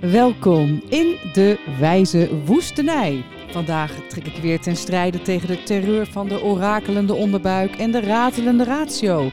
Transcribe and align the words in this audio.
Welkom 0.00 0.82
in 0.88 1.16
de 1.32 1.58
wijze 1.78 2.42
woestenij. 2.44 3.24
Vandaag 3.50 3.92
trek 4.08 4.26
ik 4.26 4.42
weer 4.42 4.60
ten 4.60 4.76
strijde 4.76 5.22
tegen 5.22 5.48
de 5.48 5.62
terreur 5.62 6.06
van 6.06 6.28
de 6.28 6.42
orakelende 6.42 7.14
onderbuik 7.14 7.76
en 7.76 7.90
de 7.90 8.00
ratelende 8.00 8.64
ratio. 8.64 9.30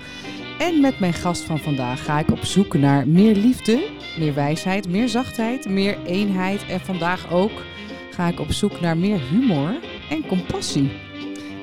En 0.59 0.81
met 0.81 0.99
mijn 0.99 1.13
gast 1.13 1.41
van 1.41 1.59
vandaag 1.59 2.03
ga 2.03 2.19
ik 2.19 2.31
op 2.31 2.45
zoek 2.45 2.73
naar 2.73 3.07
meer 3.07 3.35
liefde, 3.35 3.89
meer 4.19 4.33
wijsheid, 4.33 4.89
meer 4.89 5.09
zachtheid, 5.09 5.69
meer 5.69 5.97
eenheid. 6.05 6.65
En 6.65 6.79
vandaag 6.79 7.31
ook 7.31 7.51
ga 8.11 8.27
ik 8.27 8.39
op 8.39 8.51
zoek 8.51 8.79
naar 8.81 8.97
meer 8.97 9.19
humor 9.29 9.75
en 10.09 10.27
compassie. 10.27 10.91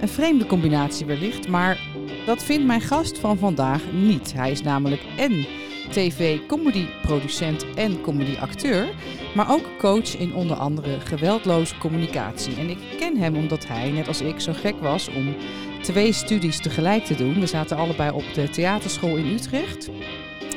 Een 0.00 0.08
vreemde 0.08 0.46
combinatie 0.46 1.06
wellicht, 1.06 1.48
maar 1.48 1.78
dat 2.26 2.42
vindt 2.42 2.66
mijn 2.66 2.80
gast 2.80 3.18
van 3.18 3.38
vandaag 3.38 3.82
niet. 3.92 4.32
Hij 4.32 4.50
is 4.50 4.62
namelijk 4.62 5.02
en 5.16 5.46
tv-comedy-producent 5.90 7.66
en 7.74 8.00
comedy-acteur, 8.00 8.88
maar 9.34 9.50
ook 9.50 9.78
coach 9.78 10.16
in 10.16 10.34
onder 10.34 10.56
andere 10.56 11.00
geweldloze 11.00 11.78
communicatie. 11.78 12.56
En 12.56 12.70
ik 12.70 12.78
ken 12.98 13.16
hem 13.16 13.36
omdat 13.36 13.66
hij, 13.66 13.90
net 13.90 14.08
als 14.08 14.20
ik, 14.20 14.40
zo 14.40 14.52
gek 14.52 14.80
was 14.80 15.08
om 15.08 15.34
twee 15.82 16.12
studies 16.12 16.60
tegelijk 16.60 17.04
te 17.04 17.14
doen. 17.14 17.40
We 17.40 17.46
zaten 17.46 17.76
allebei 17.76 18.10
op 18.10 18.24
de 18.34 18.48
theaterschool 18.48 19.16
in 19.16 19.26
Utrecht 19.26 19.90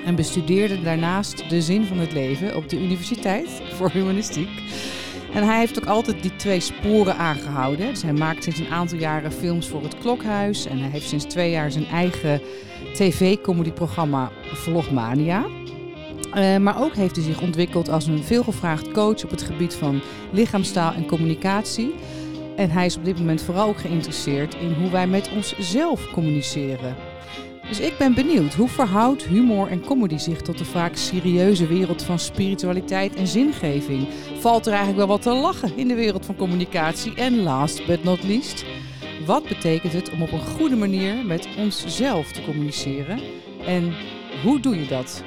en 0.05 0.15
bestudeerden 0.15 0.83
daarnaast 0.83 1.49
de 1.49 1.61
zin 1.61 1.85
van 1.85 1.97
het 1.97 2.13
leven 2.13 2.55
op 2.55 2.69
de 2.69 2.79
Universiteit 2.79 3.61
voor 3.71 3.89
Humanistiek. 3.89 4.49
En 5.33 5.43
hij 5.43 5.59
heeft 5.59 5.79
ook 5.79 5.85
altijd 5.85 6.21
die 6.21 6.35
twee 6.35 6.59
sporen 6.59 7.17
aangehouden. 7.17 7.89
Dus 7.89 8.01
hij 8.01 8.13
maakt 8.13 8.43
sinds 8.43 8.59
een 8.59 8.71
aantal 8.71 8.97
jaren 8.97 9.31
films 9.31 9.67
voor 9.67 9.83
het 9.83 9.97
Klokhuis. 9.97 10.65
En 10.65 10.79
hij 10.79 10.89
heeft 10.89 11.07
sinds 11.07 11.25
twee 11.25 11.51
jaar 11.51 11.71
zijn 11.71 11.85
eigen 11.85 12.41
tv-comedyprogramma 12.93 14.31
Vlogmania. 14.43 15.45
Uh, 16.35 16.57
maar 16.57 16.81
ook 16.81 16.95
heeft 16.95 17.15
hij 17.15 17.25
zich 17.25 17.41
ontwikkeld 17.41 17.89
als 17.89 18.07
een 18.07 18.23
veelgevraagd 18.23 18.91
coach 18.91 19.23
op 19.23 19.29
het 19.29 19.41
gebied 19.41 19.75
van 19.75 20.01
lichaamstaal 20.31 20.93
en 20.93 21.05
communicatie. 21.05 21.95
En 22.55 22.69
hij 22.69 22.85
is 22.85 22.97
op 22.97 23.05
dit 23.05 23.17
moment 23.17 23.41
vooral 23.41 23.67
ook 23.67 23.79
geïnteresseerd 23.79 24.55
in 24.55 24.73
hoe 24.73 24.91
wij 24.91 25.07
met 25.07 25.29
onszelf 25.35 26.11
communiceren. 26.11 26.95
Dus 27.67 27.79
ik 27.79 27.97
ben 27.97 28.13
benieuwd, 28.13 28.53
hoe 28.53 28.67
verhoudt 28.67 29.23
humor 29.23 29.67
en 29.67 29.85
comedy 29.85 30.17
zich 30.17 30.41
tot 30.41 30.57
de 30.57 30.65
vaak 30.65 30.95
serieuze 30.95 31.67
wereld 31.67 32.03
van 32.03 32.19
spiritualiteit 32.19 33.15
en 33.15 33.27
zingeving? 33.27 34.07
Valt 34.39 34.65
er 34.65 34.71
eigenlijk 34.71 34.99
wel 34.99 35.07
wat 35.07 35.21
te 35.21 35.33
lachen 35.33 35.77
in 35.77 35.87
de 35.87 35.95
wereld 35.95 36.25
van 36.25 36.35
communicatie? 36.35 37.13
En 37.15 37.43
last 37.43 37.85
but 37.85 38.03
not 38.03 38.23
least, 38.23 38.65
wat 39.25 39.47
betekent 39.47 39.93
het 39.93 40.11
om 40.11 40.21
op 40.21 40.31
een 40.31 40.45
goede 40.45 40.75
manier 40.75 41.25
met 41.25 41.47
onszelf 41.57 42.31
te 42.31 42.43
communiceren? 42.43 43.19
En 43.65 43.93
hoe 44.43 44.59
doe 44.59 44.79
je 44.79 44.87
dat? 44.87 45.23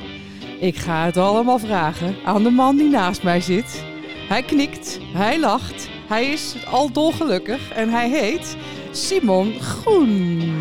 Ik 0.60 0.76
ga 0.76 1.04
het 1.04 1.16
allemaal 1.16 1.58
vragen 1.58 2.14
aan 2.24 2.42
de 2.42 2.50
man 2.50 2.76
die 2.76 2.90
naast 2.90 3.22
mij 3.22 3.40
zit. 3.40 3.84
Hij 4.28 4.42
knikt, 4.42 4.98
hij 5.12 5.40
lacht, 5.40 5.88
hij 6.08 6.26
is 6.26 6.56
al 6.70 6.92
dolgelukkig 6.92 7.72
en 7.72 7.88
hij 7.88 8.10
heet 8.10 8.56
Simon 8.90 9.60
Groen. 9.60 10.52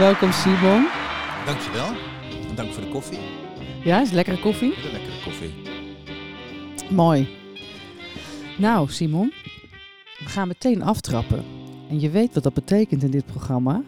Welkom 0.00 0.32
Simon. 0.32 0.88
Dankjewel. 1.46 1.86
En 2.48 2.54
dank 2.54 2.72
voor 2.72 2.82
de 2.82 2.88
koffie. 2.88 3.18
Ja, 3.84 4.00
is 4.00 4.10
lekkere 4.10 4.40
koffie? 4.40 4.74
De 4.74 4.90
lekkere 4.92 5.22
koffie. 5.24 5.52
Mooi. 6.90 7.28
Nou 8.58 8.90
Simon, 8.90 9.32
we 10.18 10.24
gaan 10.24 10.48
meteen 10.48 10.82
aftrappen. 10.82 11.44
En 11.88 12.00
je 12.00 12.10
weet 12.10 12.34
wat 12.34 12.42
dat 12.42 12.54
betekent 12.54 13.02
in 13.02 13.10
dit 13.10 13.26
programma. 13.26 13.82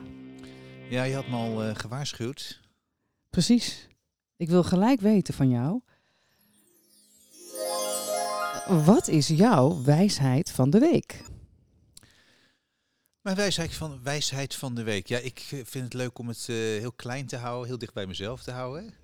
Ja, 0.88 1.02
je 1.02 1.14
had 1.14 1.28
me 1.28 1.36
al 1.36 1.64
uh, 1.64 1.74
gewaarschuwd. 1.74 2.60
Precies. 3.30 3.88
Ik 4.36 4.48
wil 4.48 4.62
gelijk 4.62 5.00
weten 5.00 5.34
van 5.34 5.48
jou. 5.48 5.80
Wat 8.84 9.08
is 9.08 9.28
jouw 9.28 9.82
wijsheid 9.82 10.50
van 10.50 10.70
de 10.70 10.78
week? 10.78 11.22
Mijn 13.22 13.36
wijsheid 13.36 13.74
van, 13.74 14.02
wijsheid 14.02 14.54
van 14.54 14.74
de 14.74 14.82
week. 14.82 15.06
Ja, 15.06 15.18
ik 15.18 15.40
vind 15.40 15.84
het 15.84 15.94
leuk 15.94 16.18
om 16.18 16.28
het 16.28 16.46
uh, 16.50 16.56
heel 16.56 16.92
klein 16.92 17.26
te 17.26 17.36
houden, 17.36 17.68
heel 17.68 17.78
dicht 17.78 17.94
bij 17.94 18.06
mezelf 18.06 18.42
te 18.42 18.50
houden. 18.50 18.94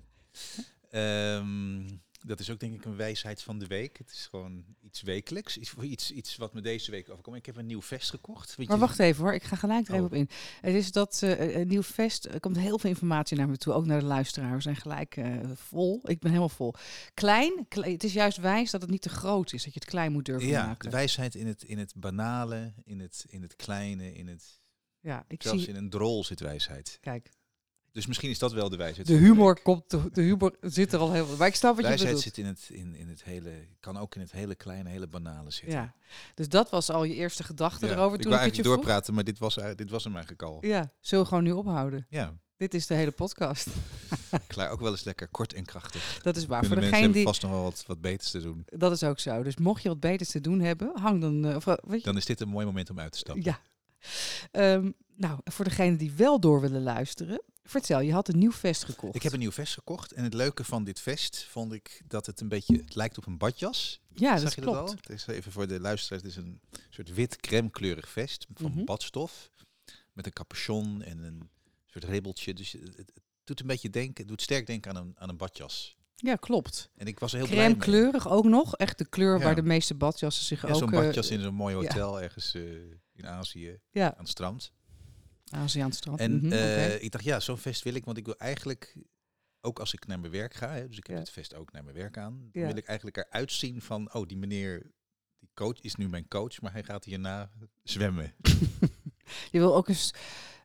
Um, 0.91 2.01
dat 2.25 2.39
is 2.39 2.49
ook 2.49 2.59
denk 2.59 2.73
ik 2.73 2.85
een 2.85 2.95
wijsheid 2.95 3.41
van 3.41 3.59
de 3.59 3.67
week. 3.67 3.97
Het 3.97 4.11
is 4.11 4.27
gewoon 4.29 4.65
iets 4.81 5.01
wekelijks. 5.01 5.57
Iets, 5.57 5.73
iets, 5.75 6.11
iets 6.11 6.35
wat 6.35 6.53
me 6.53 6.61
deze 6.61 6.91
week 6.91 7.09
overkomt. 7.09 7.35
Ik 7.35 7.45
heb 7.45 7.55
een 7.55 7.65
nieuw 7.65 7.81
vest 7.81 8.09
gekocht. 8.09 8.55
Weet 8.55 8.67
maar 8.67 8.77
je? 8.77 8.81
wacht 8.81 8.99
even 8.99 9.23
hoor, 9.23 9.33
ik 9.33 9.43
ga 9.43 9.55
gelijk 9.55 9.87
er 9.87 9.93
even 9.93 10.05
oh. 10.05 10.11
op 10.11 10.17
in. 10.17 10.29
Het 10.61 10.75
is 10.75 10.91
dat 10.91 11.21
uh, 11.23 11.55
een 11.55 11.67
nieuw 11.67 11.83
vest, 11.83 12.25
er 12.25 12.39
komt 12.39 12.57
heel 12.57 12.79
veel 12.79 12.89
informatie 12.89 13.37
naar 13.37 13.49
me 13.49 13.57
toe. 13.57 13.73
Ook 13.73 13.85
naar 13.85 13.99
de 13.99 14.05
luisteraars. 14.05 14.55
We 14.55 14.61
zijn 14.61 14.75
gelijk 14.75 15.15
uh, 15.15 15.39
vol. 15.53 16.01
Ik 16.03 16.19
ben 16.19 16.29
helemaal 16.29 16.49
vol. 16.49 16.73
Klein, 17.13 17.65
kle 17.67 17.91
het 17.91 18.03
is 18.03 18.13
juist 18.13 18.37
wijs 18.37 18.71
dat 18.71 18.81
het 18.81 18.89
niet 18.89 19.01
te 19.01 19.09
groot 19.09 19.53
is. 19.53 19.63
Dat 19.63 19.73
je 19.73 19.79
het 19.79 19.89
klein 19.89 20.11
moet 20.11 20.25
durven 20.25 20.47
ja, 20.47 20.65
maken. 20.65 20.89
de 20.89 20.95
wijsheid 20.95 21.35
in 21.35 21.47
het, 21.47 21.63
in 21.63 21.77
het 21.77 21.93
banale, 21.95 22.73
in 22.83 22.99
het, 22.99 23.25
in 23.27 23.41
het 23.41 23.55
kleine, 23.55 24.13
in 24.13 24.27
het... 24.27 24.61
Ja, 24.99 25.25
ik 25.27 25.43
Zelfs 25.43 25.59
zie... 25.59 25.69
in 25.69 25.75
een 25.75 25.89
drol 25.89 26.23
zit 26.23 26.39
wijsheid. 26.39 26.97
Kijk, 27.01 27.29
dus 27.91 28.07
misschien 28.07 28.29
is 28.29 28.39
dat 28.39 28.53
wel 28.53 28.69
de 28.69 28.77
wijsheid. 28.77 29.07
De 29.07 29.13
humor 29.13 29.61
komt, 29.61 29.89
de, 29.89 30.21
humor 30.21 30.55
zit 30.61 30.93
er 30.93 30.99
al 30.99 31.11
heel 31.11 31.25
veel. 31.25 31.37
Maar 31.37 31.47
ik 31.47 31.55
snap 31.55 31.75
wat 31.75 31.85
wijsheid 31.85 32.09
je 32.09 32.15
bedoelt. 32.15 32.35
zit 32.35 32.37
in 32.37 32.45
het, 32.45 32.69
in, 32.69 32.95
in 32.95 33.07
het 33.07 33.23
hele, 33.23 33.51
kan 33.79 33.97
ook 33.97 34.15
in 34.15 34.21
het 34.21 34.31
hele 34.31 34.55
kleine, 34.55 34.89
hele 34.89 35.07
banale 35.07 35.51
zitten. 35.51 35.79
Ja, 35.79 35.93
dus 36.35 36.49
dat 36.49 36.69
was 36.69 36.89
al 36.89 37.03
je 37.03 37.13
eerste 37.13 37.43
gedachte 37.43 37.85
ja, 37.85 37.91
erover. 37.91 38.15
Ik 38.15 38.21
toen 38.21 38.31
wou 38.31 38.41
eigenlijk 38.41 38.75
doorpraten, 38.75 39.13
maar 39.13 39.23
dit 39.23 39.39
was, 39.39 39.57
dit 39.75 39.89
was 39.89 40.03
hem 40.03 40.13
eigenlijk 40.13 40.43
al. 40.43 40.57
Ja, 40.61 40.91
zullen 40.99 41.23
we 41.23 41.29
gewoon 41.29 41.43
nu 41.43 41.51
ophouden? 41.51 42.05
Ja. 42.09 42.37
Dit 42.59 42.73
is 42.73 42.87
de 42.87 42.93
hele 42.93 43.11
podcast. 43.11 43.67
Klaar, 44.47 44.69
ook 44.69 44.79
wel 44.79 44.91
eens 44.91 45.03
lekker 45.03 45.27
kort 45.27 45.53
en 45.53 45.65
krachtig. 45.65 46.19
Dat 46.21 46.35
is 46.35 46.45
waar. 46.45 46.65
Voor 46.65 46.79
degene 46.79 47.09
die 47.09 47.23
vast 47.23 47.41
nog 47.41 47.51
wel 47.51 47.63
wat, 47.63 47.83
wat 47.87 48.01
beters 48.01 48.31
te 48.31 48.41
doen. 48.41 48.65
Dat 48.65 48.91
is 48.91 49.03
ook 49.03 49.19
zo. 49.19 49.43
Dus 49.43 49.57
mocht 49.57 49.81
je 49.81 49.89
wat 49.89 49.99
beters 49.99 50.29
te 50.29 50.41
doen 50.41 50.59
hebben, 50.59 50.91
hang 50.93 51.21
dan. 51.21 51.45
Uh, 51.45 51.55
of, 51.55 51.65
weet 51.65 51.77
je? 51.89 52.01
Dan 52.01 52.17
is 52.17 52.25
dit 52.25 52.41
een 52.41 52.47
mooi 52.47 52.65
moment 52.65 52.89
om 52.89 52.99
uit 52.99 53.11
te 53.11 53.17
stappen. 53.17 53.43
Ja. 53.43 53.59
Um, 54.51 54.93
nou, 55.15 55.39
voor 55.43 55.65
degene 55.65 55.95
die 55.95 56.11
wel 56.11 56.39
door 56.39 56.61
willen 56.61 56.83
luisteren, 56.83 57.41
Vertel, 57.69 57.99
je 57.99 58.11
had 58.13 58.27
een 58.27 58.37
nieuw 58.37 58.51
vest 58.51 58.83
gekocht. 58.83 59.15
Ik 59.15 59.23
heb 59.23 59.33
een 59.33 59.39
nieuw 59.39 59.51
vest 59.51 59.73
gekocht. 59.73 60.11
En 60.11 60.23
het 60.23 60.33
leuke 60.33 60.63
van 60.63 60.83
dit 60.83 60.99
vest 60.99 61.43
vond 61.49 61.73
ik 61.73 62.01
dat 62.07 62.25
het 62.25 62.41
een 62.41 62.47
beetje, 62.47 62.75
het 62.77 62.95
lijkt 62.95 63.17
op 63.17 63.25
een 63.25 63.37
badjas. 63.37 63.99
Ja, 64.15 64.31
Zag 64.37 64.43
dat 64.43 64.53
je 64.53 64.61
klopt. 64.61 64.77
Dat 64.77 64.87
al? 64.89 64.95
Het 65.01 65.09
is 65.09 65.27
even 65.27 65.51
voor 65.51 65.67
de 65.67 65.79
luisteraars, 65.79 66.23
het 66.23 66.31
is 66.31 66.37
een 66.37 66.61
soort 66.89 67.13
wit 67.13 67.35
crème 67.35 67.69
kleurig 67.69 68.09
vest 68.09 68.45
van 68.53 68.71
Mhm. 68.71 68.83
badstof. 68.83 69.49
Met 70.13 70.25
een 70.25 70.33
capuchon 70.33 71.01
en 71.03 71.17
een 71.23 71.49
soort 71.85 72.03
ribbeltje. 72.03 72.53
Dus 72.53 72.71
het, 72.71 72.97
het 72.97 73.11
doet 73.43 73.59
een 73.59 73.67
beetje 73.67 73.89
denken, 73.89 74.13
het 74.17 74.27
doet 74.27 74.41
sterk 74.41 74.65
denken 74.67 74.95
aan 74.95 75.03
een, 75.05 75.13
aan 75.17 75.29
een 75.29 75.37
badjas. 75.37 75.97
Ja, 76.15 76.35
klopt. 76.35 76.89
En 76.95 77.07
ik 77.07 77.19
was 77.19 77.31
heel 77.31 77.45
Crème 77.45 77.75
blij 77.75 77.75
kleurig 77.85 78.29
ook 78.29 78.45
nog. 78.45 78.75
Echt 78.75 78.97
de 78.97 79.05
kleur 79.09 79.37
Ja. 79.37 79.43
waar 79.43 79.55
de 79.55 79.61
meeste 79.63 79.95
badjassen 79.95 80.45
zich 80.45 80.61
Ja, 80.61 80.67
ook... 80.69 80.75
zo'n 80.77 80.93
eh, 80.93 80.99
badjas 80.99 81.29
in 81.29 81.41
zo'n 81.41 81.53
mooi 81.53 81.75
hotel 81.75 82.21
ergens 82.21 82.53
eh, 82.53 82.61
in 83.13 83.27
Azië 83.27 83.79
aan 83.93 84.13
het 84.17 84.29
strand. 84.29 84.71
Strand. 85.89 86.19
En 86.19 86.35
Mhm, 86.35 86.51
eh, 86.51 87.01
ik 87.03 87.11
dacht, 87.11 87.23
ja, 87.23 87.39
zo'n 87.39 87.57
vest 87.57 87.83
wil 87.83 87.93
ik, 87.93 88.05
want 88.05 88.17
ik 88.17 88.25
wil 88.25 88.37
eigenlijk, 88.37 88.95
ook 89.61 89.79
als 89.79 89.93
ik 89.93 90.07
naar 90.07 90.19
mijn 90.19 90.31
werk 90.31 90.53
ga, 90.53 90.71
hè, 90.73 90.87
dus 90.87 90.97
ik 90.97 91.07
heb 91.07 91.15
Ja. 91.15 91.21
het 91.21 91.31
vest 91.31 91.55
ook 91.55 91.71
naar 91.71 91.83
mijn 91.83 91.95
werk 91.95 92.17
aan, 92.17 92.39
dan 92.39 92.61
Ja. 92.61 92.67
wil 92.67 92.77
ik 92.77 92.85
eigenlijk 92.85 93.17
eruit 93.17 93.51
zien 93.51 93.81
van, 93.81 94.13
oh, 94.13 94.27
die 94.27 94.37
meneer, 94.37 94.91
die 95.39 95.49
coach 95.53 95.79
is 95.81 95.95
nu 95.95 96.09
mijn 96.09 96.27
coach, 96.27 96.61
maar 96.61 96.71
hij 96.71 96.83
gaat 96.83 97.03
hierna 97.05 97.51
zwemmen. 97.83 98.33
Je 99.51 99.59
wil 99.59 99.75
ook 99.75 99.87
een, 99.87 99.95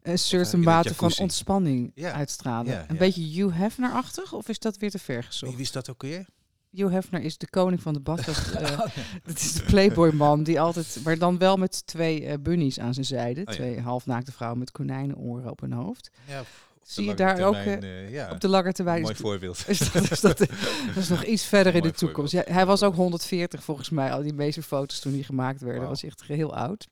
een 0.03 0.19
certain 0.19 0.61
mate 0.65 0.95
van 0.95 1.13
ontspanning 1.19 1.93
Ja, 1.95 2.13
uitstralen. 2.13 2.91
een 2.91 2.97
beetje 2.97 3.23
Hugh 3.43 3.57
Hefner-achtig? 3.57 4.33
Of 4.33 4.49
is 4.49 4.59
dat 4.59 4.77
weer 4.77 4.91
te 4.91 4.99
ver 4.99 5.15
Wie 5.15 5.25
gezocht? 5.25 5.57
wist 5.57 5.73
dat 5.73 5.91
ook 5.91 6.03
weer? 6.03 6.27
Hugh 6.75 6.93
Hefner 6.93 7.23
is 7.23 7.39
de 7.39 7.49
koning 7.51 7.83
van 7.83 7.93
de 7.93 8.01
badjas. 8.01 8.53
eh, 8.53 8.63
Oh, 8.63 8.87
ja. 8.95 9.03
Dat 9.23 9.39
is 9.39 9.53
de 9.53 9.63
Playboy-man 9.63 10.43
die 10.43 10.61
altijd, 10.61 11.01
maar 11.05 11.19
dan 11.19 11.39
wel 11.39 11.57
met 11.57 11.87
twee 11.87 12.27
eh, 12.27 12.39
bunnies 12.41 12.81
aan 12.81 12.95
zijn 12.95 13.07
zijde. 13.07 13.41
Oh 13.41 13.47
ja. 13.47 13.53
Twee 13.53 13.81
halfnaakte 13.81 14.33
vrouwen 14.33 14.59
met 14.59 14.71
konijnenoren 14.71 15.51
op 15.51 15.61
hun 15.61 15.73
hoofd. 15.73 16.11
Ja, 16.27 16.43
Zie 16.83 17.05
je 17.05 17.15
daar 17.15 17.41
ook, 17.41 17.55
eh, 17.55 18.11
ja, 18.11 18.31
Op 18.31 18.41
de 18.41 18.49
lange 18.49 18.73
termijn 18.73 19.03
mooi 19.03 19.15
voorbeeld. 19.15 19.65
is, 19.69 19.93
dat, 19.93 20.11
is, 20.11 20.21
dat, 20.21 20.39
dat 20.87 20.97
is 20.97 21.09
nog 21.09 21.25
iets 21.25 21.45
verder 21.45 21.75
in 21.75 21.83
de 21.83 21.93
toekomst. 21.93 22.33
Ja, 22.33 22.43
hij 22.47 22.67
was 22.67 22.83
ook 22.83 22.95
140 22.95 23.65
volgens 23.65 23.91
mij, 23.91 24.13
al 24.13 24.23
die 24.23 24.33
meeste 24.33 24.63
foto's 24.63 25.01
toen 25.01 25.13
die 25.13 25.25
gemaakt 25.25 25.61
werden. 25.61 25.89
Was 25.89 26.03
echt 26.03 26.23
heel 26.23 26.55
oud. 26.55 26.89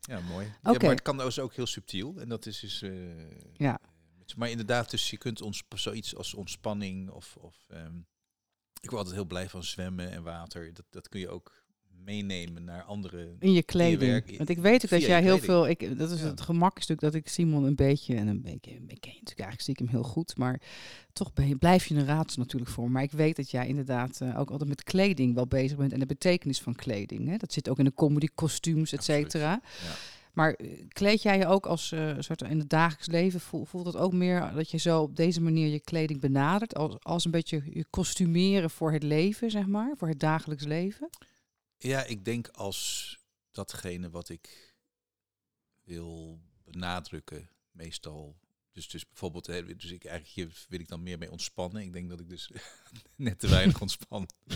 Ja, 0.00 0.20
mooi. 0.20 0.46
Ja, 0.62 0.72
maar 0.72 0.80
het 0.80 1.02
kan 1.02 1.18
dus 1.18 1.38
ook 1.38 1.54
heel 1.54 1.66
subtiel. 1.66 2.14
En 2.18 2.28
dat 2.28 2.46
is 2.46 2.60
dus... 2.60 2.84
Ja. 3.56 3.78
Maar 4.36 4.50
inderdaad, 4.50 4.90
dus 4.90 5.10
je 5.10 5.18
kunt 5.18 5.42
ons 5.42 5.62
zoiets 5.68 6.16
als 6.16 6.34
ontspanning 6.34 7.10
of... 7.10 7.36
of 7.40 7.56
ehm, 7.68 7.92
ik 8.82 8.90
word 8.90 8.96
altijd 9.02 9.14
heel 9.14 9.24
blij 9.26 9.48
van 9.48 9.64
zwemmen 9.64 10.10
en 10.10 10.22
water. 10.22 10.74
Dat, 10.74 10.84
dat 10.90 11.08
kun 11.08 11.20
je 11.20 11.28
ook 11.28 11.60
meenemen 12.04 12.64
naar 12.64 12.82
andere... 12.82 13.34
In 13.38 13.52
je 13.52 13.62
kleding. 13.62 14.36
Want 14.36 14.48
ik 14.48 14.58
weet 14.58 14.84
ook 14.84 14.90
dat 14.90 15.02
jij 15.02 15.22
heel 15.22 15.38
veel. 15.38 15.68
Ik, 15.68 15.98
dat 15.98 16.10
is 16.10 16.20
Ja. 16.20 16.26
het 16.26 16.40
gemak 16.40 16.78
is 16.78 16.86
natuurlijk 16.86 17.12
dat 17.12 17.22
ik 17.22 17.28
Simon 17.28 17.64
een 17.64 17.74
beetje. 17.74 18.14
En 18.14 18.26
een 18.26 18.42
beetje. 18.42 18.70
Ik 18.70 18.78
ken 18.80 18.90
natuurlijk 19.12 19.28
eigenlijk 19.28 19.60
stiekem 19.60 19.88
heel 19.88 20.02
goed. 20.02 20.36
Maar 20.36 20.60
toch 21.12 21.32
ben 21.32 21.48
je- 21.48 21.56
blijf 21.56 21.86
je 21.86 21.94
een 21.94 22.04
raadsel 22.04 22.42
natuurlijk 22.42 22.70
voor. 22.70 22.90
Maar 22.90 23.02
ik 23.02 23.10
weet 23.10 23.36
dat 23.36 23.50
jij 23.50 23.66
inderdaad 23.66 24.20
eh, 24.20 24.38
ook 24.38 24.50
altijd 24.50 24.68
met 24.68 24.82
kleding 24.82 25.34
wel 25.34 25.46
bezig 25.46 25.76
bent. 25.76 25.92
En 25.92 25.98
de 25.98 26.06
betekenis 26.06 26.60
van 26.60 26.74
kleding. 26.74 27.28
Hè? 27.28 27.36
Dat 27.36 27.52
zit 27.52 27.68
ook 27.68 27.78
in 27.78 27.84
de 27.84 27.94
comedy, 27.94 28.28
kostuums, 28.34 28.92
et 28.92 29.04
cetera. 29.04 29.50
Ja. 29.62 29.94
Maar 30.32 30.54
eh, 30.54 30.84
kleed 30.88 31.22
jij 31.22 31.38
je 31.38 31.46
ook 31.46 31.66
als 31.66 31.92
eh, 31.92 32.14
soort 32.18 32.42
in 32.42 32.58
het 32.58 32.70
dagelijks 32.70 33.06
leven? 33.06 33.40
Voel, 33.40 33.64
voelt 33.64 33.86
het 33.86 33.96
ook 33.96 34.12
meer 34.12 34.52
dat 34.54 34.70
je 34.70 34.78
zo 34.78 35.02
op 35.02 35.16
deze 35.16 35.40
manier 35.40 35.68
je 35.68 35.80
kleding 35.80 36.20
benadert? 36.20 36.74
Als, 36.74 36.96
als 37.00 37.24
een 37.24 37.30
beetje 37.30 37.62
je 37.72 37.84
kostumeren 37.90 38.70
voor 38.70 38.92
het 38.92 39.02
leven, 39.02 39.50
zeg 39.50 39.66
maar? 39.66 39.94
Voor 39.96 40.08
het 40.08 40.20
dagelijks 40.20 40.64
leven? 40.64 41.10
Ja, 41.78 42.04
ik 42.04 42.24
denk 42.24 42.48
als 42.48 43.18
datgene 43.50 44.10
wat 44.10 44.28
ik 44.28 44.74
wil 45.84 46.40
benadrukken, 46.64 47.50
meestal. 47.70 48.36
Dus, 48.72 48.88
dus 48.88 49.06
bijvoorbeeld, 49.06 49.46
dus 49.46 49.90
ik 49.90 50.04
eigenlijk 50.04 50.34
hier 50.34 50.66
wil 50.68 50.80
ik 50.80 50.88
dan 50.88 51.02
meer 51.02 51.18
mee 51.18 51.30
ontspannen. 51.30 51.82
Ik 51.82 51.92
denk 51.92 52.08
dat 52.08 52.20
ik 52.20 52.28
dus 52.28 52.50
net 53.16 53.38
te 53.38 53.48
weinig 53.48 53.80
ontspan. 53.80 54.28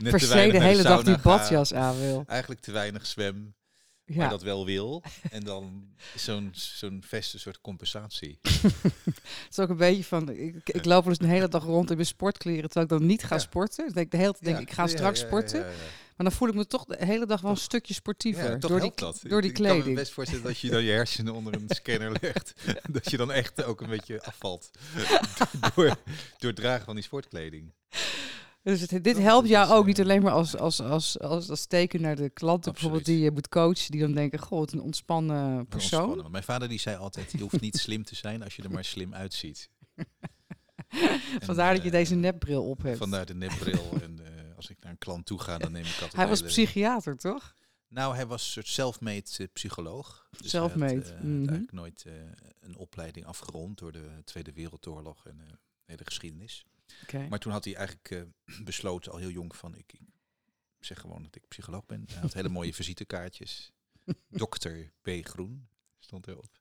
net 0.00 0.10
Per 0.10 0.18
te 0.18 0.26
se 0.26 0.34
weinig 0.34 0.60
de 0.60 0.66
hele 0.66 0.82
dag 0.82 1.02
die 1.02 1.18
badjas 1.18 1.74
aan 1.74 1.98
wil. 1.98 2.24
Eigenlijk 2.26 2.60
te 2.60 2.72
weinig 2.72 3.06
zwem, 3.06 3.54
maar 4.06 4.16
Ja, 4.16 4.28
dat 4.28 4.42
wel 4.42 4.64
wil. 4.64 5.02
En 5.30 5.42
dan 5.44 5.84
is 6.14 6.24
zo'n 6.24 6.50
zo'n 6.52 7.02
vest 7.06 7.34
een 7.34 7.40
soort 7.40 7.60
compensatie. 7.60 8.38
het 8.42 9.16
is 9.50 9.58
ook 9.58 9.68
een 9.68 9.76
beetje 9.76 10.04
van, 10.04 10.28
ik, 10.30 10.68
ik 10.68 10.84
loop 10.84 11.06
eens 11.06 11.20
een 11.20 11.28
hele 11.28 11.48
dag 11.48 11.64
rond 11.64 11.88
in 11.90 11.96
mijn 11.96 12.08
sportkleren, 12.08 12.62
terwijl 12.70 12.84
ik 12.84 12.90
dan 12.98 13.06
niet 13.06 13.24
ga 13.24 13.34
Ja. 13.34 13.40
sporten. 13.40 13.84
Dan 13.84 13.92
denk 13.94 14.06
ik 14.06 14.12
de 14.12 14.16
hele 14.16 14.32
tijd, 14.32 14.44
denk, 14.44 14.56
ik, 14.58 14.68
ik 14.68 14.72
ga 14.74 14.86
straks 14.86 15.20
sporten. 15.20 15.60
Maar 16.16 16.26
dan 16.26 16.36
voel 16.36 16.48
ik 16.48 16.54
me 16.54 16.66
toch 16.66 16.84
de 16.84 17.04
hele 17.04 17.26
dag 17.26 17.40
wel 17.40 17.50
een 17.50 17.56
stukje 17.56 17.94
sportiever. 17.94 18.60
Door, 18.60 18.80
die, 18.80 18.92
dat. 18.94 19.20
door 19.22 19.40
die 19.42 19.50
Ik- 19.50 19.56
Ik 19.58 19.62
kan 19.64 19.72
me 19.72 19.78
kleding. 19.80 19.96
best 19.96 20.12
voorstellen 20.12 20.44
dat 20.44 20.58
je 20.58 20.70
dan 20.70 20.82
je 20.82 20.90
hersenen 20.92 21.34
onder 21.34 21.54
een 21.54 21.64
scanner 21.68 22.16
legt. 22.20 22.52
dat 22.90 23.10
je 23.10 23.16
dan 23.16 23.32
echt 23.32 23.64
ook 23.64 23.80
een 23.80 23.88
beetje 23.88 24.22
afvalt. 24.22 24.70
door, 25.74 25.84
door 26.38 26.50
het 26.50 26.56
dragen 26.56 26.84
van 26.84 26.94
die 26.94 27.04
sportkleding. 27.04 27.72
Dus 28.66 28.80
het, 28.80 29.04
dit 29.04 29.18
helpt 29.18 29.48
jou 29.48 29.66
dus, 29.66 29.74
ook 29.74 29.80
eh, 29.80 29.86
niet 29.86 30.00
alleen 30.00 30.22
maar 30.22 30.32
als, 30.32 30.56
als, 30.56 30.80
als, 30.80 31.20
als, 31.20 31.50
als 31.50 31.66
teken 31.66 32.00
naar 32.00 32.16
de 32.16 32.30
klanten 32.30 32.72
bijvoorbeeld 32.72 33.04
die 33.04 33.18
je 33.18 33.30
moet 33.30 33.48
coachen. 33.48 33.90
Die 33.90 34.00
dan 34.00 34.12
denken, 34.12 34.38
goh, 34.38 34.58
wat 34.58 34.72
een 34.72 34.80
ontspannen 34.80 35.66
persoon. 35.66 36.00
Ontspannen. 36.00 36.30
Mijn 36.30 36.44
vader 36.44 36.68
die 36.68 36.78
zei 36.78 36.96
altijd, 36.96 37.32
je 37.32 37.42
hoeft 37.42 37.60
niet 37.60 37.76
slim 37.76 38.04
te 38.04 38.14
zijn 38.14 38.42
als 38.42 38.56
je 38.56 38.62
er 38.62 38.70
maar 38.70 38.84
slim 38.84 39.14
uitziet. 39.14 39.70
En, 40.88 41.46
Vandaar 41.46 41.74
dat 41.74 41.82
je 41.82 41.88
eh, 41.88 41.94
deze 41.94 42.14
nepbril 42.14 42.68
op 42.68 42.82
hebt. 42.82 42.98
Vandaar 42.98 43.26
de 43.26 43.34
nepbril. 43.34 43.92
en 44.02 44.20
eh, 44.24 44.56
als 44.56 44.70
ik 44.70 44.76
naar 44.80 44.92
een 44.92 44.98
klant 44.98 45.26
toe 45.26 45.40
ga, 45.40 45.58
dan 45.58 45.72
neem 45.72 45.84
ik 45.84 45.94
altijd 45.94 46.12
Hij 46.12 46.28
was 46.28 46.42
psychiater, 46.42 47.16
toch? 47.16 47.54
Nou, 47.88 48.14
hij 48.14 48.26
was 48.26 48.44
een 48.44 48.50
soort 48.50 48.68
self-made 48.68 49.30
eh, 49.36 49.46
psycholoog. 49.52 50.28
Dus 50.30 50.52
hij 50.52 50.60
had, 50.60 50.70
had 50.70 50.80
mhm. 50.80 51.38
eigenlijk 51.38 51.72
nooit 51.72 52.04
een 52.60 52.76
opleiding 52.76 53.26
afgerond 53.26 53.78
door 53.78 53.92
de 53.92 54.08
Tweede 54.24 54.52
Wereldoorlog 54.52 55.26
en 55.26 55.36
de 55.36 55.58
hele 55.84 56.04
geschiedenis. 56.04 56.66
Maar 57.28 57.38
toen 57.38 57.52
had 57.52 57.64
hij 57.64 57.74
eigenlijk 57.74 58.10
eh, 58.10 58.22
besloten 58.64 59.12
al 59.12 59.18
heel 59.18 59.30
jong 59.30 59.56
van 59.56 59.74
ik, 59.76 59.92
ik 59.92 60.84
zeg 60.84 61.00
gewoon 61.00 61.22
dat 61.22 61.36
ik 61.36 61.48
psycholoog 61.48 61.86
ben. 61.86 62.04
Hij 62.12 62.20
had 62.20 62.32
hele 62.32 62.48
mooie 62.48 62.74
visitekaartjes. 62.82 63.72
Dokter 64.28 64.92
B. 65.02 65.08
Groen 65.22 65.68
stond 65.98 66.26
erop. 66.26 66.60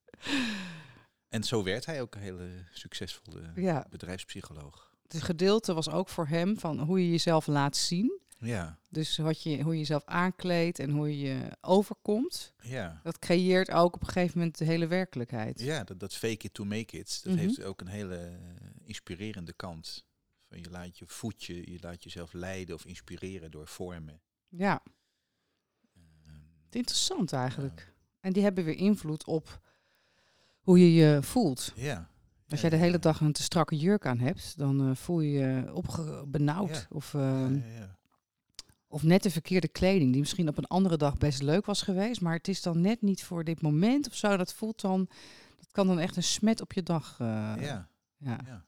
En 1.30 1.44
zo 1.44 1.64
werd 1.64 1.86
hij 1.86 2.02
ook 2.02 2.16
een 2.16 2.22
hele 2.22 2.50
succesvolle 2.72 3.52
Ja, 3.56 3.86
bedrijfspsycholoog. 3.90 4.94
het 5.08 5.22
gedeelte 5.24 5.74
was 5.74 5.90
ook 5.90 6.10
voor 6.10 6.28
hem 6.28 6.60
van 6.60 6.80
hoe 6.80 7.00
je 7.04 7.10
jezelf 7.10 7.48
laat 7.48 7.78
zien. 7.78 8.20
Ja, 8.40 8.80
Dus 8.90 9.18
wat 9.18 9.44
je, 9.44 9.62
hoe 9.62 9.74
je 9.74 9.80
jezelf 9.80 10.06
aankleedt 10.06 10.80
en 10.80 10.90
hoe 10.90 11.18
je 11.20 11.28
je 11.28 11.52
overkomt. 11.62 12.54
ja. 12.62 13.00
Dat 13.04 13.20
creëert 13.20 13.72
ook 13.72 13.96
op 13.96 14.02
een 14.02 14.08
gegeven 14.08 14.38
moment 14.38 14.58
de 14.58 14.66
hele 14.66 14.88
werkelijkheid. 14.88 15.60
Ja, 15.60 15.84
dat, 15.84 16.00
dat 16.00 16.14
fake 16.16 16.46
it 16.46 16.54
to 16.54 16.64
make 16.66 16.98
it, 16.98 17.20
dat 17.24 17.34
Mhm. 17.34 17.42
heeft 17.42 17.64
ook 17.64 17.82
een 17.82 17.88
hele 17.88 18.16
eh, 18.18 18.36
inspirerende 18.84 19.54
kant. 19.54 20.06
Van 20.50 20.58
je 20.60 20.70
laat 20.70 20.98
je 20.98 21.06
voetje, 21.08 21.72
je 21.72 21.78
laat 21.82 22.04
jezelf 22.04 22.34
leiden 22.34 22.76
of 22.76 22.86
inspireren 22.86 23.52
door 23.52 23.68
vormen. 23.68 24.22
Ja, 24.50 24.82
Ehm, 25.96 26.36
interessant 26.70 27.34
eigenlijk. 27.34 27.94
En 28.20 28.34
die 28.34 28.44
hebben 28.44 28.64
weer 28.64 28.78
invloed 28.78 29.26
op 29.26 29.60
hoe 30.60 30.80
je 30.80 30.94
je 30.94 31.24
voelt. 31.24 31.72
ja. 31.76 32.10
Als 32.50 32.62
jij 32.62 32.70
de 32.70 32.76
hele 32.76 33.00
dag 33.00 33.20
een 33.22 33.32
te 33.32 33.44
strakke 33.44 33.78
jurk 33.78 34.06
aan 34.06 34.20
hebt, 34.20 34.58
dan 34.58 34.90
eh, 34.90 34.96
voel 34.96 35.20
je 35.20 35.32
je 35.40 35.74
opge 35.74 36.24
benauwd. 36.28 36.70
Ja. 36.70 36.86
Of, 36.90 37.14
Ja, 37.14 37.20
ehm, 37.44 37.56
ja, 37.56 37.66
ja. 37.74 37.98
of 38.88 39.04
net 39.04 39.24
de 39.24 39.30
verkeerde 39.32 39.68
kleding, 39.68 40.12
die 40.12 40.20
misschien 40.20 40.48
op 40.48 40.58
een 40.58 40.66
andere 40.68 40.98
dag 40.98 41.18
best 41.18 41.42
leuk 41.42 41.66
was 41.66 41.82
geweest, 41.82 42.22
maar 42.22 42.34
het 42.36 42.48
is 42.48 42.62
dan 42.62 42.82
net 42.82 43.02
niet 43.02 43.24
voor 43.24 43.44
dit 43.44 43.62
moment 43.62 44.08
of 44.08 44.16
zo. 44.16 44.38
Dat 44.38 44.54
voelt 44.54 44.82
dan, 44.82 45.08
dat 45.58 45.68
kan 45.72 45.88
dan 45.88 46.00
echt 46.00 46.16
een 46.16 46.24
smet 46.24 46.62
op 46.62 46.74
je 46.74 46.84
dag. 46.84 47.16
eh, 47.20 47.54
ja, 47.60 47.90
ja. 48.18 48.66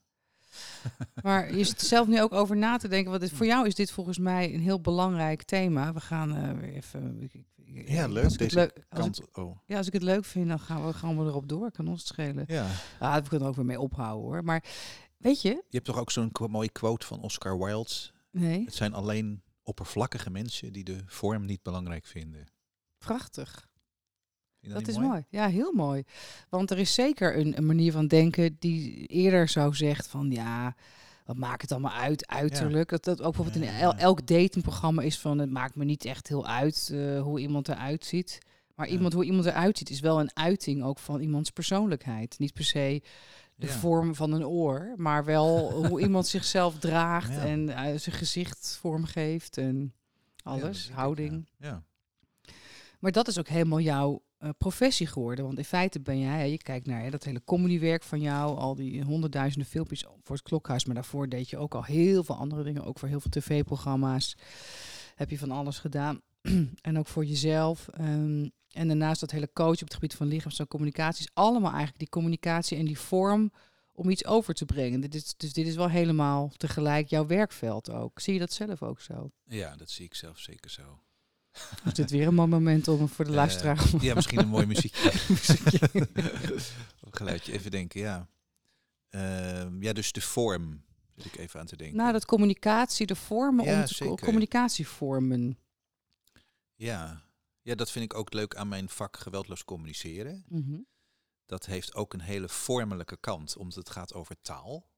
Maar 1.24 1.56
je 1.56 1.63
zit 1.63 1.81
zelf 1.81 2.07
nu 2.07 2.21
ook 2.21 2.33
over 2.33 2.57
na 2.57 2.77
te 2.77 2.88
denken, 2.88 3.09
want 3.09 3.21
dit, 3.21 3.30
Hm. 3.31 3.36
voor 3.36 3.45
jou 3.45 3.68
is 3.68 3.75
dit 3.75 3.92
volgens 3.92 4.18
mij 4.18 4.54
een 4.54 4.59
heel 4.62 4.81
belangrijk 4.81 5.44
thema. 5.44 5.94
We 5.94 6.00
gaan 6.00 6.36
eh, 6.36 6.51
weer 6.59 6.74
even. 6.74 7.21
ik- 7.21 7.33
ik- 7.33 7.45
ik- 7.56 7.89
Ja, 7.89 8.04
als 8.04 8.13
leuk, 8.13 8.24
ik 8.24 8.30
het 8.30 8.39
deze 8.39 8.56
leuk- 8.56 8.83
als 8.89 9.06
ik- 9.07 9.13
Kant, 9.31 9.38
oh. 9.48 9.57
ja, 9.65 9.77
als 9.77 9.88
ik 9.88 9.94
het 9.94 10.04
leuk 10.04 10.25
vind, 10.25 10.48
dan 10.48 10.59
gaan 10.59 10.86
we, 10.86 10.94
gaan 10.94 11.18
we 11.18 11.25
erop 11.25 11.50
door. 11.50 11.71
Kan 11.71 11.88
ons 11.88 12.00
het 12.00 12.07
schelen. 12.07 12.44
Ja. 12.48 12.68
Ah, 13.00 13.15
we 13.15 13.21
kunnen 13.21 13.42
er 13.42 13.48
ook 13.48 13.56
weer 13.56 13.65
mee 13.65 13.80
ophouden 13.80 14.25
hoor. 14.25 14.44
Maar 14.44 14.63
weet 15.18 15.42
je, 15.42 15.50
Je 15.50 15.63
hebt 15.69 15.86
toch 15.86 15.98
ook 16.00 16.12
zo'n 16.12 16.31
mooie 16.50 16.71
quote 16.71 17.06
van 17.06 17.21
Oscar 17.21 17.57
Wilde. 17.57 17.92
nee, 18.31 18.63
Het 18.65 18.75
zijn 18.75 18.94
alleen 18.94 19.42
oppervlakkige 19.63 20.30
mensen 20.30 20.74
die 20.74 20.83
de 20.83 20.98
vorm 21.06 21.45
niet 21.45 21.62
belangrijk 21.63 22.06
vinden. 22.06 22.45
prachtig. 22.98 23.66
Dat 24.62 24.88
is 24.88 24.98
mooi. 24.98 25.25
Ja, 25.30 25.48
heel 25.48 25.71
mooi. 25.74 26.04
Want 26.50 26.71
er 26.71 26.77
is 26.77 26.94
zeker 26.94 27.38
een, 27.38 27.57
een 27.57 27.65
manier 27.65 27.92
van 27.92 28.07
denken 28.07 28.56
die 28.59 29.06
eerder 29.06 29.48
zou 29.50 29.75
zegt 29.75 30.07
van 30.07 30.31
ja, 30.31 30.75
wat 31.25 31.38
maakt 31.38 31.62
het 31.62 31.71
allemaal 31.71 31.92
uit, 31.92 32.27
uiterlijk. 32.27 32.89
Dat, 32.89 33.04
dat 33.04 33.21
ook 33.21 33.36
bijvoorbeeld 33.36 33.63
in 33.65 33.69
el- 33.80 33.95
elk 33.95 34.27
datingprogramma 34.27 35.01
is 35.01 35.19
van 35.19 35.38
het 35.39 35.50
maakt 35.51 35.75
me 35.75 35.86
niet 35.86 36.06
echt 36.06 36.27
heel 36.27 36.48
uit 36.48 36.89
eh, 36.94 37.21
hoe 37.21 37.39
iemand 37.39 37.68
eruit 37.68 38.06
ziet. 38.06 38.39
Maar 38.75 38.88
iemand, 38.88 39.13
hoe 39.13 39.24
iemand 39.25 39.45
eruit 39.45 39.77
ziet 39.77 39.89
is 39.89 40.00
wel 40.00 40.19
een 40.19 40.31
uiting 40.36 40.83
ook 40.83 41.00
van 41.00 41.19
iemands 41.21 41.50
persoonlijkheid. 41.50 42.39
Niet 42.39 42.53
per 42.53 42.63
se 42.63 43.01
de 43.56 43.68
Ja. 43.68 43.71
vorm 43.74 44.15
van 44.15 44.31
een 44.31 44.45
oor, 44.45 44.94
maar 44.95 45.25
wel 45.25 45.71
hoe 45.88 46.01
iemand 46.01 46.27
zichzelf 46.27 46.77
draagt 46.80 47.33
Ja. 47.33 47.45
en 47.45 47.69
eh, 47.69 47.98
zijn 47.98 48.15
gezicht 48.15 48.77
vormgeeft 48.81 49.57
en 49.57 49.94
alles, 50.44 50.92
houding. 50.94 51.50
Ja. 51.57 51.83
Maar 53.00 53.12
dat 53.12 53.27
is 53.27 53.39
ook 53.39 53.48
helemaal 53.48 53.80
jouw 53.80 54.21
eh, 54.38 54.50
professie 54.57 55.07
geworden. 55.07 55.45
Want 55.45 55.57
in 55.57 55.66
feite 55.66 56.00
ben 56.00 56.19
jij, 56.19 56.51
je 56.51 56.57
kijkt 56.57 56.88
naar 56.88 57.01
hè, 57.01 57.10
dat 57.10 57.24
hele 57.24 57.44
comedywerk 57.44 58.04
van 58.04 58.22
jou, 58.22 58.57
al 58.57 58.75
die 58.75 59.04
honderdduizenden 59.04 59.69
filmpjes 59.69 60.06
voor 60.22 60.36
het 60.36 60.45
klokhuis. 60.45 60.86
Maar 60.86 60.95
daarvoor 60.95 61.30
deed 61.30 61.50
je 61.50 61.57
ook 61.57 61.75
al 61.75 61.84
heel 61.84 62.24
veel 62.24 62.36
andere 62.36 62.63
dingen, 62.63 62.86
ook 62.86 63.00
voor 63.00 63.07
heel 63.07 63.19
veel 63.19 63.31
tv-programma's. 63.31 64.36
Heb 65.16 65.30
je 65.30 65.38
van 65.38 65.51
alles 65.51 65.80
gedaan. 65.80 66.22
en 66.81 66.98
ook 66.98 67.07
voor 67.07 67.25
jezelf. 67.25 67.88
Ehm, 67.88 68.48
en 68.72 68.88
daarnaast 68.88 69.19
dat 69.19 69.31
hele 69.31 69.50
coach 69.54 69.81
op 69.81 69.88
het 69.88 69.94
gebied 69.94 70.16
van 70.16 70.28
lichaams- 70.28 70.60
en 70.60 70.68
communicatie 70.68 71.30
allemaal 71.34 71.69
eigenlijk 71.69 72.00
die 72.00 72.10
communicatie 72.10 72.78
en 72.78 72.86
die 72.86 73.00
vorm 73.00 73.51
om 73.92 74.10
iets 74.10 74.25
over 74.25 74.54
te 74.54 74.66
brengen. 74.66 75.01
Dit 75.01 75.16
is, 75.16 75.34
dus 75.38 75.53
dit 75.53 75.67
is 75.67 75.75
wel 75.75 75.89
helemaal 75.89 76.51
tegelijk 76.58 77.08
jouw 77.08 77.27
werkveld 77.27 77.91
ook. 77.91 78.20
Zie 78.20 78.34
je 78.34 78.39
dat 78.39 78.53
zelf 78.53 78.84
ook 78.84 79.01
zo? 79.01 79.32
ja, 79.44 79.75
dat 79.75 79.89
zie 79.89 80.06
ik 80.06 80.15
zelf 80.15 80.39
zeker 80.39 80.70
zo. 80.72 81.00
Is 81.85 81.93
dit 81.93 82.11
weer 82.11 82.27
een 82.27 82.33
mooi 82.33 82.47
moment 82.49 82.87
om 82.87 83.07
voor 83.07 83.25
de 83.25 83.31
Eh, 83.31 83.37
luisteraar 83.37 83.83
Ja, 84.01 84.13
misschien 84.13 84.39
een 84.39 84.47
mooi 84.47 84.65
muziekje. 84.73 85.11
muziekje. 85.29 86.07
Geluidje, 87.11 87.51
even 87.53 87.71
denken, 87.71 87.99
ja. 87.99 88.27
Ehm, 89.09 89.83
ja, 89.83 89.93
dus 89.93 90.11
de 90.11 90.21
vorm 90.21 90.83
zit 91.15 91.25
ik 91.25 91.35
even 91.37 91.59
aan 91.59 91.65
te 91.65 91.75
denken. 91.75 91.97
Nou, 91.97 92.11
dat 92.11 92.25
communicatie, 92.25 93.05
de 93.05 93.15
vormen 93.15 93.65
Ja, 93.65 93.79
om 93.79 93.85
te 93.85 93.93
zeker. 93.93 94.15
communicatievormen. 94.25 95.57
ja. 96.75 97.21
ja, 97.61 97.75
dat 97.75 97.91
vind 97.91 98.05
ik 98.05 98.13
ook 98.17 98.33
leuk 98.33 98.55
aan 98.55 98.67
mijn 98.67 98.89
vak 98.89 99.17
geweldloos 99.17 99.63
communiceren. 99.63 100.45
Mhm. 100.49 100.77
Dat 101.45 101.65
heeft 101.65 101.95
ook 101.95 102.13
een 102.13 102.21
hele 102.21 102.49
vormelijke 102.49 103.17
kant, 103.19 103.57
omdat 103.57 103.75
het 103.75 103.89
gaat 103.89 104.13
over 104.13 104.35
taal. 104.41 104.89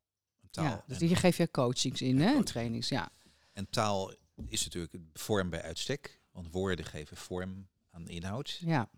Taal 0.51 0.65
Ja, 0.65 0.83
dus 0.87 0.97
hier 0.99 1.17
geef 1.17 1.37
je 1.37 1.51
coachings 1.51 2.01
in, 2.01 2.19
hè? 2.21 2.35
En 2.35 2.43
trainings, 2.43 2.89
ja. 2.89 3.09
en 3.53 3.69
taal 3.69 4.13
is 4.47 4.63
natuurlijk 4.63 4.95
vorm 5.13 5.49
bij 5.49 5.61
uitstek, 5.61 6.18
want 6.41 6.53
woorden 6.53 6.85
geven 6.85 7.17
vorm 7.17 7.67
aan 7.91 8.07
inhoud. 8.07 8.59
ja. 8.61 8.89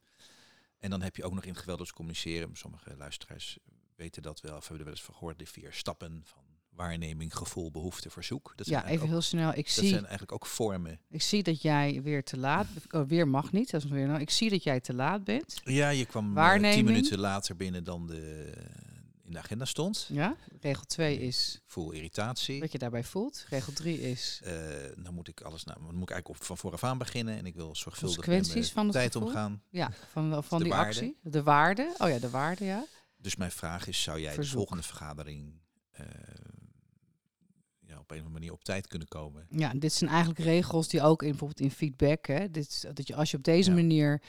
En 0.80 0.90
dan 0.90 1.02
heb 1.02 1.16
je 1.16 1.24
ook 1.24 1.34
nog 1.34 1.44
in 1.44 1.50
het 1.50 1.60
geweldloos 1.60 1.94
communiceren, 1.94 2.50
sommige 2.54 2.96
luisteraars 2.98 3.58
weten 3.96 4.22
dat 4.22 4.42
wel, 4.42 4.56
of 4.56 4.60
hebben 4.60 4.78
er 4.78 4.84
wel 4.84 4.94
eens 4.94 5.04
van 5.04 5.14
gehoord, 5.14 5.40
de 5.40 5.46
vier 5.46 5.74
stappen 5.74 6.22
van 6.26 6.44
waarneming, 6.70 7.36
gevoel, 7.36 7.72
behoefte, 7.72 8.10
verzoek. 8.10 8.54
Dat 8.56 8.68
Ja, 8.68 8.86
even 8.86 9.08
heel 9.08 9.22
snel. 9.22 9.50
Ik 9.50 9.56
dat 9.56 9.74
zie, 9.74 9.88
zijn 9.88 10.02
eigenlijk 10.02 10.32
ook 10.32 10.46
vormen. 10.46 11.00
ik 11.10 11.22
zie 11.22 11.44
dat 11.44 11.62
jij 11.62 12.02
weer 12.02 12.24
te 12.24 12.38
laat... 12.38 12.68
Oh, 12.90 13.08
weer 13.08 13.28
mag 13.28 13.52
niet, 13.52 13.72
dat 13.72 13.84
is 13.84 13.90
weer 13.90 14.08
nou. 14.08 14.20
Ik 14.20 14.30
zie 14.30 14.50
dat 14.50 14.64
jij 14.64 14.80
te 14.80 14.94
laat 14.94 15.24
bent. 15.24 15.62
Ja, 15.64 15.90
je 15.90 16.06
kwam 16.06 16.28
eh, 16.28 16.34
Waarneming. 16.34 16.74
tien 16.74 16.86
minuten 16.86 17.20
later 17.20 17.56
binnen 17.56 17.84
dan 17.84 18.08
de, 18.08 18.54
in 19.32 19.38
de 19.38 19.44
agenda 19.44 19.66
stond. 19.66 20.06
Ja? 20.10 20.36
Regel 20.62 20.84
2 20.86 21.20
is 21.20 21.56
Ik 21.56 21.72
voel 21.72 21.92
irritatie. 21.92 22.60
wat 22.60 22.72
je 22.72 22.78
daarbij 22.78 23.04
voelt. 23.04 23.46
Regel 23.50 23.74
3 23.74 24.02
is... 24.02 24.42
Eh, 24.44 24.54
dan 24.98 25.14
moet 25.14 25.28
ik 25.28 25.42
alles, 25.42 25.64
nou, 25.64 25.78
dan 25.84 25.94
moet 25.96 26.04
ik 26.10 26.10
eigenlijk 26.10 26.42
op, 26.42 26.46
van 26.48 26.58
vooraf 26.58 26.84
aan 26.84 26.98
beginnen 26.98 27.38
en 27.38 27.46
ik 27.46 27.56
wil 27.56 27.76
zorgvuldig 27.76 28.16
Consequenties 28.26 28.72
van 28.72 28.84
het 28.84 28.94
tijd 28.94 29.12
gevoel? 29.12 29.28
omgaan. 29.28 29.64
Ja, 29.70 29.92
van, 30.12 30.44
van 30.44 30.58
de 30.58 30.64
die 30.64 30.74
waarde. 30.74 30.88
actie. 30.90 31.18
De 31.22 31.44
waarde. 31.44 31.94
Oh 31.98 32.10
ja, 32.10 32.20
de 32.20 32.30
waarde, 32.30 32.66
ja. 32.66 32.86
Dus 33.18 33.36
mijn 33.36 33.52
vraag 33.52 33.88
is, 33.88 34.02
zou 34.04 34.20
jij 34.20 34.34
Verzoek. 34.34 34.52
de 34.52 34.58
volgende 34.58 34.84
vergadering 34.84 35.54
eh, 35.92 36.06
ja, 37.80 38.00
op 38.00 38.12
een 38.12 38.18
of 38.18 38.24
andere 38.26 38.30
manier 38.30 38.52
op 38.52 38.64
tijd 38.64 38.88
kunnen 38.88 39.08
komen? 39.08 39.48
Ja, 39.50 39.74
dit 39.76 39.94
zijn 39.94 40.10
eigenlijk 40.10 40.40
regels 40.40 40.88
die 40.88 41.02
ook 41.02 41.22
in 41.24 41.30
bijvoorbeeld 41.30 41.60
in 41.60 41.72
feedback, 41.72 42.26
hè, 42.28 42.52
dit, 42.52 42.88
dat 42.96 43.08
je 43.08 43.16
als 43.16 43.32
je 43.32 43.38
op 43.38 43.44
deze 43.44 43.70
Ja. 43.70 43.76
manier 43.76 44.22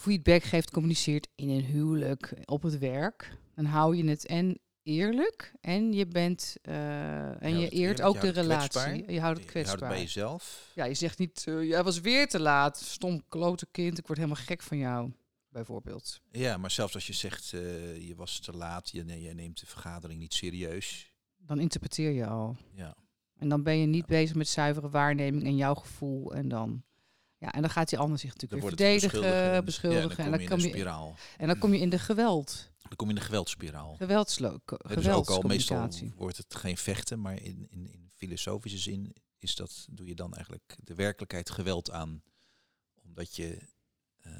feedback 0.00 0.42
geeft, 0.42 0.70
communiceert 0.70 1.28
in 1.34 1.48
een 1.48 1.64
huwelijk, 1.64 2.34
op 2.44 2.62
het 2.62 2.78
werk, 2.78 3.36
dan 3.54 3.64
hou 3.64 3.96
je 3.96 4.04
het 4.04 4.26
en 4.26 4.58
eerlijk 4.82 5.52
en 5.60 5.92
je 5.92 6.06
bent 6.06 6.56
uh, 6.62 7.42
en 7.42 7.58
je, 7.58 7.68
eert 7.68 7.72
eerlijk, 7.72 8.00
ook 8.00 8.20
de 8.20 8.28
relatie. 8.28 9.12
Je 9.12 9.20
houdt 9.20 9.38
het 9.38 9.48
kwetsbaar. 9.48 9.52
Je 9.52 9.62
houdt 9.66 9.80
het 9.80 9.88
bij 9.88 10.00
jezelf. 10.00 10.72
Ja, 10.74 10.84
je 10.84 10.94
zegt 10.94 11.18
niet, 11.18 11.44
uh, 11.48 11.68
jij 11.68 11.84
was 11.84 12.00
weer 12.00 12.28
te 12.28 12.40
laat, 12.40 12.78
stom 12.78 13.22
klote 13.28 13.66
kind, 13.70 13.98
ik 13.98 14.06
word 14.06 14.18
helemaal 14.18 14.44
gek 14.44 14.62
van 14.62 14.78
jou, 14.78 15.12
bijvoorbeeld. 15.48 16.20
Ja, 16.30 16.56
maar 16.56 16.70
zelfs 16.70 16.94
als 16.94 17.06
je 17.06 17.12
zegt, 17.12 17.52
uh, 17.52 18.08
je 18.08 18.14
was 18.14 18.40
te 18.40 18.52
laat, 18.52 18.90
je, 18.90 19.20
je 19.22 19.34
neemt 19.34 19.60
de 19.60 19.66
vergadering 19.66 20.20
niet 20.20 20.34
serieus. 20.34 21.14
Dan 21.36 21.60
interpreteer 21.60 22.10
je 22.10 22.26
al. 22.26 22.56
Ja. 22.74 22.96
En 23.38 23.48
dan 23.48 23.62
ben 23.62 23.78
je 23.78 23.86
niet 23.86 24.06
bezig 24.06 24.36
met 24.36 24.48
zuivere 24.48 24.88
waarneming 24.88 25.44
en 25.44 25.56
jouw 25.56 25.74
gevoel 25.74 26.34
en 26.34 26.48
dan... 26.48 26.82
Ja, 27.40 27.52
en 27.52 27.60
dan 27.60 27.70
gaat 27.70 27.88
die 27.88 27.98
ander 27.98 28.18
zich 28.18 28.32
natuurlijk 28.32 28.62
weer 28.62 28.70
verdedigen, 28.70 29.64
beschuldigen. 29.64 30.24
en 30.24 30.30
dan 30.30 30.44
kom 30.46 30.58
je, 30.58 30.64
in 30.64 30.70
spiraal. 30.70 31.16
En 31.36 31.46
dan 31.46 31.58
kom 31.58 31.74
je 31.74 31.80
in 31.80 31.90
de 31.90 31.98
geweld. 31.98 32.70
Dan 32.82 32.96
kom 32.96 33.08
je 33.08 33.14
in 33.14 33.18
de 33.18 33.26
geweldspiraal. 33.26 33.94
Geweldslook. 33.96 34.78
dus 34.94 35.08
ook 35.08 35.30
al 35.30 35.42
meestal 35.42 35.88
wordt 36.16 36.36
het 36.36 36.54
geen 36.54 36.76
vechten, 36.76 37.20
maar 37.20 37.42
in, 37.42 37.66
in, 37.70 37.92
in 37.92 38.10
filosofische 38.14 38.78
zin 38.78 39.14
is 39.38 39.54
dat, 39.54 39.86
doe 39.90 40.06
je 40.06 40.14
dan 40.14 40.34
eigenlijk 40.34 40.76
de 40.84 40.94
werkelijkheid 40.94 41.50
geweld 41.50 41.90
aan. 41.90 42.22
Omdat 43.02 43.36
je, 43.36 43.58
uh, 44.26 44.32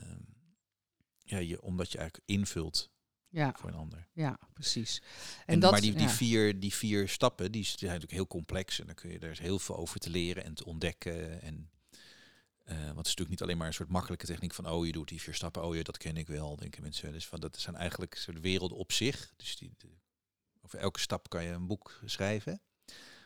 ja, 1.18 1.38
je, 1.38 1.62
omdat 1.62 1.92
je 1.92 1.98
eigenlijk 1.98 2.28
invult 2.28 2.90
ja. 3.28 3.54
voor 3.58 3.68
een 3.68 3.76
ander. 3.76 4.08
Ja, 4.12 4.38
precies. 4.52 5.02
En, 5.46 5.54
en 5.54 5.60
dat, 5.60 5.70
maar 5.70 5.80
die, 5.80 5.94
die, 5.94 6.08
vier, 6.08 6.60
die 6.60 6.74
vier 6.74 7.08
stappen, 7.08 7.52
die 7.52 7.64
zijn 7.64 7.80
natuurlijk 7.80 8.12
heel 8.12 8.26
complex. 8.26 8.80
En 8.80 8.86
dan 8.86 8.94
kun 8.94 9.10
je 9.10 9.18
er 9.18 9.38
heel 9.40 9.58
veel 9.58 9.76
over 9.76 10.00
te 10.00 10.10
leren 10.10 10.44
en 10.44 10.54
te 10.54 10.64
ontdekken. 10.64 11.42
En 11.42 11.70
uh, 12.70 12.76
want 12.76 12.96
het 12.96 13.06
is 13.06 13.14
natuurlijk 13.14 13.28
niet 13.28 13.42
alleen 13.42 13.56
maar 13.56 13.66
een 13.66 13.74
soort 13.74 13.88
makkelijke 13.88 14.26
techniek 14.26 14.54
van, 14.54 14.68
oh 14.68 14.86
je 14.86 14.92
doet 14.92 15.08
die 15.08 15.20
vier 15.20 15.34
stappen, 15.34 15.64
oh 15.64 15.76
ja, 15.76 15.82
dat 15.82 15.96
ken 15.98 16.16
ik 16.16 16.26
wel, 16.26 16.56
denken 16.56 16.82
mensen. 16.82 17.12
Dus 17.12 17.26
van, 17.26 17.40
dat 17.40 17.58
zijn 17.58 17.76
eigenlijk 17.76 18.14
soort 18.14 18.40
werelden 18.40 18.76
op 18.76 18.92
zich. 18.92 19.32
Dus 19.36 19.56
die, 19.56 19.76
over 20.60 20.78
elke 20.78 21.00
stap 21.00 21.28
kan 21.28 21.44
je 21.44 21.50
een 21.50 21.66
boek 21.66 22.00
schrijven. 22.04 22.60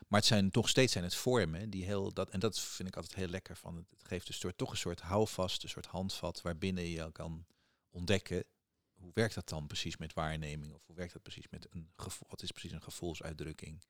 Maar 0.08 0.20
het 0.20 0.28
zijn 0.28 0.50
toch 0.50 0.68
steeds 0.68 0.92
zijn 0.92 1.04
het 1.04 1.14
vormen 1.14 1.70
die 1.70 1.84
heel 1.84 2.12
dat 2.12 2.30
en 2.30 2.40
dat 2.40 2.60
vind 2.60 2.88
ik 2.88 2.96
altijd 2.96 3.14
heel 3.14 3.28
lekker 3.28 3.56
van. 3.56 3.76
Het 3.76 3.86
geeft 4.06 4.28
een 4.28 4.34
soort 4.34 4.58
toch 4.58 4.70
een 4.70 4.76
soort 4.76 5.00
houvast, 5.00 5.62
een 5.62 5.68
soort 5.68 5.86
handvat 5.86 6.42
waarbinnen 6.42 6.84
je 6.84 7.12
kan 7.12 7.46
ontdekken 7.90 8.44
hoe 9.04 9.10
werkt 9.14 9.34
dat 9.34 9.48
dan 9.48 9.66
precies 9.66 9.96
met 9.96 10.12
waarneming 10.12 10.72
of 10.72 10.86
hoe 10.86 10.96
werkt 10.96 11.12
dat 11.12 11.22
precies 11.22 11.48
met 11.50 11.66
een 11.70 11.90
gevoel, 11.96 12.28
wat 12.30 12.42
is 12.42 12.50
precies 12.50 12.72
een 12.72 12.82
gevoelsuitdrukking, 12.82 13.82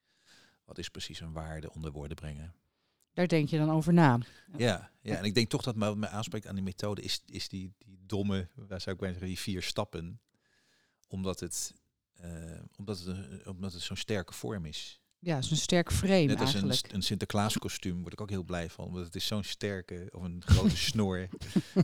wat 0.64 0.78
is 0.78 0.88
precies 0.88 1.20
een 1.20 1.32
waarde 1.32 1.72
onder 1.72 1.92
woorden 1.92 2.16
brengen. 2.16 2.54
Daar 3.14 3.28
denk 3.28 3.48
je 3.48 3.58
dan 3.58 3.70
over 3.70 3.92
na. 3.92 4.18
Ja, 4.56 4.90
ja, 5.00 5.16
en 5.16 5.24
ik 5.24 5.34
denk 5.34 5.48
toch 5.48 5.62
dat 5.62 5.76
wat 5.76 5.96
me 5.96 6.08
aanspreekt 6.08 6.46
aan 6.46 6.54
die 6.54 6.64
methode 6.64 7.02
is, 7.02 7.22
is 7.26 7.48
die, 7.48 7.72
die 7.78 7.98
domme, 8.06 8.48
waar 8.54 8.80
zou 8.80 8.94
ik 8.94 9.00
bijna 9.00 9.18
zeggen, 9.18 9.34
die 9.34 9.38
vier 9.38 9.62
stappen. 9.62 10.20
Omdat 11.08 11.40
het, 11.40 11.74
uh, 12.24 12.60
omdat 12.76 12.98
het, 12.98 13.46
omdat 13.46 13.72
het 13.72 13.82
zo'n 13.82 13.96
sterke 13.96 14.32
vorm 14.32 14.64
is. 14.64 15.00
Ja, 15.18 15.42
zo'n 15.42 15.56
sterk 15.56 15.92
frame 15.92 16.24
Net 16.24 16.40
als 16.40 16.54
een, 16.54 16.74
een 16.92 17.02
Sinterklaas 17.02 17.58
kostuum 17.58 18.00
word 18.00 18.12
ik 18.12 18.20
ook 18.20 18.30
heel 18.30 18.42
blij 18.42 18.70
van. 18.70 18.84
Omdat 18.84 19.04
het 19.04 19.14
is 19.14 19.26
zo'n 19.26 19.44
sterke, 19.44 20.08
of 20.12 20.22
een 20.22 20.42
grote 20.46 20.76
snor. 20.90 21.28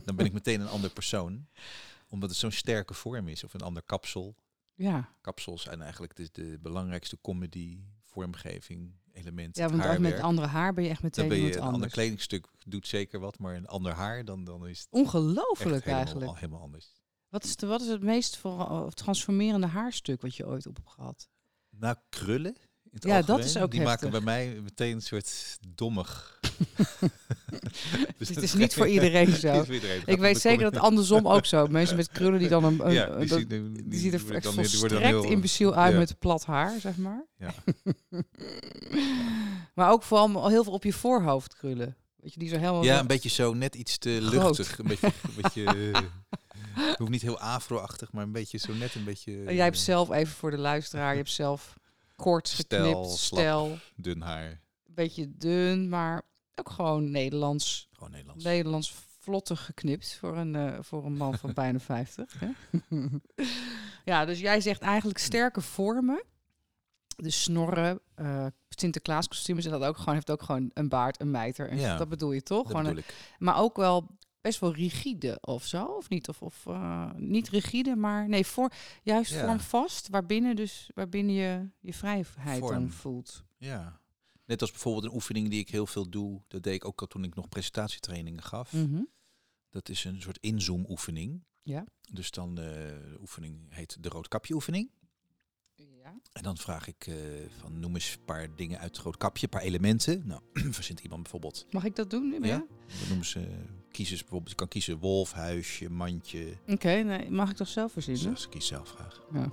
Dan 0.05 0.15
ben 0.15 0.25
ik 0.25 0.33
meteen 0.33 0.61
een 0.61 0.67
ander 0.67 0.89
persoon. 0.89 1.47
Omdat 2.07 2.29
het 2.29 2.39
zo'n 2.39 2.51
sterke 2.51 2.93
vorm 2.93 3.27
is. 3.27 3.43
Of 3.43 3.53
een 3.53 3.61
ander 3.61 3.83
kapsel. 3.83 4.35
Ja. 4.75 5.13
Kapsels 5.21 5.61
zijn 5.61 5.81
eigenlijk 5.81 6.15
de, 6.15 6.29
de 6.31 6.57
belangrijkste 6.61 7.17
comedy 7.21 7.79
vormgeving 8.03 8.93
element. 9.13 9.57
Ja, 9.57 9.69
want 9.69 9.99
met 9.99 10.19
andere 10.19 10.47
haar 10.47 10.73
ben 10.73 10.83
je 10.83 10.89
echt 10.89 11.03
meteen 11.03 11.29
dan 11.29 11.37
ben 11.37 11.47
je 11.47 11.55
een 11.55 11.61
ander 11.61 11.89
kledingstuk 11.89 12.47
doet 12.65 12.87
zeker 12.87 13.19
wat, 13.19 13.39
maar 13.39 13.55
een 13.55 13.67
ander 13.67 13.91
haar 13.91 14.25
dan, 14.25 14.43
dan 14.43 14.67
is 14.67 14.79
het 14.79 14.87
ongelooflijk 14.89 15.85
eigenlijk. 15.85 16.35
Helemaal 16.35 16.61
anders. 16.61 16.99
Wat 17.29 17.43
is, 17.43 17.55
de, 17.55 17.65
wat 17.67 17.81
is 17.81 17.87
het 17.87 18.03
meest 18.03 18.37
voor, 18.37 18.93
transformerende 18.93 19.67
haarstuk 19.67 20.21
wat 20.21 20.35
je 20.35 20.47
ooit 20.47 20.67
op 20.67 20.75
hebt 20.75 20.89
gehad? 20.89 21.29
Nou, 21.69 21.95
krullen. 22.09 22.55
Ja, 22.99 23.21
dat 23.21 23.39
is 23.39 23.57
ook 23.57 23.71
Die 23.71 23.81
maken 23.81 24.11
bij 24.11 24.21
mij 24.21 24.59
meteen 24.63 24.95
een 24.95 25.01
soort 25.01 25.57
dommig. 25.75 26.39
dus 28.17 28.29
het 28.29 28.43
is 28.43 28.53
niet 28.53 28.73
voor 28.73 28.87
iedereen 28.87 29.35
zo. 29.45 29.65
Ik 30.05 30.19
weet 30.19 30.37
zeker 30.37 30.71
dat 30.71 30.81
andersom 30.81 31.27
ook 31.27 31.45
zo. 31.45 31.67
Mensen 31.67 31.95
met 31.95 32.09
krullen 32.09 32.39
die 32.39 32.47
dan 32.47 32.63
een... 32.63 32.91
ja, 32.93 33.15
die, 33.17 33.27
zien, 33.27 33.47
die, 33.47 33.87
die, 33.87 33.99
ziet 33.99 34.13
er 34.13 34.35
echt 34.35 34.47
volstrekt 34.47 35.03
heel, 35.03 35.23
imbeciel 35.23 35.75
uit 35.75 35.95
met 35.95 36.19
plat 36.19 36.45
haar, 36.45 36.79
zeg 36.79 36.97
maar. 36.97 37.25
Ja. 37.37 37.53
maar 39.75 39.91
ook 39.91 40.03
vooral 40.03 40.49
heel 40.49 40.63
veel 40.63 40.73
op 40.73 40.83
je 40.83 40.93
voorhoofd 40.93 41.55
krullen. 41.55 41.95
Weet 42.15 42.33
je, 42.33 42.39
die 42.39 42.49
zo 42.49 42.57
helemaal... 42.57 42.83
Ja, 42.83 42.99
een 42.99 43.07
beetje 43.07 43.29
zo 43.29 43.53
net 43.53 43.75
iets 43.75 43.97
te 43.97 44.17
luchtig. 44.21 44.77
Een 44.77 44.87
beetje... 44.87 45.07
Een 45.07 45.41
beetje 45.41 45.75
uh, 45.75 45.97
hoeft 46.97 47.11
niet 47.11 47.21
heel 47.21 47.39
afro-achtig, 47.39 48.11
maar 48.11 48.23
een 48.23 48.31
beetje 48.31 48.57
zo 48.57 48.73
net 48.73 48.95
een 48.95 49.03
beetje... 49.03 49.31
Jij 49.31 49.63
hebt 49.63 49.79
zelf, 49.79 50.11
even 50.11 50.33
voor 50.33 50.51
de 50.51 50.57
luisteraar, 50.57 51.11
je 51.11 51.17
hebt 51.17 51.31
zelf 51.31 51.79
kort 52.21 52.49
geknipt, 52.49 53.09
stel, 53.09 53.77
dun 53.95 54.21
haar. 54.21 54.61
Beetje 54.85 55.37
dun, 55.37 55.89
maar 55.89 56.21
ook 56.55 56.69
gewoon 56.69 57.11
Nederlands. 57.11 57.89
Gewoon 57.91 58.11
Nederlands. 58.11 58.43
Nederlands 58.43 58.93
vlotte 59.19 59.55
geknipt 59.55 60.15
voor 60.19 60.37
een, 60.37 60.53
uh, 60.53 60.77
voor 60.79 61.05
een 61.05 61.17
man 61.17 61.37
van 61.37 61.53
bijna 61.53 61.79
50. 61.79 62.39
Hè? 62.39 62.49
ja, 64.11 64.25
dus 64.25 64.39
jij 64.39 64.61
zegt 64.61 64.81
eigenlijk 64.81 65.19
sterke 65.19 65.61
vormen. 65.61 66.23
De 67.15 67.29
snorren, 67.29 67.99
uh, 68.15 68.45
Sinterklaas 68.69 69.27
kostuums 69.27 69.65
en 69.65 69.71
dat 69.71 69.83
ook 69.83 69.97
gewoon 69.97 70.13
heeft 70.13 70.31
ook 70.31 70.41
gewoon 70.41 70.71
een 70.73 70.89
baard, 70.89 71.21
een 71.21 71.31
mijter. 71.31 71.69
En 71.69 71.79
ja, 71.79 71.97
dat 71.97 72.09
bedoel 72.09 72.31
je 72.31 72.43
toch? 72.43 72.67
Dat 72.67 72.77
gewoon 72.77 72.97
ik. 72.97 73.15
Maar 73.37 73.57
ook 73.57 73.75
wel 73.75 74.07
best 74.41 74.59
wel 74.59 74.73
rigide 74.73 75.37
of 75.41 75.65
zo, 75.65 75.85
of 75.85 76.09
niet? 76.09 76.29
Of, 76.29 76.41
of 76.41 76.65
uh, 76.67 77.11
niet 77.15 77.49
rigide, 77.49 77.95
maar 77.95 78.29
nee, 78.29 78.45
voor, 78.45 78.71
juist 79.03 79.31
ja. 79.31 79.45
vormvast, 79.45 80.09
waarbinnen 80.09 80.55
dus 80.55 80.89
waarbinnen 80.93 81.35
je 81.35 81.69
je 81.79 81.93
vrijheid 81.93 82.59
Vorm. 82.59 82.73
dan 82.73 82.89
voelt. 82.89 83.43
Ja, 83.57 84.01
Net 84.51 84.61
als 84.61 84.71
bijvoorbeeld 84.71 85.05
een 85.05 85.13
oefening 85.13 85.49
die 85.49 85.59
ik 85.59 85.69
heel 85.69 85.85
veel 85.85 86.09
doe. 86.09 86.41
Dat 86.47 86.63
deed 86.63 86.73
ik 86.73 86.85
ook 86.85 87.01
al 87.01 87.07
toen 87.07 87.23
ik 87.23 87.35
nog 87.35 87.49
presentatietrainingen 87.49 88.43
gaf. 88.43 88.73
Mm 88.73 89.09
Dat 89.69 89.89
is 89.89 90.03
een 90.03 90.21
soort 90.21 90.37
inzoom 90.41 90.85
oefening. 90.89 91.43
Ja. 91.61 91.85
Dus 92.11 92.31
dan 92.31 92.49
uh, 92.49 92.55
de 92.65 93.17
oefening 93.19 93.73
heet 93.73 94.03
de 94.03 94.09
roodkapje 94.09 94.53
oefening. 94.53 94.91
En 96.33 96.43
dan 96.43 96.57
vraag 96.57 96.87
ik 96.87 97.07
uh, 97.07 97.15
van 97.59 97.79
noem 97.79 97.93
eens 97.93 98.13
een 98.13 98.25
paar 98.25 98.47
dingen 98.55 98.79
uit 98.79 98.95
het 98.95 99.05
roodkapje, 99.05 99.43
een 99.43 99.49
paar 99.49 99.61
elementen. 99.61 100.23
Nou, 100.25 100.41
verzint 100.77 100.99
iemand 100.99 101.21
bijvoorbeeld. 101.21 101.65
Mag 101.71 101.85
ik 101.85 101.95
dat 101.95 102.09
doen? 102.09 102.35
Ja. 102.41 102.47
ja? 102.47 102.65
Dan 102.87 103.07
noemen 103.07 103.25
ze 103.25 103.47
kiezen 103.91 104.17
bijvoorbeeld. 104.17 104.49
Je 104.49 104.55
kan 104.55 104.67
kiezen 104.67 104.97
wolf, 104.97 105.31
huisje, 105.31 105.89
mandje. 105.89 106.57
Oké, 106.67 106.93
nee, 106.93 107.31
mag 107.31 107.49
ik 107.49 107.55
toch 107.55 107.67
zelf 107.67 107.91
verzinnen? 107.91 108.33
Dus 108.33 108.49
kies 108.49 108.67
zelf 108.67 108.89
graag. 108.89 109.21
Ja. 109.33 109.49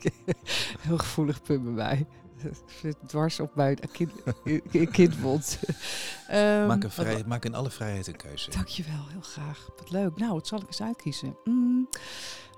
Heel 0.86 0.98
gevoelig 0.98 1.42
punt 1.42 1.62
bij 1.64 1.72
mij. 1.72 2.06
dwars 3.06 3.40
op 3.40 3.54
mijn 3.54 3.78
kind, 3.92 4.12
kindbond. 4.90 5.58
um, 6.30 6.66
maak, 6.66 6.84
een 6.84 6.90
vrij, 6.90 7.24
maak 7.26 7.44
in 7.44 7.54
alle 7.54 7.70
vrijheid 7.70 8.06
een 8.06 8.16
keuze. 8.16 8.50
Dankjewel, 8.50 9.06
heel 9.08 9.20
graag. 9.20 9.68
Wat 9.76 9.90
leuk. 9.90 10.16
Nou, 10.16 10.32
wat 10.32 10.46
zal 10.46 10.60
ik 10.60 10.66
eens 10.66 10.82
uitkiezen? 10.82 11.36
Mm, 11.44 11.88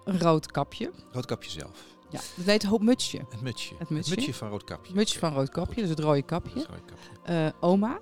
een 0.04 0.20
rood 0.20 0.50
kapje. 0.50 0.92
Rood 1.12 1.26
kapje 1.26 1.50
zelf. 1.50 1.84
Ja, 2.10 2.20
dat 2.36 2.44
heet 2.44 2.64
hoop 2.64 2.82
mutsje. 2.82 3.18
Het 3.28 3.40
mutsje. 3.40 3.74
Het 3.78 3.90
mutsje, 3.90 4.10
het 4.10 4.18
mutsje 4.18 4.34
van 4.34 4.48
rood 4.48 4.64
kapje. 4.64 4.94
Mutsje 4.94 5.18
van 5.18 5.32
rood 5.32 5.48
kapje, 5.48 5.80
dus 5.80 5.90
het 5.90 5.98
rode 5.98 6.22
kapje. 6.22 6.58
Het 6.58 6.68
rode 6.68 6.82
kapje. 6.84 7.44
Uh, 7.44 7.50
oma. 7.60 7.94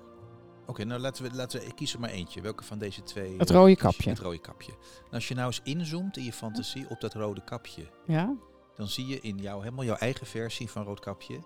Oké, 0.61 0.71
okay, 0.71 0.85
nou 0.85 0.99
laten 1.01 1.23
we, 1.23 1.35
laten 1.35 1.59
we 1.59 1.65
ik 1.65 1.75
kies 1.75 1.93
er 1.93 1.99
maar 1.99 2.09
eentje. 2.09 2.41
Welke 2.41 2.63
van 2.63 2.77
deze 2.77 3.03
twee? 3.03 3.37
Het 3.37 3.49
rode 3.49 3.75
kapje. 3.75 4.09
Het 4.09 4.19
rode 4.19 4.39
kapje. 4.39 4.71
Nou, 4.71 5.11
als 5.11 5.27
je 5.27 5.33
nou 5.33 5.47
eens 5.47 5.61
inzoomt 5.63 6.17
in 6.17 6.23
je 6.23 6.33
fantasie 6.33 6.89
op 6.89 7.01
dat 7.01 7.13
rode 7.13 7.43
kapje. 7.43 7.89
Ja. 8.05 8.35
Dan 8.75 8.87
zie 8.87 9.07
je 9.07 9.19
in 9.19 9.37
jou 9.37 9.63
helemaal 9.63 9.85
jouw 9.85 9.95
eigen 9.95 10.27
versie 10.27 10.69
van 10.69 10.83
rood 10.83 10.99
kapje 10.99 11.39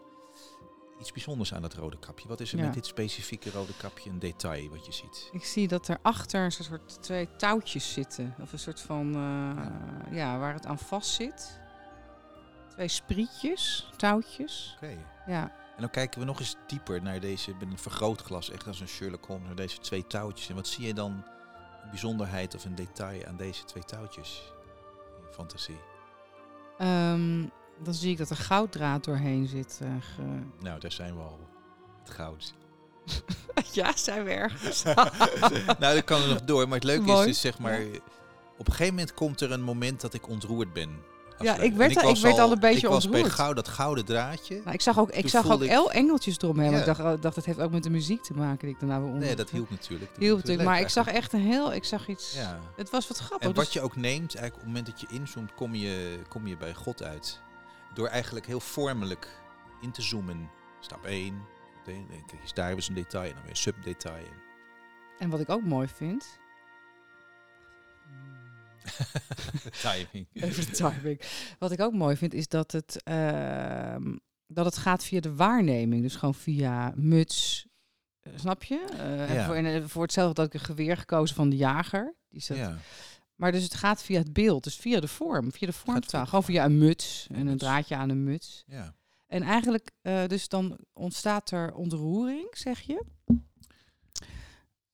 iets 1.01 1.11
bijzonders 1.11 1.53
aan 1.53 1.63
het 1.63 1.73
rode 1.73 1.99
kapje. 1.99 2.27
Wat 2.27 2.39
is 2.39 2.53
er 2.53 2.59
met 2.59 2.73
dit 2.73 2.85
specifieke 2.85 3.51
rode 3.51 3.73
kapje 3.77 4.09
een 4.09 4.19
detail 4.19 4.69
wat 4.69 4.85
je 4.85 4.91
ziet? 4.91 5.29
Ik 5.31 5.45
zie 5.45 5.67
dat 5.67 5.87
er 5.87 5.97
achter 6.01 6.43
een 6.43 6.51
soort 6.51 7.01
twee 7.01 7.29
touwtjes 7.37 7.93
zitten. 7.93 8.35
Of 8.41 8.51
een 8.51 8.59
soort 8.59 8.79
van, 8.79 9.07
uh, 9.07 9.13
ja. 9.15 10.11
ja. 10.11 10.39
waar 10.39 10.53
het 10.53 10.65
aan 10.65 10.79
vast 10.79 11.09
zit. 11.09 11.59
Twee 12.71 12.87
sprietjes, 12.87 13.89
touwtjes. 13.97 14.73
Oké. 14.75 14.97
Ja. 15.27 15.41
En 15.75 15.81
dan 15.81 15.89
kijken 15.89 16.19
we 16.19 16.25
nog 16.25 16.39
eens 16.39 16.55
dieper 16.67 17.01
naar 17.01 17.19
deze, 17.19 17.53
met 17.59 17.71
een 17.71 17.77
vergrootglas, 17.77 18.49
echt 18.49 18.67
als 18.67 18.79
een 18.79 18.87
Sherlock 18.87 19.25
Holmes, 19.25 19.47
naar 19.47 19.55
deze 19.55 19.79
twee 19.79 20.07
touwtjes. 20.07 20.49
En 20.49 20.55
wat 20.55 20.67
zie 20.67 20.87
je 20.87 20.93
dan 20.93 21.11
een 21.83 21.89
bijzonderheid 21.89 22.55
of 22.55 22.65
een 22.65 22.75
detail 22.75 23.25
aan 23.25 23.37
deze 23.37 23.63
twee 23.63 23.83
touwtjes 23.83 24.53
in 25.17 25.33
fantasie? 25.33 25.79
Um, 26.81 27.51
dan 27.83 27.93
zie 27.93 28.11
ik 28.11 28.17
dat 28.17 28.29
er 28.29 28.35
gouddraad 28.35 29.03
doorheen 29.03 29.47
zit. 29.47 29.79
Uh, 29.83 29.89
Nou, 30.59 30.79
daar 30.79 30.91
zijn 30.91 31.15
we 31.15 31.21
al. 31.21 31.39
Het 31.99 32.09
goud. 32.09 32.53
ja, 33.73 33.95
zijn 33.95 34.23
we 34.23 34.31
ergens. 34.31 34.83
nou, 35.79 35.95
dat 35.95 36.03
kan 36.03 36.21
er 36.21 36.27
nog 36.27 36.41
door. 36.41 36.67
Maar 36.67 36.77
het 36.77 36.83
leuke 36.83 37.11
is 37.11 37.25
dus, 37.25 37.41
zeg 37.41 37.59
maar... 37.59 37.81
Op 38.57 38.67
een 38.67 38.73
gegeven 38.73 38.95
moment 38.95 39.13
komt 39.13 39.41
er 39.41 39.51
een 39.51 39.61
moment 39.61 40.01
dat 40.01 40.13
ik 40.13 40.27
ontroerd 40.27 40.73
ben. 40.73 41.10
Ja, 41.43 41.55
ik 41.57 41.73
werd- 41.73 41.91
ik 41.91 41.99
was 41.99 42.21
werd 42.21 42.39
al 42.39 42.51
een 42.51 42.59
beetje 42.59 42.87
Ik 42.87 42.93
was 42.93 43.09
bij 43.09 43.13
ontroerd. 43.19 43.39
goud, 43.39 43.55
dat 43.55 43.67
gouden 43.67 44.05
draadje. 44.05 44.61
Ik 44.71 44.81
zag 44.81 44.99
ook, 44.99 45.11
ik 45.11 45.29
zag 45.29 45.41
ook 45.43 45.47
voelde 45.49 45.65
ik- 45.65 45.71
el 45.71 45.91
engeltjes 45.91 46.37
eromheen. 46.41 46.71
Ja. 46.71 46.79
Ik 46.79 46.85
dacht, 46.85 46.99
oh, 46.99 47.13
dacht, 47.21 47.35
dat 47.35 47.45
heeft 47.45 47.59
ook 47.59 47.71
met 47.71 47.83
de 47.83 47.89
muziek 47.89 48.23
te 48.23 48.33
maken 48.33 48.59
die 48.59 48.69
ik 48.69 48.79
daarna 48.79 48.97
weer 48.99 49.07
onder. 49.07 49.25
Nee, 49.25 49.35
dat 49.35 49.49
hielp 49.49 49.69
natuurlijk. 49.69 50.11
Dat 50.11 50.19
hielp 50.23 50.37
natuurlijk. 50.37 50.67
Maar 50.67 50.79
ik 50.79 50.89
zag 50.89 51.07
echt 51.07 51.33
een 51.33 51.41
heel, 51.41 51.73
ik 51.73 51.83
zag 51.83 52.07
iets. 52.07 52.33
Ja. 52.33 52.59
Het 52.75 52.89
was 52.89 53.07
wat 53.07 53.17
grappig. 53.17 53.47
En 53.47 53.53
wat 53.55 53.63
dus- 53.65 53.73
je 53.73 53.81
ook 53.81 53.95
neemt, 53.95 54.35
eigenlijk 54.35 54.53
op 54.53 54.59
het 54.59 54.67
moment 54.67 54.85
dat 54.85 55.01
je 55.01 55.07
inzoomt, 55.09 55.53
kom 55.53 55.75
je, 55.75 56.19
kom 56.27 56.47
je 56.47 56.57
bij 56.57 56.73
God 56.73 57.03
uit. 57.03 57.39
Door 57.93 58.07
eigenlijk 58.07 58.45
heel 58.45 58.59
vormelijk 58.59 59.27
in 59.81 59.91
te 59.91 60.01
zoomen. 60.01 60.49
Stap 60.79 61.05
1, 61.05 61.41
kijk 61.85 62.41
eens 62.41 62.53
daar 62.53 62.77
is 62.77 62.87
een 62.87 62.93
detail 62.95 63.23
en 63.27 63.33
dan 63.33 63.41
weer 63.41 63.51
een 63.51 63.57
subdetail. 63.57 64.23
En 65.19 65.29
wat 65.29 65.39
ik 65.39 65.49
ook 65.49 65.63
mooi 65.63 65.87
vind. 65.95 66.39
Timing. 69.81 70.27
Even 70.33 70.65
de 70.65 70.71
timing. 70.71 71.21
Wat 71.59 71.71
ik 71.71 71.79
ook 71.81 71.93
mooi 71.93 72.15
vind 72.15 72.33
is 72.33 72.47
dat 72.47 72.71
het, 72.71 73.03
ehm, 73.03 74.15
dat 74.47 74.65
het 74.65 74.77
gaat 74.77 75.03
via 75.03 75.19
de 75.19 75.35
waarneming. 75.35 76.01
Dus 76.01 76.15
gewoon 76.15 76.35
via 76.35 76.93
muts. 76.95 77.65
eh, 78.21 78.33
snap 78.35 78.63
je? 78.63 78.85
Eh, 78.97 79.37
en 79.37 79.45
voor, 79.45 79.55
en 79.55 79.65
eh, 79.65 79.83
voor 79.87 80.01
hetzelfde 80.01 80.41
had 80.41 80.53
ik 80.53 80.59
een 80.59 80.65
geweer 80.65 80.97
gekozen 80.97 81.35
van 81.35 81.49
de 81.49 81.55
jager. 81.57 82.15
Die 82.29 82.41
zat, 82.41 82.57
Ja. 82.57 82.77
Maar 83.35 83.51
dus 83.51 83.63
het 83.63 83.73
gaat 83.73 84.03
via 84.03 84.19
het 84.19 84.33
beeld. 84.33 84.63
Dus 84.63 84.75
via 84.75 84.99
de 84.99 85.07
vorm. 85.07 85.51
Via 85.51 85.67
de 85.67 85.73
vormtaal. 85.73 86.25
Gewoon 86.25 86.43
via 86.43 86.65
een 86.65 86.77
muts. 86.77 87.27
En 87.31 87.47
een 87.47 87.57
draadje 87.57 87.95
aan 87.95 88.09
een 88.09 88.23
muts. 88.23 88.63
ja. 88.67 88.95
En 89.27 89.41
eigenlijk, 89.43 89.91
dus 90.27 90.47
dan 90.47 90.77
ontstaat 90.93 91.51
er 91.51 91.73
ontroering, 91.73 92.47
zeg 92.51 92.79
je. 92.79 93.03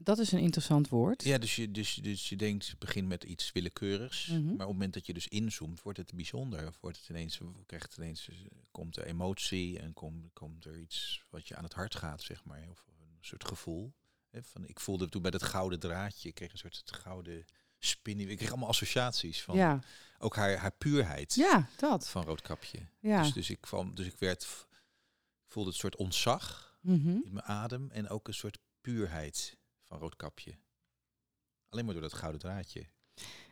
Dat 0.07 0.19
is 0.19 0.31
een 0.31 0.39
interessant 0.39 0.89
woord. 0.89 1.23
Ja, 1.23 1.37
dus 1.37 1.55
je, 1.55 1.71
dus, 1.71 1.93
dus 1.93 2.29
je 2.29 2.35
denkt, 2.35 2.75
begin 2.79 3.07
met 3.07 3.23
iets 3.23 3.51
willekeurigs. 3.51 4.27
Mhm. 4.27 4.43
Maar 4.43 4.51
op 4.51 4.59
het 4.59 4.67
moment 4.67 4.93
dat 4.93 5.05
je 5.05 5.13
dus 5.13 5.27
inzoomt, 5.27 5.81
wordt 5.81 5.97
het 5.97 6.13
bijzonder. 6.13 6.67
Of 6.67 6.77
wordt 6.81 6.97
het 6.97 7.09
ineens, 7.09 7.39
krijgt 7.65 7.85
het 7.85 7.97
ineens, 7.97 8.29
eh, 8.29 8.35
komt 8.71 8.97
er 8.97 9.05
emotie 9.05 9.79
en 9.79 9.93
komt, 9.93 10.33
komt 10.33 10.65
er 10.65 10.79
iets 10.79 11.23
wat 11.29 11.47
je 11.47 11.55
aan 11.55 11.63
het 11.63 11.73
hart 11.73 11.95
gaat, 11.95 12.21
zeg 12.21 12.43
maar. 12.43 12.69
Of 12.69 12.85
een 12.87 13.17
soort 13.21 13.45
gevoel. 13.45 13.93
Hè, 14.29 14.43
van, 14.43 14.67
ik 14.67 14.79
voelde 14.79 15.09
toen 15.09 15.21
bij 15.21 15.31
dat 15.31 15.43
gouden 15.43 15.79
draadje, 15.79 16.29
ik 16.29 16.35
kreeg 16.35 16.51
een 16.51 16.57
soort 16.57 16.77
het 16.77 16.91
gouden 16.91 17.45
spinning. 17.79 18.29
Ik 18.29 18.37
kreeg 18.37 18.49
allemaal 18.49 18.69
associaties 18.69 19.41
van 19.43 19.55
ja. 19.55 19.79
ook 20.17 20.35
haar, 20.35 20.55
haar 20.55 20.75
puurheid 20.77 21.35
ja, 21.35 21.69
dat. 21.77 22.09
van 22.09 22.23
Roodkapje. 22.23 22.79
Ja. 22.99 23.21
Dus, 23.21 23.33
dus, 23.33 23.49
ik 23.49 23.61
kwam, 23.61 23.95
dus 23.95 24.05
ik 24.05 24.17
werd, 24.17 24.43
ik 25.45 25.51
voelde 25.51 25.69
het 25.69 25.79
soort 25.79 25.95
ontzag 25.95 26.65
Mhm. 26.81 27.07
in 27.07 27.33
mijn 27.33 27.45
adem 27.45 27.91
en 27.91 28.09
ook 28.09 28.27
een 28.27 28.33
soort 28.33 28.57
puurheid 28.81 29.56
van 29.88 29.98
Roodkapje. 30.00 30.53
Alleen 31.70 31.86
maar 31.86 31.94
door 31.94 32.03
dat 32.03 32.13
gouden 32.13 32.41
draadje. 32.41 32.86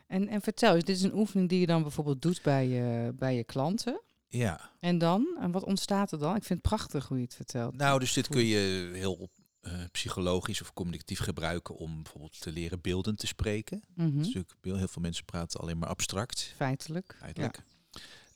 En, 0.06 0.28
en 0.28 0.40
vertel 0.40 0.74
eens, 0.74 0.84
dit 0.84 0.96
is 0.96 1.02
een 1.02 1.14
oefening 1.14 1.48
die 1.48 1.60
je 1.60 1.66
dan 1.66 1.82
bijvoorbeeld 1.82 2.22
doet 2.22 2.42
bij 2.42 2.68
je, 2.68 3.12
bij 3.14 3.36
je 3.36 3.44
klanten. 3.44 4.00
Ja, 4.28 4.70
En 4.80 4.98
dan? 4.98 5.36
En 5.40 5.50
wat 5.50 5.64
ontstaat 5.64 6.12
er 6.12 6.18
dan? 6.18 6.36
Ik 6.36 6.44
vind 6.44 6.58
het 6.58 6.68
prachtig 6.68 7.08
hoe 7.08 7.16
je 7.16 7.24
het 7.24 7.34
vertelt. 7.34 7.76
nou, 7.76 7.98
dus 7.98 8.12
dit 8.12 8.28
kun 8.28 8.44
je 8.44 8.90
heel 8.94 9.30
eh, 9.60 9.72
psychologisch 9.92 10.60
of 10.60 10.72
communicatief 10.72 11.18
gebruiken 11.18 11.76
om 11.76 12.02
bijvoorbeeld 12.02 12.40
te 12.40 12.52
leren 12.52 12.80
beelden 12.80 13.16
te 13.16 13.26
spreken. 13.26 13.82
Natuurlijk, 13.94 14.54
heel 14.62 14.88
veel 14.88 15.02
mensen 15.02 15.24
praten 15.24 15.60
alleen 15.60 15.78
maar 15.78 15.88
abstract, 15.88 16.52
Feitelijk. 16.56 17.16
feitelijk. 17.18 17.62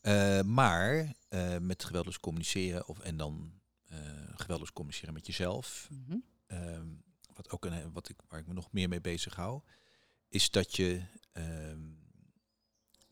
Eh, 0.00 0.40
maar 0.42 1.14
eh, 1.28 1.56
met 1.58 1.84
geweldloos 1.84 2.20
communiceren 2.20 2.88
of, 2.88 2.98
en 2.98 3.16
dan 3.16 3.58
geweldloos 4.34 4.72
communiceren 4.72 5.14
met 5.14 5.26
jezelf. 5.26 5.88
Mhm. 5.90 6.16
Wat 7.42 7.50
ook 7.50 7.64
een, 7.64 7.92
wat 7.92 8.08
ik, 8.08 8.16
waar 8.28 8.40
ik 8.40 8.46
me 8.46 8.54
nog 8.54 8.72
meer 8.72 8.88
mee 8.88 9.00
bezig 9.00 9.34
hou, 9.34 9.60
is 10.28 10.50
dat 10.50 10.76
je 10.76 11.02
ehm, 11.32 11.80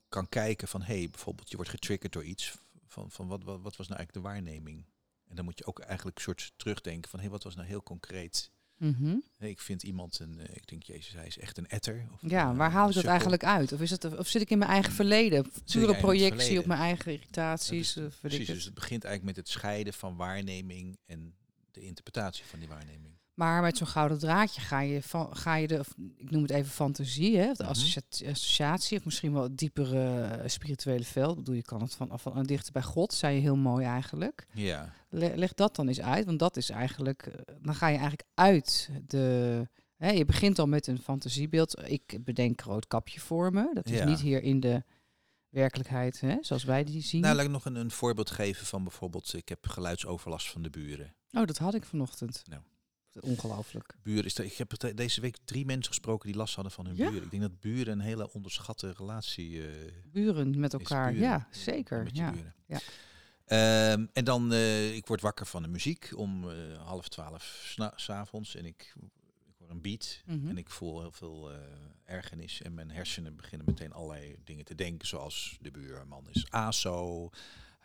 kan 0.08 0.28
kijken 0.28 0.68
van, 0.68 0.82
hé, 0.82 0.98
hey, 0.98 1.10
bijvoorbeeld 1.10 1.50
je 1.50 1.56
wordt 1.56 1.70
getriggerd 1.70 2.12
door 2.12 2.24
iets, 2.24 2.58
van, 2.86 3.10
van 3.10 3.26
wat, 3.26 3.44
wat, 3.44 3.60
wat 3.60 3.76
was 3.76 3.88
nou 3.88 3.98
eigenlijk 3.98 4.12
de 4.12 4.32
waarneming? 4.32 4.86
En 5.28 5.36
dan 5.36 5.44
moet 5.44 5.58
je 5.58 5.66
ook 5.66 5.78
eigenlijk 5.78 6.16
een 6.16 6.22
soort 6.22 6.52
terugdenken 6.56 7.10
van, 7.10 7.18
hé, 7.18 7.24
hey, 7.24 7.34
wat 7.34 7.44
was 7.44 7.54
nou 7.54 7.68
heel 7.68 7.82
concreet? 7.82 8.50
Mhm. 8.76 9.16
Hey, 9.36 9.50
ik 9.50 9.60
vind 9.60 9.82
iemand 9.82 10.18
een, 10.18 10.40
eh, 10.40 10.56
ik 10.56 10.66
denk, 10.68 10.82
jezus, 10.82 11.12
hij 11.12 11.26
is 11.26 11.38
echt 11.38 11.58
een 11.58 11.68
etter. 11.68 12.06
Of, 12.12 12.30
Ja, 12.30 12.50
eh, 12.50 12.56
waar 12.56 12.70
haal 12.70 12.88
ik 12.88 12.94
dat 12.94 13.04
eigenlijk 13.04 13.44
uit? 13.44 13.72
Of, 13.72 13.80
is 13.80 13.90
het, 13.90 14.16
of 14.18 14.28
zit 14.28 14.42
ik 14.42 14.50
in 14.50 14.58
mijn 14.58 14.70
eigen 14.70 14.92
verleden? 14.92 15.50
Pure 15.64 15.96
projectie 15.96 16.36
verleden. 16.36 16.60
op 16.60 16.66
mijn 16.66 16.80
eigen 16.80 17.12
Ja, 17.12 17.18
irritaties? 17.18 17.92
dus- 17.92 17.96
of 17.96 18.02
weet 18.02 18.14
ik 18.14 18.20
precies, 18.20 18.46
het. 18.46 18.56
dus 18.56 18.64
het 18.64 18.74
begint 18.74 19.04
eigenlijk 19.04 19.36
met 19.36 19.44
het 19.46 19.54
scheiden 19.54 19.92
van 19.92 20.16
waarneming 20.16 20.98
en 21.06 21.34
de 21.70 21.80
interpretatie 21.80 22.44
van 22.44 22.58
die 22.58 22.68
waarneming. 22.68 23.17
Maar 23.38 23.62
met 23.62 23.76
zo'n 23.76 23.86
gouden 23.86 24.18
draadje 24.18 24.60
ga 24.60 24.80
je, 24.80 25.02
van, 25.02 25.36
ga 25.36 25.54
je 25.54 25.66
de, 25.68 25.78
of 25.78 25.94
ik 26.16 26.30
noem 26.30 26.42
het 26.42 26.50
even 26.50 26.70
fantasie, 26.70 27.36
hè, 27.38 27.52
de 27.52 27.62
Mhm. 27.62 27.70
associa- 27.72 28.00
associatie, 28.30 28.98
of 28.98 29.04
misschien 29.04 29.32
wel 29.32 29.42
het 29.42 29.58
diepere 29.58 30.20
eh, 30.24 30.48
spirituele 30.48 31.04
veld. 31.04 31.30
Ik 31.30 31.36
bedoel, 31.36 31.54
je 31.54 31.62
kan 31.62 31.80
het 31.82 31.94
van, 31.94 32.18
van 32.20 32.42
dichter 32.44 32.72
bij 32.72 32.82
God, 32.82 33.12
zei 33.12 33.34
je 33.34 33.40
heel 33.40 33.56
mooi 33.56 33.84
eigenlijk. 33.84 34.46
Ja, 34.52 34.92
Le- 35.08 35.32
leg 35.34 35.54
dat 35.54 35.76
dan 35.76 35.88
eens 35.88 36.00
uit, 36.00 36.24
want 36.24 36.38
dat 36.38 36.56
is 36.56 36.70
eigenlijk, 36.70 37.22
eh, 37.26 37.54
dan 37.62 37.74
ga 37.74 37.86
je 37.86 37.92
eigenlijk 37.98 38.28
uit 38.34 38.90
de. 39.06 39.68
Hè, 39.96 40.10
je 40.10 40.24
begint 40.24 40.58
al 40.58 40.66
met 40.66 40.86
een 40.86 40.98
fantasiebeeld. 40.98 41.82
Ik 41.90 42.18
bedenk 42.24 42.60
rood 42.60 42.86
kapje 42.86 43.20
voor 43.20 43.52
me. 43.52 43.70
Dat 43.74 43.86
is 43.86 43.98
Ja. 43.98 44.04
niet 44.04 44.20
hier 44.20 44.42
in 44.42 44.60
de 44.60 44.82
werkelijkheid, 45.48 46.20
hè, 46.20 46.36
zoals 46.40 46.64
wij 46.64 46.84
die 46.84 47.02
zien. 47.02 47.20
nou 47.20 47.34
laat 47.36 47.44
ik 47.44 47.50
nog 47.50 47.64
een, 47.64 47.74
een 47.74 47.90
voorbeeld 47.90 48.30
geven 48.30 48.66
van 48.66 48.82
bijvoorbeeld, 48.82 49.32
ik 49.34 49.48
heb 49.48 49.66
geluidsoverlast 49.66 50.50
van 50.50 50.62
de 50.62 50.70
buren. 50.70 51.14
oh, 51.32 51.44
dat 51.46 51.58
had 51.58 51.74
ik 51.74 51.84
vanochtend. 51.84 52.42
Nou. 52.48 52.62
Ongelooflijk. 53.22 53.94
Buren 54.02 54.24
is 54.24 54.38
er, 54.38 54.44
ik 54.44 54.52
heb 54.56 54.70
het 54.70 54.96
deze 54.96 55.20
week 55.20 55.36
drie 55.44 55.64
mensen 55.64 55.92
gesproken 55.92 56.26
die 56.28 56.36
last 56.38 56.54
hadden 56.54 56.72
van 56.72 56.86
hun 56.86 56.96
Ja? 56.96 57.08
buren. 57.10 57.24
Ik 57.24 57.30
denk 57.30 57.42
dat 57.42 57.60
buren 57.60 57.92
een 57.92 58.00
hele 58.00 58.32
onderschatte 58.32 58.92
relatie 58.96 59.66
eh 59.66 59.92
Buren 60.12 60.60
met 60.60 60.72
elkaar, 60.72 61.12
buren. 61.12 61.28
ja, 61.28 61.48
zeker. 61.50 62.02
met 62.02 62.16
Ja. 62.16 62.30
buren. 62.30 62.54
Ja. 62.66 62.78
Ehm, 63.44 64.06
en 64.12 64.24
dan, 64.24 64.52
eh, 64.52 64.94
ik 64.94 65.06
word 65.06 65.20
wakker 65.20 65.46
van 65.46 65.62
de 65.62 65.68
muziek 65.68 66.10
om 66.16 66.50
eh, 66.50 66.56
half 66.86 67.08
twaalf 67.08 67.74
s'avonds 67.96 68.54
en 68.54 68.64
ik, 68.64 68.94
ik 69.46 69.54
hoor 69.58 69.70
een 69.70 69.80
beat 69.80 70.22
Mhm. 70.26 70.48
en 70.48 70.58
ik 70.58 70.70
voel 70.70 71.00
heel 71.00 71.12
veel 71.12 71.50
ergernis 72.04 72.62
en 72.62 72.74
mijn 72.74 72.90
hersenen 72.90 73.36
beginnen 73.36 73.66
meteen 73.66 73.92
allerlei 73.92 74.36
dingen 74.44 74.64
te 74.64 74.74
denken, 74.74 75.08
zoals 75.08 75.58
de 75.60 75.70
buurman 75.70 76.26
is 76.30 76.46
ASO, 76.50 77.30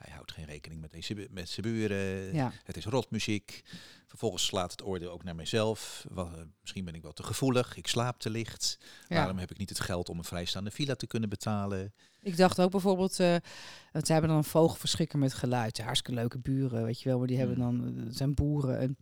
hij 0.03 0.13
houdt 0.13 0.31
geen 0.31 0.45
rekening 0.45 0.81
met, 0.81 0.91
deze, 0.91 1.27
met 1.31 1.49
zijn 1.49 1.65
buren, 1.65 2.33
Ja. 2.33 2.51
het 2.63 2.77
is 2.77 2.85
rotmuziek. 2.85 3.63
Vervolgens 4.07 4.45
slaat 4.45 4.71
het 4.71 4.83
oordeel 4.83 5.11
ook 5.11 5.23
naar 5.23 5.35
mijzelf. 5.35 6.05
Eh, 6.15 6.31
misschien 6.61 6.85
ben 6.85 6.95
ik 6.95 7.01
wel 7.01 7.13
te 7.13 7.23
gevoelig, 7.23 7.75
ik 7.77 7.87
slaap 7.87 8.19
te 8.19 8.29
licht. 8.29 8.77
Ja. 9.07 9.15
Waarom 9.15 9.37
heb 9.37 9.51
ik 9.51 9.57
niet 9.57 9.69
het 9.69 9.79
geld 9.79 10.09
om 10.09 10.17
een 10.17 10.23
vrijstaande 10.23 10.71
villa 10.71 10.95
te 10.95 11.07
kunnen 11.07 11.29
betalen? 11.29 11.93
Ik 12.21 12.37
dacht 12.37 12.61
ook 12.61 12.71
bijvoorbeeld, 12.71 13.19
eh 13.19 13.35
want 13.91 14.05
ze 14.05 14.11
hebben 14.11 14.29
dan 14.29 14.39
een 14.39 14.43
vogelverschrikker 14.43 15.19
met 15.19 15.33
geluid. 15.33 15.77
Hartstikke 15.81 16.19
leuke 16.19 16.39
buren, 16.39 16.83
weet 16.83 17.01
je 17.01 17.09
wel. 17.09 17.17
Maar 17.17 17.27
die 17.27 17.37
hebben 17.37 17.55
Hmm. 17.55 17.95
dan, 17.95 18.05
het 18.05 18.17
zijn 18.17 18.33
boeren. 18.33 18.79
En 18.79 18.97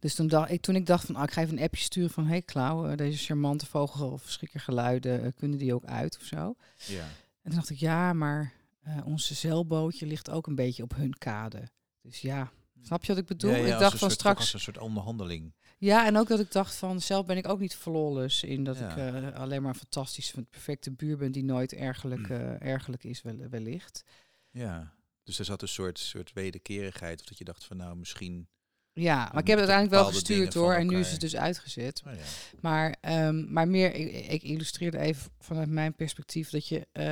dus 0.00 0.14
toen, 0.14 0.28
dacht, 0.28 0.50
ik, 0.50 0.60
toen 0.62 0.74
ik 0.76 0.86
dacht 0.86 1.06
van, 1.06 1.16
ah, 1.16 1.22
ik 1.22 1.30
ga 1.30 1.40
even 1.42 1.56
een 1.56 1.62
appje 1.64 1.82
sturen 1.82 2.10
van... 2.10 2.26
Hey 2.26 2.42
Klauw, 2.42 2.86
eh, 2.88 2.96
deze 2.96 3.24
charmante 3.24 3.66
vogelverschrikkergeluiden, 3.66 5.24
eh, 5.24 5.30
kunnen 5.36 5.58
die 5.58 5.74
ook 5.74 5.84
uit 5.84 6.16
of 6.20 6.24
zo? 6.24 6.54
Ja. 6.86 7.02
En 7.42 7.50
toen 7.50 7.54
dacht 7.54 7.70
ik, 7.70 7.78
ja, 7.78 8.12
maar 8.12 8.52
eh, 8.84 9.06
onze 9.06 9.34
zeilbootje 9.34 10.06
ligt 10.06 10.30
ook 10.30 10.46
een 10.46 10.54
beetje 10.54 10.82
op 10.82 10.94
hun 10.94 11.14
kade. 11.18 11.68
Dus 12.02 12.20
ja, 12.20 12.52
snap 12.82 13.02
je 13.04 13.08
wat 13.12 13.20
ik 13.20 13.26
bedoel? 13.26 13.50
Ja, 13.50 13.56
ja, 13.56 13.62
ik 13.62 13.68
dacht 13.70 13.82
een 13.82 13.88
van 13.90 13.98
soort- 13.98 14.12
straks... 14.12 14.40
Als 14.40 14.52
een 14.52 14.60
soort 14.60 14.78
onderhandeling. 14.78 15.52
Ja, 15.78 16.06
en 16.06 16.16
ook 16.16 16.28
dat 16.28 16.40
ik 16.40 16.52
dacht 16.52 16.74
van 16.74 17.00
zelf 17.00 17.26
ben 17.26 17.36
ik 17.36 17.48
ook 17.48 17.60
niet 17.60 17.74
flawless 17.76 18.42
in 18.42 18.64
dat 18.64 18.78
Ja. 18.78 18.90
ik 18.96 19.14
eh, 19.14 19.34
alleen 19.34 19.62
maar 19.62 19.74
fantastisch 19.74 20.30
van 20.30 20.40
het 20.40 20.50
perfecte 20.50 20.90
buur 20.90 21.16
ben 21.16 21.32
die 21.32 21.44
nooit 21.44 21.72
ergerlijk, 21.72 22.28
Mm. 22.28 22.34
eh, 22.36 22.60
ergerlijk 22.60 23.04
is 23.04 23.22
wel, 23.22 23.36
wellicht. 23.50 24.04
Ja. 24.50 24.94
Dus 25.22 25.38
er 25.38 25.44
zat 25.44 25.62
een 25.62 25.68
soort, 25.68 25.98
soort 25.98 26.32
wederkerigheid. 26.32 27.20
Of 27.20 27.26
dat 27.26 27.38
je 27.38 27.44
dacht 27.44 27.64
van 27.64 27.76
nou 27.76 27.96
misschien... 27.96 28.48
Ja, 28.96 29.16
maar 29.32 29.42
ik 29.42 29.46
heb 29.48 29.58
het 29.58 29.68
uiteindelijk 29.68 29.90
wel 29.90 30.04
gestuurd 30.04 30.54
hoor 30.54 30.74
en 30.74 30.86
nu 30.86 30.98
is 30.98 31.10
het 31.10 31.20
dus 31.20 31.36
uitgezet. 31.36 32.02
Oh 32.06 32.12
ja. 32.12 32.20
Maar, 32.60 32.96
ehm, 33.00 33.52
maar 33.52 33.68
meer, 33.68 33.94
ik, 33.94 34.26
ik 34.26 34.42
illustreerde 34.42 34.98
even 34.98 35.30
vanuit 35.38 35.68
mijn 35.68 35.94
perspectief 35.94 36.50
dat 36.50 36.68
je, 36.68 36.86
eh, 36.92 37.04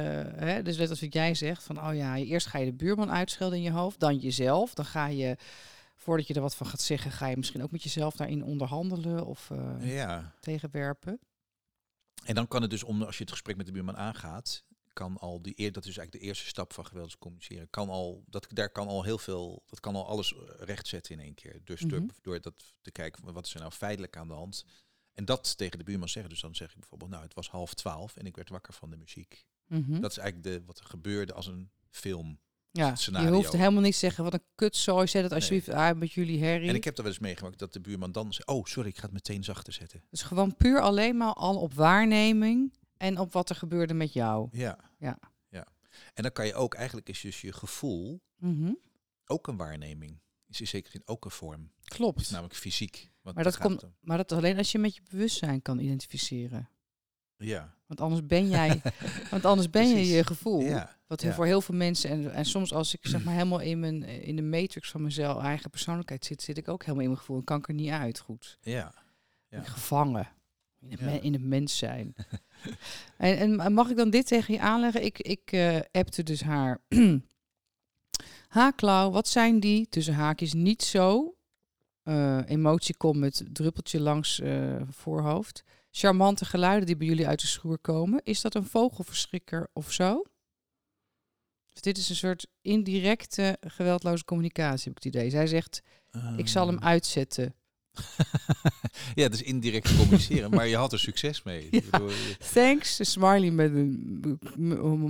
hè, 0.47 0.63
dus 0.63 0.77
net 0.77 0.91
als 0.91 1.01
wat 1.01 1.13
jij 1.13 1.35
zegt, 1.35 1.63
van 1.63 1.87
oh 1.87 1.95
ja, 1.95 2.17
eerst 2.17 2.47
ga 2.47 2.59
je 2.59 2.65
de 2.65 2.73
buurman 2.73 3.11
uitschelden 3.11 3.59
in 3.59 3.65
je 3.65 3.71
hoofd, 3.71 4.01
dan 4.01 4.19
jezelf, 4.19 4.75
dan 4.75 4.85
ga 4.85 5.07
je, 5.07 5.37
voordat 5.97 6.27
je 6.27 6.35
er 6.35 6.41
wat 6.41 6.55
van 6.55 6.67
gaat 6.67 6.81
zeggen, 6.81 7.11
ga 7.11 7.27
je 7.27 7.37
misschien 7.37 7.63
ook 7.63 7.73
met 7.73 7.83
jezelf 7.83 8.17
daarin 8.17 8.45
onderhandelen 8.45 9.27
of 9.27 9.51
eh, 9.51 9.95
ja. 9.95 10.35
tegenwerpen. 10.41 11.21
En 12.25 12.35
dan 12.35 12.49
kan 12.49 12.63
het 12.63 12.71
dus, 12.71 12.83
om, 12.83 13.03
als 13.03 13.17
je 13.17 13.23
het 13.23 13.33
gesprek 13.33 13.57
met 13.57 13.67
de 13.67 13.73
buurman 13.73 13.97
aangaat, 13.97 14.65
kan 14.93 15.19
al 15.19 15.43
die 15.43 15.53
eer, 15.57 15.73
dat 15.73 15.85
is 15.87 15.97
eigenlijk 15.97 16.25
de 16.25 16.29
eerste 16.31 16.47
stap 16.47 16.73
van 16.73 16.87
geweldig 16.87 17.19
communiceren, 17.19 17.71
kan 17.71 17.89
al, 17.89 18.25
dat, 18.27 18.47
daar 18.49 18.71
kan 18.71 18.89
al 18.89 19.03
heel 19.03 19.19
veel, 19.19 19.63
dat 19.67 19.81
kan 19.81 19.95
al 19.95 20.07
alles 20.07 20.35
rechtzetten 20.59 21.15
in 21.15 21.21
één 21.21 21.35
keer. 21.35 21.61
Dus 21.65 21.81
door, 21.81 22.01
Mhm. 22.01 22.09
door 22.23 22.41
dat 22.41 22.75
te 22.81 22.91
kijken, 22.91 23.33
wat 23.33 23.47
is 23.47 23.55
er 23.55 23.61
nou 23.61 23.73
feitelijk 23.73 24.17
aan 24.17 24.29
de 24.29 24.35
hand? 24.35 24.65
En 25.13 25.25
dat 25.25 25.57
tegen 25.57 25.79
de 25.79 25.85
buurman 25.85 26.09
zeggen. 26.09 26.31
Dus 26.31 26.41
dan 26.41 26.55
zeg 26.55 26.71
ik 26.71 26.79
bijvoorbeeld, 26.79 27.11
nou, 27.11 27.23
het 27.23 27.35
was 27.35 27.49
half 27.51 27.75
twaalf 27.75 28.17
en 28.17 28.27
ik 28.27 28.37
werd 28.37 28.49
wakker 28.49 28.73
van 28.73 28.91
de 28.91 28.97
muziek. 28.97 29.45
Mhm. 29.67 30.01
Dat 30.01 30.11
is 30.11 30.17
eigenlijk 30.19 30.57
de, 30.57 30.67
wat 30.67 30.79
er 30.79 30.85
gebeurde 30.85 31.33
als 31.33 31.47
een 31.47 31.71
film. 31.91 32.39
Ja, 32.71 32.95
je 33.05 33.29
hoeft 33.29 33.53
helemaal 33.53 33.83
niet 33.83 33.93
te 33.93 33.99
zeggen 33.99 34.25
wat 34.25 34.33
een 34.33 34.45
kutzooi, 34.55 35.07
zet 35.07 35.23
het 35.23 35.33
alsjeblieft 35.33 35.71
uit 35.71 35.97
met 35.97 36.13
jullie 36.13 36.43
herrie. 36.45 36.69
En 36.69 36.75
ik 36.75 36.85
heb 36.85 36.97
er 36.97 37.03
wel 37.03 37.13
eens 37.13 37.21
meegemaakt 37.21 37.59
dat 37.59 37.73
de 37.73 37.81
buurman 37.81 38.13
dan 38.13 38.33
zei, 38.33 38.59
oh, 38.59 38.65
sorry, 38.65 38.89
ik 38.89 38.97
ga 38.97 39.03
het 39.03 39.13
meteen 39.13 39.45
zachter 39.45 39.73
zetten. 39.73 40.03
Dus 40.11 40.23
gewoon 40.23 40.57
puur 40.57 40.81
alleen 40.81 41.17
maar 41.17 41.33
al 41.33 41.57
op 41.61 41.75
waarneming 41.75 42.73
en 43.03 43.19
op 43.19 43.33
wat 43.33 43.51
er 43.51 43.57
gebeurde 43.57 43.95
met 43.95 44.13
jou. 44.13 44.49
Ja. 44.53 44.79
Ja. 44.99 45.19
ja. 45.49 45.67
En 46.15 46.23
dan 46.23 46.33
kan 46.33 46.47
je 46.47 46.55
ook, 46.55 46.75
eigenlijk 46.75 47.09
is 47.09 47.21
dus 47.21 47.41
je 47.41 47.53
gevoel 47.53 48.21
Mhm. 48.37 48.73
ook 49.27 49.47
een 49.47 49.57
waarneming. 49.57 50.21
Is 50.49 50.61
in 50.61 50.67
zekere 50.67 50.91
zin 50.93 51.03
ook 51.05 51.25
een 51.25 51.31
vorm. 51.31 51.71
Klopt. 51.85 52.21
is 52.21 52.31
namelijk 52.31 52.55
fysiek. 52.57 53.11
Want 53.23 53.35
Maar 53.35 53.45
dat 53.45 53.59
komt- 53.59 53.83
om. 53.83 53.95
Maar 54.01 54.17
dat 54.17 54.33
alleen 54.33 54.57
als 54.59 54.73
je 54.73 54.79
met 54.79 54.95
je 54.95 55.03
bewustzijn 55.11 55.63
kan 55.63 55.79
identificeren. 55.79 56.69
Ja. 57.37 57.75
Want 57.87 58.01
anders 58.01 58.27
ben 58.27 58.49
jij, 58.49 58.83
want 59.31 59.45
anders 59.45 59.71
ben 59.71 59.87
je 59.89 59.95
Precies. 59.95 60.13
je 60.13 60.25
gevoel. 60.25 60.61
Ja. 60.61 60.99
Wat 61.07 61.23
ja. 61.23 61.33
voor 61.35 61.47
heel 61.47 61.61
veel 61.61 61.75
mensen, 61.75 62.11
en, 62.11 62.33
en 62.33 62.45
soms 62.45 62.73
als 62.75 62.95
ik 62.95 63.01
zeg 63.07 63.25
maar 63.25 63.35
helemaal 63.35 63.61
in, 63.61 63.81
mijn, 63.81 64.03
in 64.03 64.37
de 64.37 64.43
matrix 64.43 64.91
van 64.91 65.03
mezelf, 65.03 65.43
eigen 65.43 65.71
persoonlijkheid 65.71 66.25
zit, 66.25 66.43
zit 66.43 66.59
ik 66.59 66.69
ook 66.69 66.81
helemaal 66.81 67.03
in 67.03 67.09
mijn 67.09 67.21
gevoel 67.21 67.37
en 67.39 67.45
kan 67.45 67.59
ik 67.59 67.69
er 67.69 67.75
niet 67.75 67.91
uit 67.91 68.19
goed. 68.19 68.59
Ja. 68.61 68.95
Ja. 69.49 69.63
gevangen 69.63 70.29
in 70.89 70.97
Ja. 71.01 71.21
in 71.21 71.33
het 71.33 71.43
mens 71.43 71.79
zijn. 71.79 72.15
en, 73.17 73.61
en 73.61 73.73
mag 73.73 73.91
ik 73.91 73.97
dan 73.97 74.11
dit 74.11 74.27
tegen 74.27 74.55
je 74.55 74.61
aanleggen? 74.61 75.05
Ik, 75.05 75.19
ik 75.19 75.53
eh 75.53 75.81
appte 75.93 76.23
dus 76.23 76.43
haar. 76.43 76.79
ha, 78.49 78.71
Klauw, 78.71 79.11
wat 79.11 79.29
zijn 79.29 79.61
die, 79.61 79.89
tussen 79.89 80.15
haakjes, 80.15 80.53
niet 80.53 80.83
zo? 80.83 81.35
eh 82.03 82.41
emotie 82.47 82.97
komt 82.97 83.17
met 83.19 83.45
druppeltje 83.53 84.01
langs 84.01 84.41
eh, 84.41 84.81
voorhoofd. 84.91 85.65
Charmante 85.91 86.45
geluiden 86.45 86.87
die 86.87 86.97
bij 86.97 87.07
jullie 87.07 87.27
uit 87.27 87.41
de 87.41 87.47
schuur 87.47 87.79
komen. 87.79 88.21
Is 88.25 88.41
dat 88.41 88.55
een 88.55 88.65
vogelverschrikker 88.67 89.69
of 89.73 89.93
zo? 89.93 90.23
Dus 91.69 91.83
dit 91.83 91.99
is 91.99 92.09
een 92.09 92.17
soort 92.17 92.47
indirecte 92.61 93.57
geweldloze 93.61 94.25
communicatie, 94.25 94.89
heb 94.93 94.97
ik 94.97 95.05
het 95.05 95.15
idee. 95.15 95.31
Zij 95.31 95.47
zegt, 95.47 95.83
ik 96.37 96.49
zal 96.49 96.67
hem 96.67 96.77
Ehm. 96.77 96.85
uitzetten. 96.87 97.55
Ja, 99.15 99.29
dus 99.29 99.43
indirect 99.43 99.97
communiceren. 99.97 100.51
maar 100.51 100.67
je 100.67 100.77
had 100.77 100.93
er 100.93 100.99
succes 100.99 101.43
mee. 101.43 101.69
Ja. 101.71 101.81
Bedoel, 101.91 102.09
je- 102.11 102.37
Thanks, 102.53 102.99
een 102.99 103.07
smiley 103.07 103.51
met 103.51 103.71
een, 103.75 104.39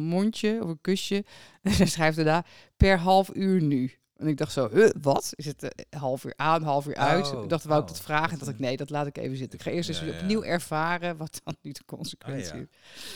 mondje 0.01 0.63
of 0.63 0.69
een 0.69 0.81
kusje. 0.81 1.25
En 1.63 1.73
zij 1.75 1.87
schrijft 1.87 2.17
daarna 2.17 2.45
per 2.77 2.99
half 2.99 3.31
uur 3.35 3.63
nu. 3.63 3.93
En 4.17 4.27
ik 4.29 4.37
dacht 4.37 4.53
zo, 4.53 4.69
huh, 4.73 4.91
wat? 5.01 5.33
Is 5.35 5.45
het 5.45 5.63
eh, 5.63 6.01
half 6.01 6.25
uur 6.25 6.33
aan, 6.37 6.63
half 6.63 6.87
uur 6.87 6.95
uit? 6.97 7.35
Oh, 7.35 7.43
ik 7.43 7.49
dacht, 7.49 7.65
wou 7.65 7.83
ik 7.83 7.89
oh, 7.89 7.93
dat 7.95 8.03
vragen? 8.05 8.31
En 8.31 8.37
dat, 8.39 8.47
dacht 8.47 8.59
ik, 8.59 8.65
nee, 8.65 8.77
dat 8.77 8.91
laat 8.91 9.07
ik 9.07 9.19
even 9.19 9.37
zitten. 9.37 9.59
Ik 9.59 9.65
ga 9.65 9.71
eerst 9.71 9.89
eens 9.89 10.01
ja. 10.01 10.19
opnieuw 10.21 10.43
ervaren 10.43 11.17
wat 11.17 11.41
dan 11.45 11.57
nu 11.63 11.73
de 11.73 11.85
consequentie 11.87 12.53
Ah, 12.53 12.59
ja. 12.59 12.65
is. 12.95 13.13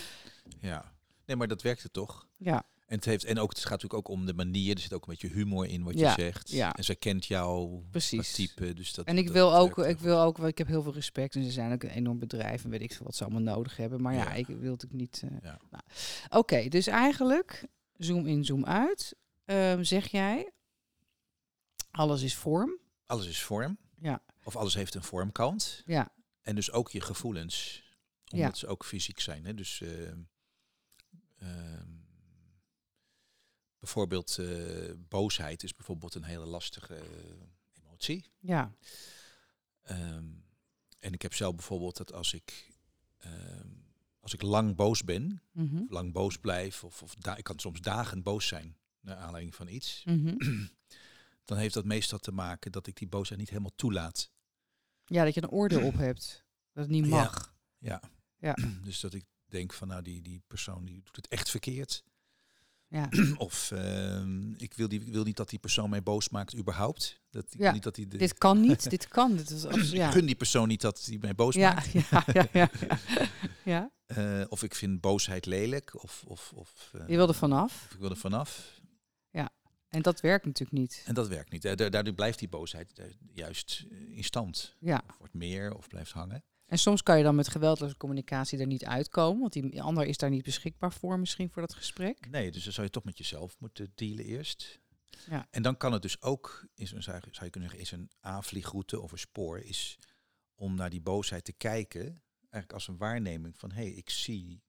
ja. 0.61 0.93
Nee, 1.27 1.37
maar 1.37 1.49
dat 1.49 1.63
werkte 1.63 1.91
toch. 1.91 2.27
Ja, 2.37 2.65
En 2.87 2.95
het, 2.97 3.05
heeft, 3.05 3.25
en 3.25 3.39
ook, 3.39 3.49
het 3.49 3.59
gaat 3.59 3.71
natuurlijk 3.71 3.95
ook 4.09 4.09
om 4.17 4.27
de 4.27 4.35
manier. 4.35 4.75
Er 4.75 4.81
zit 4.81 4.93
ook 4.93 5.07
een 5.07 5.11
beetje 5.19 5.37
humor 5.37 5.67
in 5.67 5.83
wat 5.83 5.99
Ja, 5.99 6.09
je 6.17 6.23
zegt. 6.23 6.51
ja. 6.51 6.75
En 6.75 6.85
zij 6.85 6.97
kent 6.97 7.27
jou 7.27 7.83
Precies. 7.91 8.33
type. 8.33 8.73
Dus 8.75 8.93
dat, 8.95 9.07
en 9.07 9.19
ik 9.19 9.25
dat 9.25 9.33
wil 9.35 9.57
ook, 9.57 9.79
ik 9.79 9.99
wil 9.99 10.21
ook, 10.21 10.37
want 10.37 10.49
ik 10.49 10.59
heb 10.59 10.67
heel 10.67 10.83
veel 10.83 10.93
respect 10.93 11.35
en 11.35 11.45
ze 11.45 11.51
zijn 11.51 11.73
ook 11.73 11.83
een 11.83 11.91
enorm 11.91 12.19
bedrijf 12.19 12.65
en 12.65 12.71
weet 12.71 12.81
ik 12.83 12.93
veel 12.93 13.07
wat 13.07 13.15
ze 13.17 13.25
allemaal 13.25 13.55
nodig 13.55 13.77
hebben. 13.77 14.03
Maar 14.03 14.15
ja, 14.15 14.23
Ja. 14.25 14.33
ik 14.33 14.47
wil 14.47 14.73
het 14.73 14.93
niet. 14.93 15.23
eh, 15.25 15.31
nou. 15.71 15.83
Oké, 16.31 16.69
dus 16.69 16.87
eigenlijk 16.87 17.65
zoom 17.97 18.27
in, 18.27 18.45
zoom 18.45 18.65
uit. 18.65 19.15
Ehm, 19.45 19.83
zeg 19.83 20.07
jij, 20.11 20.51
alles 21.91 22.23
is 22.23 22.35
vorm. 22.35 22.79
Alles 23.07 23.27
is 23.27 23.43
vorm. 23.43 23.79
Ja. 24.01 24.23
Of 24.45 24.57
alles 24.57 24.75
heeft 24.75 24.95
een 24.95 25.03
vormkant. 25.03 25.83
Ja, 25.87 26.13
En 26.43 26.55
dus 26.55 26.71
ook 26.73 26.91
je 26.91 27.01
gevoelens. 27.01 27.85
Ja. 28.25 28.39
Omdat 28.39 28.59
ze 28.59 28.67
ook 28.67 28.85
fysiek 28.85 29.21
zijn. 29.21 29.45
Hè? 29.45 29.55
Dus 29.55 29.81
ehm, 29.81 30.19
bijvoorbeeld 33.87 34.39
eh, 34.39 34.93
boosheid 35.09 35.63
is 35.63 35.75
bijvoorbeeld 35.75 36.15
een 36.15 36.25
hele 36.25 36.47
lastige 36.47 36.95
eh, 36.95 37.03
emotie. 37.85 38.25
ja, 38.41 38.73
Ehm, 39.83 40.25
en 40.99 41.13
ik 41.13 41.23
heb 41.23 41.35
zelf 41.35 41.55
bijvoorbeeld 41.55 41.97
dat 41.97 42.13
als 42.13 42.33
ik, 42.33 42.71
ehm, 43.19 43.69
als 44.21 44.33
ik 44.35 44.43
lang 44.43 44.77
boos 44.77 45.05
ben, 45.05 45.43
mhm, 45.53 45.83
of 45.83 45.91
lang 45.91 46.13
boos 46.13 46.39
blijf, 46.39 46.85
of, 46.85 47.03
of 47.03 47.15
ik 47.37 47.45
kan 47.45 47.59
soms 47.59 47.81
dagen 47.81 48.23
boos 48.23 48.47
zijn 48.47 48.77
naar 49.01 49.17
aanleiding 49.17 49.55
van 49.55 49.69
iets, 49.69 50.03
mhm. 50.05 50.37
dan 51.45 51.59
heeft 51.59 51.75
dat 51.75 51.85
meestal 51.85 52.19
te 52.19 52.33
maken 52.33 52.73
dat 52.73 52.87
ik 52.87 52.97
die 52.97 53.09
boosheid 53.09 53.39
niet 53.41 53.49
helemaal 53.51 53.75
toelaat. 53.77 54.31
ja, 55.05 55.25
dat 55.25 55.35
je 55.35 55.43
een 55.43 55.51
oordeel 55.51 55.87
op 55.87 55.97
hebt. 55.97 56.45
Dat 56.73 56.83
het 56.85 56.93
niet 56.93 57.05
Ja. 57.07 57.11
mag. 57.11 57.55
Ja. 57.79 58.01
Ja. 58.37 58.55
Dus 58.85 59.01
dat 59.01 59.15
ik 59.15 59.25
denk 59.47 59.73
van 59.73 59.89
nou 59.89 60.03
die, 60.03 60.23
die 60.23 60.43
persoon 60.47 60.85
die 60.85 61.03
doet 61.03 61.17
het 61.17 61.29
echt 61.29 61.51
verkeerd. 61.51 62.05
Ja, 62.89 63.09
Of 63.39 63.71
ehm, 63.71 64.53
ik, 64.57 64.75
wil 64.75 64.89
die, 64.89 65.01
wil 65.05 65.25
niet 65.25 65.37
dat 65.37 65.49
die 65.51 65.59
persoon 65.59 65.91
mij 65.91 66.03
boos 66.03 66.29
maakt 66.29 66.57
überhaupt. 66.57 67.21
Dat, 67.31 67.45
ik 67.45 67.53
Ja, 67.53 67.59
wil 67.65 67.73
niet 67.73 67.83
dat 67.83 67.95
die 67.95 68.07
de, 68.09 68.17
dit 68.17 68.39
kan 68.39 68.61
niet, 68.61 68.91
dit 68.97 69.09
kan. 69.09 69.37
Dit 69.37 69.51
is 69.51 69.65
abs- 69.65 69.91
Ik 69.91 69.97
ja. 69.97 70.11
gun 70.11 70.27
die 70.27 70.35
persoon 70.35 70.69
niet 70.69 70.81
dat 70.81 71.05
hij 71.05 71.19
mij 71.21 71.35
boos 71.35 71.55
Ja, 71.55 71.73
maakt. 71.73 71.93
ja, 71.93 72.03
ja, 72.33 72.47
ja, 72.53 72.69
ja. 72.81 72.99
ja. 73.65 73.91
Eh, 74.07 74.45
of 74.49 74.63
ik 74.63 74.75
vind 74.75 75.01
boosheid 75.01 75.47
lelijk. 75.47 76.03
Of, 76.03 76.23
of, 76.27 76.53
of, 76.55 76.91
eh, 76.95 77.09
Je 77.09 77.17
wil 77.17 77.29
er 77.29 77.35
vanaf. 77.35 77.85
of 77.87 77.93
ik 77.95 77.99
wil 78.01 78.11
er 78.11 78.17
vanaf. 78.17 78.75
En 79.89 80.03
dat 80.03 80.21
werkt 80.21 80.45
natuurlijk 80.47 80.79
niet. 80.79 81.03
En 81.07 81.15
dat 81.15 81.29
werkt 81.29 81.51
niet. 81.53 81.65
Eh, 81.65 81.77
da- 81.77 81.89
Daardoor 81.89 82.15
blijft 82.15 82.39
die 82.39 82.49
boosheid 82.49 82.93
juist 83.33 83.85
in 84.11 84.25
stand. 84.25 84.75
Ja. 84.81 85.03
Of 85.09 85.17
wordt 85.19 85.35
meer 85.35 85.75
of 85.75 85.89
blijft 85.89 86.13
hangen. 86.13 86.45
En 86.67 86.79
soms 86.79 87.03
kan 87.03 87.17
je 87.19 87.23
dan 87.25 87.35
met 87.35 87.49
geweldloze 87.49 87.97
communicatie 87.97 88.59
er 88.59 88.67
niet 88.67 88.85
uitkomen. 88.85 89.41
Want 89.41 89.53
die 89.53 89.83
ander 89.83 90.07
is 90.07 90.17
daar 90.17 90.31
niet 90.31 90.45
beschikbaar 90.45 90.93
voor 90.93 91.19
misschien 91.19 91.51
voor 91.51 91.63
dat 91.63 91.75
gesprek. 91.75 92.31
Nee, 92.31 92.51
dus 92.51 92.65
dan 92.65 92.73
zou 92.73 92.87
je 92.87 92.93
toch 92.93 93.05
met 93.05 93.19
jezelf 93.19 93.57
moeten 93.59 93.93
dealen 93.95 94.25
eerst. 94.25 94.81
Ja. 95.31 95.47
En 95.51 95.63
dan 95.63 95.77
kan 95.77 95.93
het 95.93 96.03
dus 96.03 96.23
ook, 96.23 96.67
is 96.75 96.93
een, 96.93 97.03
zou 97.03 97.17
je 97.17 97.51
kunnen 97.51 97.71
zeggen, 97.71 97.79
is 97.79 97.91
een 97.91 98.11
aanvliegroute 98.21 99.01
of 99.01 99.13
een 99.13 99.19
spoor, 99.19 99.59
is 99.59 99.99
om 100.55 100.75
naar 100.75 100.91
die 100.91 101.01
boosheid 101.01 101.45
te 101.45 101.53
kijken, 101.53 102.05
eigenlijk 102.41 102.73
als 102.73 102.89
een 102.89 102.97
waarneming 102.97 103.59
van, 103.59 103.71
hé, 103.71 103.83
hey, 103.83 103.91
ik 103.93 104.11
zie 104.11 104.63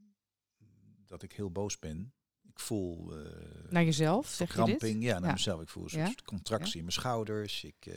dat 1.05 1.23
ik 1.23 1.31
heel 1.31 1.51
boos 1.51 1.79
ben. 1.79 2.13
Ik 2.43 2.59
voel 2.59 3.17
eh 3.17 3.31
Naar 3.69 3.83
jezelf, 3.83 4.27
zeg 4.27 4.55
je 4.55 4.77
dit? 4.77 5.01
ja, 5.01 5.19
naar 5.19 5.27
Ja. 5.27 5.31
mezelf. 5.31 5.61
Ik 5.61 5.69
voel 5.69 5.83
een 5.83 5.99
Ja. 5.99 6.05
soort 6.05 6.21
contractie 6.21 6.75
in 6.75 6.81
mijn 6.81 6.91
schouders. 6.91 7.63
Ik, 7.63 7.85
eh, 7.85 7.93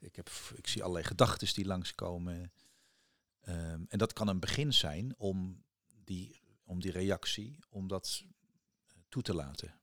ik, 0.00 0.16
heb, 0.16 0.30
ik 0.54 0.66
zie 0.66 0.82
allerlei 0.82 1.04
gedachten 1.06 1.54
die 1.54 1.66
langskomen. 1.66 2.52
Ehm, 3.46 3.84
en 3.88 3.98
dat 3.98 4.12
kan 4.12 4.28
een 4.28 4.40
begin 4.40 4.72
zijn 4.72 5.14
om 5.18 5.64
die, 6.04 6.40
om 6.64 6.80
die 6.80 6.90
reactie, 6.90 7.58
om 7.68 7.88
dat 7.88 8.24
eh, 8.88 8.96
toe 9.08 9.22
te 9.22 9.34
laten. 9.34 9.74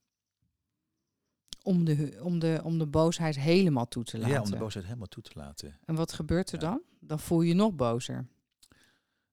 Om 1.62 1.84
de, 1.86 2.20
om, 2.22 2.40
de, 2.40 2.62
om 2.64 2.78
de 2.78 2.86
boosheid 2.88 3.36
helemaal 3.36 3.88
toe 3.88 4.04
te 4.04 4.18
laten. 4.18 4.34
Ja, 4.34 4.42
om 4.42 4.52
de 4.52 4.58
boosheid 4.58 4.86
helemaal 4.86 5.08
toe 5.08 5.24
te 5.24 5.32
laten. 5.36 5.80
En 5.86 5.96
wat 5.96 6.14
gebeurt 6.14 6.52
er 6.52 6.62
Ja. 6.62 6.70
dan? 6.70 6.82
Dan 7.00 7.20
voel 7.20 7.42
je 7.42 7.48
je 7.48 7.54
nog 7.54 7.74
bozer. 7.76 8.28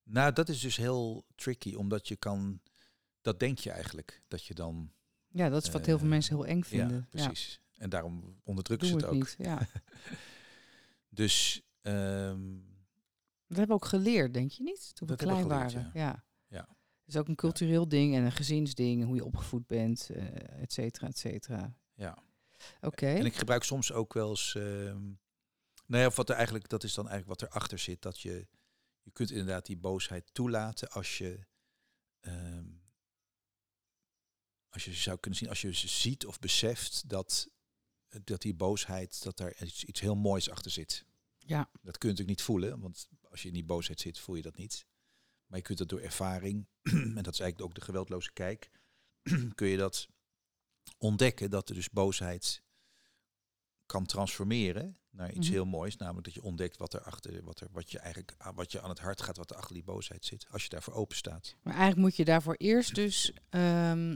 Nou, 0.03 0.33
dat 0.33 0.49
is 0.49 0.59
dus 0.59 0.75
heel 0.77 1.25
tricky, 1.35 1.73
omdat 1.73 2.07
je 2.07 2.15
kan, 2.15 2.61
dat 3.21 3.39
denk 3.39 3.57
je 3.57 3.71
eigenlijk, 3.71 4.21
dat 4.27 4.45
je 4.45 4.53
dan, 4.53 4.91
Ja, 5.27 5.49
dat 5.49 5.63
is 5.65 5.71
wat 5.71 5.85
heel 5.85 5.95
veel 5.97 6.05
Eh, 6.07 6.11
mensen 6.13 6.35
heel 6.35 6.45
eng 6.45 6.63
vinden. 6.63 7.07
ja, 7.11 7.25
precies. 7.25 7.59
En 7.73 7.89
daarom 7.89 8.39
onderdrukken 8.43 8.87
ze 8.87 8.93
het 8.93 9.01
het 9.03 9.11
ook. 9.11 9.17
niet. 9.17 9.35
Ja. 9.37 9.67
Dus 11.09 11.61
ehm, 11.81 12.59
Dat 13.51 13.59
hebben 13.59 13.77
we 13.77 13.83
ook 13.83 13.89
geleerd, 13.89 14.33
denk 14.33 14.51
je 14.51 14.63
niet? 14.63 14.95
Toen 14.95 15.07
we 15.07 15.15
Dat 15.15 15.25
we 15.25 15.31
klein 15.31 15.49
geleerd, 15.49 15.73
waren. 15.73 15.91
Ja. 15.93 16.23
Ja. 16.47 16.67
Het 16.99 17.07
is 17.07 17.17
ook 17.17 17.27
een 17.27 17.35
cultureel 17.35 17.87
ding 17.87 18.15
en 18.15 18.23
een 18.23 18.31
gezinsding, 18.31 19.05
hoe 19.05 19.15
je 19.15 19.25
opgevoed 19.25 19.67
bent, 19.67 20.09
eh 20.09 20.61
et 20.61 20.73
cetera, 20.73 21.07
et 21.07 21.17
cetera. 21.17 21.75
ja. 21.93 22.23
Oké. 22.81 23.07
En 23.07 23.25
ik 23.25 23.35
gebruik 23.35 23.63
soms 23.63 23.91
ook 23.91 24.13
wel 24.13 24.29
eens. 24.29 24.55
ehm 24.55 25.05
nou 25.85 26.01
ja, 26.03 26.07
of 26.07 26.15
wat 26.15 26.29
er 26.29 26.35
eigenlijk, 26.35 26.69
dat 26.69 26.83
is 26.83 26.93
dan 26.93 27.09
eigenlijk 27.09 27.39
wat 27.41 27.49
erachter 27.49 27.79
zit. 27.79 28.01
Dat 28.01 28.19
je, 28.21 28.47
je 29.01 29.11
kunt 29.11 29.31
inderdaad 29.31 29.65
die 29.65 29.77
boosheid 29.77 30.33
toelaten 30.33 30.89
als 30.89 31.17
je. 31.17 31.39
ehm, 32.19 32.65
als 34.69 34.85
je 34.85 34.93
zou 34.93 35.17
kunnen 35.19 35.39
zien, 35.39 35.49
als 35.49 35.61
je 35.61 35.73
ziet 35.73 36.25
of 36.25 36.39
beseft 36.39 37.09
dat, 37.09 37.49
dat 38.23 38.41
die 38.41 38.53
boosheid, 38.53 39.23
dat 39.23 39.37
daar 39.37 39.63
iets, 39.63 39.83
iets 39.83 39.99
heel 39.99 40.15
moois 40.15 40.49
achter 40.49 40.71
zit. 40.71 41.05
Ja. 41.37 41.69
Dat 41.81 41.97
kun 41.97 42.09
je 42.09 42.15
natuurlijk 42.15 42.27
niet 42.37 42.41
voelen, 42.41 42.79
want 42.79 43.07
als 43.31 43.41
je 43.41 43.47
in 43.47 43.53
die 43.53 43.63
boosheid 43.65 43.99
zit, 43.99 44.19
voel 44.19 44.35
je 44.35 44.41
dat 44.41 44.57
niet. 44.57 44.85
Maar 45.45 45.57
je 45.59 45.65
kunt 45.65 45.77
dat 45.77 45.89
door 45.89 45.99
ervaring, 46.01 46.67
en 47.17 47.23
dat 47.23 47.33
is 47.33 47.39
eigenlijk 47.39 47.61
ook 47.61 47.75
de 47.75 47.81
geweldloze 47.81 48.31
kijk, 48.33 48.71
kun 49.55 49.67
je 49.67 49.77
dat 49.77 50.07
ontdekken 50.97 51.49
dat 51.49 51.69
er 51.69 51.75
dus 51.75 51.89
boosheid 51.89 52.63
kan 53.85 54.05
transformeren 54.05 54.97
naar 55.09 55.29
iets 55.31 55.45
Mhm. 55.47 55.55
heel 55.55 55.65
moois, 55.65 55.97
namelijk 55.97 56.25
dat 56.25 56.33
je 56.33 56.43
ontdekt 56.43 56.77
wat 56.77 56.93
er 56.93 57.01
achter, 57.01 57.43
wat 57.43 57.59
er, 57.59 57.67
wat 57.71 57.91
je 57.91 57.99
eigenlijk, 57.99 58.33
aan- 58.37 58.55
wat 58.55 58.71
je 58.71 58.81
aan 58.81 58.89
het 58.89 58.99
hart 58.99 59.21
gaat, 59.21 59.37
wat 59.37 59.49
er 59.49 59.55
achter 59.57 59.73
die 59.73 59.83
boosheid 59.83 60.25
zit, 60.25 60.47
als 60.51 60.63
je 60.63 60.69
daarvoor 60.69 60.93
open 60.93 61.15
staat. 61.15 61.55
Maar 61.61 61.73
eigenlijk 61.73 62.01
moet 62.01 62.15
je 62.15 62.25
daarvoor 62.25 62.55
eerst 62.55 62.95
dus. 62.95 63.33
ehm, 63.49 64.15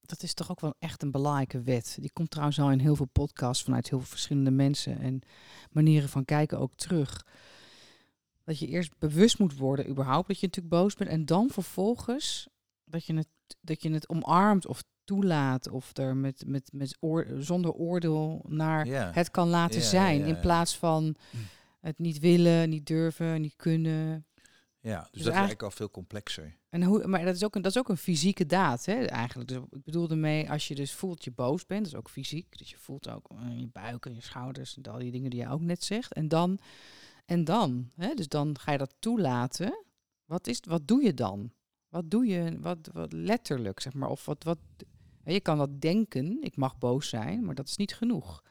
dat 0.00 0.22
is 0.22 0.34
toch 0.34 0.50
ook 0.50 0.60
wel 0.60 0.74
echt 0.78 1.02
een 1.02 1.10
belangrijke 1.10 1.62
wet. 1.62 1.96
Die 2.00 2.12
komt 2.12 2.30
trouwens 2.30 2.58
al 2.60 2.70
in 2.70 2.78
heel 2.78 2.96
veel 2.96 3.06
podcasts 3.12 3.64
vanuit 3.64 3.88
heel 3.88 3.98
veel 3.98 4.08
verschillende 4.08 4.50
mensen 4.50 4.98
en 5.00 5.20
manieren 5.70 6.08
van 6.08 6.24
kijken 6.24 6.58
ook 6.58 6.74
terug. 6.74 7.26
Dat 8.44 8.58
je 8.58 8.66
eerst 8.66 8.98
bewust 8.98 9.38
moet 9.38 9.56
worden, 9.56 9.88
überhaupt, 9.88 10.28
dat 10.28 10.40
je 10.40 10.46
natuurlijk 10.46 10.74
boos 10.74 10.94
bent. 10.94 11.10
En 11.10 11.26
dan 11.26 11.50
vervolgens 11.50 12.48
dat 12.84 13.04
je 13.04 13.14
het, 13.14 13.28
dat 13.60 13.82
je 13.82 13.90
het 13.92 14.08
omarmt 14.08 14.66
of 14.66 14.82
toelaat. 15.04 15.70
Of 15.70 15.96
er 15.96 16.16
met, 16.16 16.42
met, 16.46 16.70
met 16.72 16.96
oor, 17.00 17.26
zonder 17.38 17.72
oordeel 17.72 18.44
naar 18.48 18.86
het 19.14 19.30
kan 19.30 19.48
laten 19.48 19.82
zijn. 19.82 20.24
In 20.24 20.40
plaats 20.40 20.76
van 20.76 21.16
het 21.80 21.98
niet 21.98 22.18
willen, 22.18 22.68
niet 22.68 22.86
durven, 22.86 23.40
niet 23.40 23.56
kunnen. 23.56 24.26
ja 24.80 25.00
dus, 25.00 25.10
dat 25.10 25.20
is 25.20 25.26
eigenlijk- 25.26 25.62
al 25.62 25.70
veel 25.70 25.90
complexer. 25.90 26.56
En 26.68 26.82
hoe, 26.82 27.06
maar 27.06 27.24
dat 27.24 27.34
is, 27.34 27.44
ook 27.44 27.54
een, 27.54 27.62
dat 27.62 27.70
is 27.70 27.78
ook 27.78 27.88
een 27.88 27.96
fysieke 27.96 28.46
daad, 28.46 28.84
hè, 28.84 29.04
eigenlijk. 29.04 29.48
Dus 29.48 29.58
ik 29.70 29.84
bedoel 29.84 30.10
ermee, 30.10 30.50
als 30.50 30.68
je 30.68 30.74
dus 30.74 30.92
voelt 30.92 31.24
je 31.24 31.30
boos 31.30 31.66
bent, 31.66 31.84
dat 31.84 31.92
is 31.92 31.98
ook 31.98 32.10
fysiek. 32.10 32.58
Dus 32.58 32.70
je 32.70 32.78
voelt 32.78 33.08
ook 33.10 33.30
in 33.40 33.60
je 33.60 33.68
buik 33.72 34.06
en 34.06 34.14
je 34.14 34.20
schouders 34.20 34.76
en 34.76 34.92
al 34.92 34.98
die 34.98 35.10
dingen 35.10 35.30
die 35.30 35.40
je 35.40 35.48
ook 35.48 35.60
net 35.60 35.84
zegt. 35.84 36.12
En 36.12 36.28
dan, 36.28 36.58
en 37.32 37.44
dan 37.44 37.90
hè, 37.96 38.14
dus 38.14 38.28
dan 38.28 38.58
ga 38.58 38.72
je 38.72 38.78
dat 38.78 38.94
toelaten. 38.98 39.84
Wat, 40.24 40.46
is, 40.46 40.60
wat 40.68 40.88
doe 40.88 41.02
je 41.02 41.14
dan? 41.14 41.52
Wat 41.88 42.10
doe 42.10 42.26
je, 42.26 42.58
wat, 42.60 42.90
wat 42.92 43.12
letterlijk, 43.12 43.80
zeg 43.80 43.94
maar? 43.94 44.08
Of 44.08 44.24
wat, 44.24 44.44
wat, 44.44 44.58
je 45.24 45.40
kan 45.40 45.58
dat 45.58 45.80
denken, 45.80 46.42
ik 46.42 46.56
mag 46.56 46.78
boos 46.78 47.08
zijn, 47.08 47.44
maar 47.44 47.54
dat 47.54 47.68
is 47.68 47.76
niet 47.76 47.94
genoeg. 47.94 48.42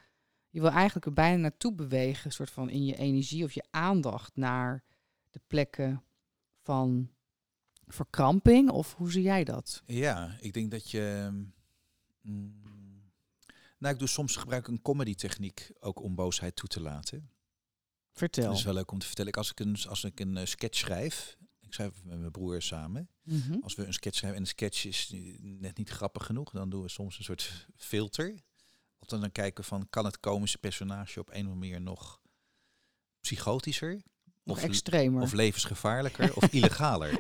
Je 0.50 0.62
wil 0.62 0.70
eigenlijk 0.70 1.06
er 1.06 1.14
bijna 1.14 1.38
naartoe 1.38 1.74
bewegen, 1.74 2.32
soort 2.32 2.50
van 2.50 2.70
in 2.70 2.86
je 2.86 2.98
energie 2.98 3.44
of 3.44 3.52
je 3.52 3.64
aandacht 3.70 4.36
naar 4.36 4.84
de 5.30 5.42
plekken 5.48 6.04
van 6.62 7.10
verkramping? 7.88 8.70
Of 8.70 8.96
hoe 8.96 9.12
zie 9.12 9.24
jij 9.24 9.44
dat? 9.44 9.84
Ja, 9.86 10.38
ik 10.40 10.54
denk 10.54 10.72
dat 10.72 10.92
je. 10.92 11.30
Mm, 12.22 12.62
nou, 13.78 13.94
ik 13.94 14.00
doe 14.00 14.08
soms 14.08 14.36
gebruik 14.36 14.68
een 14.68 14.82
comedy 14.82 15.16
techniek 15.16 15.72
ook 15.80 16.02
om 16.02 16.16
boosheid 16.16 16.56
toe 16.56 16.70
te 16.70 16.82
laten. 16.82 17.30
Vertel. 18.12 18.44
Dat 18.44 18.58
is 18.58 18.64
wel 18.64 18.74
leuk 18.74 18.92
om 18.92 19.00
te 19.00 19.06
vertellen. 19.06 19.34
Als 19.34 19.52
ik 19.52 19.60
een, 19.60 19.78
als 19.88 20.04
ik 20.04 20.20
een 20.20 20.38
eh, 20.38 20.46
sketch 20.46 20.78
schrijf, 20.78 21.38
ik 21.60 21.74
schrijf 21.74 22.04
met 22.04 22.20
mijn 22.20 22.32
broer 22.32 22.62
samen. 22.62 23.10
Mhm. 23.24 23.58
Als 23.62 23.76
we 23.76 23.86
een 23.86 23.94
sketch 23.94 24.18
schrijven 24.18 24.38
en 24.38 24.44
de 24.44 24.50
sketch 24.50 24.86
is 24.86 25.12
net 25.40 25.78
niet 25.78 25.90
grappig 25.90 26.26
genoeg, 26.26 26.52
dan 26.52 26.70
doen 26.70 26.82
we 26.82 26.90
soms 26.90 27.18
een 27.18 27.24
soort 27.24 27.68
filter. 27.78 28.36
Of 29.00 29.08
dan, 29.08 29.22
dan 29.22 29.32
kijken 29.32 29.64
van, 29.64 29.90
kan 29.90 30.06
het 30.06 30.20
komische 30.20 30.58
personage 30.58 31.20
op 31.20 31.28
een 31.28 31.34
of 31.34 31.40
andere 31.40 31.56
manier 31.56 31.82
nog 31.82 32.22
psychotischer? 33.22 34.02
Of 34.44 34.64
extremer. 34.64 35.22
Of 35.22 35.32
levensgevaarlijker 35.32 36.36
of 36.38 36.52
illegaler. 36.52 37.12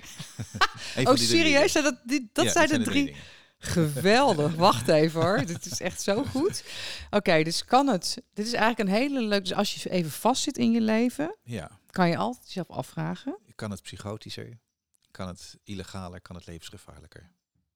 oh, 1.03 1.15
serieus? 1.15 1.73
Dat, 1.73 2.01
die, 2.03 2.29
dat 2.33 2.51
zijn 2.51 2.69
de 2.69 2.81
drie. 2.81 3.15
Geweldig. 3.63 4.55
Wacht 4.55 4.87
even 4.87 5.21
hoor. 5.21 5.45
dit 5.45 5.65
is 5.65 5.79
echt 5.79 6.01
zo 6.01 6.23
goed. 6.23 6.63
Oké, 7.09 7.43
dus 7.43 7.65
kan 7.65 7.87
het. 7.87 8.21
Dit 8.33 8.45
is 8.45 8.53
eigenlijk 8.53 8.89
een 8.89 8.95
hele 8.95 9.21
leuke. 9.21 9.43
Dus 9.43 9.53
als 9.53 9.73
je 9.73 9.89
even 9.89 10.11
vastzit 10.11 10.57
in 10.57 10.71
je 10.71 10.81
leven, 10.81 11.37
ja. 11.43 11.79
kan 11.89 12.09
je 12.09 12.17
altijd 12.17 12.45
jezelf 12.45 12.69
afvragen. 12.69 13.37
Kan 13.55 13.71
het 13.71 13.81
psychotischer? 13.81 14.59
Kan 15.11 15.27
het 15.27 15.57
illegaler? 15.63 16.21
Kan 16.21 16.35
het 16.35 16.45
levensgevaarlijker? 16.45 17.31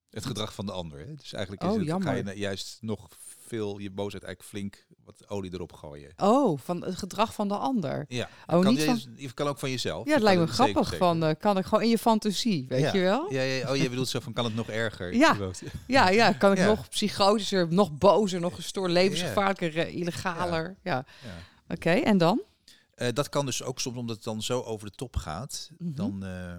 Het 0.10 0.26
gedrag 0.26 0.54
van 0.54 0.66
de 0.66 0.72
ander. 0.72 1.00
Hè? 1.00 1.16
Dus 1.16 1.34
eigenlijk 1.34 1.64
is 1.64 1.70
oh, 1.70 1.96
het, 1.96 2.04
ga 2.04 2.12
je 2.12 2.38
juist 2.38 2.78
nog 2.82 3.08
veel 3.48 3.78
je 3.78 3.92
boosheid 3.92 4.24
eigenlijk 4.24 4.56
flink 4.56 4.86
wat 5.06 5.30
olie 5.30 5.54
erop 5.54 5.74
gooien. 5.74 6.14
Oh, 6.18 6.60
van 6.64 6.84
het 6.84 6.96
gedrag 6.98 7.34
van 7.34 7.48
de 7.48 7.58
ander. 7.58 8.06
Ja. 8.08 8.30
Oh, 8.48 8.62
kan 8.62 8.74
niet 8.74 8.80
je, 8.82 8.86
van... 8.86 9.00
je 9.16 9.32
kan 9.34 9.48
ook 9.48 9.60
van 9.60 9.70
jezelf. 9.70 10.08
Ja, 10.08 10.14
het 10.14 10.22
lijkt 10.24 10.42
me 10.42 10.48
grappig. 10.48 10.98
Van, 10.98 11.24
uh, 11.24 11.30
kan 11.40 11.58
ik 11.58 11.66
gewoon 11.66 11.84
in 11.84 11.90
je 11.90 11.98
fantasie, 11.98 12.66
weet 12.70 12.80
ja. 12.82 12.94
je 12.94 13.00
wel? 13.00 13.34
Ja, 13.34 13.42
ja, 13.42 13.70
oh, 13.72 13.76
je 13.76 13.90
bedoelt 13.90 14.08
zo 14.08 14.20
van, 14.20 14.34
kan 14.34 14.46
het 14.46 14.56
nog 14.56 14.70
erger? 14.70 15.14
Ja, 15.16 15.38
ja, 15.88 16.10
ja 16.10 16.34
kan 16.34 16.52
ik 16.52 16.58
Ja. 16.58 16.66
nog 16.66 16.90
psychotischer, 16.90 17.68
nog 17.74 17.98
bozer, 17.98 18.40
nog 18.40 18.56
gestoord, 18.56 18.92
levensgevaarlijker, 18.92 19.78
eh, 19.78 19.96
illegaler. 19.96 20.78
Ja. 20.84 21.06
Ja. 21.24 21.74
Oké, 21.76 21.90
en 21.92 22.18
dan? 22.18 22.42
Eh, 22.96 23.08
dat 23.14 23.30
kan 23.30 23.46
dus 23.46 23.64
ook 23.64 23.80
soms, 23.80 23.98
omdat 23.98 24.16
het 24.16 24.26
dan 24.26 24.42
zo 24.42 24.62
over 24.62 24.88
de 24.90 24.96
top 24.96 25.16
gaat, 25.16 25.70
Mhm. 25.78 25.94
dan, 25.96 26.26
eh, 26.26 26.58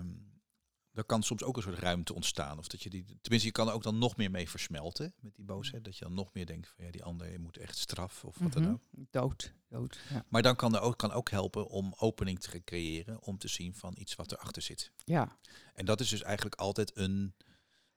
dan 0.97 1.07
kan 1.07 1.23
soms 1.23 1.43
ook 1.43 1.57
een 1.57 1.63
soort 1.63 1.79
ruimte 1.79 2.15
ontstaan. 2.15 2.59
Of 2.59 2.69
dat 2.69 2.83
je 2.83 2.91
die, 2.91 3.05
tenminste, 3.05 3.49
je 3.49 3.53
kan 3.53 3.69
er 3.69 3.75
ook 3.75 3.83
dan 3.83 3.99
nog 3.99 4.17
meer 4.17 4.31
mee 4.31 4.49
versmelten 4.49 5.15
met 5.21 5.35
die 5.35 5.45
boosheid. 5.45 5.85
Dat 5.85 5.97
je 5.99 6.05
dan 6.05 6.15
nog 6.15 6.33
meer 6.33 6.47
denkt 6.47 6.69
van, 6.69 6.85
ja, 6.85 6.91
die 6.91 7.05
ander 7.05 7.41
moet 7.41 7.57
echt 7.57 7.77
straf 7.79 8.25
of 8.25 8.39
wat 8.39 8.55
Mhm. 8.55 8.63
dan 8.63 8.73
ook. 8.73 8.81
Dood. 9.11 9.53
Dood. 9.69 9.99
Ja. 10.11 10.25
Maar 10.29 10.43
dan 10.43 10.57
kan 10.57 10.75
er 10.75 10.81
ook, 10.81 10.99
kan 10.99 11.13
ook 11.13 11.31
helpen 11.31 11.69
om 11.69 11.95
opening 11.99 12.41
te 12.41 12.65
creëren, 12.65 13.23
om 13.23 13.39
te 13.39 13.49
zien 13.49 13.75
van 13.75 13.95
iets 13.99 14.15
wat 14.15 14.33
erachter 14.33 14.63
zit. 14.63 14.93
ja. 15.05 15.39
En 15.75 15.85
dat 15.85 16.01
is 16.01 16.09
dus 16.09 16.23
eigenlijk 16.23 16.55
altijd 16.55 16.97
een 16.97 17.35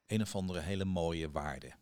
een 0.08 0.22
of 0.22 0.36
andere 0.36 0.60
hele 0.60 0.86
mooie 0.86 1.32
waarde. 1.32 1.74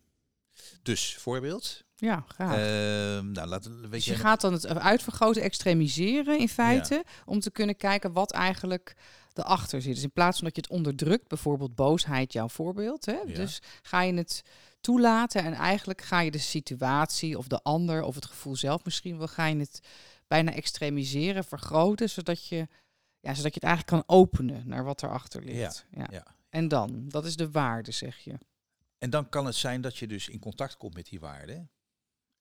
Dus, 0.81 1.15
voorbeeld. 1.17 1.83
Ja, 1.99 2.25
graag. 2.27 2.55
Ehm, 2.55 3.31
nou, 3.31 3.47
laten 3.47 3.81
weet 3.81 3.91
dus 3.91 4.05
je. 4.05 4.11
je 4.11 4.17
gaat 4.17 4.41
dan 4.41 4.53
het 4.53 4.67
uitvergroten, 4.67 5.41
extremiseren 5.41 6.39
in 6.39 6.49
feite, 6.49 7.03
om 7.25 7.39
te 7.39 7.51
kunnen 7.51 7.75
kijken 7.75 8.13
wat 8.13 8.31
eigenlijk 8.31 8.95
erachter 9.33 9.81
zit. 9.81 9.93
Dus 9.93 10.03
in 10.03 10.11
plaats 10.11 10.37
van 10.37 10.47
dat 10.47 10.55
je 10.55 10.61
het 10.61 10.71
onderdrukt, 10.71 11.27
bijvoorbeeld 11.27 11.75
boosheid, 11.75 12.33
jouw 12.33 12.49
voorbeeld, 12.49 13.05
hè? 13.05 13.17
Ja. 13.25 13.33
dus 13.33 13.61
ga 13.81 14.01
je 14.01 14.13
het 14.13 14.43
toelaten 14.81 15.43
en 15.43 15.53
eigenlijk 15.53 16.01
ga 16.01 16.19
je 16.19 16.31
de 16.31 16.37
situatie 16.37 17.37
of 17.37 17.47
de 17.47 17.63
ander 17.63 18.03
of 18.03 18.15
het 18.15 18.25
gevoel 18.25 18.55
zelf 18.55 18.83
misschien 18.83 19.17
wel, 19.17 19.27
ga 19.27 19.45
je 19.45 19.57
het 19.57 19.79
bijna 20.27 20.53
extremiseren, 20.53 21.43
vergroten, 21.43 22.09
zodat 22.09 22.47
je, 22.47 22.67
ja, 23.19 23.33
zodat 23.33 23.53
je 23.53 23.59
het 23.59 23.69
eigenlijk 23.69 23.87
kan 23.87 24.17
openen 24.17 24.67
naar 24.67 24.83
wat 24.83 25.03
erachter 25.03 25.43
ligt. 25.43 25.85
Ja. 25.91 26.07
ja. 26.11 26.25
En 26.49 26.67
dan, 26.67 27.05
dat 27.07 27.25
is 27.25 27.35
de 27.35 27.51
waarde, 27.51 27.91
zeg 27.91 28.17
je. 28.17 28.37
En 28.97 29.09
dan 29.09 29.29
kan 29.29 29.45
het 29.45 29.55
zijn 29.55 29.81
dat 29.81 29.97
je 29.97 30.07
dus 30.07 30.29
in 30.29 30.39
contact 30.39 30.77
komt 30.77 30.93
met 30.93 31.09
die 31.09 31.19
waarde. 31.19 31.67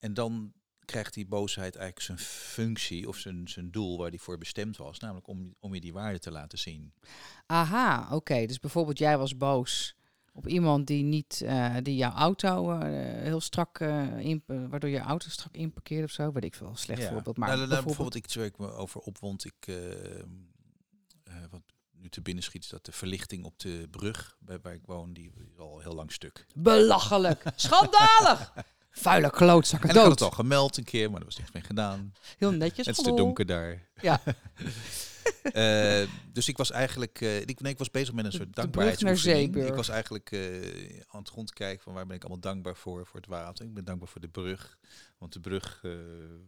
En 0.07 0.15
dan 0.15 0.53
krijgt 0.85 1.15
die 1.15 1.27
boosheid 1.27 1.77
eigenlijk 1.77 2.07
zijn 2.07 2.19
functie 2.29 3.09
of 3.09 3.17
zijn, 3.17 3.49
zijn 3.49 3.71
doel 3.71 3.99
waar 3.99 4.11
die 4.11 4.21
voor 4.21 4.39
bestemd 4.39 4.77
was. 4.77 4.99
Namelijk 4.99 5.27
om, 5.27 5.55
om 5.61 5.75
je 5.75 5.81
die 5.81 5.93
waarde 5.93 6.19
te 6.19 6.31
laten 6.31 6.59
zien. 6.59 6.93
Aha, 7.47 8.09
oké. 8.15 8.47
Dus 8.47 8.59
bijvoorbeeld 8.59 8.99
jij 8.99 9.19
was 9.19 9.37
boos 9.37 9.97
op 10.33 10.49
iemand 10.49 10.87
die 10.87 11.03
niet, 11.03 11.43
eh, 11.43 11.77
die 11.83 11.97
jouw 11.97 12.13
auto 12.13 12.71
eh, 12.73 12.89
heel 13.23 13.41
strak, 13.41 13.79
eh, 13.79 14.19
in, 14.19 14.43
waardoor 14.47 14.91
je 14.91 14.99
auto 14.99 15.29
strak 15.29 15.55
inparkeerde 15.55 16.05
of 16.05 16.11
zo. 16.11 16.33
Weet 16.33 16.45
ik 16.45 16.55
veel, 16.55 16.77
slecht 16.77 17.03
Ja. 17.03 17.09
voorbeeld. 17.13 17.37
Maar 17.37 17.49
Nou, 17.49 17.59
nou, 17.61 17.71
nou, 17.71 17.85
bijvoorbeeld, 17.85 18.35
waar 18.35 18.45
ik 18.45 18.59
me 18.59 18.73
over 18.73 19.01
opwond. 19.01 19.45
Ik, 19.45 19.79
wat 21.51 21.63
nu 21.91 22.09
te 22.09 22.23
binnen 22.23 22.45
schiet, 22.45 22.63
is 22.63 22.69
dat 22.69 22.85
de 22.85 22.93
verlichting 22.93 23.45
op 23.45 23.59
de 23.59 23.89
brug 23.91 24.37
bij 24.41 24.59
waar 24.63 24.75
ik 24.75 24.87
woon, 24.87 25.13
die 25.13 25.33
is 25.53 25.59
al 25.59 25.81
heel 25.81 25.95
lang 25.95 26.13
stuk. 26.13 26.47
belachelijk, 26.55 27.43
schandalig, 27.57 28.53
vuile 28.99 29.31
klootzakken 29.31 29.89
En 29.89 29.95
ik 29.95 30.01
had 30.01 30.11
het 30.11 30.21
al 30.23 30.31
gemeld 30.31 30.77
een 30.77 30.85
keer, 30.85 31.11
maar 31.11 31.21
er 31.21 31.27
was 31.27 31.39
niks 31.39 31.53
mee 31.53 31.63
gedaan. 31.63 32.13
Heel 32.39 32.51
netjes. 32.51 32.87
Het 32.87 32.99
is 32.99 33.05
te 33.05 33.15
donker 33.15 33.47
daar. 33.47 33.83
Ja. 34.01 34.21
Eh, 35.53 36.03
dus 36.33 36.49
ik 36.49 36.57
was 36.57 36.71
eigenlijk, 36.71 37.21
eh, 37.21 37.41
ik, 37.41 37.61
nee, 37.61 37.73
ik 37.73 37.79
was 37.79 37.91
bezig 37.91 38.15
met 38.15 38.25
een 38.25 38.33
soort 38.33 38.55
dankbaarheidsoefening. 38.55 39.57
Ik 39.57 39.75
was 39.75 39.89
eigenlijk 39.89 40.31
eh, 40.33 40.41
aan 41.09 41.21
het 41.21 41.29
rondkijken 41.29 41.83
van 41.83 41.93
waar 41.93 42.07
ben 42.07 42.17
ik 42.17 42.23
allemaal 42.23 42.41
dankbaar 42.41 42.77
voor, 42.77 43.07
voor 43.07 43.21
het 43.21 43.29
water. 43.29 43.65
Ik 43.65 43.75
ben 43.75 43.85
dankbaar 43.85 44.09
voor 44.09 44.21
de 44.21 44.29
brug, 44.29 44.79
want 45.19 45.33
de 45.33 45.41
brug 45.41 45.81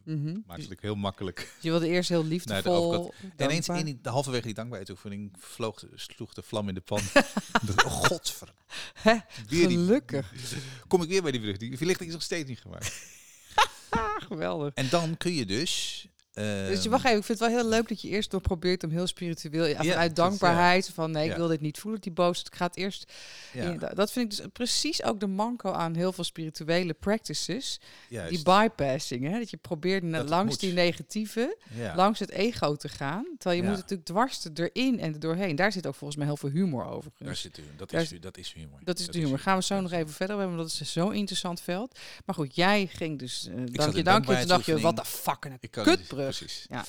Mhm. 0.05 0.39
maakt 0.47 0.69
het 0.69 0.81
heel 0.81 0.95
makkelijk. 0.95 1.53
Je 1.61 1.71
wilde 1.71 1.89
eerst 1.89 2.09
heel 2.09 2.25
liefdevol. 2.25 3.15
En 3.37 3.45
ineens 3.45 3.69
in 3.69 3.85
die, 3.85 3.99
de 4.03 4.09
halverwege 4.09 4.45
die 4.45 4.55
dankbaarheidsoefening 4.55 5.33
vloog, 5.39 5.85
sloeg 5.95 6.35
de 6.35 6.43
vlam 6.43 6.69
in 6.69 6.75
de 6.75 6.81
pan. 6.81 7.01
Oh 7.87 7.93
godver. 7.93 8.53
Hè, 8.95 9.17
Weer 9.49 9.69
die, 9.69 9.77
Gelukkig. 9.77 10.33
kom 10.89 11.03
ik 11.03 11.09
weer 11.09 11.23
bij 11.23 11.31
die 11.31 11.41
brug. 11.41 11.57
Die 11.57 11.77
verlichting 11.77 12.09
is 12.09 12.15
nog 12.15 12.25
steeds 12.25 12.49
niet 12.49 12.61
gemaakt. 12.61 13.03
Ah, 13.89 14.21
geweldig. 14.29 14.75
En 14.75 14.89
dan 14.89 15.17
kun 15.17 15.33
je 15.35 15.47
dus... 15.47 16.07
Dus 16.39 16.77
je 16.77 16.83
ehm, 16.83 16.89
wacht 16.91 17.05
even, 17.05 17.19
ik 17.19 17.25
vind 17.25 17.39
het 17.41 17.49
wel 17.51 17.59
heel 17.61 17.69
leuk 17.69 17.89
dat 17.89 18.01
je 18.01 18.09
eerst 18.09 18.33
nog 18.33 18.43
probeert 18.43 18.85
om 18.85 18.91
heel 18.91 19.07
spiritueel, 19.07 19.65
ja, 19.67 19.83
Ja, 19.83 19.91
vanuit 19.91 20.17
dat, 20.17 20.17
dankbaarheid, 20.17 20.91
van 20.95 21.11
nee, 21.11 21.31
ik 21.31 21.37
wil 21.37 21.47
dit 21.47 21.61
niet 21.61 21.79
voelen, 21.79 22.01
die 22.01 22.13
boos. 22.13 22.41
Ik 22.43 22.55
ga 22.55 22.67
het 22.67 22.77
eerst. 22.77 23.13
dat- 23.79 23.97
dat 23.97 24.13
vind 24.13 24.33
ik 24.33 24.39
dus 24.39 24.47
precies 24.53 25.03
ook 25.03 25.21
de 25.21 25.27
manco 25.27 25.73
aan 25.73 25.95
heel 25.95 26.13
veel 26.13 26.25
spirituele 26.25 26.95
practices. 26.95 27.81
juist. 28.09 28.31
Die 28.31 28.43
bypassing, 28.43 29.25
hè? 29.31 29.39
dat 29.39 29.51
je 29.51 29.57
probeert 29.57 30.13
Dat 30.13 30.29
langs 30.29 30.59
die 30.59 30.73
negatieve, 30.73 31.57
langs 31.97 32.19
het 32.19 32.31
ego 32.31 32.75
te 32.75 32.89
gaan. 32.89 33.25
Terwijl 33.39 33.61
je 33.63 33.69
moet 33.69 33.77
natuurlijk 33.79 34.09
dwars 34.09 34.45
erin 34.55 35.01
en 35.01 35.13
er 35.13 35.21
doorheen. 35.21 35.57
Daar 35.57 35.73
zit 35.73 35.87
ook 35.87 35.95
volgens 35.95 36.19
mij 36.19 36.27
heel 36.27 36.37
veel 36.37 36.49
humor 36.51 36.85
over. 36.87 37.11
Daar 37.19 37.37
zit 37.37 37.59
u. 37.59 37.63
Dat 37.77 37.93
is, 37.93 38.13
dat 38.21 38.37
is 38.37 38.53
humor. 38.53 38.79
Dat 38.85 38.99
is 38.99 39.07
de 39.07 39.19
humor. 39.19 39.39
Gaan 39.39 39.57
we 39.59 39.63
zo 39.65 39.81
nog 39.81 39.93
even 39.93 40.13
verder 40.13 40.37
hebben, 40.39 40.57
want 40.57 40.71
dat 40.71 40.81
is 40.81 40.93
zo'n 40.93 41.15
interessant 41.15 41.61
veld. 41.61 41.99
Maar 42.27 42.35
goed, 42.35 42.55
jij 42.55 42.87
ging 42.87 43.19
dus, 43.19 43.47
eh 43.49 43.55
dank 43.55 43.95
je, 43.97 44.03
dank 44.03 44.27
je. 44.27 44.37
Toen 44.37 44.47
dacht 44.47 44.65
je, 44.67 44.81
wat 44.81 44.97
de 44.97 45.05
fuck, 45.05 45.45
een 45.45 45.71
kutbrug. 45.71 46.28
Precies. 46.37 46.67
Ja. 46.69 46.85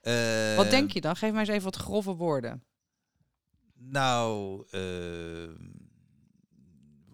Eh, 0.00 0.56
Wat 0.56 0.70
denk 0.70 0.90
je 0.90 1.00
dan? 1.00 1.16
Geef 1.16 1.30
mij 1.30 1.40
eens 1.40 1.48
even 1.48 1.64
wat 1.64 1.76
grove 1.76 2.14
woorden. 2.14 2.64
Nou, 3.74 4.64
eh, 4.70 5.48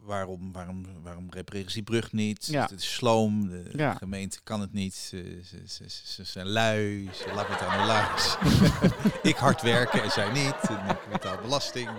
waarom, 0.00 0.52
waarom, 0.52 1.02
waarom 1.02 1.30
repareren 1.30 1.68
ze 1.70 1.74
die 1.74 1.82
brug 1.84 2.12
niet? 2.12 2.46
Ja. 2.46 2.62
Het 2.62 2.70
is 2.80 2.94
sloom, 2.94 3.48
de 3.48 3.70
Ja. 3.76 3.94
gemeente 3.94 4.40
kan 4.42 4.60
het 4.60 4.72
niet. 4.72 4.94
Ze, 4.94 5.40
ze, 5.66 5.84
ze, 5.88 6.24
zijn 6.24 6.46
lui, 6.46 7.08
ze 7.14 7.32
lachen 7.34 7.52
het 7.54 7.62
aan 7.62 7.78
hun 7.78 7.86
luis. 7.86 8.36
ik 9.22 9.36
hard 9.36 9.62
werken 9.62 10.02
en 10.02 10.10
zij 10.10 10.32
niet. 10.32 10.68
En 10.68 10.88
ik 10.88 11.08
betaal 11.10 11.40
belasting. 11.40 11.90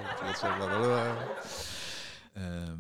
Ehm, 2.34 2.80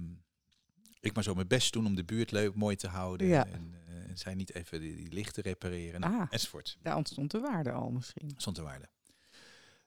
ik 0.99 1.13
maar 1.13 1.23
zo 1.23 1.33
mijn 1.33 1.47
best 1.47 1.73
doen 1.73 1.86
om 1.86 1.95
de 1.95 2.03
buurt 2.05 2.31
leuk, 2.31 2.55
mooi 2.55 2.75
te 2.75 2.88
houden. 2.88 3.27
Ja. 3.27 3.45
En, 3.45 3.51
eh, 3.51 3.55
en 3.55 3.76
zij 4.17 4.34
niet 4.36 4.53
even 4.53 4.80
die, 4.80 4.95
die 4.95 5.12
lichten 5.13 5.43
repareren. 5.43 5.99
Nou, 5.99 6.13
Ah. 6.21 6.27
Enzovoort. 6.30 6.77
Daar 6.82 6.95
ontstond 6.95 7.32
de 7.32 7.39
waarde 7.39 7.71
al 7.71 7.89
misschien. 7.91 8.32
Stond 8.38 8.56
te 8.56 8.62
waarde. 8.62 8.89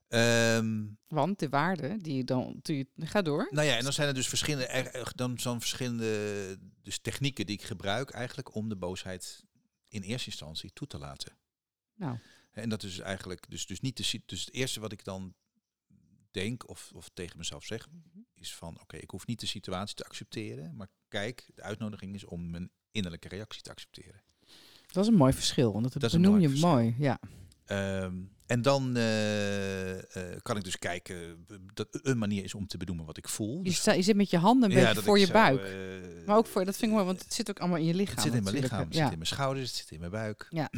Ehm, 0.09 0.87
Want 1.09 1.38
de 1.38 1.49
waarde 1.49 1.97
die 1.97 2.14
je 2.16 2.25
dan... 2.25 2.61
je- 2.62 2.87
Ga 2.97 3.23
door. 3.23 3.49
Nou 3.51 3.66
ja, 3.66 3.77
en 3.77 3.83
dan 3.83 3.93
zijn 3.93 4.09
er 4.09 4.14
dus 4.14 4.29
verschillende, 4.29 4.66
er- 4.66 4.95
er- 4.95 5.12
dan 5.14 5.38
zijn 5.38 5.61
verschillende 5.61 6.59
dus 6.83 6.99
technieken 6.99 7.47
die 7.47 7.57
ik 7.57 7.62
gebruik 7.62 8.11
eigenlijk 8.11 8.55
om 8.55 8.69
de 8.69 8.77
boosheid 8.77 9.45
in 9.88 10.03
eerste 10.03 10.27
instantie 10.29 10.73
toe 10.73 10.87
te 10.87 10.99
laten. 10.99 11.37
Nou, 11.95 12.19
En 12.51 12.69
dat 12.69 12.83
is 12.83 12.99
eigenlijk 12.99 13.51
dus, 13.51 13.66
dus 13.66 13.81
niet 13.81 13.97
de 13.97 14.21
dus 14.27 14.40
het 14.45 14.55
eerste 14.55 14.81
wat 14.81 14.93
ik 14.93 15.05
dan 15.05 15.35
denk 16.31 16.69
of, 16.69 16.90
of 16.95 17.11
tegen 17.14 17.38
mezelf 17.38 17.64
zeg, 17.64 17.88
is 18.35 18.55
van 18.55 18.81
oké, 18.81 18.97
ik 18.97 19.11
hoef 19.11 19.27
niet 19.27 19.40
de 19.40 19.47
situatie 19.47 19.95
te 19.97 20.05
accepteren, 20.05 20.77
maar 20.77 20.88
kijk, 21.09 21.51
de 21.55 21.62
uitnodiging 21.62 22.14
is 22.14 22.25
om 22.25 22.51
mijn 22.51 22.71
innerlijke 22.92 23.29
reactie 23.29 23.62
te 23.62 23.70
accepteren. 23.70 24.20
Dat 24.87 25.03
is 25.05 25.11
een 25.11 25.16
mooi 25.16 25.33
verschil, 25.33 25.72
want 25.72 26.00
dat, 26.00 26.12
benoem 26.12 26.40
je 26.40 26.48
verschil. 26.48 26.68
mooi. 26.68 26.94
Ja. 26.98 27.18
Ehm, 27.64 28.14
en 28.46 28.62
dan 28.62 28.96
eh, 28.96 29.98
eh, 30.33 30.40
kan 30.42 30.57
ik 30.57 30.64
dus 30.64 30.79
kijken 30.79 31.46
dat 31.74 31.88
een 32.03 32.18
manier 32.18 32.44
is 32.44 32.55
om 32.55 32.66
te 32.66 32.76
benoemen 32.76 33.05
wat 33.07 33.16
ik 33.16 33.29
voel. 33.29 33.57
Je, 33.59 33.62
Dus- 33.64 33.76
sta, 33.76 33.92
je 33.92 34.03
zit 34.03 34.16
met 34.16 34.31
je 34.31 34.38
handen 34.38 34.70
een 34.70 34.76
Ja, 34.79 34.87
beetje 34.88 35.03
voor 35.03 35.18
je 35.18 35.26
zo, 35.26 35.33
buik. 35.33 35.61
eh, 35.62 36.26
maar 36.26 36.37
ook 36.37 36.46
voor, 36.46 36.64
dat 36.64 36.76
vind 36.76 36.87
ik 36.90 36.96
mooi, 36.96 37.05
want 37.07 37.22
het 37.24 37.35
zit 37.35 37.50
ook 37.50 37.59
allemaal 37.61 37.79
in 37.79 37.85
je 37.85 37.94
lichaam. 37.94 38.14
Het 38.14 38.24
zit 38.24 38.35
in 38.35 38.42
mijn 38.42 38.55
lichaam, 38.57 38.79
het 38.85 38.94
hè. 38.94 39.00
zit 39.03 39.11
in 39.11 39.18
mijn 39.18 39.26
schouders, 39.31 39.68
het 39.68 39.79
zit 39.79 39.90
in 39.90 39.98
mijn 39.98 40.11
buik. 40.12 40.46
Ja. 40.50 40.70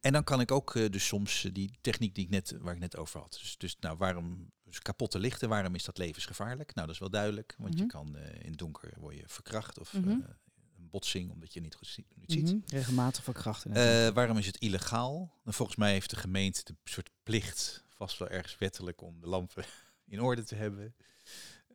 En 0.00 0.12
dan 0.12 0.24
kan 0.24 0.40
ik 0.40 0.50
ook 0.50 0.74
eh, 0.74 0.90
dus 0.90 1.06
soms 1.06 1.44
eh, 1.44 1.52
die 1.52 1.78
techniek 1.80 2.14
die 2.14 2.24
ik 2.24 2.30
net, 2.30 2.54
waar 2.60 2.74
ik 2.74 2.80
net 2.80 2.96
over 2.96 3.20
had. 3.20 3.32
Dus, 3.40 3.56
dus 3.58 3.76
nou, 3.80 3.96
waarom 3.96 4.50
dus 4.64 4.78
kapotte 4.78 5.18
lichten, 5.18 5.48
waarom 5.48 5.74
is 5.74 5.84
dat 5.84 5.98
levensgevaarlijk? 5.98 6.74
Nou, 6.74 6.86
dat 6.86 6.94
is 6.94 7.00
wel 7.00 7.10
duidelijk, 7.10 7.54
want 7.58 7.74
Mhm. 7.74 7.82
je 7.82 7.88
kan 7.88 8.16
eh, 8.16 8.44
in 8.44 8.50
het 8.50 8.58
donker 8.58 8.92
word 8.98 9.16
je 9.16 9.22
verkracht 9.26 9.78
of 9.78 9.92
Mhm. 9.92 10.08
eh, 10.08 10.14
een 10.14 10.53
botsing 10.94 11.30
omdat 11.30 11.52
je 11.52 11.60
niet 11.60 11.76
niet 12.14 12.32
ziet. 12.32 12.44
Mhm. 12.44 12.58
Regelmatig 12.66 13.24
van 13.24 13.34
krachten. 13.34 13.72
Eh, 13.72 14.08
waarom 14.08 14.38
is 14.38 14.46
het 14.46 14.56
illegaal? 14.58 15.16
Nou, 15.42 15.56
volgens 15.56 15.76
mij 15.78 15.92
heeft 15.92 16.10
de 16.10 16.16
gemeente 16.16 16.62
de 16.64 16.74
soort 16.84 17.10
plicht, 17.22 17.84
vast 17.88 18.18
wel 18.18 18.28
ergens 18.28 18.58
wettelijk, 18.58 19.00
om 19.02 19.20
de 19.20 19.26
lampen 19.26 19.64
in 20.14 20.20
orde 20.20 20.44
te 20.44 20.54
hebben. 20.54 20.94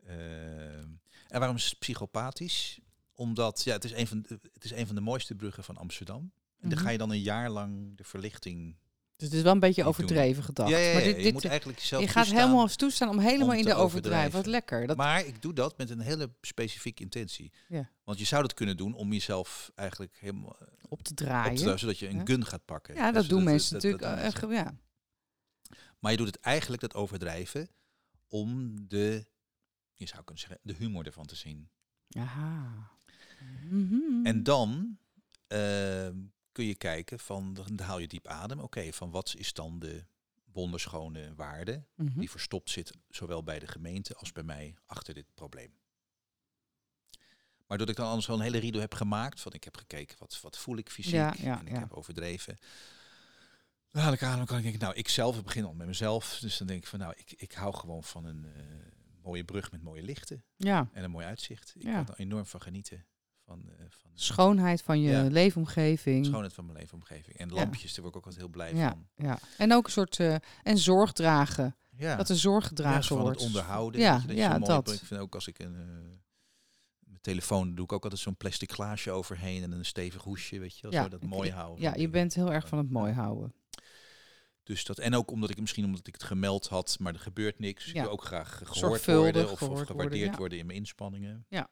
Eh, 0.05 0.77
en 0.77 1.39
waarom 1.39 1.55
is 1.55 1.65
het 1.69 1.79
psychopathisch? 1.79 2.79
Omdat 3.13 3.63
ja, 3.63 3.73
het, 3.73 3.83
is 3.83 3.91
een 3.93 4.07
van 4.07 4.21
de, 4.21 4.39
het 4.53 4.63
is 4.63 4.71
een 4.71 4.85
van 4.85 4.95
de 4.95 5.01
mooiste 5.01 5.35
bruggen 5.35 5.63
van 5.63 5.77
Amsterdam. 5.77 6.31
En 6.59 6.69
dan 6.69 6.77
Mhm. 6.77 6.81
ga 6.87 6.89
je 6.89 6.97
dan 6.97 7.11
een 7.11 7.21
jaar 7.21 7.49
lang 7.49 7.97
de 7.97 8.03
verlichting. 8.03 8.75
Dus 9.19 9.27
het 9.27 9.37
is 9.37 9.43
wel 9.43 9.53
een 9.53 9.59
beetje 9.59 9.83
niet 9.83 9.95
doen. 9.95 10.03
overdreven 10.05 10.43
gedacht. 10.43 10.69
Ja, 10.69 10.77
ja, 10.77 10.87
ja, 10.87 10.93
maar 10.93 11.03
dit, 11.03 11.15
je 11.15 11.23
dit, 11.23 11.33
moet 11.33 11.45
eigenlijk 11.45 11.79
jezelf 11.79 12.03
je 12.03 12.09
gaat 12.09 12.27
helemaal 12.27 12.67
toestaan 12.67 13.09
om 13.09 13.19
helemaal 13.19 13.47
om 13.47 13.53
in 13.53 13.65
de 13.65 13.73
overdrijven. 13.73 14.31
Wat 14.31 14.45
lekker. 14.45 14.87
Dat, 14.87 14.97
Maar 14.97 15.25
ik 15.25 15.41
doe 15.41 15.53
dat 15.53 15.77
met 15.77 15.89
een 15.89 15.99
hele 15.99 16.29
specifieke 16.41 17.03
intentie. 17.03 17.51
Ja. 17.67 17.89
Want 18.03 18.19
je 18.19 18.25
zou 18.25 18.41
dat 18.41 18.53
kunnen 18.53 18.77
doen 18.77 18.93
om 18.93 19.13
jezelf 19.13 19.71
eigenlijk 19.75 20.17
helemaal 20.19 20.55
eh, 20.59 20.67
op 20.89 21.01
te 21.03 21.11
op 21.11 21.17
draaien. 21.17 21.55
te 21.55 21.77
zodat 21.77 21.99
je 21.99 22.07
een 22.07 22.27
gun 22.27 22.45
gaat 22.45 22.65
pakken. 22.65 22.95
ja, 22.95 23.11
dat 23.11 23.27
doen 23.27 23.43
mensen 23.43 23.73
natuurlijk. 23.73 24.03
eh, 24.03 24.51
ja. 24.51 24.77
Maar 25.99 26.11
je 26.11 26.17
doet 26.17 26.27
het 26.27 26.39
eigenlijk, 26.39 26.81
dat 26.81 26.93
overdrijven, 26.93 27.69
om 28.27 28.75
de, 28.87 29.25
je 29.93 30.07
zou 30.07 30.23
kunnen 30.23 30.43
zeggen, 30.43 30.59
de 30.63 30.73
humor 30.73 31.05
ervan 31.05 31.25
te 31.25 31.35
zien. 31.35 31.69
Aha. 32.09 32.91
Mhm. 33.69 34.25
En 34.25 34.43
dan 34.43 34.97
ehm, 35.47 36.15
kun 36.59 36.67
je 36.67 36.75
kijken 36.75 37.19
van, 37.19 37.53
dan 37.53 37.79
haal 37.79 37.99
je 37.99 38.07
diep 38.07 38.27
adem. 38.27 38.59
Oké, 38.59 38.93
van 38.93 39.11
wat 39.11 39.33
is 39.37 39.53
dan 39.53 39.79
de 39.79 40.05
wonderschone 40.51 41.35
waarde 41.35 41.83
Mhm. 41.95 42.19
die 42.19 42.29
verstopt 42.29 42.69
zit, 42.69 42.91
zowel 43.09 43.43
bij 43.43 43.59
de 43.59 43.67
gemeente 43.67 44.15
als 44.15 44.31
bij 44.31 44.43
mij, 44.43 44.75
achter 44.85 45.13
dit 45.13 45.25
probleem. 45.33 45.73
Maar 47.67 47.77
doordat 47.77 47.89
ik 47.89 47.95
dan 47.95 48.07
anders 48.07 48.27
wel 48.27 48.35
een 48.37 48.41
hele 48.43 48.57
rido 48.57 48.79
heb 48.79 48.93
gemaakt, 48.93 49.41
van 49.41 49.53
ik 49.53 49.63
heb 49.63 49.77
gekeken, 49.77 50.15
wat, 50.19 50.41
wat 50.41 50.57
voel 50.57 50.77
ik 50.77 50.89
fysiek, 50.89 51.13
Ja, 51.13 51.33
ja, 51.37 51.59
en 51.59 51.67
ik 51.67 51.73
ja. 51.73 51.79
heb 51.79 51.93
overdreven. 51.93 52.57
Dan 53.91 54.01
haal 54.01 54.13
ik 54.13 54.23
adem, 54.23 54.37
dan 54.37 54.45
kan 54.45 54.57
ik 54.57 54.63
denken, 54.63 54.81
nou, 54.81 54.93
ik 54.95 55.07
zelf 55.09 55.43
begin 55.43 55.65
al 55.65 55.73
met 55.73 55.87
mezelf. 55.87 56.37
Dus 56.39 56.57
dan 56.57 56.67
denk 56.67 56.81
ik 56.81 56.87
van, 56.87 56.99
nou, 56.99 57.13
ik, 57.17 57.31
ik 57.31 57.51
hou 57.51 57.73
gewoon 57.75 58.03
van 58.03 58.25
een 58.25 58.45
eh, 58.55 58.63
mooie 59.23 59.43
brug 59.43 59.71
met 59.71 59.81
mooie 59.81 60.01
lichten 60.03 60.43
Ja, 60.55 60.89
en 60.93 61.03
een 61.03 61.11
mooi 61.11 61.25
uitzicht. 61.25 61.73
Ik 61.75 61.83
Ja. 61.83 62.03
kan 62.03 62.07
er 62.13 62.19
enorm 62.19 62.45
van 62.45 62.61
genieten. 62.61 63.05
Van, 63.49 63.69
eh, 63.69 63.85
van 63.89 64.11
de 64.13 64.21
schoonheid 64.21 64.81
van 64.81 65.01
je 65.01 65.09
Ja. 65.11 65.23
leefomgeving. 65.23 66.25
schoonheid 66.25 66.53
van 66.53 66.65
mijn 66.65 66.77
leefomgeving. 66.77 67.37
En 67.37 67.51
lampjes, 67.51 67.93
daar 67.93 68.01
word 68.03 68.15
ik 68.15 68.19
ook 68.19 68.25
altijd 68.25 68.41
heel 68.43 68.51
blij 68.51 68.73
ja, 68.75 68.89
van. 68.89 69.07
ja. 69.15 69.39
En 69.57 69.73
ook 69.73 69.85
een 69.85 69.91
soort. 69.91 70.19
eh, 70.19 70.35
en 70.63 70.77
zorg 70.77 71.11
dragen. 71.11 71.75
Ja. 71.97 72.15
Dat 72.15 72.29
er 72.29 72.35
zorg 72.37 72.67
gedragen 72.67 73.03
van 73.03 73.19
wordt. 73.19 73.37
het 73.37 73.45
onderhouden. 73.45 74.01
Ja, 74.01 74.23
je, 74.27 74.49
dat 74.59 74.65
dat. 74.65 74.91
Ik 74.93 74.99
vind 74.99 75.21
ook 75.21 75.35
als 75.35 75.47
ik 75.47 75.59
een... 75.59 75.75
eh, 75.75 75.81
mijn 76.99 77.21
telefoon 77.21 77.75
doe 77.75 77.85
ik 77.85 77.91
ook 77.91 78.03
altijd 78.03 78.21
zo'n 78.21 78.37
plastic 78.37 78.71
glaasje 78.71 79.11
overheen 79.11 79.63
en 79.63 79.71
een 79.71 79.85
stevig 79.85 80.21
hoesje, 80.23 80.59
weet 80.59 80.77
je 80.77 80.87
Ja, 80.89 81.03
zo 81.03 81.09
dat 81.09 81.23
mooi 81.23 81.51
houden. 81.51 81.81
Ja, 81.81 81.93
je 81.95 82.09
bent 82.09 82.33
heel 82.33 82.51
erg 82.53 82.67
van 82.67 82.77
het 82.77 82.89
mooi 82.89 83.13
houden. 83.13 83.53
Dus 84.63 84.85
dat, 84.85 84.97
en 84.97 85.15
ook 85.15 85.31
omdat 85.31 85.49
ik 85.49 85.59
misschien 85.59 85.85
omdat 85.85 86.07
ik 86.07 86.13
het 86.13 86.23
gemeld 86.23 86.67
had, 86.67 86.97
maar 86.99 87.13
er 87.13 87.19
gebeurt 87.19 87.59
niks. 87.59 87.85
Ja. 87.85 87.91
Ik 87.93 88.01
wil 88.01 88.11
ook 88.11 88.23
graag 88.23 88.57
gehoord 88.57 88.77
Zorgvuldig 88.77 89.21
worden 89.33 89.51
of, 89.51 89.61
of 89.61 89.67
worden, 89.67 89.85
gewaardeerd 89.85 90.31
ja. 90.31 90.37
worden 90.37 90.57
in 90.57 90.65
mijn 90.65 90.77
inspanningen. 90.77 91.45
Ja. 91.49 91.69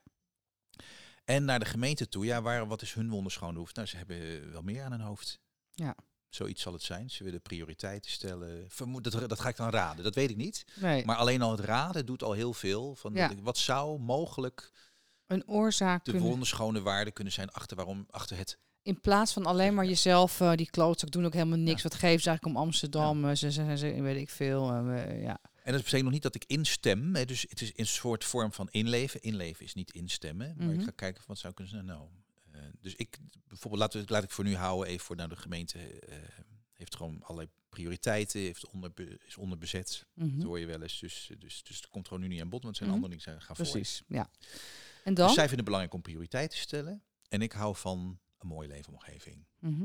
En 1.28 1.46
naar 1.46 1.60
de 1.60 1.66
gemeente 1.66 2.10
toe, 2.10 2.26
ja, 2.26 2.42
waar, 2.42 2.68
wat 2.68 2.82
is 2.82 2.94
hun 2.94 3.10
wonderschone 3.10 3.54
behoefte? 3.54 3.80
Nou, 3.80 3.88
ze 3.92 3.98
hebben 3.98 4.52
wel 4.52 4.62
meer 4.62 4.84
aan 4.84 4.92
hun 4.92 5.02
hoofd. 5.02 5.40
Ja. 5.72 5.96
Zoiets 6.30 6.62
zal 6.62 6.74
het 6.74 6.82
zijn. 6.82 7.10
Ze 7.10 7.24
willen 7.24 7.42
prioriteiten 7.42 8.12
stellen. 8.12 8.66
Vermoed, 8.70 9.04
dat, 9.12 9.30
dat 9.30 9.40
ga 9.40 9.50
ik 9.50 9.56
dan 9.56 9.70
raden, 9.70 10.04
dat 10.04 10.16
weet 10.16 10.30
ik 10.30 10.36
niet. 10.38 10.64
Nee, 10.76 11.06
Maar 11.06 11.16
alleen 11.16 11.42
al 11.42 11.52
het 11.52 11.60
raden 11.60 12.06
doet 12.06 12.24
al 12.24 12.32
heel 12.32 12.54
veel. 12.54 12.96
Van 12.96 13.14
Ja. 13.14 13.32
wat 13.42 13.58
zou 13.58 14.00
mogelijk 14.00 14.72
een 15.28 15.48
oorzaak 15.48 16.06
de 16.06 16.12
kunnen. 16.12 16.30
wonderschone 16.30 16.82
waarde 16.82 17.12
kunnen 17.12 17.34
zijn 17.34 17.50
achter, 17.52 17.76
waarom, 17.78 18.06
achter 18.10 18.38
het... 18.38 18.58
In 18.82 19.02
plaats 19.02 19.34
van 19.34 19.46
alleen 19.46 19.74
maar 19.74 19.86
jezelf, 19.86 20.42
eh, 20.42 20.52
die 20.54 20.70
klootzak 20.70 21.12
doen 21.12 21.26
ook 21.26 21.34
helemaal 21.34 21.58
niks. 21.58 21.82
Ja. 21.82 21.90
Wat 21.90 21.98
geven 22.00 22.22
ze 22.22 22.28
eigenlijk 22.30 22.58
om 22.58 22.64
Amsterdam? 22.64 23.26
Eh, 23.30 23.36
Ze 23.36 23.52
zijn, 23.52 23.78
ze, 23.78 24.02
weet 24.02 24.22
ik 24.22 24.30
veel. 24.30 24.72
eh, 24.72 25.22
ja. 25.24 25.40
En 25.68 25.74
dat 25.74 25.82
betekent 25.84 26.04
nog 26.04 26.14
niet 26.14 26.22
dat 26.24 26.36
ik 26.36 26.44
instem. 26.48 27.16
Hè, 27.16 27.26
dus 27.26 27.46
het 27.50 27.62
is 27.62 27.72
een 27.76 27.88
soort 27.88 28.24
vorm 28.24 28.54
van 28.54 28.68
inleven. 28.72 29.22
Inleven 29.22 29.66
is 29.66 29.74
niet 29.74 29.92
instemmen. 29.92 30.54
Maar 30.58 30.70
ik 30.70 30.76
Mhm. 30.76 30.84
ga 30.86 30.92
kijken 30.92 31.18
van 31.24 31.28
wat 31.28 31.38
zou 31.38 31.54
kunnen 31.54 31.74
zijn. 31.74 31.86
Nou, 31.86 32.08
eh, 32.52 32.62
dus 32.82 32.96
ik 32.96 33.18
bijvoorbeeld 33.48 33.94
laat, 33.94 34.10
laat 34.10 34.24
ik 34.24 34.32
voor 34.32 34.44
nu 34.44 34.56
houden 34.56 34.88
even 34.88 35.06
voor 35.06 35.16
nou 35.16 35.30
de 35.30 35.36
gemeente 35.36 35.80
eh, 36.00 36.18
heeft 36.74 36.96
gewoon 36.96 37.24
allerlei 37.24 37.50
prioriteiten, 37.70 38.40
heeft 38.40 38.66
onder, 38.68 38.92
is 39.28 39.38
onderbezet. 39.38 40.06
Mhm. 40.14 40.36
Dat 40.36 40.44
hoor 40.46 40.60
je 40.60 40.66
wel 40.66 40.82
eens. 40.82 41.00
Dus, 41.00 41.32
dus, 41.40 41.64
dus 41.64 41.76
het 41.76 41.88
komt 41.90 42.08
gewoon 42.08 42.24
nu 42.24 42.28
niet 42.30 42.42
aan 42.42 42.50
bod, 42.50 42.64
want 42.64 42.76
zijn 42.78 42.90
Mhm. 42.90 42.98
andere 43.04 43.18
dingen 43.18 43.42
gaan 43.42 43.56
voor. 43.56 43.66
Precies, 43.66 44.04
ja. 44.08 44.30
En 45.04 45.14
Dus 45.14 45.26
dan? 45.26 45.28
zij 45.34 45.36
vinden 45.36 45.56
het 45.56 45.64
belangrijk 45.66 45.94
om 45.94 46.02
prioriteiten 46.02 46.58
te 46.58 46.64
stellen. 46.64 47.04
En 47.30 47.42
ik 47.42 47.52
hou 47.52 47.76
van 47.76 48.20
een 48.38 48.48
mooie 48.48 48.68
leefomgeving. 48.68 49.46
Mhm. 49.60 49.82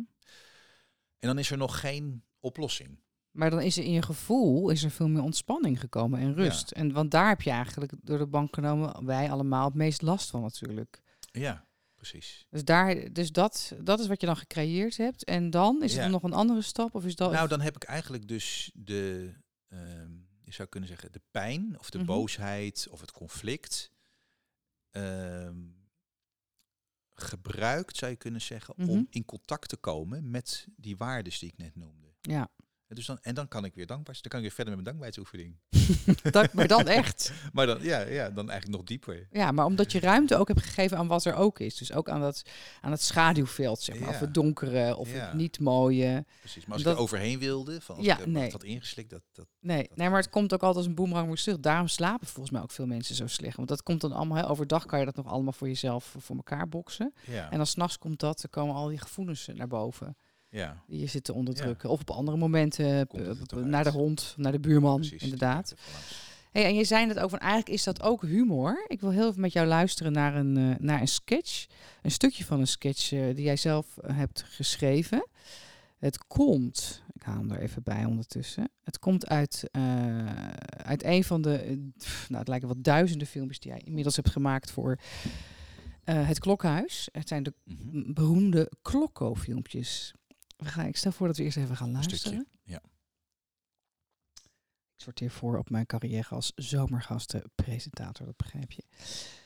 En 1.19 1.29
dan 1.29 1.39
is 1.39 1.51
er 1.51 1.57
nog 1.57 1.81
geen 1.81 2.23
oplossing. 2.41 2.99
Maar 3.33 3.51
dan 3.51 3.61
is 3.61 3.77
er 3.77 3.85
in 3.85 3.93
je 3.93 4.03
gevoel 4.03 4.71
is 4.71 4.83
er 4.85 4.91
veel 4.91 5.09
meer 5.09 5.23
ontspanning 5.23 5.81
gekomen 5.81 6.21
en 6.21 6.35
rust. 6.35 6.71
En 6.71 6.93
want 6.93 7.11
daar 7.11 7.29
heb 7.29 7.43
je 7.43 7.51
eigenlijk 7.51 7.93
door 8.03 8.19
de 8.19 8.27
bank 8.27 8.55
genomen, 8.55 9.05
wij 9.05 9.31
allemaal, 9.31 9.65
het 9.65 9.75
meest 9.75 10.03
last 10.03 10.31
van 10.31 10.41
natuurlijk. 10.43 11.03
Ja, 11.31 11.67
precies. 11.95 12.47
Dus, 12.51 12.65
daar, 12.65 13.13
dus 13.13 13.33
dat, 13.33 13.73
dat 13.81 14.01
is 14.01 14.07
wat 14.07 14.21
je 14.21 14.27
dan 14.27 14.37
gecreëerd 14.37 14.97
hebt. 14.97 15.25
En 15.25 15.51
dan 15.51 15.83
is 15.83 15.95
Ja. 15.95 16.03
er 16.03 16.11
nog 16.11 16.23
een 16.23 16.33
andere 16.33 16.63
stap? 16.63 16.95
Of 16.95 17.05
is 17.05 17.17
dat 17.17 17.33
Nou, 17.33 17.49
dan 17.49 17.61
heb 17.61 17.77
ik 17.77 17.83
eigenlijk 17.85 18.29
dus 18.29 18.71
de, 18.75 19.33
ehm, 19.69 20.11
je 20.45 20.53
zou 20.53 20.69
kunnen 20.69 20.89
zeggen, 20.89 21.13
de 21.13 21.23
pijn 21.31 21.79
of 21.79 21.91
de 21.91 21.99
Mhm. 21.99 22.07
boosheid 22.07 22.87
of 22.91 23.01
het 23.01 23.13
conflict 23.13 23.91
ehm, 24.91 25.57
gebruikt, 27.15 27.97
zou 27.97 28.11
je 28.11 28.17
kunnen 28.17 28.41
zeggen, 28.41 28.75
Mhm. 28.77 28.89
om 28.91 29.07
in 29.11 29.25
contact 29.25 29.69
te 29.69 29.77
komen 29.77 30.31
met 30.31 30.67
die 30.77 30.97
waarden 30.97 31.33
die 31.39 31.49
ik 31.49 31.59
net 31.59 31.77
noemde. 31.77 32.11
ja, 32.21 32.49
En 32.93 32.99
Dus 32.99 33.07
dan, 33.07 33.19
en 33.23 33.35
dan 33.35 33.49
kan 33.49 33.65
ik 33.65 33.75
weer 33.75 33.87
dankbaar 33.87 34.15
zijn. 34.15 34.29
Dan 34.29 34.41
kan 34.41 34.41
ik 34.41 34.47
weer 34.47 34.65
verder 34.65 34.77
met 34.77 34.85
mijn 34.85 34.97
dankbaarheidsoefening. 34.97 35.57
dat, 36.37 36.53
maar 36.53 36.67
dan 36.69 36.87
echt. 36.89 37.33
Maar 37.53 37.67
dan, 37.67 37.83
ja, 37.83 38.01
ja, 38.01 38.31
dan 38.31 38.51
eigenlijk 38.51 38.79
nog 38.79 38.87
dieper. 38.89 39.29
Ja, 39.31 39.53
maar 39.53 39.65
omdat 39.65 39.93
je 39.93 40.01
ruimte 40.01 40.37
ook 40.37 40.49
hebt 40.49 40.63
gegeven 40.63 40.97
aan 40.99 41.07
wat 41.07 41.25
er 41.25 41.35
ook 41.35 41.59
is. 41.59 41.77
Dus 41.77 41.93
ook 41.93 42.09
aan, 42.09 42.21
dat, 42.21 42.43
aan 42.81 42.91
het 42.91 43.03
schaduwveld, 43.03 43.81
zeg 43.81 43.99
maar. 43.99 44.09
Of 44.09 44.19
het 44.21 44.35
donkere, 44.35 44.97
of 44.97 45.13
Ja. 45.13 45.19
het 45.25 45.35
niet 45.35 45.61
mooie. 45.61 46.25
Precies. 46.39 46.65
Maar 46.65 46.75
als 46.75 46.83
Dat- 46.83 46.93
ik 46.93 46.99
er 46.99 47.05
overheen 47.05 47.39
wilde, 47.39 47.81
van 47.81 47.97
als 47.97 48.05
Ja, 48.05 48.15
ik 48.19 48.21
er 48.21 48.29
nee. 48.29 48.51
had 48.51 48.65
ingeslikt, 48.65 49.11
dat, 49.11 49.23
dat 49.33 49.47
Nee, 49.61 49.89
Dat- 49.89 49.97
nee, 49.97 50.09
maar 50.09 50.21
het 50.21 50.31
komt 50.31 50.53
ook 50.55 50.61
altijd 50.61 50.77
als 50.77 50.87
een 50.87 50.95
boemerang 50.95 51.27
weer 51.27 51.37
terug. 51.37 51.61
Daarom 51.61 51.89
slapen 51.89 52.27
volgens 52.27 52.51
mij 52.51 52.63
ook 52.63 52.71
veel 52.71 52.87
mensen 52.87 53.15
zo 53.15 53.27
slecht. 53.27 53.57
Want 53.57 53.69
dat 53.69 53.83
komt 53.83 54.01
dan 54.01 54.13
allemaal, 54.13 54.37
hè, 54.37 54.49
overdag 54.51 54.87
kan 54.87 54.99
je 54.99 55.05
dat 55.05 55.17
nog 55.17 55.27
allemaal 55.27 55.53
voor 55.53 55.69
jezelf 55.69 56.15
voor 56.19 56.37
elkaar 56.37 56.69
boksen. 56.69 57.15
ja, 57.27 57.51
En 57.51 57.57
dan 57.57 57.67
s'nachts 57.67 57.99
komt 57.99 58.21
dat, 58.21 58.41
dan 58.41 58.51
komen 58.51 58.75
al 58.75 58.89
die 58.89 58.99
gevoelens 58.99 59.49
naar 59.55 59.69
boven. 59.69 60.17
Ja, 60.53 60.83
Die 60.87 61.01
je 61.01 61.07
zit 61.07 61.25
te 61.25 61.33
onderdrukken. 61.33 61.91
Of 61.91 62.01
op 62.01 62.11
andere 62.11 62.37
momenten 62.37 63.09
eh, 63.09 63.31
toch 63.31 63.65
naar 63.65 63.85
de 63.85 63.91
hond, 63.91 64.35
naar 64.37 64.53
de 64.53 64.61
buurman, 64.61 64.97
precies. 64.97 65.23
inderdaad. 65.23 65.71
Er. 65.71 65.79
Hey, 66.51 66.65
en 66.65 66.75
je 66.75 66.85
zei 66.85 67.07
het 67.09 67.19
ook 67.19 67.31
van, 67.31 67.39
eigenlijk 67.39 67.71
is 67.71 67.85
dat 67.85 68.03
ook 68.03 68.23
humor. 68.23 68.85
Ik 68.87 69.01
wil 69.01 69.11
heel 69.11 69.29
even 69.29 69.41
met 69.41 69.53
jou 69.53 69.67
luisteren 69.67 70.13
naar 70.13 70.35
een, 70.37 70.57
eh, 70.57 70.75
naar 70.79 71.01
een 71.01 71.09
sketch. 71.09 71.67
Een 72.03 72.11
stukje 72.11 72.45
van 72.45 72.61
een 72.61 72.67
sketch 72.67 73.13
eh, 73.13 73.35
die 73.35 73.45
jij 73.45 73.57
zelf 73.57 73.97
eh, 73.99 74.17
hebt 74.17 74.43
geschreven. 74.49 75.27
Het 75.99 76.27
komt, 76.27 77.03
ik 77.13 77.23
haal 77.23 77.39
hem 77.39 77.51
er 77.51 77.61
even 77.61 77.83
bij 77.83 78.05
ondertussen. 78.05 78.69
Het 78.85 78.99
komt 78.99 79.27
uit, 79.29 79.69
eh, 79.71 80.27
uit 80.77 81.05
een 81.05 81.25
van 81.25 81.43
de, 81.43 81.57
eh, 81.57 81.77
pff, 81.99 82.27
nou 82.29 82.39
het 82.41 82.49
lijken 82.49 82.69
wel 82.69 82.83
duizenden 82.83 83.27
filmpjes 83.27 83.59
die 83.59 83.71
jij 83.71 83.81
inmiddels 83.85 84.17
hebt 84.17 84.31
gemaakt 84.31 84.71
voor 84.71 84.99
eh, 86.05 86.29
het 86.29 86.39
Klokhuis. 86.39 87.09
Het 87.13 87.29
zijn 87.29 87.43
de 87.43 87.53
Mhm. 87.65 88.13
beroemde 88.13 88.71
Klokko-filmpjes. 88.83 90.15
We 90.63 90.69
gaan, 90.69 90.87
ik 90.87 90.97
stel 90.97 91.13
voor 91.13 91.27
dat 91.27 91.37
we 91.37 91.43
eerst 91.43 91.57
even 91.57 91.77
gaan 91.77 91.87
Een 91.87 91.93
luisteren. 91.93 92.19
stukje. 92.21 92.47
Ja. 92.63 92.81
Ik 94.95 95.09
sorteer 95.09 95.31
voor 95.31 95.59
op 95.59 95.71
mijn 95.71 95.87
carrière 95.87 96.29
als 96.29 96.53
zomergastenpresentator, 96.55 98.27
dat 98.27 98.37
begrijp 98.37 98.73
je. 98.73 98.83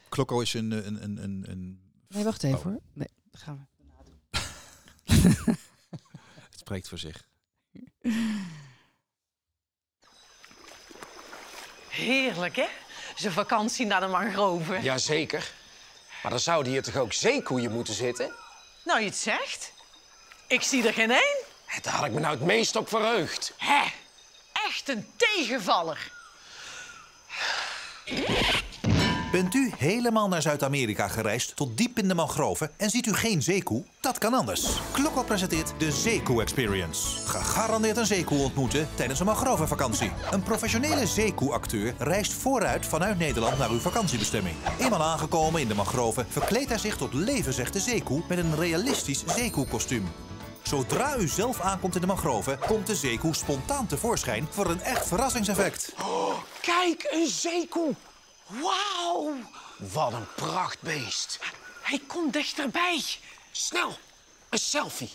Klokko 0.08 0.40
is 0.40 0.54
een, 0.54 0.70
een, 0.70 1.02
een, 1.02 1.22
een, 1.22 1.44
een 1.50 1.80
Nee, 2.08 2.24
wacht 2.24 2.42
even 2.42 2.58
Oh. 2.58 2.64
hoor. 2.64 2.80
Nee, 2.92 3.08
dat 3.30 3.40
gaan 3.40 3.68
we. 4.30 4.38
Het 6.50 6.58
spreekt 6.58 6.88
voor 6.88 6.98
zich. 6.98 7.28
Heerlijk, 11.88 12.56
hè? 12.56 12.66
Zo'n 13.16 13.30
vakantie 13.30 13.86
naar 13.86 14.00
de 14.00 14.06
mangroven. 14.06 14.82
Jazeker. 14.82 15.52
Maar 16.22 16.30
dan 16.30 16.40
zouden 16.40 16.72
hier 16.72 16.82
toch 16.82 16.96
ook 16.96 17.12
zeekoeien 17.12 17.72
moeten 17.72 17.94
zitten? 17.94 18.34
Nou, 18.84 19.00
je 19.00 19.06
het 19.06 19.16
zegt. 19.16 19.72
Ik 20.48 20.62
zie 20.62 20.86
er 20.86 20.92
geen 20.92 21.10
één. 21.10 21.44
Daar 21.82 21.94
had 21.94 22.04
ik 22.04 22.12
me 22.12 22.20
nou 22.20 22.34
het 22.34 22.44
meest 22.44 22.76
op 22.76 22.88
verheugd. 22.88 23.54
Hè? 23.56 23.82
Echt 24.66 24.88
een 24.88 25.06
tegenvaller. 25.16 26.10
Bent 29.32 29.54
u 29.54 29.72
helemaal 29.76 30.28
naar 30.28 30.42
Zuid-Amerika 30.42 31.08
gereisd 31.08 31.56
tot 31.56 31.76
diep 31.76 31.98
in 31.98 32.08
de 32.08 32.14
mangroven 32.14 32.70
en 32.76 32.90
ziet 32.90 33.06
u 33.06 33.14
geen 33.14 33.42
zeekoe? 33.42 33.84
Dat 34.00 34.18
kan 34.18 34.34
anders. 34.34 34.68
Klokko 34.92 35.22
presenteert 35.22 35.72
de 35.78 35.92
Zeekoe 35.92 36.42
Experience. 36.42 37.26
Gegarandeerd 37.26 37.96
een 37.96 38.06
zeekoe 38.06 38.38
ontmoeten 38.38 38.88
tijdens 38.94 39.20
een 39.20 39.26
mangrovenvakantie. 39.26 40.12
Een 40.30 40.42
professionele 40.42 41.06
zeekoe-acteur 41.06 41.94
reist 41.98 42.32
vooruit 42.32 42.86
vanuit 42.86 43.18
Nederland 43.18 43.58
naar 43.58 43.70
uw 43.70 43.78
vakantiebestemming. 43.78 44.56
Eenmaal 44.78 45.02
aangekomen 45.02 45.60
in 45.60 45.68
de 45.68 45.74
mangroven 45.74 46.26
verkleedt 46.28 46.68
hij 46.68 46.78
zich 46.78 46.96
tot 46.96 47.14
levensechte 47.14 47.80
zeekoe 47.80 48.22
met 48.28 48.38
een 48.38 48.56
realistisch 48.56 49.24
zeekoe-kostuum. 49.26 50.08
Zodra 50.66 51.16
u 51.16 51.28
zelf 51.28 51.60
aankomt 51.60 51.94
in 51.94 52.00
de 52.00 52.06
mangroven, 52.06 52.58
komt 52.58 52.86
de 52.86 52.94
zeekoe 52.94 53.34
spontaan 53.34 53.86
tevoorschijn 53.86 54.48
voor 54.50 54.70
een 54.70 54.80
echt 54.80 55.06
verrassingseffect. 55.06 55.94
Kijk, 56.60 57.08
een 57.10 57.26
zeekoe. 57.26 57.94
Wauw. 58.46 59.34
Wat 59.92 60.12
een 60.12 60.26
prachtbeest. 60.36 61.38
Hij 61.82 62.00
komt 62.06 62.32
dichterbij. 62.32 63.02
Snel, 63.50 63.98
een 64.48 64.58
selfie. 64.58 65.10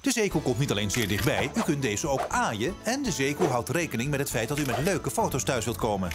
De 0.00 0.10
zeekoe 0.10 0.42
komt 0.42 0.58
niet 0.58 0.70
alleen 0.70 0.90
zeer 0.90 1.08
dichtbij, 1.08 1.50
u 1.54 1.62
kunt 1.62 1.82
deze 1.82 2.08
ook 2.08 2.26
aaien. 2.28 2.74
En 2.82 3.02
de 3.02 3.12
zeekoe 3.12 3.46
houdt 3.46 3.68
rekening 3.68 4.10
met 4.10 4.20
het 4.20 4.30
feit 4.30 4.48
dat 4.48 4.58
u 4.58 4.66
met 4.66 4.78
leuke 4.78 5.10
foto's 5.10 5.44
thuis 5.44 5.64
wilt 5.64 5.76
komen. 5.76 6.10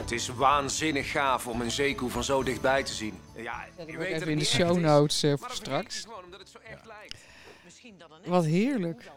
Het 0.00 0.12
is 0.12 0.28
waanzinnig 0.28 1.10
gaaf 1.10 1.46
om 1.46 1.60
een 1.60 1.70
zeekoe 1.70 2.10
van 2.10 2.24
zo 2.24 2.42
dichtbij 2.42 2.82
te 2.82 2.92
zien. 2.94 3.14
Ja, 3.36 3.64
je 3.76 3.82
Even 3.86 3.98
weet 3.98 4.10
dat 4.10 4.20
het 4.20 4.28
in 4.28 4.38
de 4.38 4.44
show 4.44 4.76
is, 4.76 4.82
notes 4.82 5.22
eh, 5.22 5.30
maar 5.30 5.38
voor 5.38 5.48
dat 5.48 5.56
je 5.58 5.64
straks. 5.64 6.00
Gewoon 6.00 6.24
omdat 6.24 6.40
het 6.40 6.48
zo 6.48 6.58
echt 6.58 6.86
lijkt. 6.86 7.16
Misschien 7.64 7.94
dat 7.98 8.10
een 8.10 8.30
Wat 8.30 8.44
heerlijk. 8.44 9.10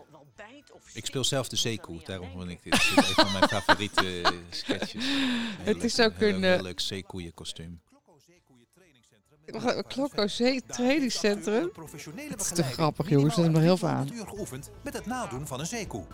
Ik 0.94 1.06
speel 1.06 1.24
zelf 1.24 1.48
de 1.48 1.56
zeekoe, 1.56 2.02
daarom 2.04 2.30
vind 2.38 2.50
ik 2.50 2.64
dit 2.64 2.74
is 2.74 2.90
een 2.96 3.04
van 3.04 3.32
mijn 3.32 3.48
favoriete 3.48 4.22
eh, 4.22 4.32
sketches. 4.50 5.04
Heel 5.06 5.74
Het 5.74 5.84
is 5.84 5.96
leuk, 5.96 6.08
ook 6.14 6.20
heel- 6.20 6.36
een, 6.36 6.44
heel 6.44 6.56
eh, 6.56 6.62
leuk 6.62 6.80
zeekoeien-kostuum. 6.80 7.82
Klokko 9.88 10.28
Zee 10.28 10.62
Trainingscentrum. 10.68 11.72
Professionele 11.72 12.30
Het 12.30 12.42
is 12.42 12.48
te 12.48 12.64
grappig, 12.64 13.10
jongens. 13.10 13.36
Zet 13.36 13.44
hem 13.46 13.56
er 13.56 13.62
heel 13.62 13.78
veel 13.78 13.88
aan. 13.88 14.04
Minimaal 14.04 14.24
8 14.24 14.30
uur 14.32 14.36
geoefend 14.36 14.72
met 14.84 14.94
het 14.94 15.06
nadoen 15.06 15.48
van 15.48 15.60
een 15.60 15.66
zeekoe. 15.66 16.06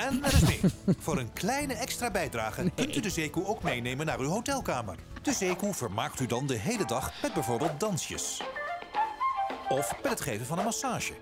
En 0.00 0.24
er 0.24 0.32
is 0.32 0.40
meer. 0.60 0.70
Voor 0.98 1.18
een 1.18 1.32
kleine 1.32 1.74
extra 1.74 2.10
bijdrage 2.10 2.70
kunt 2.74 2.96
u 2.96 3.00
de 3.00 3.10
zeekoe 3.10 3.46
ook 3.46 3.62
meenemen 3.62 4.06
naar 4.06 4.18
uw 4.18 4.28
hotelkamer. 4.28 4.96
De 5.22 5.32
zeekoe 5.32 5.74
vermaakt 5.74 6.20
u 6.20 6.26
dan 6.26 6.46
de 6.46 6.56
hele 6.56 6.84
dag 6.84 7.12
met 7.22 7.32
bijvoorbeeld 7.34 7.80
dansjes. 7.80 8.42
Of 9.68 9.94
met 10.02 10.10
het 10.10 10.20
geven 10.20 10.46
van 10.46 10.58
een 10.58 10.64
massage. 10.64 11.12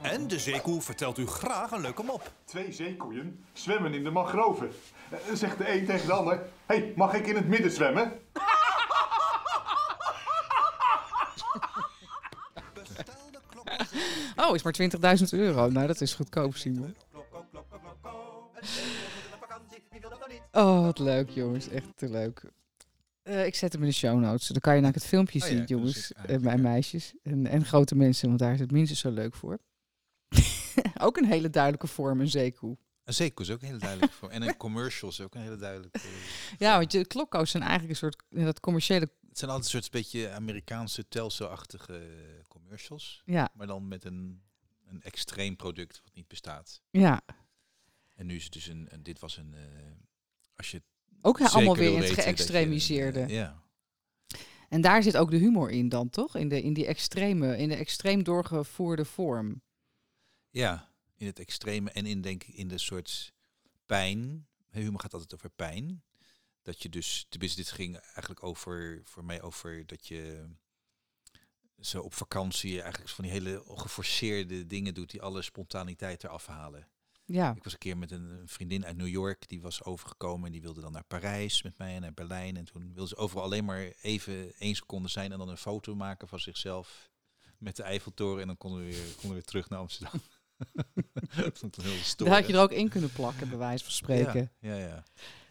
En 0.00 0.28
de 0.28 0.38
zeekoe 0.38 0.82
vertelt 0.82 1.18
u 1.18 1.26
graag 1.26 1.70
een 1.70 1.80
leuke 1.80 2.02
mop. 2.02 2.32
Twee 2.44 2.72
zeekoeien 2.72 3.44
zwemmen 3.52 3.94
in 3.94 4.04
de 4.04 4.10
mangroven. 4.10 4.70
Eh, 5.10 5.18
Zegt 5.34 5.58
de 5.58 5.72
een 5.72 5.86
tegen 5.86 6.06
de 6.06 6.12
ander: 6.12 6.34
Hé, 6.66 6.76
hey, 6.76 6.92
mag 6.96 7.14
ik 7.14 7.26
in 7.26 7.36
het 7.36 7.48
midden 7.48 7.70
zwemmen? 7.70 8.12
Oh, 14.36 14.54
is 14.54 14.62
maar 14.62 14.74
20.000 15.18 15.24
euro. 15.30 15.68
Nou, 15.70 15.86
dat 15.86 16.00
is 16.00 16.14
goedkoop, 16.14 16.56
Simon. 16.56 16.96
Oh, 20.52 20.80
wat 20.84 20.98
leuk, 20.98 21.30
jongens. 21.30 21.68
Echt 21.68 21.96
te 21.96 22.10
leuk. 22.10 22.42
Eh, 23.22 23.46
ik 23.46 23.54
zet 23.54 23.72
hem 23.72 23.82
in 23.82 23.88
de 23.88 23.94
show 23.94 24.18
notes. 24.20 24.46
Dan 24.46 24.60
kan 24.60 24.74
je 24.74 24.80
naar 24.80 24.92
het 24.92 25.04
filmpje 25.06 25.40
Oh 25.40 25.46
zien, 25.46 25.64
jongens. 25.64 25.96
is 25.96 26.12
En 26.12 26.42
ja. 26.42 26.56
meisjes. 26.56 27.14
En, 27.22 27.46
en 27.46 27.64
grote 27.64 27.94
mensen, 27.94 28.26
want 28.28 28.38
daar 28.40 28.52
is 28.54 28.60
het 28.60 28.70
minstens 28.70 29.00
zo 29.00 29.10
leuk 29.10 29.34
voor. 29.34 29.58
ook 31.06 31.16
een 31.16 31.24
hele 31.24 31.50
duidelijke 31.50 31.86
vorm, 31.86 32.20
een 32.20 32.28
zeekoe. 32.30 32.76
Een 33.04 33.14
zeekoe 33.14 33.44
is 33.44 33.50
ook 33.50 33.60
een 33.60 33.66
hele 33.66 33.78
duidelijk 33.78 34.12
voor. 34.12 34.28
En 34.28 34.42
een 34.42 34.56
commercial 34.56 35.10
is 35.10 35.20
ook 35.20 35.34
een 35.34 35.40
hele 35.40 35.56
duidelijke. 35.56 35.98
eh, 35.98 36.04
Ja, 36.58 36.78
want 36.78 36.92
je 36.92 37.06
klokko's 37.06 37.50
zijn 37.50 37.62
eigenlijk 37.62 37.90
een 37.92 37.96
soort 37.98 38.22
ja, 38.28 38.44
dat 38.44 38.60
commerciële. 38.60 39.10
Het 39.28 39.38
zijn 39.38 39.50
altijd 39.50 39.72
een 39.74 39.80
soort 39.80 39.92
beetje 39.92 40.30
Amerikaanse 40.30 41.08
Telso-achtige 41.08 42.00
commercials. 42.48 43.22
Ja, 43.24 43.48
Maar 43.54 43.66
dan 43.66 43.88
met 43.88 44.04
een, 44.04 44.42
een 44.88 45.02
extreem 45.02 45.56
product 45.56 46.00
wat 46.04 46.14
niet 46.14 46.28
bestaat. 46.28 46.80
ja. 46.90 47.20
En 48.20 48.26
nu 48.26 48.34
is 48.36 48.44
het 48.44 48.52
dus 48.52 48.66
een, 48.66 48.86
een 48.90 49.02
dit 49.02 49.18
was 49.18 49.36
een, 49.36 49.54
eh, 49.54 49.60
als 50.54 50.70
je 50.70 50.82
Ook 51.20 51.40
allemaal 51.40 51.76
weer 51.76 51.92
in 51.92 51.98
het 51.98 52.08
je, 52.08 52.14
geëxtremiseerde. 52.14 53.20
eh, 53.20 53.28
ja. 53.28 53.62
En 54.68 54.80
daar 54.80 55.02
zit 55.02 55.16
ook 55.16 55.30
de 55.30 55.36
humor 55.36 55.70
in 55.70 55.88
dan, 55.88 56.10
toch? 56.10 56.36
In, 56.36 56.48
de, 56.48 56.62
in 56.62 56.72
die 56.72 56.86
extreme, 56.86 57.56
in 57.56 57.68
de 57.68 57.74
extreem 57.74 58.22
doorgevoerde 58.22 59.04
vorm. 59.04 59.62
ja, 60.50 60.92
in 61.16 61.26
het 61.26 61.38
extreme 61.38 61.90
en 61.90 62.06
in 62.06 62.20
denk 62.20 62.44
ik 62.44 62.54
in 62.54 62.68
de 62.68 62.78
soort 62.78 63.32
pijn. 63.86 64.48
Humor 64.70 65.00
gaat 65.00 65.12
altijd 65.12 65.34
over 65.34 65.50
pijn. 65.50 66.02
Dat 66.62 66.82
je 66.82 66.88
dus, 66.88 67.26
tenminste 67.28 67.60
dit 67.60 67.70
ging 67.70 67.96
eigenlijk 67.96 68.42
over, 68.42 69.00
voor 69.04 69.24
mij 69.24 69.42
over 69.42 69.86
dat 69.86 70.06
je 70.06 70.48
zo 71.78 72.00
op 72.00 72.14
vakantie 72.14 72.80
eigenlijk 72.80 73.12
van 73.12 73.24
die 73.24 73.32
hele 73.32 73.62
geforceerde 73.66 74.66
dingen 74.66 74.94
doet 74.94 75.10
die 75.10 75.22
alle 75.22 75.42
spontaniteit 75.42 76.24
eraf 76.24 76.46
halen. 76.46 76.88
Ja, 77.32 77.54
Ik 77.56 77.64
was 77.64 77.72
een 77.72 77.78
keer 77.78 77.98
met 77.98 78.10
een 78.10 78.42
vriendin 78.44 78.86
uit 78.86 78.96
New 78.96 79.08
York, 79.08 79.48
die 79.48 79.60
was 79.60 79.84
overgekomen 79.84 80.46
en 80.46 80.52
die 80.52 80.60
wilde 80.60 80.80
dan 80.80 80.92
naar 80.92 81.04
Parijs 81.04 81.62
met 81.62 81.78
mij 81.78 81.94
en 81.94 82.00
naar 82.00 82.14
Berlijn. 82.14 82.56
En 82.56 82.64
toen 82.64 82.92
wilde 82.94 83.08
ze 83.08 83.16
overal 83.16 83.44
alleen 83.44 83.64
maar 83.64 83.92
even 84.02 84.52
één 84.58 84.74
seconde 84.74 85.08
zijn 85.08 85.32
en 85.32 85.38
dan 85.38 85.48
een 85.48 85.56
foto 85.56 85.94
maken 85.94 86.28
van 86.28 86.38
zichzelf 86.38 87.10
met 87.58 87.76
de 87.76 87.82
Eiffeltoren. 87.82 88.40
En 88.40 88.46
dan 88.46 88.56
konden 88.56 88.80
we 88.80 88.86
weer, 88.86 89.04
konden 89.04 89.28
we 89.28 89.34
weer 89.34 89.44
terug 89.44 89.68
naar 89.68 89.78
Amsterdam. 89.78 90.20
dat 91.36 91.58
vond 91.58 91.76
ik 91.76 91.84
een 91.84 91.90
heel 91.90 92.02
stoer. 92.02 92.26
daar 92.26 92.36
had 92.36 92.46
je 92.46 92.52
er 92.52 92.60
ook 92.60 92.72
in 92.72 92.88
kunnen 92.88 93.12
plakken, 93.12 93.48
bij 93.48 93.58
wijze 93.58 93.84
van 93.84 93.92
spreken. 93.92 94.50
Ja, 94.58 94.74
ja, 94.74 94.86
ja. 94.86 95.04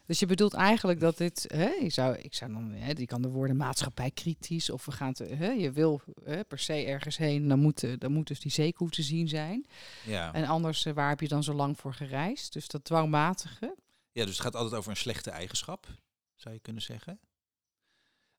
Dus 0.09 0.19
je 0.19 0.25
bedoelt 0.25 0.53
eigenlijk 0.53 0.99
dat 0.99 1.17
dit, 1.17 1.45
hè, 1.47 1.69
je 1.69 1.89
zou, 1.89 2.15
ik 2.15 2.33
zou 2.33 2.53
dan, 2.53 2.71
hè, 2.71 2.93
die 2.93 3.05
kan 3.05 3.21
de 3.21 3.29
woorden 3.29 3.57
maatschappij 3.57 4.11
kritisch 4.11 4.69
of 4.69 4.85
we 4.85 4.91
gaan, 4.91 5.13
te, 5.13 5.23
hè, 5.23 5.49
je 5.49 5.71
wil 5.71 6.01
hè, 6.23 6.43
per 6.43 6.59
se 6.59 6.85
ergens 6.85 7.17
heen, 7.17 7.47
dan 7.47 7.59
moet, 7.59 7.99
dan 8.01 8.11
moet 8.11 8.27
dus 8.27 8.39
die 8.39 8.51
zeekoe 8.51 8.89
te 8.89 9.03
zien 9.03 9.27
zijn. 9.27 9.65
ja. 10.05 10.33
En 10.33 10.45
anders, 10.45 10.85
eh, 10.85 10.93
waar 10.93 11.09
heb 11.09 11.19
je 11.19 11.27
dan 11.27 11.43
zo 11.43 11.53
lang 11.53 11.77
voor 11.77 11.93
gereisd? 11.93 12.53
Dus 12.53 12.67
dat 12.67 12.83
dwangmatige. 12.83 13.75
ja, 14.11 14.25
dus 14.25 14.33
het 14.33 14.41
gaat 14.41 14.55
altijd 14.55 14.75
over 14.75 14.91
een 14.91 14.97
slechte 14.97 15.29
eigenschap, 15.29 15.87
zou 16.35 16.53
je 16.53 16.61
kunnen 16.61 16.81
zeggen. 16.81 17.19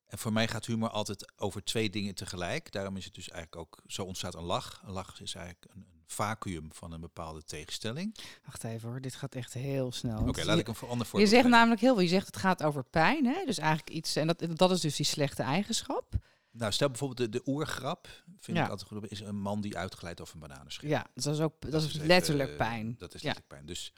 En 0.05 0.17
voor 0.17 0.33
mij 0.33 0.47
gaat 0.47 0.65
humor 0.65 0.89
altijd 0.89 1.33
over 1.35 1.63
twee 1.63 1.89
dingen 1.89 2.15
tegelijk. 2.15 2.71
Daarom 2.71 2.97
is 2.97 3.05
het 3.05 3.13
dus 3.13 3.29
eigenlijk 3.29 3.61
ook, 3.61 3.81
zo 3.87 4.03
ontstaat 4.03 4.35
een 4.35 4.43
lach. 4.43 4.81
Een 4.85 4.91
lach 4.91 5.21
is 5.21 5.35
eigenlijk 5.35 5.73
een, 5.73 5.87
een 5.93 6.00
vacuüm 6.11 6.67
van 6.73 6.91
een 6.91 7.01
bepaalde 7.01 7.43
tegenstelling. 7.43 8.15
Wacht 8.45 8.63
even 8.63 8.89
hoor, 8.89 9.01
dit 9.01 9.15
gaat 9.15 9.35
echt 9.35 9.53
heel 9.53 9.91
snel. 9.91 10.27
Oké, 10.27 10.43
laat 10.43 10.55
je- 10.55 10.61
ik 10.61 10.67
een 10.67 10.75
voor 10.75 10.89
ander 10.89 11.07
Je 11.19 11.27
zegt 11.27 11.47
namelijk 11.47 11.81
heel 11.81 11.93
veel. 11.93 12.03
Je 12.03 12.09
zegt 12.09 12.25
het 12.25 12.37
gaat 12.37 12.63
over 12.63 12.83
pijn, 12.83 13.25
hè? 13.25 13.45
Dus 13.45 13.57
eigenlijk 13.57 13.89
iets. 13.89 14.15
En 14.15 14.27
dat, 14.27 14.43
dat 14.55 14.71
is 14.71 14.79
dus 14.81 14.95
die 14.95 15.05
slechte 15.05 15.43
eigenschap. 15.43 16.13
Nou, 16.51 16.71
stel 16.71 16.87
bijvoorbeeld 16.87 17.31
de, 17.31 17.37
de 17.37 17.49
oergrap, 17.51 18.07
vind 18.39 18.57
Ja. 18.57 18.63
ik 18.63 18.69
altijd 18.69 18.89
goed, 18.89 19.11
is 19.11 19.19
een 19.19 19.39
man 19.39 19.61
die 19.61 19.77
uitglijdt 19.77 20.21
over 20.21 20.33
een 20.33 20.39
bananenschil. 20.47 20.89
Ja, 20.89 21.05
dus 21.13 21.23
dat 21.23 21.33
is 21.33 21.39
ook 21.41 21.71
dat, 21.71 21.83
is 21.83 21.93
letterlijk 21.93 22.57
pijn. 22.57 22.95
Dat 22.97 23.13
is 23.13 23.21
ja. 23.21 23.27
letterlijk 23.27 23.47
pijn. 23.47 23.65
Dus 23.65 23.93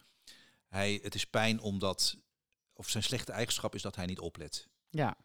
hij, 0.68 1.00
het 1.04 1.16
is 1.16 1.26
pijn 1.26 1.60
omdat, 1.60 2.18
of 2.74 2.90
zijn 2.90 3.04
slechte 3.04 3.32
eigenschap 3.32 3.76
is 3.76 3.82
dat 3.82 3.96
hij 3.96 4.06
niet 4.06 4.20
oplet. 4.20 4.68
ja, 4.90 5.18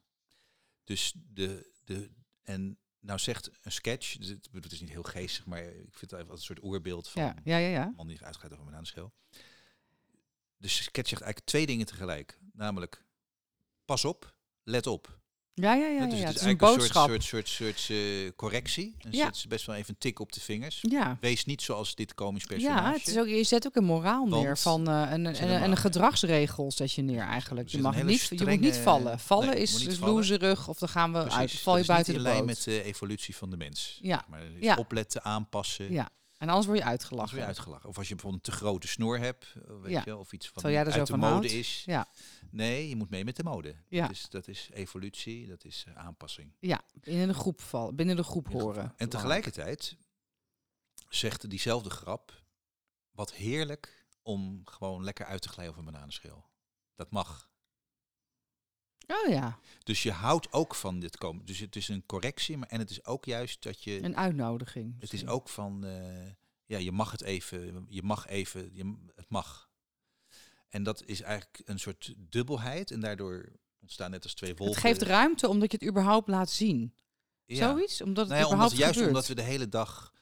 Dus 0.84 1.12
de, 1.16 1.70
de, 1.84 2.10
en 2.42 2.78
nou 3.08 3.20
zegt 3.20 3.50
een 3.62 3.72
sketch, 3.72 4.16
dus 4.16 4.28
het, 4.28 4.72
is 4.72 4.80
niet 4.80 4.90
heel 4.90 5.02
geestig, 5.02 5.46
maar 5.46 5.62
ik 5.62 5.96
vind 5.96 6.10
het 6.10 6.20
even 6.20 6.30
als 6.30 6.40
een 6.40 6.46
soort 6.46 6.62
oerbeeld 6.62 7.08
van 7.08 7.22
ja, 7.22 7.34
ja, 7.44 7.56
ja, 7.56 7.92
man 7.96 8.06
die 8.06 8.24
uitglijdt 8.24 8.54
over 8.54 8.58
een 8.58 8.64
bananenschil. 8.64 9.12
De 10.56 10.68
sketch 10.68 11.08
zegt 11.08 11.22
eigenlijk 11.22 11.44
twee 11.44 11.66
dingen 11.66 11.86
tegelijk. 11.86 12.38
Namelijk, 12.52 13.04
pas 13.84 14.04
op, 14.04 14.34
let 14.62 14.86
op. 14.86 15.20
Ja, 15.60 15.74
ja, 15.74 15.86
ja. 15.86 16.02
Ja, 16.02 16.06
dus 16.06 16.18
het 16.18 16.26
Het 16.28 16.28
is 16.28 16.34
is 16.34 16.40
een 16.42 16.46
eigenlijk 16.46 16.58
boodschap. 16.58 17.08
een 17.10 17.20
soort, 17.22 17.48
soort, 17.48 17.78
soort, 17.78 17.98
eh, 17.98 18.30
correctie. 18.36 18.94
En 18.98 19.10
Ja. 19.12 19.24
zet 19.24 19.36
ze 19.36 19.48
best 19.48 19.66
wel 19.66 19.76
even 19.76 19.88
een 19.90 19.98
tik 19.98 20.20
op 20.20 20.32
de 20.32 20.40
vingers. 20.40 20.78
Ja. 20.82 21.18
Wees 21.20 21.44
niet 21.44 21.62
zoals 21.62 21.94
dit 21.94 22.14
komisch 22.14 22.44
personage. 22.44 22.82
Ja, 22.82 22.92
het 22.92 23.06
is 23.06 23.18
ook, 23.18 23.26
je 23.26 23.44
zet 23.44 23.66
ook 23.66 23.76
een 23.76 23.84
moraal 23.84 24.26
neer 24.26 24.58
van 24.58 24.88
eh, 24.88 25.06
een, 25.10 25.24
een, 25.42 25.62
een 25.70 25.76
gedragsregel 25.76 26.72
zet 26.72 26.92
je 26.92 27.02
neer 27.02 27.22
eigenlijk. 27.22 27.68
Je 27.68 27.78
mag 27.80 28.02
niet, 28.02 28.28
je 28.28 28.44
moet 28.46 28.60
niet 28.60 28.76
vallen. 28.76 29.18
Vallen 29.18 29.48
Nee, 29.48 29.60
is, 29.62 29.86
is 29.86 29.98
loserig 29.98 30.68
of 30.68 30.78
dan 30.78 30.88
gaan 30.88 31.12
we 31.12 31.18
Precies, 31.18 31.38
uit, 31.38 31.52
val 31.52 31.78
je 31.78 31.84
buiten 31.84 32.14
niet 32.14 32.24
de 32.24 32.30
boot. 32.32 32.44
met 32.44 32.62
de 32.64 32.82
evolutie 32.82 33.36
van 33.36 33.50
de 33.50 33.56
mens. 33.56 33.98
Ja. 34.02 34.16
zeg 34.16 34.28
Maar 34.28 34.40
Dus 34.60 34.76
opletten, 34.76 35.24
aanpassen. 35.24 35.92
Ja, 35.92 36.08
en 36.38 36.48
anders 36.48 36.66
word 36.66 36.78
je 36.78 36.84
uitgelachen. 36.84 37.36
weer 37.36 37.44
uitgelachen. 37.46 37.88
Of 37.88 37.98
als 37.98 38.08
je 38.08 38.14
bijvoorbeeld 38.14 38.46
een 38.46 38.52
te 38.52 38.58
grote 38.58 38.88
snor 38.88 39.18
hebt, 39.18 39.54
eh, 39.54 39.80
weet 39.80 39.90
Ja. 39.92 39.98
je, 39.98 40.04
wel, 40.04 40.18
of 40.18 40.32
iets 40.32 40.48
van 40.48 40.64
uit 40.76 40.92
de 40.94 41.06
van 41.06 41.18
mode 41.18 41.32
houdt. 41.32 41.50
is. 41.50 41.82
Ja. 41.86 42.08
Nee, 42.50 42.88
je 42.88 42.96
moet 42.96 43.10
mee 43.10 43.24
met 43.24 43.36
de 43.36 43.42
mode. 43.44 43.74
Ja. 43.88 44.02
Dat, 44.02 44.10
is, 44.10 44.28
dat 44.28 44.48
is 44.48 44.68
evolutie, 44.72 45.46
dat 45.46 45.64
is 45.64 45.84
eh, 45.88 45.94
aanpassing. 45.96 46.52
Ja, 46.58 46.80
binnen 46.94 47.28
de 47.28 47.34
groep 47.34 47.60
vallen, 47.60 47.96
binnen 47.96 48.16
de 48.16 48.22
groep 48.22 48.48
horen. 48.52 48.92
En 48.96 49.08
tegelijkertijd 49.08 49.96
zegt 51.08 51.50
diezelfde 51.50 51.90
grap, 51.90 52.42
wat 53.10 53.32
heerlijk 53.32 54.06
om 54.22 54.60
gewoon 54.64 55.04
lekker 55.04 55.26
uit 55.26 55.42
te 55.42 55.48
glijden 55.48 55.74
op 55.74 55.78
een 55.80 55.92
bananenschil. 55.92 56.44
Dat 56.94 57.10
mag. 57.10 57.47
Oh 59.10 59.28
ja, 59.30 59.58
Dus 59.84 60.02
je 60.02 60.12
houdt 60.12 60.52
ook 60.52 60.74
van 60.74 61.00
dit 61.00 61.16
komen. 61.16 61.44
Dus 61.44 61.58
het 61.58 61.76
is 61.76 61.88
een 61.88 62.06
correctie, 62.06 62.56
maar 62.56 62.68
en 62.68 62.78
het 62.78 62.90
is 62.90 63.04
ook 63.04 63.24
juist 63.24 63.62
dat 63.62 63.82
je. 63.82 64.02
een 64.02 64.16
uitnodiging. 64.16 65.00
het 65.00 65.12
is 65.12 65.26
ook 65.26 65.48
van, 65.48 65.84
eh, 65.84 66.30
ja, 66.64 66.78
je 66.78 66.92
mag 66.92 67.10
het 67.10 67.22
even, 67.22 67.86
je 67.88 68.02
mag 68.02 68.26
even, 68.26 68.70
je, 68.72 68.94
het 69.14 69.28
mag. 69.28 69.70
En 70.68 70.82
dat 70.82 71.02
is 71.06 71.20
eigenlijk 71.20 71.62
een 71.64 71.78
soort 71.78 72.14
dubbelheid 72.16 72.90
en 72.90 73.00
daardoor 73.00 73.52
ontstaan 73.80 74.10
net 74.10 74.22
als 74.22 74.34
twee 74.34 74.54
wolken. 74.56 74.74
Het 74.74 74.84
geeft 74.84 75.02
ruimte 75.02 75.48
omdat 75.48 75.72
je 75.72 75.78
het 75.80 75.88
überhaupt 75.88 76.28
laat 76.28 76.50
zien. 76.50 76.94
Ja. 77.44 77.70
Zoiets? 77.70 78.02
Omdat 78.02 78.28
het 78.28 78.38
Nou 78.38 78.40
ja, 78.40 78.54
omdat, 78.54 78.72
überhaupt 78.72 78.76
juist 78.76 78.92
gebeurt. 78.92 79.08
omdat 79.08 79.26
we 79.28 79.34
de 79.34 79.42
hele 79.42 79.68
dag 79.68 80.12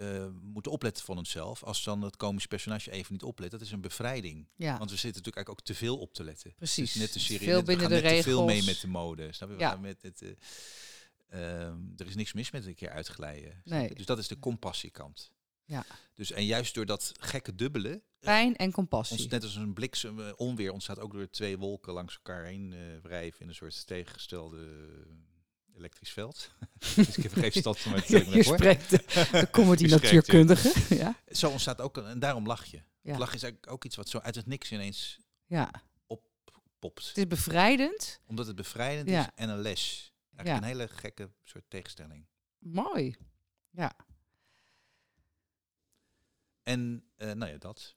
eh, 0.00 0.26
moeten 0.42 0.72
opletten 0.72 1.04
van 1.04 1.18
onszelf. 1.18 1.62
Als 1.64 1.84
dan 1.84 2.02
het 2.02 2.16
komisch 2.16 2.46
personage 2.46 2.90
even 2.90 3.12
niet 3.12 3.22
oplet, 3.22 3.50
dat 3.50 3.60
is 3.60 3.70
een 3.72 3.80
bevrijding. 3.80 4.48
Ja, 4.56 4.78
Want 4.78 4.90
we 4.90 4.96
zitten 4.96 5.22
natuurlijk 5.22 5.36
eigenlijk 5.36 5.60
ook 5.60 5.64
te 5.66 5.74
veel 5.84 5.98
op 5.98 6.14
te 6.14 6.24
letten. 6.24 6.54
precies. 6.56 6.94
Net 6.94 7.12
te 7.12 7.20
serieus. 7.20 7.44
Veel 7.44 7.58
we 7.58 7.64
binnen 7.64 7.86
gaan 7.86 7.96
de 7.96 8.02
net 8.02 8.16
te 8.16 8.22
veel 8.22 8.44
mee 8.44 8.54
regels. 8.60 8.66
met 8.72 8.80
de 8.80 8.88
mode. 8.88 9.32
Snap 9.32 9.50
je? 9.50 9.58
Ja. 9.58 9.76
met 9.76 10.02
het, 10.02 10.22
eh, 10.22 10.30
ehm, 11.66 11.78
er 11.96 12.06
is 12.06 12.14
niks 12.14 12.32
mis 12.32 12.50
met 12.50 12.66
een 12.66 12.74
keer 12.74 12.90
uitglijden. 12.90 13.60
Nee. 13.64 13.94
Dus 13.94 14.06
dat 14.06 14.18
is 14.18 14.28
de 14.28 14.38
compassiekant. 14.38 15.32
Ja. 15.64 15.84
Dus, 16.14 16.32
en 16.32 16.44
juist 16.44 16.74
door 16.74 16.86
dat 16.86 17.12
gekke 17.20 17.54
dubbele, 17.54 18.02
Pijn 18.20 18.56
en 18.56 18.66
ons, 18.66 18.74
compassie. 18.74 19.28
net 19.28 19.42
als 19.42 19.54
een 19.56 19.72
bliksem 19.72 20.20
eh, 20.20 20.32
onweer 20.36 20.72
ontstaat 20.72 20.98
ook 20.98 21.12
door 21.12 21.30
twee 21.30 21.58
wolken 21.58 21.92
langs 21.92 22.14
elkaar 22.14 22.44
heen 22.44 22.72
eh 22.72 22.78
wrijven 23.02 23.40
in 23.40 23.48
een 23.48 23.54
soort 23.54 23.86
tegengestelde 23.86 24.58
eh, 24.58 25.12
elektrisch 25.80 26.10
veld. 26.12 26.50
dus 26.96 27.16
ik 27.16 27.52
stand 27.52 27.78
van 27.78 27.92
mijn 27.92 28.04
Je 28.08 28.44
voor. 28.44 28.54
spreekt 28.54 28.90
de, 28.90 29.28
de 29.30 29.48
comedy 29.50 29.84
ja. 29.88 29.90
natuurkundige. 29.90 30.94
Ja, 30.94 31.16
Zo 31.30 31.50
ontstaat 31.50 31.80
ook, 31.80 31.98
en 31.98 32.18
daarom 32.18 32.46
lach 32.46 32.64
je. 32.64 32.82
Ja. 33.02 33.18
Lachen 33.18 33.34
is 33.34 33.42
eigenlijk 33.42 33.72
ook 33.72 33.84
iets 33.84 33.96
wat 33.96 34.08
zo 34.08 34.18
uit 34.18 34.34
het 34.34 34.46
niks 34.46 34.72
ineens 34.72 35.18
ja, 35.46 35.70
popt. 36.78 37.08
het 37.08 37.16
is 37.16 37.26
bevrijdend. 37.26 38.20
Omdat 38.26 38.46
het 38.46 38.56
bevrijdend 38.56 39.08
Ja. 39.08 39.20
is 39.20 39.26
en 39.34 39.48
een 39.48 39.60
les. 39.60 40.12
Eigenlijk 40.36 40.48
Ja. 40.48 40.56
een 40.56 40.76
hele 40.78 40.88
gekke 40.96 41.30
soort 41.42 41.64
tegenstelling. 41.68 42.26
Mooi. 42.58 43.16
En 46.62 47.04
eh, 47.16 47.32
nou 47.32 47.52
ja, 47.52 47.58
dat. 47.58 47.96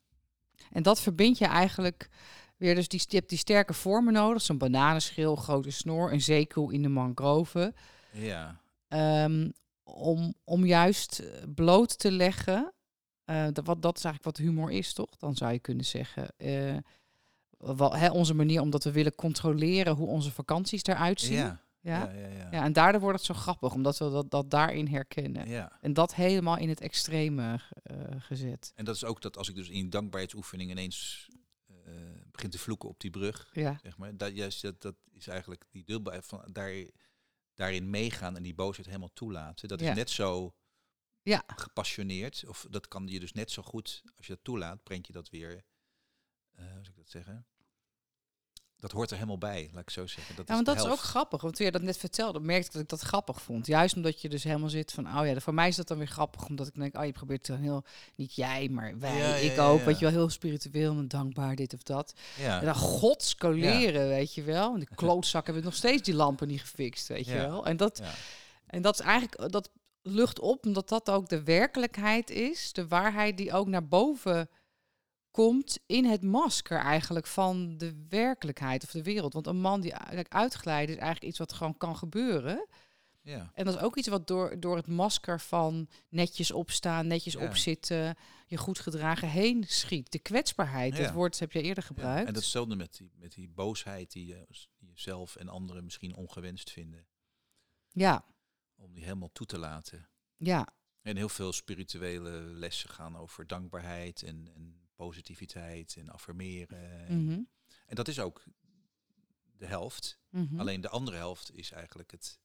En 0.72 0.82
dat 0.82 1.00
verbind 1.00 1.38
je 1.38 1.44
eigenlijk 1.46 2.08
weer. 2.56 2.74
Dus 2.74 2.88
die, 2.88 3.02
je 3.08 3.16
hebt 3.16 3.28
die 3.28 3.38
sterke 3.38 3.72
vormen 3.74 4.12
nodig. 4.12 4.42
Zo'n 4.42 4.58
bananenschil, 4.58 5.36
grote 5.36 5.70
snor, 5.70 6.12
een 6.12 6.20
zeekoe 6.20 6.72
in 6.72 6.82
de 6.82 6.88
mangrove. 6.88 7.74
Ja. 8.12 8.60
Ehm, 8.88 9.50
om, 9.82 10.34
om 10.44 10.64
juist 10.66 11.18
eh, 11.18 11.42
bloot 11.54 11.98
te 11.98 12.10
leggen. 12.10 12.72
eh, 13.24 13.46
dat, 13.52 13.66
wat, 13.66 13.82
dat 13.82 13.96
is 13.96 14.04
eigenlijk 14.04 14.36
wat 14.36 14.46
humor 14.46 14.70
is, 14.70 14.92
toch? 14.92 15.16
Dan 15.16 15.34
zou 15.36 15.52
je 15.52 15.58
kunnen 15.58 15.84
zeggen. 15.84 16.28
eh, 16.36 16.76
wel, 17.58 17.96
hè, 17.96 18.10
onze 18.10 18.34
manier 18.34 18.60
omdat 18.60 18.84
we 18.84 18.92
willen 18.92 19.14
controleren 19.14 19.94
hoe 19.94 20.06
onze 20.08 20.30
vakanties 20.32 20.82
eruit 20.84 21.20
zien. 21.20 21.36
Ja. 21.36 21.62
Ja? 21.80 21.98
Ja, 21.98 22.12
ja, 22.28 22.48
ja. 22.50 22.64
En 22.64 22.72
daardoor 22.72 23.00
wordt 23.00 23.16
het 23.16 23.26
zo 23.26 23.34
grappig, 23.42 23.72
omdat 23.72 23.98
we 23.98 24.10
dat, 24.10 24.30
dat 24.30 24.50
daarin 24.50 24.86
herkennen. 24.86 25.48
Ja. 25.48 25.78
En 25.80 25.92
dat 25.92 26.14
helemaal 26.14 26.56
in 26.58 26.68
het 26.68 26.80
extreme 26.80 27.60
gezet. 28.18 28.72
En 28.74 28.84
dat 28.84 28.94
is 28.94 29.04
ook 29.04 29.22
dat 29.22 29.36
als 29.36 29.48
ik 29.48 29.54
dus 29.54 29.68
in 29.68 29.90
dankbaarheidsoefening 29.90 30.70
ineens 30.70 31.28
eh 32.34 32.40
begin 32.40 32.50
te 32.50 32.58
vloeken 32.58 32.88
op 32.88 33.00
die 33.00 33.10
brug, 33.10 33.50
Ja, 33.52 33.78
zeg 33.82 33.96
maar, 33.98 34.16
dat, 34.16 34.34
juist, 34.36 34.62
dat, 34.62 34.80
dat 34.82 34.96
is 35.12 35.26
eigenlijk 35.26 35.64
die 35.70 35.84
dubbelheid 35.84 36.26
van 36.26 36.48
daar, 36.52 36.84
daarin 37.54 37.90
meegaan 37.90 38.36
en 38.36 38.42
die 38.42 38.54
boosheid 38.54 38.86
helemaal 38.86 39.12
toelaten. 39.12 39.68
Dat 39.68 39.80
Ja. 39.80 39.90
is 39.90 39.96
net 39.96 40.10
zo 40.10 40.54
Ja. 41.22 41.42
gepassioneerd, 41.56 42.44
of 42.46 42.66
dat 42.70 42.88
kan 42.88 43.06
je 43.06 43.20
dus 43.20 43.32
net 43.32 43.50
zo 43.50 43.62
goed, 43.62 44.02
als 44.16 44.26
je 44.26 44.34
dat 44.34 44.44
toelaat, 44.44 44.82
brengt 44.82 45.06
je 45.06 45.12
dat 45.12 45.28
weer, 45.30 45.64
eh 46.52 46.64
hoe 46.64 46.70
zou 46.84 46.88
ik 46.88 46.96
dat 46.96 47.08
zeggen? 47.10 47.46
Dat 48.80 48.92
hoort 48.92 49.10
er 49.10 49.16
helemaal 49.16 49.38
bij, 49.38 49.70
laat 49.72 49.82
ik 49.82 49.90
zo 49.90 50.06
zeggen. 50.06 50.36
Dat 50.36 50.48
ja 50.48 50.54
want 50.54 50.66
dat 50.66 50.76
is 50.76 50.86
ook 50.86 50.98
grappig. 50.98 51.42
Want 51.42 51.56
toen 51.56 51.66
je 51.66 51.72
dat 51.72 51.82
net 51.82 51.96
vertelde, 51.96 52.40
merkte 52.40 52.66
ik 52.66 52.72
dat 52.72 52.82
ik 52.82 52.88
dat 52.88 53.00
grappig 53.00 53.42
vond. 53.42 53.66
Juist 53.66 53.96
omdat 53.96 54.20
je 54.20 54.28
dus 54.28 54.44
helemaal 54.44 54.68
zit 54.68 54.92
van, 54.92 55.18
oh 55.18 55.26
ja, 55.26 55.40
voor 55.40 55.54
mij 55.54 55.68
is 55.68 55.76
dat 55.76 55.88
dan 55.88 55.98
weer 55.98 56.06
grappig. 56.06 56.48
Omdat 56.48 56.66
ik 56.66 56.74
denk, 56.74 56.96
oh 56.96 57.04
je 57.04 57.12
probeert 57.12 57.46
dan 57.46 57.58
heel, 57.58 57.84
niet 58.14 58.34
jij, 58.34 58.68
maar 58.68 58.98
wij, 58.98 59.16
Ja, 59.16 59.34
ik 59.34 59.54
ja, 59.56 59.66
ook. 59.66 59.78
ja. 59.78 59.84
Weet 59.84 59.98
je 59.98 60.04
wel, 60.04 60.14
heel 60.14 60.30
spiritueel 60.30 60.92
en 60.92 61.08
dankbaar, 61.08 61.56
dit 61.56 61.74
of 61.74 61.82
dat. 61.82 62.14
En 62.38 62.64
dan 62.64 62.74
godskoleren, 62.74 64.08
weet 64.08 64.34
je 64.34 64.42
wel. 64.42 64.74
En 64.74 64.80
de 64.80 64.94
klootzak 64.94 65.44
hebben 65.44 65.64
nog 65.64 65.74
steeds 65.74 66.02
die 66.02 66.14
lampen 66.14 66.48
niet 66.48 66.60
gefixt, 66.60 67.08
weet 67.08 67.26
je 67.26 67.34
wel. 67.34 67.66
En 67.66 67.76
dat, 67.76 68.02
en 68.66 68.82
dat 68.82 68.94
is 68.94 69.00
eigenlijk, 69.00 69.52
dat 69.52 69.70
lucht 70.02 70.40
op, 70.40 70.66
omdat 70.66 70.88
dat 70.88 71.10
ook 71.10 71.28
de 71.28 71.42
werkelijkheid 71.42 72.30
is. 72.30 72.72
De 72.72 72.88
waarheid 72.88 73.36
die 73.36 73.52
ook 73.52 73.66
naar 73.66 73.88
boven 73.88 74.48
komt 75.34 75.78
in 75.86 76.04
het 76.04 76.22
masker 76.22 76.78
eigenlijk 76.78 77.26
van 77.26 77.78
de 77.78 78.04
werkelijkheid 78.08 78.84
of 78.84 78.90
de 78.90 79.02
wereld. 79.02 79.32
Want 79.32 79.46
een 79.46 79.60
man 79.60 79.80
die 79.80 79.92
eigenlijk 79.92 80.32
uitglijdt 80.34 80.90
is 80.90 80.96
eigenlijk 80.96 81.26
iets 81.26 81.38
wat 81.38 81.52
gewoon 81.52 81.76
kan 81.76 81.96
gebeuren. 81.96 82.66
ja. 83.20 83.50
En 83.54 83.64
dat 83.64 83.74
is 83.74 83.80
ook 83.80 83.96
iets 83.96 84.08
wat 84.08 84.26
door, 84.26 84.60
door 84.60 84.76
het 84.76 84.86
masker 84.86 85.40
van 85.40 85.88
netjes 86.08 86.50
opstaan, 86.50 87.06
netjes 87.06 87.32
Ja. 87.32 87.46
opzitten, 87.46 88.16
je 88.46 88.56
goed 88.56 88.78
gedragen 88.78 89.28
heen 89.28 89.64
schiet. 89.68 90.12
De 90.12 90.18
kwetsbaarheid, 90.18 90.96
Ja. 90.96 91.02
dat 91.02 91.12
woord 91.12 91.38
heb 91.38 91.52
je 91.52 91.62
eerder 91.62 91.82
Ja, 91.82 91.88
gebruikt. 91.88 92.28
En 92.28 92.34
datzelfde 92.34 92.76
met 92.76 92.96
die, 92.96 93.10
met 93.16 93.32
die 93.32 93.48
boosheid 93.48 94.12
die 94.12 94.26
je, 94.26 94.46
die 94.78 94.88
je 94.88 95.00
zelf 95.00 95.36
en 95.36 95.48
anderen 95.48 95.84
misschien 95.84 96.14
ongewenst 96.14 96.70
vinden. 96.70 97.06
Ja, 97.90 98.24
Om 98.76 98.92
die 98.94 99.02
helemaal 99.04 99.32
toe 99.32 99.46
te 99.46 99.58
laten. 99.58 100.08
ja, 100.36 100.68
En 101.02 101.16
heel 101.16 101.28
veel 101.28 101.52
spirituele 101.52 102.30
lessen 102.40 102.90
gaan 102.90 103.16
over 103.16 103.46
dankbaarheid 103.46 104.22
en, 104.22 104.48
en 104.54 104.83
positiviteit 104.94 105.96
en 105.98 106.08
affirmeren. 106.08 107.06
En, 107.06 107.24
mhm, 107.24 107.40
en 107.86 107.94
dat 107.94 108.08
is 108.08 108.18
ook 108.20 108.44
de 109.56 109.66
helft. 109.66 110.18
mhm. 110.30 110.60
Alleen 110.60 110.80
de 110.80 110.88
andere 110.88 111.16
helft 111.16 111.52
is 111.54 111.70
eigenlijk 111.70 112.10
het, 112.10 112.38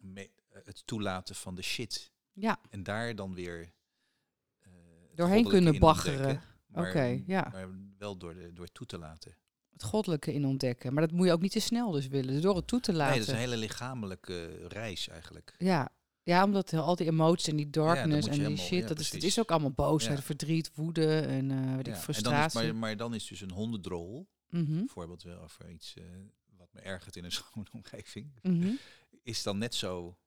me- 0.00 0.30
het 0.48 0.86
toelaten 0.86 1.34
van 1.34 1.54
de 1.54 1.62
shit. 1.62 2.12
ja. 2.32 2.60
En 2.70 2.82
daar 2.82 3.14
dan 3.14 3.34
weer 3.34 3.72
eh, 4.60 4.70
Doorheen 5.14 5.48
kunnen 5.48 5.78
baggeren. 5.78 6.42
Oké, 6.72 7.22
ja. 7.26 7.48
maar 7.52 7.68
wel 7.98 8.16
door, 8.16 8.34
de, 8.34 8.52
door 8.52 8.64
het 8.64 8.74
toe 8.74 8.86
te 8.86 8.98
laten. 8.98 9.36
het 9.72 9.82
goddelijke 9.82 10.32
in 10.32 10.44
ontdekken. 10.44 10.92
Maar 10.94 11.06
dat 11.06 11.16
moet 11.16 11.26
je 11.26 11.32
ook 11.32 11.40
niet 11.40 11.52
te 11.52 11.60
snel 11.60 11.90
dus 11.90 12.06
willen. 12.06 12.32
Dus 12.32 12.42
door 12.42 12.56
het 12.56 12.66
toe 12.66 12.80
te 12.80 12.92
laten. 12.92 13.08
Nee, 13.10 13.18
dat 13.18 13.28
is 13.28 13.34
een 13.34 13.48
hele 13.48 13.56
lichamelijke 13.56 14.66
reis 14.68 15.08
eigenlijk. 15.08 15.54
Ja. 15.58 15.88
Ja, 16.24 16.44
omdat 16.44 16.70
heel- 16.70 16.80
al 16.82 16.96
die 16.96 17.06
emoties 17.06 17.46
en 17.48 17.56
die 17.56 17.70
darkness 17.70 18.26
en 18.26 18.32
die 18.32 18.42
helemaal- 18.42 18.64
shit, 18.66 18.80
ja, 18.80 18.86
dat, 18.86 18.98
is, 18.98 19.12
het 19.12 19.22
is 19.22 19.38
ook 19.38 19.50
allemaal 19.50 19.70
boosheid, 19.70 20.18
Ja. 20.18 20.24
verdriet, 20.24 20.70
woede 20.74 21.20
en 21.20 21.50
eh 21.50 21.56
weet 21.56 21.62
ik, 21.66 21.66
Ja, 21.68 21.76
en 21.76 21.84
dan 21.84 21.92
is, 21.92 21.98
frustratie. 22.02 22.60
maar, 22.62 22.74
maar 22.76 22.96
dan 22.96 23.14
is 23.14 23.26
dus 23.26 23.40
een 23.40 23.50
hondendrol, 23.50 24.28
Mhm, 24.48 24.74
bijvoorbeeld 24.78 25.22
wel 25.22 25.40
over 25.40 25.70
iets 25.70 25.94
eh, 25.94 26.04
wat 26.56 26.72
me 26.72 26.80
ergert 26.80 27.16
in 27.16 27.24
een 27.24 27.32
schone 27.42 27.66
omgeving, 27.72 28.32
mhm. 28.42 28.70
is 29.22 29.42
dan 29.42 29.58
net 29.58 29.74
zo, 29.74 30.18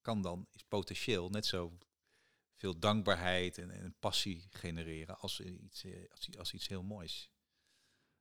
kan 0.00 0.22
dan, 0.22 0.46
is 0.52 0.62
potentieel 0.68 1.28
net 1.28 1.46
zo 1.46 1.78
veel 2.54 2.78
dankbaarheid 2.78 3.58
en, 3.58 3.70
en 3.70 3.94
passie 4.00 4.46
genereren 4.50 5.18
als 5.18 5.40
iets, 5.40 5.84
eh, 5.84 6.38
als 6.38 6.52
iets 6.52 6.68
heel 6.68 6.82
moois. 6.82 7.30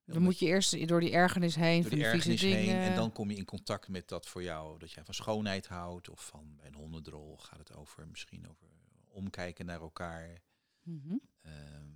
Dan 0.05 0.21
moet 0.21 0.39
je 0.39 0.45
eerst 0.45 0.87
door 0.87 0.99
die 0.99 1.11
ergernis 1.11 1.55
heen, 1.55 1.81
door 1.81 1.89
van 1.89 1.99
die 1.99 2.09
vieze 2.09 2.29
ergernis 2.29 2.41
dingen. 2.41 2.75
heen 2.75 2.89
en 2.89 2.95
dan 2.95 3.11
kom 3.11 3.29
je 3.29 3.35
in 3.35 3.45
contact 3.45 3.87
met 3.87 4.07
dat 4.07 4.27
voor 4.27 4.43
jou, 4.43 4.79
dat 4.79 4.91
jij 4.91 5.03
van 5.03 5.13
schoonheid 5.13 5.67
houdt 5.67 6.09
of 6.09 6.25
van 6.25 6.55
bij 6.55 6.67
een 6.67 6.73
hondendrol 6.73 7.37
gaat 7.37 7.59
het 7.59 7.73
over 7.73 8.07
misschien 8.07 8.49
over 8.49 8.67
omkijken 9.07 9.65
naar 9.65 9.81
elkaar. 9.81 10.41
Mhm. 10.81 11.17
Ehm, 11.41 11.89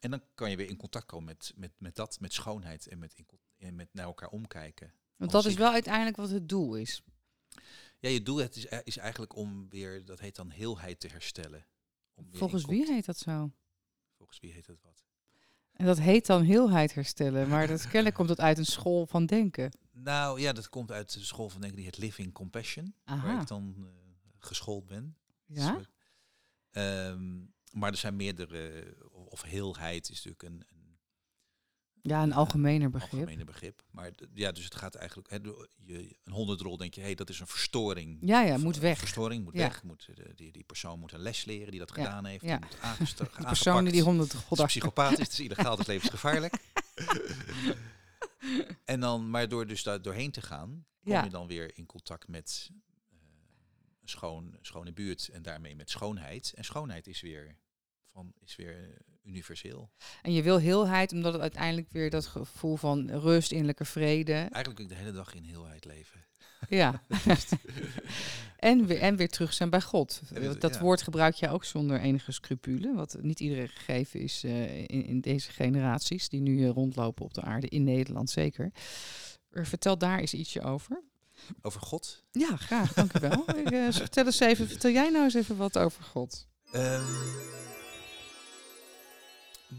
en 0.00 0.10
dan 0.10 0.22
kan 0.34 0.50
je 0.50 0.56
weer 0.56 0.68
in 0.68 0.76
contact 0.76 1.06
komen 1.06 1.24
met, 1.24 1.52
met, 1.56 1.72
met 1.78 1.96
dat, 1.96 2.20
met 2.20 2.32
schoonheid 2.32 2.86
en 2.86 2.98
met, 2.98 3.14
in, 3.14 3.26
en 3.56 3.74
met 3.74 3.88
naar 3.92 4.06
elkaar 4.06 4.28
omkijken. 4.28 4.94
Want 5.16 5.30
dat 5.30 5.44
is 5.44 5.54
wel 5.54 5.72
uiteindelijk 5.72 6.16
wat 6.16 6.30
het 6.30 6.48
doel 6.48 6.76
is. 6.76 7.02
Ja, 7.98 8.08
je 8.08 8.22
doel 8.22 8.36
het 8.36 8.56
is, 8.56 8.64
e- 8.64 8.80
is 8.84 8.96
eigenlijk 8.96 9.36
om 9.36 9.68
weer, 9.68 10.04
dat 10.04 10.20
heet 10.20 10.36
dan 10.36 10.50
heelheid 10.50 11.00
te 11.00 11.08
herstellen. 11.08 11.66
Om 12.14 12.28
Volgens 12.30 12.64
wie 12.64 12.92
heet 12.92 13.04
dat 13.04 13.18
zo? 13.18 13.52
Volgens 14.16 14.40
wie 14.40 14.52
heet 14.52 14.66
dat 14.66 14.80
wat? 14.82 15.04
En 15.72 15.86
dat 15.86 15.98
heet 15.98 16.26
dan 16.26 16.42
heelheid 16.42 16.94
herstellen. 16.94 17.48
Maar 17.48 17.66
dat 17.66 17.82
kennelijk 17.82 18.14
komt 18.14 18.28
dat 18.28 18.40
uit 18.40 18.58
een 18.58 18.66
school 18.66 19.06
van 19.06 19.26
denken. 19.26 19.70
Nou 19.92 20.40
ja, 20.40 20.52
dat 20.52 20.68
komt 20.68 20.92
uit 20.92 21.12
de 21.12 21.24
school 21.24 21.48
van 21.48 21.60
denken 21.60 21.78
die 21.78 21.86
het 21.86 21.98
Living 21.98 22.32
Compassion, 22.32 22.94
waar 23.04 23.40
ik 23.40 23.46
dan 23.46 23.74
eh, 23.78 23.84
geschoold 24.38 24.86
ben. 24.86 25.16
Ja? 25.46 25.80
Ehm, 26.70 27.38
maar 27.72 27.90
er 27.90 27.96
zijn 27.96 28.16
meerdere, 28.16 28.94
of, 29.10 29.42
heelheid 29.42 30.10
is 30.10 30.24
natuurlijk 30.24 30.42
een 30.42 30.71
Ja, 32.04 32.22
een 32.22 32.32
algemener 32.32 32.90
begrip. 32.90 33.12
algemene 33.12 33.44
begrip. 33.44 33.82
Maar 33.90 34.10
ja, 34.34 34.52
dus 34.52 34.64
het 34.64 34.74
gaat 34.74 34.94
eigenlijk, 34.94 35.30
hè, 35.30 35.36
je, 35.84 36.16
een 36.24 36.32
hondendrol 36.32 36.76
denk 36.76 36.94
je, 36.94 37.00
hé, 37.00 37.06
hey, 37.06 37.14
dat 37.14 37.28
is 37.28 37.40
een 37.40 37.46
verstoring. 37.46 38.18
Ja, 38.20 38.40
ja, 38.42 38.56
moet 38.58 38.76
eh, 38.76 38.80
weg. 38.82 38.98
Verstoring 38.98 39.44
moet 39.44 39.54
Ja. 39.54 39.58
weg. 39.60 39.82
Moet, 39.82 40.08
eh, 40.14 40.24
die, 40.34 40.52
die 40.52 40.64
persoon 40.64 40.98
moet 40.98 41.12
een 41.12 41.20
les 41.20 41.44
leren 41.44 41.70
die 41.70 41.78
dat 41.80 41.92
Ja, 41.96 42.02
gedaan 42.04 42.24
heeft. 42.24 42.44
ja. 42.44 42.56
Die 42.58 42.66
moet 42.70 42.80
aangestra- 42.80 43.28
Die 43.36 43.46
persoon 43.46 43.84
die 43.84 43.92
die 43.92 44.02
honderd 44.02 44.26
Het 44.28 44.34
is 44.36 44.40
een 44.42 44.46
goddag. 44.48 44.66
psychopaat 44.66 45.12
is, 45.12 45.18
het 45.18 45.32
is 45.32 45.40
illegaal, 45.40 45.70
het 45.78 45.80
is 45.80 45.86
levensgevaarlijk. 45.86 46.54
en 48.84 49.00
dan, 49.00 49.30
maar 49.30 49.48
door 49.48 49.66
dus 49.66 49.82
daar 49.82 50.02
doorheen 50.02 50.30
te 50.30 50.42
gaan, 50.42 50.68
kom 51.02 51.12
Ja. 51.12 51.24
je 51.24 51.30
dan 51.30 51.46
weer 51.46 51.76
in 51.78 51.86
contact 51.86 52.28
met 52.28 52.68
eh, 52.70 53.16
een 54.02 54.08
schoon, 54.08 54.56
schone 54.60 54.92
buurt 54.92 55.28
en 55.28 55.42
daarmee 55.42 55.76
met 55.76 55.90
schoonheid. 55.90 56.52
En 56.56 56.64
schoonheid 56.64 57.06
is 57.06 57.20
weer, 57.20 57.56
van, 58.12 58.32
is 58.40 58.56
weer 58.56 58.98
universeel. 59.24 59.90
En 60.22 60.32
je 60.32 60.42
wil 60.42 60.58
heelheid, 60.58 61.12
omdat 61.12 61.32
het 61.32 61.42
uiteindelijk 61.42 61.90
weer 61.90 62.10
dat 62.10 62.26
gevoel 62.26 62.76
van 62.76 63.10
rust, 63.10 63.50
innerlijke 63.50 63.84
vrede. 63.84 64.32
Eigenlijk 64.32 64.76
wil 64.76 64.86
ik 64.86 64.88
de 64.88 64.98
hele 64.98 65.12
dag 65.12 65.34
in 65.34 65.44
heelheid 65.44 65.84
leven. 65.84 66.24
Ja. 66.68 67.02
en, 68.58 68.86
weer, 68.86 69.00
en 69.00 69.16
weer 69.16 69.28
terug 69.28 69.52
zijn 69.52 69.70
bij 69.70 69.80
God. 69.80 70.20
Dat- 70.32 70.60
dat 70.60 70.74
ja. 70.74 70.80
woord 70.80 71.02
gebruik 71.02 71.34
je 71.34 71.48
ook 71.48 71.64
zonder 71.64 72.00
enige 72.00 72.32
scrupule. 72.32 72.94
Wat 72.94 73.16
niet 73.20 73.40
iedereen 73.40 73.68
gegeven 73.68 74.20
is 74.20 74.44
eh, 74.44 74.78
in, 74.78 75.04
in 75.06 75.20
deze 75.20 75.50
generaties 75.50 76.28
die 76.28 76.40
nu 76.40 76.64
eh, 76.64 76.70
rondlopen 76.70 77.24
op 77.24 77.34
de 77.34 77.42
aarde, 77.42 77.68
in 77.68 77.84
Nederland 77.84 78.30
zeker. 78.30 78.72
Er, 79.50 79.66
vertel 79.66 79.98
daar 79.98 80.18
eens 80.18 80.34
ietsje 80.34 80.62
over. 80.62 81.02
Over 81.62 81.80
God? 81.80 82.24
Ja, 82.30 82.56
graag, 82.56 82.92
dank 82.92 83.12
u 83.16 83.20
wel. 83.20 83.56
Ik, 83.56 83.70
eh, 83.70 83.86
vertel, 83.90 84.24
eens 84.24 84.40
even, 84.40 84.68
vertel 84.68 84.90
jij 84.90 85.10
nou 85.10 85.24
eens 85.24 85.34
even 85.34 85.56
wat 85.56 85.78
over 85.78 86.04
God. 86.04 86.48
Ehm, 86.72 87.02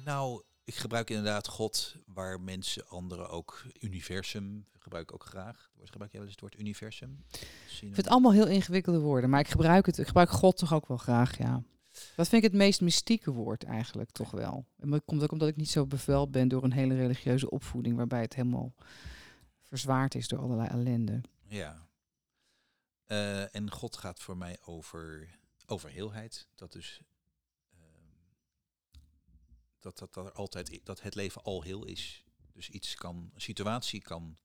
nou, 0.03 0.43
ik 0.63 0.75
gebruik 0.75 1.09
inderdaad 1.09 1.47
God 1.47 1.95
waar 2.05 2.41
mensen 2.41 2.87
anderen 2.87 3.29
ook 3.29 3.65
universum 3.79 4.65
gebruik 4.83 5.09
ik 5.09 5.13
ook 5.13 5.25
graag. 5.25 5.71
Gebruik 5.83 6.11
jij 6.11 6.19
wel 6.19 6.29
eens 6.29 6.31
het 6.31 6.41
woord 6.41 6.59
universum? 6.59 7.23
Ik 7.29 7.77
vind 7.77 7.97
het 7.97 8.07
allemaal 8.07 8.33
heel 8.33 8.47
ingewikkelde 8.47 8.99
woorden, 8.99 9.29
maar 9.29 9.39
ik 9.39 9.47
gebruik, 9.47 9.85
het, 9.85 9.97
ik 9.97 10.07
gebruik 10.07 10.29
God 10.29 10.57
toch 10.57 10.73
ook 10.73 10.87
wel 10.87 10.97
graag, 10.97 11.37
ja. 11.37 11.63
Dat 12.15 12.27
vind 12.27 12.43
ik 12.43 12.51
het 12.51 12.59
meest 12.59 12.81
mystieke 12.81 13.31
woord 13.31 13.63
eigenlijk, 13.63 14.11
toch 14.11 14.31
wel. 14.31 14.65
En 14.77 14.89
dat 14.89 15.01
komt 15.05 15.23
ook 15.23 15.31
omdat 15.31 15.47
ik 15.47 15.55
niet 15.55 15.69
zo 15.69 15.85
bevuild 15.85 16.31
ben 16.31 16.47
door 16.47 16.63
een 16.63 16.71
hele 16.71 16.95
religieuze 16.95 17.49
opvoeding, 17.49 17.95
waarbij 17.95 18.21
het 18.21 18.35
helemaal 18.35 18.73
verzwaard 19.61 20.15
is 20.15 20.27
door 20.27 20.39
allerlei 20.39 20.69
ellende. 20.69 21.21
Ja. 21.47 21.87
Eh, 23.05 23.55
en 23.55 23.71
God 23.71 23.97
gaat 23.97 24.19
voor 24.19 24.37
mij 24.37 24.57
over, 24.65 25.29
over 25.65 25.89
heelheid. 25.89 26.47
Dat 26.55 26.71
dus 26.71 27.01
dat, 29.83 29.97
dat, 29.97 30.13
dat, 30.13 30.25
er 30.25 30.31
altijd, 30.31 30.79
dat 30.83 31.01
het 31.01 31.15
leven 31.15 31.43
al 31.43 31.61
heel 31.61 31.85
is. 31.85 32.23
Dus 32.53 32.69
iets 32.69 32.95
kan, 32.95 33.31
een 33.33 33.41
situatie 33.41 34.01
kan 34.01 34.37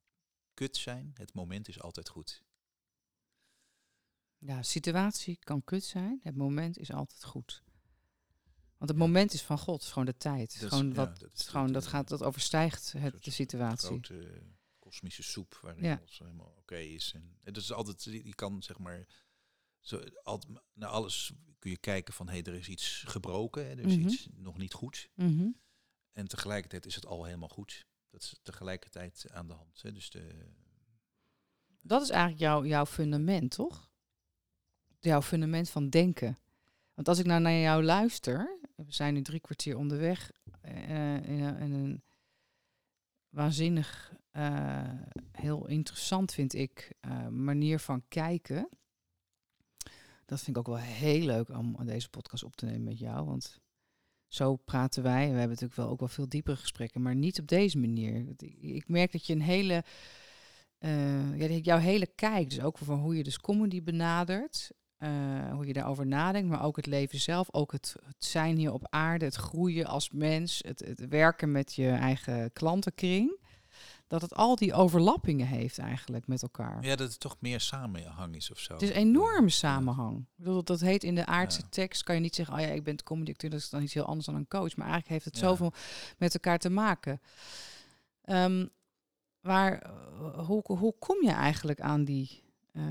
kut 0.54 0.76
zijn. 0.76 1.10
Het 1.14 1.34
moment 1.34 1.68
is 1.68 1.80
altijd 1.80 2.08
goed. 2.08 2.44
Ja, 4.38 4.62
situatie 4.62 5.36
kan 5.38 5.64
kut 5.64 5.84
zijn, 5.84 6.20
het 6.22 6.36
moment 6.36 6.78
is 6.78 6.92
altijd 6.92 7.24
goed. 7.24 7.62
Want 8.76 8.90
het 8.90 8.98
moment 8.98 9.32
is 9.32 9.42
van 9.42 9.58
God, 9.58 9.82
is 9.82 9.88
gewoon 9.88 10.04
de 10.06 10.16
tijd. 10.16 10.52
Dat 10.60 10.62
is- 10.62 10.68
gewoon 10.78 10.88
ja, 10.88 10.94
wat, 10.94 11.18
dat 11.20 11.34
is 11.34 11.46
gewoon, 11.46 11.72
dat, 11.72 11.84
eh, 11.84 11.90
gaat, 11.90 12.08
dat 12.08 12.22
overstijgt 12.22 12.92
het, 12.92 13.24
de 13.24 13.30
situatie. 13.30 13.88
Grote 13.88 14.42
kosmische 14.78 15.22
soep 15.22 15.58
waarin 15.62 15.84
Ja. 15.84 15.96
alles 15.96 16.18
helemaal 16.18 16.54
oké 16.58 16.76
is. 16.76 17.12
En 17.14 17.36
het 17.40 17.56
is 17.56 17.72
altijd, 17.72 18.02
je 18.04 18.34
kan 18.34 18.62
zeg 18.62 18.78
maar, 18.78 19.06
zo, 19.88 20.02
naar 20.74 20.88
alles 20.88 21.32
kun 21.58 21.70
je 21.70 21.78
kijken 21.78 22.14
van, 22.14 22.26
hé, 22.28 22.32
hey, 22.32 22.42
er 22.42 22.54
is 22.58 22.68
iets 22.68 23.02
gebroken, 23.06 23.64
hè, 23.64 23.70
er 23.70 23.86
is 23.86 23.96
Mhm. 23.96 24.06
iets 24.08 24.28
nog 24.34 24.58
niet 24.58 24.72
goed. 24.72 25.08
Mhm. 25.14 25.48
En 26.12 26.28
tegelijkertijd 26.28 26.86
is 26.86 26.94
het 26.94 27.06
al 27.06 27.24
helemaal 27.24 27.48
goed. 27.48 27.86
Dat 28.10 28.22
is 28.22 28.38
tegelijkertijd 28.42 29.26
aan 29.30 29.46
de 29.48 29.54
hand. 29.54 29.82
Hè. 29.82 29.92
Dus 29.92 30.10
de, 30.10 30.48
Dat 31.80 32.02
is 32.02 32.10
eigenlijk 32.10 32.40
jouw, 32.40 32.64
jouw 32.64 32.86
fundament, 32.86 33.50
toch? 33.50 33.90
Jouw 35.00 35.22
fundament 35.22 35.70
van 35.70 35.90
denken. 35.90 36.38
Want 36.94 37.08
als 37.08 37.18
ik 37.18 37.26
nou 37.26 37.40
naar 37.40 37.52
jou 37.52 37.82
luister, 37.84 38.58
we 38.76 38.84
zijn 38.92 39.14
nu 39.14 39.22
drie 39.22 39.40
kwartier 39.40 39.76
onderweg 39.76 40.30
in, 40.62 40.90
een, 40.90 41.56
in 41.58 41.72
een 41.72 42.02
waanzinnig, 43.28 44.12
eh, 44.30 44.92
heel 45.32 45.66
interessant 45.66 46.32
vind 46.32 46.54
ik, 46.54 46.92
eh, 47.00 47.28
manier 47.28 47.78
van 47.78 48.04
kijken. 48.08 48.68
Dat 50.28 50.40
vind 50.40 50.56
ik 50.56 50.58
ook 50.58 50.74
wel 50.74 50.84
heel 50.84 51.24
leuk 51.24 51.48
om 51.48 51.86
deze 51.86 52.08
podcast 52.08 52.44
op 52.44 52.56
te 52.56 52.64
nemen 52.64 52.84
met 52.84 52.98
jou, 52.98 53.26
want 53.26 53.58
zo 54.26 54.56
praten 54.56 55.02
wij. 55.02 55.20
We 55.22 55.30
hebben 55.38 55.48
natuurlijk 55.48 55.74
wel 55.74 55.88
ook 55.88 55.98
wel 55.98 56.08
veel 56.08 56.28
diepere 56.28 56.56
gesprekken, 56.56 57.02
maar 57.02 57.14
niet 57.14 57.40
op 57.40 57.46
deze 57.46 57.78
manier. 57.78 58.34
Ik- 58.60 58.88
merk 58.88 59.12
dat 59.12 59.26
je 59.26 59.32
een 59.32 59.42
hele 59.42 59.84
eh, 60.78 61.58
jouw 61.62 61.78
hele 61.78 62.06
kijk, 62.06 62.50
dus 62.50 62.60
ook 62.60 62.78
van 62.78 62.98
hoe 62.98 63.16
je 63.16 63.22
dus 63.24 63.38
comedy 63.40 63.82
benadert, 63.82 64.70
eh, 64.96 65.52
hoe 65.52 65.66
je 65.66 65.72
daarover 65.72 66.06
nadenkt, 66.06 66.48
maar 66.48 66.64
ook 66.64 66.76
het 66.76 66.86
leven 66.86 67.18
zelf, 67.20 67.52
ook 67.52 67.72
het, 67.72 67.96
het 68.04 68.24
zijn 68.24 68.56
hier 68.56 68.72
op 68.72 68.86
aarde, 68.88 69.24
het 69.24 69.34
groeien 69.34 69.86
als 69.86 70.10
mens, 70.10 70.62
het, 70.66 70.80
het 70.80 71.08
werken 71.08 71.52
met 71.52 71.74
je 71.74 71.88
eigen 71.88 72.52
klantenkring, 72.52 73.40
dat 74.08 74.22
het 74.22 74.34
al 74.34 74.56
die 74.56 74.74
overlappingen 74.74 75.46
heeft 75.46 75.78
eigenlijk 75.78 76.26
met 76.26 76.42
elkaar. 76.42 76.84
ja, 76.84 76.96
dat 76.96 77.08
het 77.10 77.20
toch 77.20 77.36
meer 77.40 77.60
samenhang 77.60 78.34
is 78.36 78.50
of 78.50 78.58
zo. 78.58 78.72
Het 78.72 78.82
is 78.82 78.88
een 78.88 78.94
enorme 78.96 79.50
samenhang. 79.50 80.18
Ik 80.18 80.44
bedoel, 80.44 80.64
dat 80.64 80.80
heet 80.80 81.04
in 81.04 81.14
de 81.14 81.26
aardse 81.26 81.60
Ja. 81.60 81.66
tekst, 81.70 82.02
kan 82.02 82.14
je 82.14 82.20
niet 82.20 82.34
zeggen, 82.34 82.54
oh 82.54 82.60
ja, 82.60 82.66
ik 82.66 82.84
ben 82.84 83.02
comedy-acteur, 83.02 83.50
dat 83.50 83.58
is 83.60 83.70
dan 83.70 83.82
iets 83.82 83.94
heel 83.94 84.04
anders 84.04 84.26
dan 84.26 84.34
een 84.34 84.48
coach. 84.48 84.76
Maar 84.76 84.86
eigenlijk 84.88 85.08
heeft 85.08 85.24
het 85.24 85.34
Ja. 85.38 85.48
zoveel 85.48 85.72
met 86.18 86.34
elkaar 86.34 86.58
te 86.58 86.70
maken. 86.70 87.20
Ehm, 88.24 88.66
maar 89.40 89.78
eh, 89.78 90.46
hoe, 90.46 90.62
hoe 90.64 90.94
kom 90.98 91.22
je 91.22 91.30
eigenlijk 91.32 91.80
aan 91.80 92.04
die... 92.04 92.46
eh, 92.72 92.82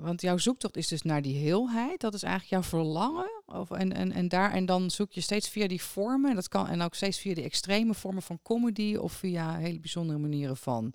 want 0.00 0.20
jouw 0.20 0.36
zoektocht 0.38 0.76
is 0.76 0.88
dus 0.88 1.02
naar 1.02 1.22
die 1.22 1.36
heelheid. 1.36 2.00
Dat 2.00 2.14
is 2.14 2.22
eigenlijk 2.22 2.52
jouw 2.52 2.80
verlangen. 2.80 3.42
Of, 3.46 3.70
en, 3.70 3.92
en, 3.92 4.12
en, 4.12 4.28
daar, 4.28 4.52
en 4.52 4.66
dan 4.66 4.90
zoek 4.90 5.12
je 5.12 5.20
steeds 5.20 5.48
via 5.48 5.66
die 5.68 5.82
vormen. 5.82 6.30
En, 6.30 6.36
dat 6.36 6.48
kan, 6.48 6.68
en 6.68 6.80
ook 6.82 6.94
steeds 6.94 7.18
via 7.18 7.34
die 7.34 7.44
extreme 7.44 7.94
vormen 7.94 8.22
van 8.22 8.42
comedy. 8.42 8.96
Of 8.96 9.12
via 9.12 9.56
hele 9.56 9.80
bijzondere 9.80 10.18
manieren 10.18 10.56
van... 10.56 10.94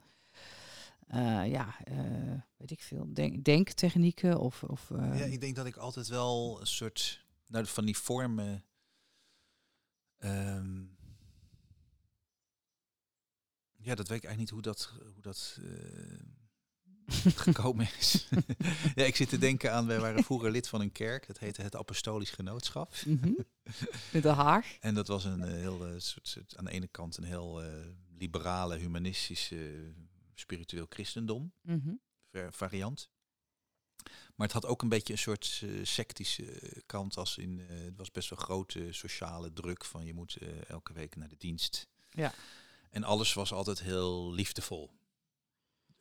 eh, 1.08 1.50
ja, 1.50 1.76
eh, 1.84 2.40
weet 2.58 2.72
ik 2.72 2.82
veel, 2.82 3.14
denk, 3.14 3.44
denktechnieken 3.44 4.40
of... 4.40 4.64
of 4.64 4.90
Ja, 4.90 5.14
ik 5.14 5.42
denk 5.42 5.56
dat 5.56 5.66
ik 5.66 5.76
altijd 5.78 6.08
wel 6.08 6.58
een 6.60 6.68
soort 6.68 7.26
nou, 7.48 7.66
van 7.66 7.86
die 7.86 7.98
vormen. 7.98 8.64
ehm, 10.18 10.84
ja, 13.78 13.96
dat 13.96 14.08
weet 14.08 14.18
ik 14.18 14.26
eigenlijk 14.26 14.38
niet 14.38 14.50
hoe 14.50 14.62
dat, 14.62 14.94
hoe 15.14 15.22
dat 15.22 15.60
gekomen 17.36 17.88
is. 18.00 18.28
ja, 18.96 19.04
ik 19.04 19.16
zit 19.16 19.30
te 19.30 19.38
denken 19.38 19.74
aan, 19.74 19.88
wij 19.88 20.00
waren 20.00 20.24
vroeger 20.24 20.52
lid 20.52 20.68
van 20.68 20.82
een 20.82 20.92
kerk. 20.92 21.28
Dat 21.28 21.38
heette 21.40 21.62
het 21.62 21.76
Apostolisch 21.76 22.30
Genootschap. 22.32 22.94
Mhm. 23.06 23.32
Met 24.14 24.24
de 24.24 24.30
Haag. 24.30 24.78
En 24.80 24.94
dat 24.94 25.08
was 25.08 25.24
een 25.26 25.42
eh, 25.44 25.52
heel 25.52 25.86
eh, 25.86 25.94
soort, 25.98 26.28
soort, 26.28 26.58
aan 26.58 26.66
de 26.66 26.72
ene 26.72 26.88
kant 26.88 27.18
een 27.18 27.24
heel 27.24 27.64
eh, 27.64 27.70
liberale, 28.18 28.78
humanistische, 28.78 29.92
spiritueel 30.36 30.86
christendom 30.90 31.52
Mhm. 31.62 31.94
va- 32.32 32.52
variant. 32.52 33.10
Maar 34.36 34.48
het 34.48 34.52
had 34.56 34.66
ook 34.66 34.82
een 34.82 34.90
beetje 34.90 35.14
een 35.14 35.20
soort 35.20 35.64
sectische 35.84 36.62
kant 36.86 37.18
als 37.18 37.38
in, 37.38 37.60
het 37.70 37.98
was 37.98 38.12
best 38.12 38.30
wel 38.30 38.40
grote 38.40 38.88
sociale 38.92 39.54
druk 39.54 39.86
van 39.86 40.06
je 40.06 40.14
moet 40.14 40.38
elke 40.68 40.94
week 40.94 41.16
naar 41.16 41.28
de 41.28 41.36
dienst. 41.38 41.88
Ja. 42.10 42.34
En 42.90 43.04
alles 43.04 43.34
was 43.34 43.52
altijd 43.52 43.82
heel 43.82 44.34
liefdevol. 44.34 44.92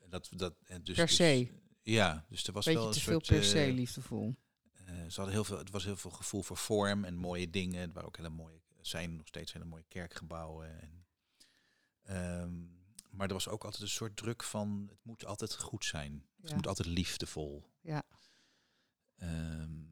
Dat, 0.08 0.28
dat, 0.36 0.54
en 0.64 0.82
dus, 0.84 0.96
Per 0.96 1.06
dus- 1.06 1.16
se. 1.16 1.48
ja, 1.82 2.26
dus 2.28 2.46
er 2.46 2.52
was 2.52 2.64
Beetje 2.64 2.78
wel 2.80 2.88
een 2.88 2.94
te 2.94 3.00
veel 3.00 3.20
per 3.20 3.44
se 3.44 3.64
eh, 3.64 3.72
liefdevol. 3.74 4.34
eh, 4.72 4.94
ze 5.08 5.14
hadden 5.14 5.32
heel 5.34 5.44
veel, 5.44 5.58
het 5.58 5.70
was 5.70 5.84
heel 5.84 5.96
veel 5.96 6.10
gevoel 6.10 6.42
voor 6.42 6.56
vorm 6.56 7.04
en 7.04 7.14
mooie 7.14 7.50
dingen. 7.50 7.80
Er 7.88 7.92
waren 7.92 8.08
ook 8.08 8.16
hele 8.16 8.28
mooie, 8.28 8.60
er 8.78 8.86
zijn 8.86 9.16
nog 9.16 9.26
steeds 9.26 9.52
hele 9.52 9.64
mooie 9.64 9.84
kerkgebouwen. 9.88 10.80
En, 10.80 11.06
ehm, 12.02 12.54
maar 13.10 13.26
er 13.28 13.32
was 13.34 13.48
ook 13.48 13.64
altijd 13.64 13.82
een 13.82 13.88
soort 13.88 14.16
druk 14.16 14.42
van 14.42 14.86
het 14.90 14.98
moet 15.04 15.24
altijd 15.24 15.54
goed 15.58 15.84
zijn. 15.84 16.26
Het 16.42 16.54
moet 16.54 16.66
altijd 16.66 16.88
liefdevol. 16.88 17.64
Ja. 17.80 18.02
Ehm, 19.16 19.84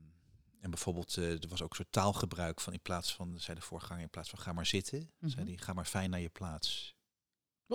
en 0.60 0.70
bijvoorbeeld, 0.70 1.16
eh, 1.16 1.42
er 1.42 1.48
was 1.48 1.62
ook 1.62 1.70
een 1.70 1.76
soort 1.76 1.92
taalgebruik 1.92 2.60
van 2.60 2.72
in 2.72 2.82
plaats 2.82 3.14
van, 3.14 3.40
zei 3.40 3.56
de 3.58 3.62
voorganger, 3.64 4.02
in 4.02 4.10
plaats 4.10 4.30
van 4.30 4.38
ga 4.38 4.52
maar 4.52 4.66
zitten, 4.66 5.10
Mhm. 5.18 5.30
zei 5.30 5.46
hij 5.46 5.56
ga 5.56 5.72
maar 5.72 5.84
fijn 5.84 6.10
naar 6.10 6.20
je 6.20 6.28
plaats. 6.28 6.94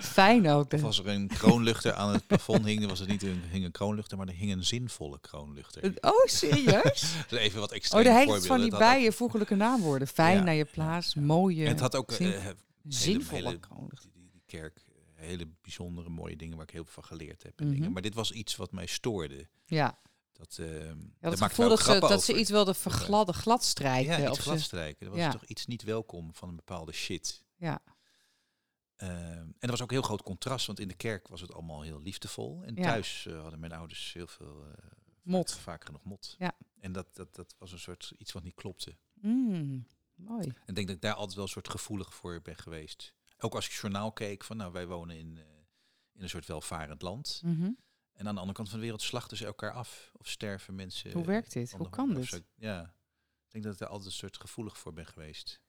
Fijn 0.00 0.48
ook. 0.48 0.72
Of 0.72 0.80
de- 0.80 0.86
als 0.86 0.98
er 0.98 1.06
een 1.08 1.26
kroonluchter 1.28 1.92
aan 1.92 2.12
het 2.12 2.26
plafond 2.26 2.64
hing, 2.64 2.80
dan 2.80 2.88
was 2.88 2.98
het 2.98 3.08
niet 3.08 3.22
een, 3.22 3.42
hing 3.50 3.64
een 3.64 3.70
kroonluchter, 3.70 4.18
maar 4.18 4.28
er 4.28 4.34
hing 4.34 4.52
een 4.52 4.64
zinvolle 4.64 5.20
kroonluchter. 5.20 5.92
Oh, 6.00 6.24
serieus? 6.24 7.14
Even 7.30 7.60
wat 7.60 7.70
Oh, 7.70 7.76
extra 7.76 8.02
de 8.02 8.08
hele 8.12 8.14
tijd 8.14 8.26
voorbeelden. 8.28 8.46
van 8.46 8.60
die 8.60 8.78
bijen 8.78 9.12
voegelijke 9.12 9.54
naamwoorden. 9.54 10.08
Fijn 10.08 10.36
Ja, 10.36 10.42
naar 10.42 10.54
je 10.54 10.64
plaats, 10.64 11.14
ja. 11.14 11.20
mooie, 11.20 11.64
En 11.64 11.70
het 11.70 11.80
had 11.80 11.96
ook 11.96 12.10
eh, 12.10 12.16
zin- 12.16 12.56
zinvolle 12.88 13.42
hele- 13.42 13.58
kroonluchter. 13.58 14.10
die, 14.12 14.22
die, 14.22 14.30
die 14.32 14.42
kerk, 14.46 14.76
eh, 14.88 15.26
hele 15.26 15.48
bijzondere 15.62 16.08
mooie 16.08 16.36
dingen 16.36 16.56
waar 16.56 16.66
ik 16.66 16.72
heel 16.72 16.84
veel 16.84 16.92
van 16.92 17.04
geleerd 17.04 17.42
heb. 17.42 17.52
En 17.60 17.66
Mhm. 17.66 17.74
dingen. 17.74 17.92
Maar 17.92 18.02
dit 18.02 18.14
was 18.14 18.32
iets 18.32 18.56
wat 18.56 18.72
mij 18.72 18.86
stoorde. 18.86 19.46
Ja, 19.64 19.98
Dat, 20.40 20.54
ja 20.56 20.64
het 21.30 21.38
maakte 21.38 21.54
gevoel 21.54 21.68
dat 21.68 21.80
ze, 21.80 21.98
dat 22.00 22.22
ze 22.22 22.38
iets 22.38 22.50
wilden 22.50 22.74
vergladden, 22.74 23.34
gladstrijken. 23.34 24.20
ja, 24.22 24.28
iets 24.30 24.38
gladstrijken. 24.38 25.06
Er 25.06 25.12
was 25.12 25.20
ja. 25.20 25.30
toch 25.30 25.44
iets 25.44 25.66
niet 25.66 25.82
welkom 25.82 26.34
van 26.34 26.48
een 26.48 26.56
bepaalde 26.56 26.92
shit. 26.92 27.44
ja. 27.56 27.82
Ehm, 28.96 29.12
en 29.12 29.54
er 29.58 29.70
was 29.70 29.82
ook 29.82 29.88
een 29.88 29.96
heel 29.96 30.04
groot 30.06 30.22
contrast, 30.22 30.66
want 30.66 30.80
in 30.80 30.88
de 30.88 30.94
kerk 30.94 31.28
was 31.28 31.40
het 31.40 31.52
allemaal 31.52 31.82
heel 31.82 32.00
liefdevol. 32.00 32.62
En 32.64 32.74
Ja. 32.74 32.82
thuis 32.82 33.26
eh, 33.26 33.40
hadden 33.40 33.60
mijn 33.60 33.72
ouders 33.72 34.12
heel 34.12 34.26
veel 34.26 34.64
eh, 34.66 34.72
Mot. 35.22 35.52
vaker 35.54 35.92
nog 35.92 36.04
mot. 36.04 36.34
Ja. 36.38 36.52
En 36.80 36.92
dat, 36.92 37.06
dat, 37.16 37.34
dat 37.34 37.54
was 37.58 37.72
een 37.72 37.78
soort 37.78 38.12
iets 38.18 38.32
wat 38.32 38.42
niet 38.42 38.54
klopte. 38.54 38.96
Mm, 39.14 39.86
mooi. 40.14 40.42
En 40.46 40.54
ik 40.66 40.74
denk 40.74 40.86
dat 40.86 40.96
ik 40.96 41.02
daar 41.02 41.14
altijd 41.14 41.34
wel 41.34 41.44
een 41.44 41.50
soort 41.50 41.70
gevoelig 41.70 42.14
voor 42.14 42.40
ben 42.42 42.56
geweest. 42.56 43.14
Ook 43.38 43.54
als 43.54 43.66
ik 43.66 43.72
journaal 43.72 44.12
keek 44.12 44.44
van, 44.44 44.56
nou, 44.56 44.72
wij 44.72 44.86
wonen 44.86 45.18
in, 45.18 45.36
eh, 45.38 45.44
in 46.12 46.22
een 46.22 46.28
soort 46.28 46.46
welvarend 46.46 47.02
land. 47.02 47.40
Mhm. 47.44 47.70
En 48.20 48.28
aan 48.28 48.34
de 48.34 48.40
andere 48.40 48.56
kant 48.56 48.68
van 48.68 48.78
de 48.78 48.84
wereld 48.84 49.02
slachten 49.02 49.36
ze 49.36 49.46
elkaar 49.46 49.72
af. 49.72 50.10
Of 50.16 50.28
sterven 50.28 50.74
mensen. 50.74 51.12
Hoe 51.12 51.24
werkt 51.24 51.52
dit? 51.52 51.72
Hoe 51.72 51.90
kan 51.90 52.14
dit? 52.14 52.42
Ja. 52.54 52.82
Ik 53.46 53.50
denk 53.52 53.64
dat 53.64 53.72
ik 53.72 53.78
daar 53.78 53.88
altijd 53.88 54.08
een 54.08 54.14
soort 54.14 54.36
gevoelig 54.36 54.78
voor 54.78 54.92
ben 54.92 55.06
geweest. 55.06 55.60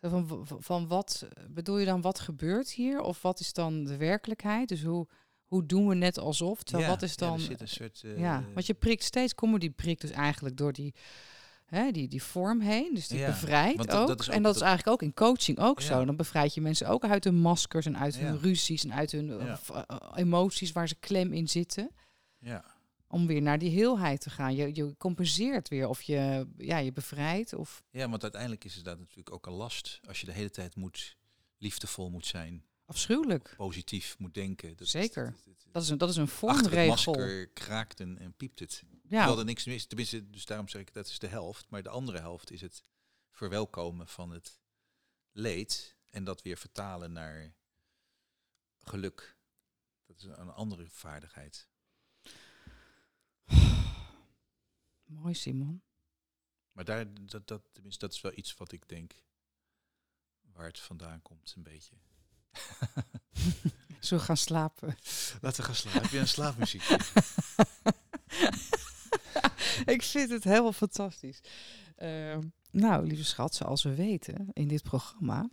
Van, 0.00 0.46
van 0.46 0.86
wat 0.86 1.28
bedoel 1.48 1.78
je 1.78 1.84
dan, 1.86 2.00
wat 2.00 2.20
gebeurt 2.20 2.70
hier? 2.70 3.00
Of 3.00 3.22
wat 3.22 3.40
is 3.40 3.52
dan 3.52 3.84
de 3.84 3.96
werkelijkheid? 3.96 4.68
Dus 4.68 4.82
hoe, 4.82 5.08
hoe 5.44 5.66
doen 5.66 5.88
we 5.88 5.94
net 5.94 6.18
alsof? 6.18 6.62
Terwijl 6.62 6.86
Ja, 6.88 6.94
wat 6.94 7.02
is 7.02 7.10
ja, 7.10 7.26
dan... 7.26 7.34
er 7.34 7.40
zit 7.40 7.60
een 7.60 7.68
soort... 7.68 8.02
eh, 8.04 8.18
ja, 8.18 8.44
want 8.54 8.66
je 8.66 8.74
prikt 8.74 9.04
steeds, 9.04 9.34
comedy 9.34 9.70
prikt 9.70 10.00
dus 10.00 10.10
eigenlijk 10.10 10.56
door 10.56 10.72
die, 10.72 10.94
hè, 11.70 11.90
die, 11.90 12.08
die 12.08 12.22
vorm 12.22 12.60
heen. 12.60 12.94
Dus 12.94 13.08
die 13.08 13.18
Ja, 13.18 13.26
bevrijdt 13.26 13.76
dat- 13.76 14.10
ook. 14.10 14.18
is 14.20 14.28
En 14.28 14.42
dat 14.42 14.54
is 14.54 14.60
eigenlijk 14.60 14.92
ook 14.92 15.02
in 15.08 15.14
coaching 15.14 15.58
ook 15.58 15.80
Ja. 15.80 15.86
zo. 15.86 16.04
Dan 16.04 16.16
bevrijd 16.16 16.54
je 16.54 16.60
mensen 16.60 16.88
ook 16.88 17.04
uit 17.04 17.24
hun 17.24 17.34
maskers 17.38 17.86
en 17.86 17.98
uit 17.98 18.16
hun 18.16 18.32
Ja. 18.34 18.38
ruzies 18.40 18.84
en 18.84 18.92
uit 18.92 19.12
hun 19.12 19.40
eh, 19.40 19.56
v- 19.56 19.70
eh, 19.70 19.84
emoties 20.14 20.72
waar 20.72 20.88
ze 20.88 20.94
klem 20.94 21.32
in 21.32 21.48
zitten. 21.48 21.90
Ja. 22.38 22.64
Om 23.08 23.26
weer 23.26 23.42
naar 23.42 23.58
die 23.58 23.70
heelheid 23.70 24.20
te 24.20 24.30
gaan. 24.30 24.54
Je, 24.54 24.70
je 24.74 24.94
compenseert 24.96 25.68
weer 25.68 25.88
of 25.88 26.02
je, 26.02 26.46
ja, 26.56 26.78
je 26.78 26.92
bevrijdt. 26.92 27.52
Of, 27.54 27.82
ja, 27.90 28.08
want 28.08 28.22
uiteindelijk 28.22 28.64
is 28.64 28.74
het 28.74 28.84
dat 28.84 28.98
natuurlijk 28.98 29.32
ook 29.32 29.46
een 29.46 29.52
last. 29.52 30.00
Als 30.08 30.20
je 30.20 30.26
de 30.26 30.32
hele 30.32 30.50
tijd 30.50 30.76
moet, 30.76 31.16
liefdevol 31.58 32.10
moet 32.10 32.26
zijn, 32.26 32.64
afschuwelijk. 32.84 33.54
positief 33.56 34.18
moet 34.18 34.34
denken. 34.34 34.76
Dat, 34.76 34.88
Zeker. 34.88 35.24
dat- 35.24 35.42
dat- 35.44 35.66
Dat 35.72 35.82
is 35.82 35.88
een, 35.88 35.98
dat 35.98 36.08
is 36.08 36.16
een 36.16 36.22
achter 36.22 36.48
het 36.48 36.60
vormregel. 36.62 37.12
masker 37.14 37.46
kraakt 37.48 38.00
en, 38.00 38.18
en 38.18 38.32
piept 38.36 38.58
het. 38.58 38.82
Ja, 39.10 39.16
Terwijl 39.16 39.38
er 39.38 39.44
niks 39.44 39.64
mis. 39.64 39.86
Tenminste, 39.86 40.30
dus 40.30 40.44
daarom 40.44 40.68
zeg 40.68 40.80
ik 40.80 40.92
dat 40.92 41.06
is 41.06 41.18
de 41.18 41.26
helft. 41.26 41.70
Maar 41.70 41.82
de 41.82 41.88
andere 41.88 42.18
helft 42.18 42.50
is 42.50 42.60
het 42.60 42.82
verwelkomen 43.30 44.08
van 44.08 44.30
het 44.30 44.60
leed 45.32 45.96
en 46.10 46.24
dat 46.24 46.42
weer 46.42 46.56
vertalen 46.56 47.12
naar 47.12 47.54
geluk. 48.78 49.36
Dat 50.06 50.16
is 50.16 50.24
een 50.24 50.50
andere 50.50 50.88
vaardigheid. 50.88 51.68
mooi 55.04 55.34
Simon. 55.34 55.82
Maar 56.72 56.84
daar, 56.84 57.14
dat, 57.14 57.48
dat, 57.48 57.62
tenminste, 57.72 58.06
dat 58.06 58.14
is 58.14 58.20
wel 58.20 58.32
iets 58.34 58.54
wat 58.54 58.72
ik 58.72 58.88
denk 58.88 59.12
waar 60.40 60.66
het 60.66 60.80
vandaan 60.80 61.22
komt, 61.22 61.52
een 61.56 61.62
beetje. 61.62 61.94
We 64.08 64.18
gaan 64.18 64.36
slapen? 64.36 64.96
Laten 65.40 65.60
we 65.60 65.62
gaan 65.62 65.74
slapen. 65.74 66.02
Heb 66.02 66.10
je 66.10 66.18
een 66.18 66.28
slaapmuziek? 66.28 66.82
ik 69.94 70.02
vind 70.02 70.30
het 70.30 70.44
helemaal 70.44 70.72
fantastisch. 70.72 71.40
Ehm, 71.96 72.40
nou, 72.70 73.06
lieve 73.06 73.24
schat, 73.24 73.54
zoals 73.54 73.82
we 73.82 73.94
weten 73.94 74.48
in 74.52 74.68
dit 74.68 74.82
programma 74.82 75.48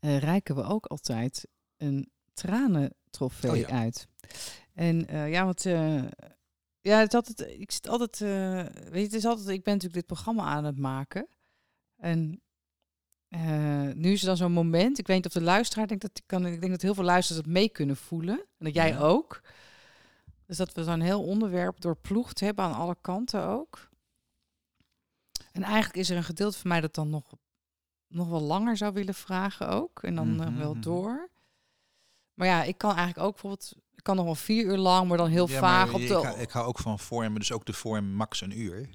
eh, 0.00 0.18
reiken 0.18 0.54
we 0.54 0.62
ook 0.62 0.86
altijd 0.86 1.48
een 1.76 2.10
tranentrofee 2.32 3.50
Oh 3.50 3.56
ja. 3.56 3.68
uit. 3.68 4.08
En 4.74 5.06
eh, 5.06 5.30
ja, 5.30 5.44
want 5.44 5.66
eh, 5.66 6.04
ja, 6.80 6.98
het 6.98 7.14
altijd, 7.14 7.40
ik 7.60 7.70
zit 7.72 7.88
altijd, 7.88 8.18
weet 8.18 8.92
je, 8.92 9.00
het 9.00 9.14
is 9.14 9.24
altijd, 9.24 9.48
ik 9.48 9.62
ben 9.64 9.74
natuurlijk 9.74 9.94
dit 10.00 10.06
programma 10.06 10.42
aan 10.42 10.64
het 10.64 10.78
maken. 10.78 11.28
En 11.96 12.42
nu 13.94 14.12
is 14.12 14.20
er 14.20 14.26
dan 14.26 14.36
zo'n 14.36 14.52
moment. 14.52 14.98
Ik 14.98 15.06
weet 15.06 15.16
niet 15.16 15.26
of 15.26 15.32
de 15.32 15.40
luisteraar 15.40 15.86
denkt 15.86 16.02
dat 16.02 16.18
ik 16.18 16.22
kan. 16.26 16.46
Ik 16.46 16.60
denk 16.60 16.72
dat 16.72 16.82
heel 16.82 16.94
veel 16.94 17.04
luisteraars 17.04 17.44
het 17.44 17.54
mee 17.54 17.68
kunnen 17.68 17.96
voelen. 17.96 18.38
En 18.38 18.64
dat 18.64 18.74
jij 18.74 18.88
Ja. 18.88 18.98
ook. 18.98 19.40
Dus 20.48 20.56
dat 20.56 20.72
we 20.72 20.84
zo'n 20.84 21.00
heel 21.00 21.24
onderwerp 21.24 21.80
doorploegd 21.80 22.40
hebben 22.40 22.64
aan 22.64 22.74
alle 22.74 22.96
kanten 23.00 23.42
ook. 23.42 23.88
En 25.52 25.62
eigenlijk 25.62 25.96
is 25.96 26.10
er 26.10 26.16
een 26.16 26.24
gedeelte 26.24 26.58
van 26.58 26.68
mij 26.68 26.80
dat 26.80 26.94
dan 26.94 27.10
nog, 27.10 27.32
nog 28.06 28.28
wel 28.28 28.40
langer 28.40 28.76
zou 28.76 28.92
willen 28.92 29.14
vragen 29.14 29.68
ook. 29.68 30.02
En 30.02 30.14
dan 30.14 30.42
eh, 30.42 30.56
wel 30.56 30.72
mhm. 30.72 30.80
door. 30.80 31.30
Maar 32.34 32.46
ja, 32.46 32.62
ik 32.62 32.78
kan 32.78 32.90
eigenlijk 32.94 33.26
ook 33.26 33.32
bijvoorbeeld... 33.32 33.72
Ik 33.94 34.04
kan 34.04 34.16
nog 34.16 34.24
wel 34.24 34.34
vier 34.34 34.64
uur 34.64 34.76
lang, 34.76 35.08
maar 35.08 35.18
dan 35.18 35.28
heel 35.28 35.48
Ja, 35.48 35.58
vaag 35.58 35.92
op 35.92 36.00
ik, 36.00 36.08
de... 36.08 36.14
hou, 36.14 36.38
ik 36.38 36.50
hou 36.50 36.66
ook 36.66 36.78
van 36.78 36.98
vormen, 36.98 37.38
dus 37.38 37.52
ook 37.52 37.64
de 37.64 37.72
vorm 37.72 38.12
max 38.12 38.40
een 38.40 38.60
uur. 38.60 38.78
is 38.78 38.88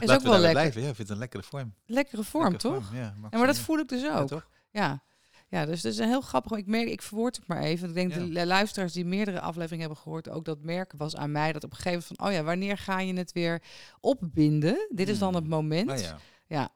Laten 0.00 0.14
ook 0.14 0.22
we 0.22 0.28
wel 0.28 0.38
lekker. 0.38 0.50
blijven. 0.50 0.82
Ja, 0.82 0.88
ik 0.88 0.94
vind 0.94 1.08
het 1.08 1.10
een 1.10 1.18
lekkere 1.18 1.42
vorm. 1.42 1.74
Lekkere 1.84 2.24
vorm, 2.24 2.50
Lekkere 2.50 2.74
toch? 2.74 2.84
vorm, 2.84 2.96
Ja, 2.96 3.02
Ja, 3.02 3.38
maar 3.38 3.46
dat 3.46 3.56
uur. 3.56 3.62
voel 3.62 3.78
ik 3.78 3.88
dus 3.88 4.10
ook. 4.10 4.46
Ja. 4.70 5.02
Ja, 5.48 5.64
dus 5.66 5.82
dat 5.82 5.92
is 5.92 5.98
een 5.98 6.08
heel 6.08 6.20
grappig. 6.20 6.52
Ik 6.56 6.66
merk, 6.66 6.88
ik 6.88 7.02
verwoord 7.02 7.36
het 7.36 7.46
maar 7.46 7.62
even. 7.62 7.88
Ik 7.88 7.94
denk 7.94 8.14
Ja. 8.14 8.18
de 8.40 8.46
luisteraars 8.46 8.92
die 8.92 9.04
meerdere 9.04 9.40
afleveringen 9.40 9.84
hebben 9.86 10.02
gehoord, 10.02 10.28
ook 10.28 10.44
dat 10.44 10.62
merken 10.62 10.98
was 10.98 11.16
aan 11.16 11.32
mij. 11.32 11.52
Dat 11.52 11.64
op 11.64 11.70
een 11.70 11.76
gegeven 11.76 11.98
moment 12.08 12.16
van, 12.20 12.26
oh 12.26 12.32
ja, 12.32 12.42
wanneer 12.42 12.78
ga 12.78 13.00
je 13.00 13.14
het 13.14 13.32
weer 13.32 13.62
opbinden? 14.00 14.88
Dit 14.94 15.08
is 15.08 15.18
dan 15.18 15.34
het 15.34 15.42
Hmm. 15.42 15.52
moment. 15.52 15.86
Nou 15.86 16.00
ja. 16.00 16.18
Ja. 16.46 16.68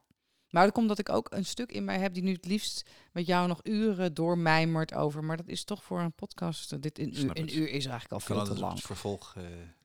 Maar 0.51 0.65
dat 0.65 0.73
komt 0.73 0.89
dat 0.89 0.99
ik 0.99 1.09
ook 1.09 1.27
een 1.33 1.45
stuk 1.45 1.73
in 1.73 1.85
mij 1.85 1.99
heb 1.99 2.15
die 2.15 2.23
nu 2.23 2.33
het 2.33 2.47
liefst 2.47 2.89
met 3.13 3.27
jou 3.27 3.49
nog 3.49 3.61
uren 3.63 4.15
doormijmert 4.15 4.95
over. 4.95 5.25
Maar 5.25 5.37
dat 5.37 5.49
is 5.49 5.65
toch 5.65 5.83
voor 5.85 6.01
een 6.01 6.13
podcast. 6.13 6.83
Dit 6.83 6.99
een 6.99 7.19
uur, 7.19 7.31
een 7.37 7.43
het. 7.45 7.53
uur 7.55 7.69
is 7.69 7.85
eigenlijk 7.87 8.13
al 8.13 8.21
veel 8.21 8.45
te 8.45 8.61
lang. 8.61 8.73
het 8.75 8.83
vervolg. 8.83 9.35
eh, 9.37 9.43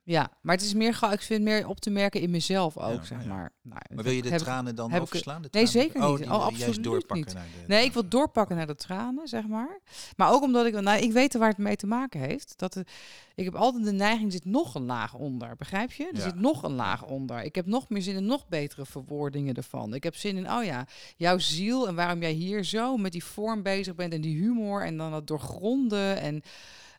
Ja, 0.08 0.30
maar 0.42 0.56
het 0.56 0.64
is 0.66 0.74
meer, 0.74 0.94
ga- 0.94 1.12
ik 1.12 1.22
vind 1.22 1.44
meer 1.44 1.68
op 1.68 1.80
te 1.80 1.90
merken 1.90 2.22
in 2.22 2.30
mezelf 2.30 2.78
ook, 2.78 2.94
Ja, 2.96 3.04
zeg 3.04 3.22
ja. 3.22 3.28
maar. 3.28 3.52
Nou, 3.62 3.82
maar 3.96 4.04
wil 4.04 4.14
je 4.14 4.22
de 4.22 4.36
tranen 4.36 4.76
dan 4.76 4.94
overslaan? 4.94 5.42
de 5.42 5.48
Nee, 5.52 5.66
zeker 5.66 6.00
niet. 6.00 6.18
die 6.18 6.26
Oh, 6.26 6.30
wil 6.30 6.38
je 6.38 6.44
absoluut 6.44 6.84
doorpakken 6.84 7.16
niet. 7.26 7.34
naar 7.34 7.46
de 7.62 7.68
Nee, 7.68 7.86
ik 7.86 7.94
wil 7.94 8.08
doorpakken 8.08 8.56
naar 8.56 8.68
de 8.68 8.76
tranen, 8.76 9.28
zeg 9.28 9.48
maar. 9.48 9.80
Maar 10.18 10.32
ook 10.32 10.42
omdat 10.42 10.66
ik, 10.66 10.82
nou, 10.82 11.00
ik 11.02 11.12
weet 11.12 11.34
waar 11.34 11.50
het 11.50 11.58
mee 11.58 11.76
te 11.76 11.88
maken 11.88 12.20
heeft. 12.20 12.54
Dat 12.58 12.74
het, 12.74 12.92
ik 13.36 13.46
heb 13.46 13.56
altijd 13.56 13.84
de 13.84 13.92
neiging, 13.92 14.26
er 14.26 14.32
zit 14.32 14.46
nog 14.46 14.76
een 14.76 14.86
laag 14.86 15.14
onder, 15.14 15.56
begrijp 15.56 15.92
je? 15.92 16.04
Er 16.08 16.16
Ja. 16.18 16.22
zit 16.22 16.36
nog 16.36 16.64
een 16.64 16.76
laag 16.76 17.06
onder. 17.06 17.44
Ik 17.44 17.56
heb 17.56 17.66
nog 17.66 17.90
meer 17.90 18.02
zin 18.02 18.16
in 18.16 18.26
nog 18.26 18.48
betere 18.48 18.86
verwoordingen 18.86 19.56
ervan. 19.56 19.94
Ik 19.94 20.04
heb 20.04 20.16
zin 20.16 20.38
in, 20.38 20.52
oh 20.52 20.64
ja, 20.64 20.88
jouw 21.18 21.38
ziel 21.38 21.88
en 21.88 21.96
waarom 21.96 22.22
jij 22.22 22.32
hier 22.32 22.64
zo 22.64 22.98
met 22.98 23.12
die 23.12 23.24
vorm 23.24 23.64
bezig 23.64 23.96
bent 23.96 24.14
en 24.14 24.22
die 24.22 24.38
humor 24.38 24.84
en 24.86 24.98
dan 24.98 25.14
het 25.14 25.28
doorgronden 25.28 26.20
en, 26.20 26.42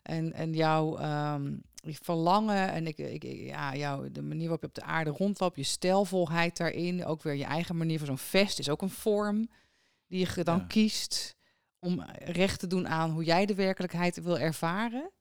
en, 0.03 0.33
en 0.33 0.53
jouw 0.53 0.97
ehm, 0.97 1.53
je 1.89 1.97
verlangen 2.01 2.71
en 2.71 2.87
ik, 2.87 2.97
ik, 2.97 3.23
ik- 3.23 3.39
ja, 3.47 3.75
jouw, 3.75 4.11
de 4.11 4.21
manier 4.21 4.41
waarop 4.43 4.61
je 4.61 4.67
op 4.67 4.73
de 4.75 4.81
aarde 4.83 5.09
rondloopt, 5.09 5.55
je 5.55 5.63
stijlvolheid 5.63 6.57
daarin, 6.57 7.05
ook 7.05 7.23
weer 7.23 7.33
je 7.35 7.43
eigen 7.43 7.77
manier 7.77 7.97
van 7.97 8.07
zo'n 8.07 8.17
vest 8.17 8.59
is 8.59 8.69
ook 8.69 8.81
een 8.81 8.89
vorm 8.89 9.49
die 10.07 10.27
je 10.35 10.43
dan 10.43 10.57
Ja. 10.57 10.65
kiest 10.65 11.35
om 11.79 12.01
recht 12.25 12.59
te 12.59 12.67
doen 12.67 12.87
aan 12.87 13.09
hoe 13.11 13.23
jij 13.23 13.45
de 13.45 13.55
werkelijkheid 13.55 14.21
wil 14.21 14.37
ervaren. 14.39 15.11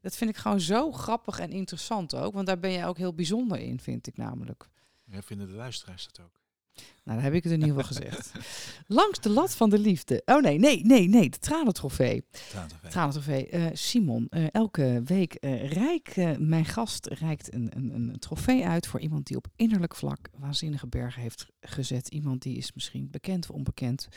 Dat 0.00 0.16
vind 0.16 0.30
ik 0.30 0.36
gewoon 0.36 0.60
zo 0.60 0.92
grappig 0.92 1.38
en 1.38 1.50
interessant 1.52 2.14
ook, 2.14 2.34
want 2.34 2.46
daar 2.46 2.58
ben 2.58 2.72
jij 2.72 2.86
ook 2.86 2.98
heel 2.98 3.14
bijzonder 3.14 3.58
in, 3.58 3.80
vind 3.80 4.06
ik 4.06 4.16
namelijk. 4.16 4.68
Ja, 5.04 5.22
vinden 5.22 5.46
de 5.46 5.52
luisteraars 5.54 6.04
dat 6.12 6.20
ook? 6.24 6.40
Nou, 6.76 7.18
dan 7.18 7.26
heb 7.26 7.34
ik 7.34 7.42
het 7.42 7.52
in 7.52 7.60
ieder 7.60 7.84
geval 7.84 7.96
gezegd. 7.96 8.32
Langs 8.86 9.20
de 9.20 9.30
lat 9.30 9.56
van 9.56 9.70
de 9.70 9.78
liefde. 9.78 10.22
Oh 10.24 10.42
nee, 10.42 10.58
nee, 10.58 10.84
nee, 10.84 11.08
nee, 11.08 11.30
de 11.30 11.38
tranentrofee. 11.38 12.24
Tranentv. 12.48 12.88
Tranentrofee. 12.88 13.48
Eh, 13.48 13.66
Simon, 13.72 14.26
eh, 14.28 14.46
elke 14.52 15.02
week 15.04 15.34
eh 15.34 15.72
rijk, 15.72 16.36
mijn 16.38 16.64
gast 16.64 17.06
reikt 17.06 17.54
een, 17.54 17.70
een, 17.76 17.94
een 17.94 18.18
trofee 18.18 18.66
uit 18.66 18.86
voor 18.86 19.00
iemand 19.00 19.26
die 19.26 19.36
op 19.36 19.46
innerlijk 19.56 19.94
vlak 19.94 20.28
waanzinnige 20.38 20.86
bergen 20.86 21.22
heeft 21.22 21.46
gezet. 21.60 22.08
Iemand 22.08 22.42
die 22.42 22.56
is 22.56 22.72
misschien 22.72 23.10
bekend 23.10 23.50
of 23.50 23.56
onbekend, 23.56 24.08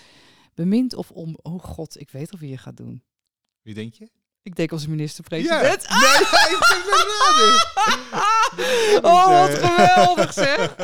bemind 0.53 0.93
of 0.95 1.11
om. 1.11 1.37
Oh 1.41 1.63
god, 1.63 1.99
ik 1.99 2.09
weet 2.09 2.31
al 2.31 2.39
wie 2.39 2.49
je 2.49 2.57
gaat 2.57 2.77
doen. 2.77 3.03
Wie 3.61 3.73
denk 3.73 3.93
je? 3.93 4.09
Ik 4.49 4.55
denk 4.55 4.71
onze 4.71 4.89
minister-president. 4.89 5.61
Nee, 5.61 6.19
ik 6.49 6.57
ben 6.59 6.81
beraden. 6.85 7.67
Oh, 9.11 9.27
wat 9.27 9.57
geweldig 9.57 10.33
zeg. 10.33 10.75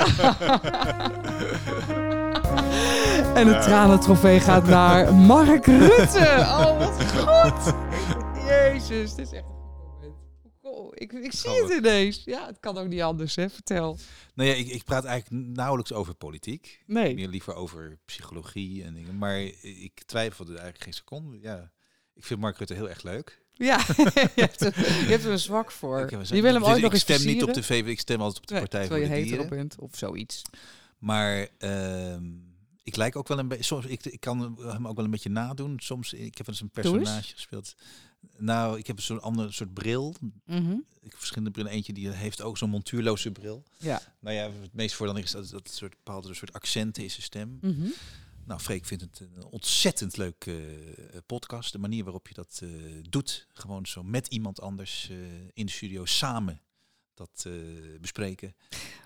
En 3.35 3.47
de 3.47 3.57
tranentrofee 3.59 4.39
gaat 4.39 4.67
naar 4.67 5.13
Mark 5.13 5.65
Rutte. 5.65 6.37
Oh, 6.39 6.77
wat 6.77 7.03
goed. 7.11 7.73
Jezus, 8.47 9.13
dit 9.15 9.25
is 9.25 9.31
echt 9.31 9.43
een 9.43 9.55
ik, 10.93 11.13
ik 11.13 11.31
zie 11.31 11.63
het 11.63 11.71
ineens. 11.71 12.23
Ja, 12.23 12.45
het 12.45 12.59
kan 12.59 12.77
ook 12.77 12.87
niet 12.87 13.01
anders, 13.01 13.35
hè? 13.35 13.49
Vertel. 13.49 13.97
Nou 14.33 14.49
ja, 14.49 14.55
ik, 14.55 14.67
ik 14.67 14.83
praat 14.83 15.05
eigenlijk 15.05 15.45
nauwelijks 15.45 15.93
over 15.93 16.13
politiek. 16.13 16.83
Nee. 16.85 17.15
Meer 17.15 17.27
liever 17.27 17.53
over 17.53 17.97
psychologie 18.05 18.83
en 18.83 18.93
dingen. 18.93 19.17
Maar 19.17 19.39
ik 19.61 20.03
twijfelde 20.05 20.51
eigenlijk 20.51 20.83
geen 20.83 20.93
seconde. 20.93 21.39
Ja, 21.41 21.71
ik 22.13 22.23
vind 22.23 22.39
Mark 22.39 22.57
Rutte 22.57 22.73
heel 22.73 22.89
erg 22.89 23.03
leuk. 23.03 23.44
Ja, 23.57 23.77
je, 23.97 24.31
hebt 24.35 24.61
er, 24.61 24.79
je 24.79 25.07
hebt 25.07 25.23
er 25.23 25.31
een 25.31 25.39
zwak 25.39 25.71
voor. 25.71 25.99
Je 25.99 26.41
wil 26.41 26.53
hem 26.53 26.61
dus 26.61 26.69
ooit 26.69 26.81
nog 26.81 26.93
ik 26.93 26.99
stem 26.99 27.25
niet 27.25 27.43
op 27.43 27.53
de 27.53 27.63
VV, 27.63 27.87
ik 27.87 27.99
stem 27.99 28.21
altijd 28.21 28.37
op 28.37 28.47
de 28.47 28.53
Nee, 28.53 28.61
Partij 28.61 28.87
voor 28.87 28.95
de 28.95 29.01
je 29.01 29.07
hetero 29.07 29.29
Dieren. 29.29 29.49
bent 29.49 29.79
of 29.79 29.97
zoiets. 29.97 30.41
Maar 30.97 31.47
ehm, 31.57 32.23
ik 32.83 32.95
lijk 32.95 33.15
ook 33.15 33.27
wel 33.27 33.39
een 33.39 33.47
beetje. 33.47 33.63
Soms 33.63 33.85
ik, 33.85 34.05
ik 34.05 34.19
kan 34.19 34.57
hem 34.57 34.87
ook 34.87 34.95
wel 34.95 35.05
een 35.05 35.11
beetje 35.11 35.29
nadoen. 35.29 35.79
Soms 35.79 36.13
ik 36.13 36.37
heb 36.37 36.47
eens 36.47 36.61
een 36.61 36.69
personage 36.69 37.33
gespeeld. 37.33 37.75
Nou, 38.37 38.77
ik 38.77 38.87
heb 38.87 38.99
zo'n 38.99 39.21
ander 39.21 39.53
soort 39.53 39.73
bril. 39.73 40.15
Mhm. 40.45 40.71
Ik 41.01 41.11
heb 41.11 41.17
verschillende 41.17 41.51
brillen. 41.51 41.71
Eentje 41.71 41.93
die 41.93 42.09
heeft 42.09 42.41
ook 42.41 42.57
zo'n 42.57 42.69
montuurloze 42.69 43.31
bril. 43.31 43.63
Ja. 43.77 44.01
Nou 44.19 44.35
ja, 44.35 44.43
het 44.61 44.73
meest 44.73 44.95
voor 44.95 45.07
dan 45.07 45.17
is 45.17 45.31
dat 45.31 45.49
dat 45.49 45.69
soort 45.71 45.95
bepaalde 46.03 46.33
soort 46.33 46.53
accenten 46.53 47.03
in 47.03 47.09
zijn 47.11 47.21
stem. 47.21 47.57
Mhm. 47.61 47.87
Nou, 48.45 48.59
Freek 48.59 48.85
vindt 48.85 49.03
het 49.03 49.19
een 49.19 49.43
ontzettend 49.43 50.17
leuke 50.17 50.51
eh, 51.11 51.19
podcast. 51.25 51.71
De 51.71 51.77
manier 51.77 52.03
waarop 52.03 52.27
je 52.27 52.33
dat 52.33 52.59
eh, 52.63 52.69
doet. 53.09 53.47
Gewoon 53.53 53.85
zo 53.85 54.03
met 54.03 54.27
iemand 54.27 54.61
anders 54.61 55.09
eh, 55.09 55.17
in 55.53 55.65
de 55.65 55.71
studio 55.71 56.05
samen 56.05 56.59
dat 57.13 57.47
bespreken. 58.01 58.55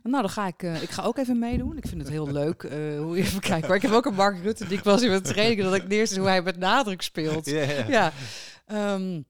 Nou, 0.04 0.22
dan 0.22 0.30
ga 0.30 0.48
ik, 0.48 0.62
ik 0.62 0.90
ga 0.90 1.04
ook 1.04 1.18
even 1.18 1.40
meedoen. 1.40 1.78
Ik 1.78 1.88
vind 1.88 2.02
het 2.02 2.10
heel 2.10 2.32
leuk 2.32 2.62
hoe 3.00 3.18
je 3.18 3.24
even 3.24 3.40
kijkt. 3.40 3.68
Maar 3.68 3.76
ik 3.76 3.82
heb 3.82 3.92
ook 3.92 4.06
een 4.06 4.14
Mark 4.14 4.42
Rutte 4.42 4.68
die 4.68 4.78
ik 4.78 4.84
was 4.84 5.02
in 5.02 5.10
mijn 5.10 5.22
training 5.22 5.62
dat 5.62 5.74
ik 5.76 5.88
neerst 5.88 6.18
hoe 6.18 6.28
hij 6.28 6.42
met 6.42 6.58
nadruk 6.58 7.02
speelt. 7.02 7.46
Ja. 7.46 8.14
Ehm, 8.66 9.22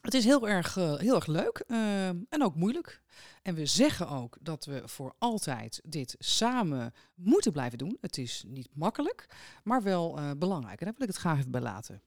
Het 0.00 0.14
is 0.14 0.24
heel 0.24 0.48
erg, 0.48 0.74
heel 0.74 1.14
erg 1.14 1.26
leuk 1.26 1.64
eh, 1.66 2.08
en 2.08 2.42
ook 2.42 2.54
moeilijk. 2.54 3.00
En 3.48 3.54
we 3.54 3.66
zeggen 3.66 4.08
ook 4.08 4.36
dat 4.40 4.64
we 4.64 4.82
voor 4.84 5.14
altijd 5.18 5.80
dit 5.84 6.14
samen 6.18 6.92
moeten 7.14 7.52
blijven 7.52 7.78
doen. 7.78 7.98
Het 8.00 8.18
is 8.18 8.44
niet 8.46 8.68
makkelijk, 8.72 9.26
maar 9.64 9.82
wel 9.82 10.18
eh, 10.18 10.30
belangrijk. 10.38 10.78
En 10.80 10.84
daar 10.86 10.94
wil 10.94 11.06
ik 11.06 11.12
het 11.12 11.22
graag 11.22 11.38
even 11.38 11.50
bij 11.50 11.60
laten. 11.60 12.02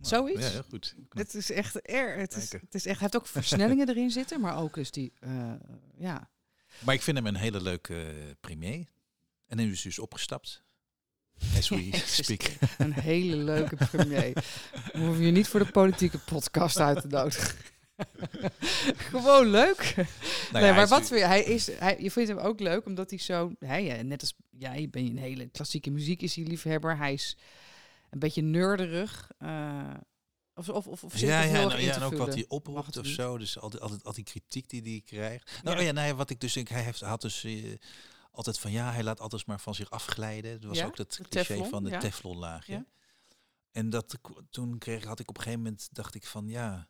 Zoiets? 0.00 0.40
Ja, 0.46 0.50
heel 0.50 0.62
goed. 0.62 0.94
Het 1.08 1.34
is 1.34 1.50
echt 1.50 1.90
er. 1.90 2.16
Het 2.18 2.36
is, 2.36 2.52
het 2.52 2.74
is 2.74 2.86
echt. 2.86 2.98
Hij 2.98 3.08
heeft 3.10 3.16
ook 3.16 3.26
versnellingen 3.26 3.88
erin 3.88 4.10
zitten, 4.10 4.40
maar 4.40 4.56
ook 4.56 4.74
dus 4.74 4.90
die. 4.90 5.12
eh, 5.20 5.52
ja. 5.98 6.30
Maar 6.78 6.94
ik 6.94 7.02
vind 7.02 7.16
hem 7.16 7.26
een 7.26 7.36
hele 7.36 7.60
leuke 7.60 7.94
eh, 8.02 8.30
premier. 8.40 8.86
En 9.46 9.56
nu 9.56 9.70
is 9.70 9.82
hij 9.82 9.90
dus 9.90 9.98
opgestapt. 9.98 10.62
As 11.56 11.68
we 11.70 11.90
speak. 12.22 12.50
Een 12.78 12.92
hele 12.92 13.36
leuke 13.36 13.76
premier. 13.76 14.32
We 14.92 14.98
hoeven 14.98 15.24
je 15.24 15.32
niet 15.32 15.48
voor 15.48 15.60
de 15.64 15.70
politieke 15.70 16.18
podcast 16.18 16.78
uit 16.78 17.00
te 17.00 17.08
nodigen. 17.08 17.54
Gewoon 19.10 19.46
leuk. 19.50 19.92
Nou 19.96 20.06
nee, 20.52 20.64
ja, 20.64 20.74
maar 20.74 20.88
wat 20.88 21.08
je? 21.08 21.14
Hij 21.24 21.42
is, 21.42 21.66
hij, 21.78 21.96
je 22.00 22.10
vindt 22.10 22.28
hem 22.28 22.38
ook 22.38 22.60
leuk 22.60 22.86
omdat 22.86 23.10
hij 23.10 23.18
zo, 23.18 23.52
hij, 23.58 23.84
ja, 23.84 24.02
net 24.02 24.20
als 24.20 24.34
jij, 24.50 24.88
ben 24.90 25.04
je 25.04 25.10
een 25.10 25.18
hele 25.18 25.48
klassieke 25.48 25.90
muziek 25.90 26.22
is 26.22 26.34
hij 26.36 26.44
liefhebber. 26.44 26.96
Hij 26.96 27.12
is 27.12 27.36
een 28.10 28.18
beetje 28.18 28.42
nerderig. 28.42 29.30
eh, 29.38 29.94
of, 30.54 30.68
of, 30.68 30.86
of, 30.86 31.04
of 31.04 31.12
zit 31.12 31.28
Ja, 31.28 31.42
ja, 31.42 31.74
in 31.76 31.84
ja, 31.84 31.94
en 31.94 32.02
ook 32.02 32.16
wat 32.16 32.34
hij 32.34 32.44
oproept 32.48 32.96
of 32.96 33.06
zo. 33.06 33.38
Dus 33.38 33.58
altijd, 33.58 33.82
altijd, 33.82 34.04
altijd 34.04 34.26
die 34.26 34.34
kritiek 34.34 34.68
die 34.68 34.82
hij 34.82 35.02
krijgt. 35.04 35.60
Nou 35.62 35.76
Ja. 35.78 35.82
ja, 35.82 35.92
nee, 35.92 36.14
wat 36.14 36.30
ik 36.30 36.40
dus 36.40 36.52
denk, 36.52 36.68
hij 36.68 36.82
heeft, 36.82 37.00
had 37.00 37.20
dus 37.20 37.44
eh, 37.44 37.74
altijd 38.30 38.58
van 38.58 38.72
ja, 38.72 38.92
hij 38.92 39.02
laat 39.02 39.20
alles 39.20 39.44
maar 39.44 39.60
van 39.60 39.74
zich 39.74 39.90
afglijden. 39.90 40.60
Dat 40.60 40.68
was 40.68 40.78
Ja, 40.78 40.86
ook 40.86 40.96
dat 40.96 41.14
cliché 41.22 41.28
teflon, 41.28 41.68
van 41.68 41.84
de 41.84 41.90
ja. 41.90 41.98
teflonlaagje. 41.98 42.72
Ja. 42.72 42.84
En 43.72 43.90
dat, 43.90 44.18
toen 44.50 44.78
kreeg, 44.78 45.04
had 45.04 45.20
ik 45.20 45.28
op 45.28 45.36
een 45.36 45.42
gegeven 45.42 45.62
moment, 45.64 45.88
dacht 45.92 46.14
ik 46.14 46.26
van 46.26 46.48
ja, 46.48 46.88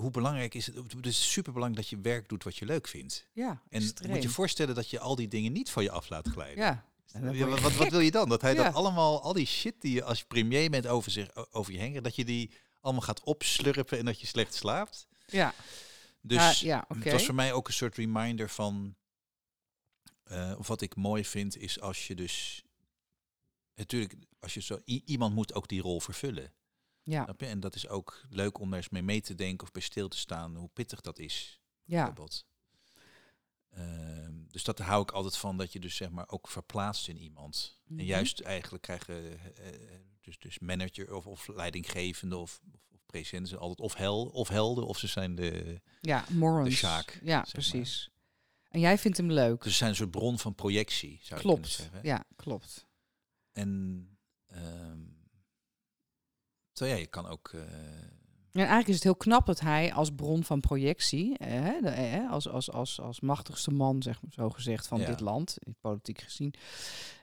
hoe 0.00 0.10
belangrijk 0.10 0.54
is 0.54 0.66
het? 0.66 0.76
Het 0.76 1.06
is 1.06 1.32
super 1.32 1.52
belangrijk 1.52 1.88
dat 1.88 1.98
je 1.98 2.02
werk 2.10 2.28
doet 2.28 2.44
wat 2.44 2.56
je 2.56 2.64
leuk 2.64 2.88
vindt. 2.88 3.26
Ja, 3.32 3.62
En 3.68 3.80
extreem. 3.82 4.10
moet 4.10 4.22
je 4.22 4.28
voorstellen 4.28 4.74
dat 4.74 4.90
je 4.90 4.98
al 5.00 5.14
die 5.16 5.28
dingen 5.28 5.52
niet 5.52 5.70
van 5.70 5.82
je 5.82 5.90
af 5.90 6.08
laat 6.08 6.28
glijden. 6.28 6.64
Ja. 6.64 6.84
Wat, 7.12 7.60
wat, 7.60 7.72
wat 7.74 7.88
wil 7.88 8.00
je 8.00 8.10
dan? 8.10 8.28
Dat 8.28 8.40
hij 8.42 8.54
Ja. 8.54 8.62
dat 8.64 8.74
allemaal, 8.74 9.22
al 9.22 9.32
die 9.32 9.46
shit 9.46 9.74
die 9.80 9.92
je 9.94 10.04
als 10.04 10.24
premier 10.24 10.70
bent 10.70 10.86
over, 10.86 11.10
zich, 11.10 11.52
over 11.52 11.72
je 11.72 11.78
heen, 11.78 12.02
dat 12.02 12.16
je 12.16 12.24
die 12.24 12.50
allemaal 12.80 13.02
gaat 13.02 13.20
opslurpen 13.22 13.98
en 13.98 14.04
dat 14.04 14.20
je 14.20 14.26
slecht 14.26 14.54
slaapt. 14.54 15.06
Ja, 15.26 15.54
Dus 16.20 16.60
ja, 16.60 16.68
ja 16.68 16.84
oké. 16.88 17.02
het 17.02 17.12
was 17.12 17.24
voor 17.24 17.34
mij 17.34 17.52
ook 17.52 17.66
een 17.66 17.72
soort 17.72 17.96
reminder 17.96 18.48
van, 18.50 18.96
eh, 20.24 20.54
of 20.58 20.66
wat 20.68 20.80
ik 20.80 20.96
mooi 20.96 21.24
vind, 21.24 21.56
is 21.56 21.80
als 21.80 22.06
je 22.06 22.14
dus, 22.14 22.62
natuurlijk, 23.74 24.14
als 24.40 24.54
je 24.54 24.60
zo, 24.60 24.78
iemand 24.84 25.34
moet 25.34 25.54
ook 25.54 25.68
die 25.68 25.80
rol 25.80 26.00
vervullen. 26.00 26.52
Ja, 27.08 27.24
Snap 27.24 27.40
je? 27.40 27.46
En 27.46 27.60
dat 27.60 27.74
is 27.74 27.88
ook 27.88 28.24
leuk 28.30 28.58
om 28.58 28.68
daar 28.68 28.78
eens 28.78 28.88
mee 28.88 29.02
mee 29.02 29.20
te 29.20 29.34
denken 29.34 29.66
of 29.66 29.72
bij 29.72 29.82
stil 29.82 30.08
te 30.08 30.16
staan, 30.16 30.56
hoe 30.56 30.70
pittig 30.72 31.00
dat 31.00 31.18
is. 31.18 31.60
ja, 31.84 31.96
bijvoorbeeld. 31.96 32.46
Ehm, 33.70 34.32
dus 34.48 34.64
dat 34.64 34.78
hou 34.78 35.02
ik 35.02 35.10
altijd 35.10 35.36
van, 35.36 35.56
dat 35.56 35.72
je 35.72 35.80
dus 35.80 35.96
zeg 35.96 36.10
maar 36.10 36.28
ook 36.28 36.48
verplaatst 36.48 37.08
in 37.08 37.16
iemand. 37.16 37.80
Mhm. 37.84 37.98
En 37.98 38.04
juist 38.04 38.40
eigenlijk 38.40 38.82
krijgen 38.82 39.38
eh, 39.56 39.66
dus, 40.20 40.38
dus 40.38 40.58
manager 40.58 41.14
of, 41.14 41.26
of 41.26 41.48
leidinggevende 41.48 42.36
of, 42.36 42.60
of, 42.74 42.80
of 42.94 43.00
president 43.06 43.48
zijn 43.48 43.60
altijd 43.60 43.80
of, 43.80 43.94
hel, 43.94 44.26
of 44.26 44.48
helden 44.48 44.86
of 44.86 44.98
ze 44.98 45.06
zijn 45.06 45.34
de... 45.34 45.80
ja, 46.00 46.24
morons. 46.30 46.68
de 46.68 46.74
Sjaak, 46.74 47.20
Ja, 47.22 47.46
precies. 47.52 48.10
En 48.68 48.80
jij 48.80 48.98
vindt 48.98 49.16
hem 49.16 49.32
leuk. 49.32 49.62
Dus 49.62 49.72
ze 49.72 49.78
zijn 49.78 49.90
een 49.90 49.96
soort 49.96 50.10
bron 50.10 50.38
van 50.38 50.54
projectie, 50.54 51.18
zou 51.22 51.40
je 51.40 51.46
klopt. 51.46 51.76
kunnen 51.76 51.92
zeggen. 51.92 52.08
Ja, 52.08 52.24
klopt. 52.36 52.86
En 53.52 54.02
ehm 54.46 55.16
ja, 56.86 56.94
je 56.94 57.06
kan 57.06 57.26
ook... 57.26 57.50
En 58.52 58.64
eigenlijk 58.64 58.88
is 58.88 58.94
het 58.94 59.04
heel 59.04 59.16
knap 59.16 59.46
dat 59.46 59.60
hij 59.60 59.92
als 59.92 60.10
bron 60.10 60.44
van 60.44 60.60
projectie, 60.60 61.38
eh, 61.38 61.48
hè, 61.50 61.80
de- 61.80 61.88
eh, 61.88 62.30
als, 62.30 62.48
als, 62.48 62.72
als, 62.72 63.00
als 63.00 63.20
machtigste 63.20 63.70
man, 63.70 64.02
zeg 64.02 64.22
maar 64.22 64.32
zo 64.32 64.50
gezegd, 64.50 64.86
van 64.86 65.00
Ja. 65.00 65.06
dit 65.06 65.20
land, 65.20 65.56
politiek 65.80 66.20
gezien, 66.20 66.54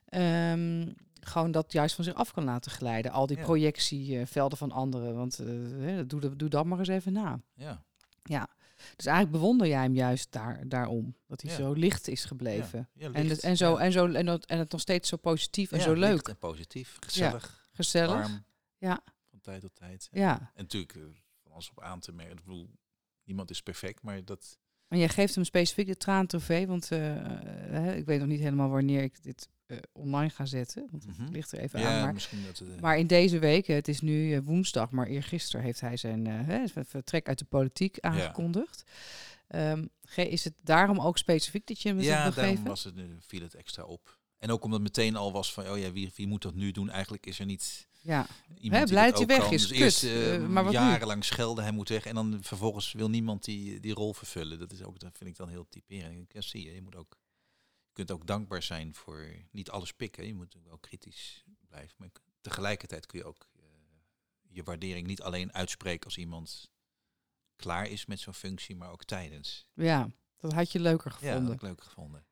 ehm, 0.05 0.91
gewoon 1.19 1.51
dat 1.51 1.71
juist 1.71 1.95
van 1.95 2.03
zich 2.03 2.13
af 2.13 2.31
kan 2.33 2.43
laten 2.43 2.71
glijden. 2.71 3.11
Al 3.11 3.25
die 3.27 3.37
Ja. 3.37 3.43
projectievelden 3.43 4.57
van 4.57 4.71
anderen. 4.71 5.15
Want 5.15 5.39
eh, 5.39 5.99
doe, 6.07 6.19
dat- 6.19 6.39
doe 6.39 6.49
dat 6.49 6.65
maar 6.65 6.79
eens 6.79 6.87
even 6.87 7.13
na. 7.13 7.39
ja, 7.53 7.83
Ja. 8.23 8.47
Dus 8.95 9.05
eigenlijk 9.05 9.37
bewonder 9.37 9.67
jij 9.67 9.81
hem 9.81 9.95
juist 9.95 10.31
daar, 10.31 10.63
daarom. 10.67 11.15
Dat 11.27 11.41
hij 11.41 11.51
Ja. 11.51 11.57
zo 11.57 11.73
licht 11.73 12.07
is 12.07 12.25
gebleven. 12.25 12.89
ja, 12.93 13.09
en, 13.11 13.27
het, 13.29 13.39
en, 13.39 13.57
zo, 13.57 13.75
en, 13.75 13.91
zo, 13.91 14.07
en, 14.11 14.25
dat, 14.25 14.45
en 14.45 14.57
het 14.59 14.71
nog 14.71 14.81
steeds 14.81 15.09
zo 15.09 15.17
positief 15.17 15.71
en 15.71 15.81
zo 15.81 15.93
leuk. 15.93 16.27
en 16.27 16.37
positief, 16.37 16.97
gezellig, 16.99 17.67
Gezellig. 17.73 18.11
warm. 18.13 18.45
Ja. 18.77 18.99
Tijd 19.45 19.61
tot 19.61 19.75
tijd. 19.75 20.07
Ja. 20.11 20.39
En 20.39 20.63
natuurlijk, 20.63 20.95
eh, 20.95 21.01
van 21.43 21.51
alles 21.51 21.69
op 21.69 21.81
aan 21.81 21.99
te 21.99 22.11
merken. 22.11 22.37
Ik 22.37 22.43
bedoel, 22.43 22.69
niemand 23.23 23.49
is 23.49 23.61
perfect, 23.61 24.01
maar 24.01 24.25
dat... 24.25 24.59
En 24.87 24.97
jij 24.97 25.09
geeft 25.09 25.35
hem 25.35 25.43
specifiek 25.43 25.87
de 25.87 25.97
traantrofee, 25.97 26.67
want 26.67 26.91
eh, 26.91 27.85
eh, 27.89 27.97
ik 27.97 28.05
weet 28.05 28.19
nog 28.19 28.27
niet 28.27 28.39
helemaal 28.39 28.69
wanneer 28.69 29.03
ik 29.03 29.23
dit 29.23 29.49
online 29.91 30.29
ga 30.29 30.45
zetten. 30.45 30.87
Want 30.91 31.03
het 31.05 31.17
Mhm. 31.17 31.31
ligt 31.31 31.51
er 31.51 31.59
even 31.59 31.79
ja, 31.79 31.95
aan. 31.95 32.01
Maar, 32.03 32.13
misschien 32.13 32.43
dat... 32.45 32.79
maar 32.79 32.97
in 32.97 33.07
deze 33.07 33.39
week, 33.39 33.67
het 33.67 33.87
is 33.87 34.01
nu 34.01 34.41
woensdag, 34.41 34.91
maar 34.91 35.07
eergisteren 35.07 35.65
heeft 35.65 35.79
hij 35.79 35.97
zijn 35.97 36.25
hè, 36.25 36.63
vertrek 36.67 37.27
uit 37.27 37.39
de 37.39 37.45
politiek 37.45 37.99
aangekondigd. 37.99 38.83
Ehm, 39.47 39.85
ge- 40.01 40.29
is 40.29 40.43
het 40.43 40.53
daarom 40.63 40.99
ook 40.99 41.17
specifiek 41.17 41.67
dat 41.67 41.81
je 41.81 41.89
hem 41.89 41.99
ja, 41.99 42.13
daarom 42.15 42.33
geven? 42.33 42.63
was 42.65 42.83
het, 42.83 42.95
viel 43.19 43.41
het 43.41 43.53
extra 43.55 43.83
op. 43.83 44.19
En 44.37 44.49
ook 44.51 44.63
omdat 44.63 44.79
het 44.79 44.87
meteen 44.97 45.15
al 45.15 45.31
was 45.31 45.53
van, 45.53 45.69
oh 45.69 45.77
ja, 45.77 45.91
wie, 45.91 46.11
wie 46.15 46.27
moet 46.27 46.41
dat 46.41 46.55
nu 46.55 46.71
doen? 46.71 46.89
Eigenlijk 46.89 47.25
is 47.25 47.39
er 47.39 47.45
niet 47.45 47.87
Ja, 48.05 48.27
iemand 48.59 48.89
Hè, 48.89 49.11
die 49.11 49.25
weg 49.25 49.39
kan. 49.39 49.53
is. 49.53 49.61
Dus 49.61 49.69
Kut, 49.71 49.79
eerst 49.79 50.03
eh, 50.03 50.35
eh, 50.35 50.47
maar 50.47 50.63
nu? 50.63 50.71
jarenlang 50.71 51.23
schelden, 51.25 51.63
hij 51.63 51.73
moet 51.73 51.89
weg. 51.89 52.05
En 52.05 52.15
dan 52.15 52.39
vervolgens 52.43 52.91
wil 52.91 53.09
niemand 53.09 53.43
die, 53.43 53.79
die 53.79 53.93
rol 53.93 54.13
vervullen. 54.13 54.59
Dat, 54.59 54.71
is 54.71 54.83
ook, 54.83 54.99
dat 54.99 55.17
vind 55.17 55.29
ik 55.29 55.35
dan 55.35 55.49
heel 55.49 55.67
typerend. 55.69 56.33
Ja, 56.33 56.41
zie 56.41 56.65
je, 56.65 56.73
je 56.73 56.81
moet 56.81 56.95
ook... 56.95 57.17
Je 57.87 57.93
kunt 57.93 58.11
ook 58.11 58.27
dankbaar 58.27 58.63
zijn 58.63 58.95
voor 58.95 59.27
niet 59.51 59.69
alles 59.69 59.91
pikken. 59.93 60.27
Je 60.27 60.33
moet 60.33 60.55
ook 60.57 60.65
wel 60.65 60.77
kritisch 60.77 61.43
blijven. 61.67 61.95
Maar 61.97 62.09
tegelijkertijd 62.41 63.05
kun 63.05 63.19
je 63.19 63.25
ook 63.25 63.47
eh, 63.55 63.61
je 64.49 64.63
waardering 64.63 65.07
niet 65.07 65.21
alleen 65.21 65.53
uitspreken 65.53 66.05
als 66.05 66.17
iemand 66.17 66.71
klaar 67.55 67.87
is 67.87 68.05
met 68.05 68.19
zo'n 68.19 68.33
functie, 68.33 68.75
maar 68.75 68.91
ook 68.91 69.03
tijdens. 69.03 69.67
ja, 69.73 70.09
dat 70.37 70.53
had 70.53 70.71
je 70.71 70.79
leuker 70.79 71.11
Ja, 71.11 71.17
dat 71.17 71.19
gevonden. 71.19 71.45
heb 71.51 71.55
ik 71.61 71.61
leuk 71.67 71.81
gevonden. 71.83 72.25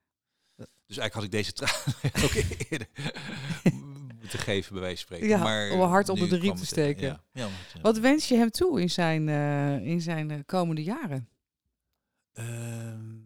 Dus 0.86 0.98
eigenlijk 0.98 1.14
had 1.14 1.24
ik 1.24 1.32
deze 1.32 1.54
traan 1.54 1.94
ook 2.26 2.32
eerder 2.70 2.88
moeten 4.24 4.42
geven, 4.42 4.74
bij 4.74 4.82
wijze 4.82 5.06
van 5.06 5.16
spreken. 5.16 5.38
Ja, 5.38 5.44
maar 5.44 5.72
om 5.72 5.78
nu 5.78 6.12
onder 6.12 6.30
de 6.30 6.36
riem 6.36 6.54
te 6.54 6.60
het, 6.60 6.70
steken. 6.70 7.08
Ja, 7.08 7.24
ja, 7.32 7.44
want, 7.44 7.72
ja. 7.74 7.82
Wat 7.82 7.98
wens 7.98 8.28
je 8.28 8.36
hem 8.36 8.50
toe 8.50 8.82
in 8.82 8.90
zijn, 8.90 9.30
eh, 9.30 9.86
in 9.86 10.02
zijn 10.02 10.32
eh, 10.32 10.40
komende 10.46 10.84
jaren? 10.84 11.30
Ehm, 12.34 13.22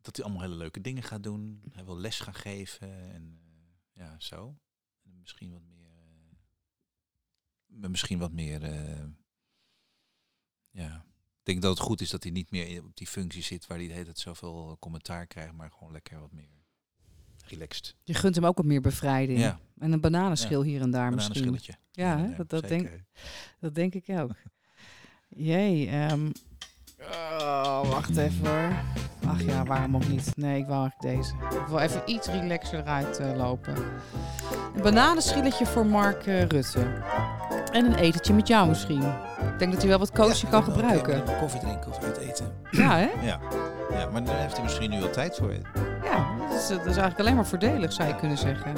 dat 0.00 0.16
hij 0.16 0.24
allemaal 0.24 0.42
hele 0.42 0.54
leuke 0.54 0.80
dingen 0.80 1.02
gaat 1.02 1.22
doen. 1.22 1.62
Hij 1.72 1.84
wil 1.84 1.96
les 1.98 2.20
gaan 2.20 2.34
geven 2.34 3.12
en 3.12 3.40
eh, 3.42 4.04
ja, 4.04 4.14
zo. 4.18 4.58
En 5.02 5.20
misschien 5.20 5.50
wat 5.52 5.62
meer. 5.62 5.92
misschien 7.90 8.18
wat 8.18 8.32
meer. 8.32 8.62
eh, 8.62 9.04
ja. 10.70 11.06
Ik 11.38 11.50
denk 11.50 11.62
dat 11.62 11.78
het 11.78 11.86
goed 11.86 12.00
is 12.00 12.10
dat 12.10 12.22
hij 12.22 12.32
niet 12.32 12.50
meer 12.50 12.84
op 12.84 12.96
die 12.96 13.06
functie 13.06 13.42
zit 13.42 13.66
waar 13.66 13.78
hij 13.78 13.86
de 13.86 13.92
hele 13.92 14.04
tijd 14.04 14.18
zoveel 14.18 14.76
commentaar 14.80 15.26
krijgt, 15.26 15.52
maar 15.52 15.70
gewoon 15.70 15.92
lekker 15.92 16.20
wat 16.20 16.32
meer 16.32 16.63
relaxed. 17.48 17.94
Je 18.04 18.14
gunt 18.14 18.34
hem 18.34 18.44
ook 18.46 18.56
wat 18.56 18.66
meer 18.66 18.80
bevrijding. 18.80 19.38
Ja, 19.38 19.58
En 19.78 19.92
een 19.92 20.00
bananenschil 20.00 20.62
hier 20.62 20.80
en 20.80 20.90
daar 20.90 21.06
een 21.06 21.14
misschien. 21.14 21.58
Ja, 21.92 22.18
hè, 22.18 22.36
dat- 22.36 22.50
dat 22.50 22.68
denk- 22.68 22.88
Dat 23.60 23.74
denk 23.74 23.94
ik 23.94 24.04
ook. 24.18 24.30
Jee, 25.28 25.88
ehm, 25.88 26.30
oh, 27.00 27.90
wacht 27.90 28.16
even 28.16 28.46
hoor. 28.46 28.72
Ach 29.26 29.42
ja, 29.42 29.64
waarom 29.64 29.96
ook 29.96 30.08
niet? 30.08 30.36
Nee, 30.36 30.58
ik 30.60 30.66
wou 30.66 30.80
eigenlijk 30.90 31.16
deze. 31.16 31.58
Ik 31.60 31.66
wil 31.66 31.78
even 31.78 32.02
iets 32.06 32.26
relaxer 32.28 32.78
eruit 32.78 33.18
eh, 33.18 33.36
lopen. 33.36 33.74
Een 34.74 34.82
bananenschilletje 34.82 35.66
voor 35.66 35.86
Mark 35.86 36.26
eh, 36.26 36.42
Rutte. 36.46 36.80
En 37.72 37.84
een 37.84 37.94
etentje 37.94 38.32
met 38.34 38.48
jou 38.48 38.68
misschien. 38.68 39.02
Ik 39.52 39.58
denk 39.58 39.72
dat 39.72 39.80
hij 39.80 39.88
wel 39.90 39.98
wat 39.98 40.12
coaching 40.12 40.50
kan 40.50 40.62
gebruiken. 40.64 41.22
Koffie 41.38 41.60
drinken 41.60 41.90
of 41.90 42.04
uit 42.04 42.16
eten. 42.16 42.52
Ja, 42.70 42.96
hè? 42.98 43.26
Ja. 43.26 43.40
ja, 43.90 44.10
maar 44.10 44.24
daar 44.24 44.40
heeft 44.40 44.54
hij 44.54 44.62
misschien 44.62 44.90
nu 44.90 45.00
wel 45.00 45.10
tijd 45.10 45.36
voor. 45.36 45.52
Dat 46.54 46.62
is, 46.62 46.70
is 46.70 46.84
eigenlijk 46.84 47.18
alleen 47.18 47.34
maar 47.34 47.46
voordelig, 47.46 47.92
zou 47.92 48.08
je 48.08 48.16
kunnen 48.16 48.38
zeggen. 48.38 48.74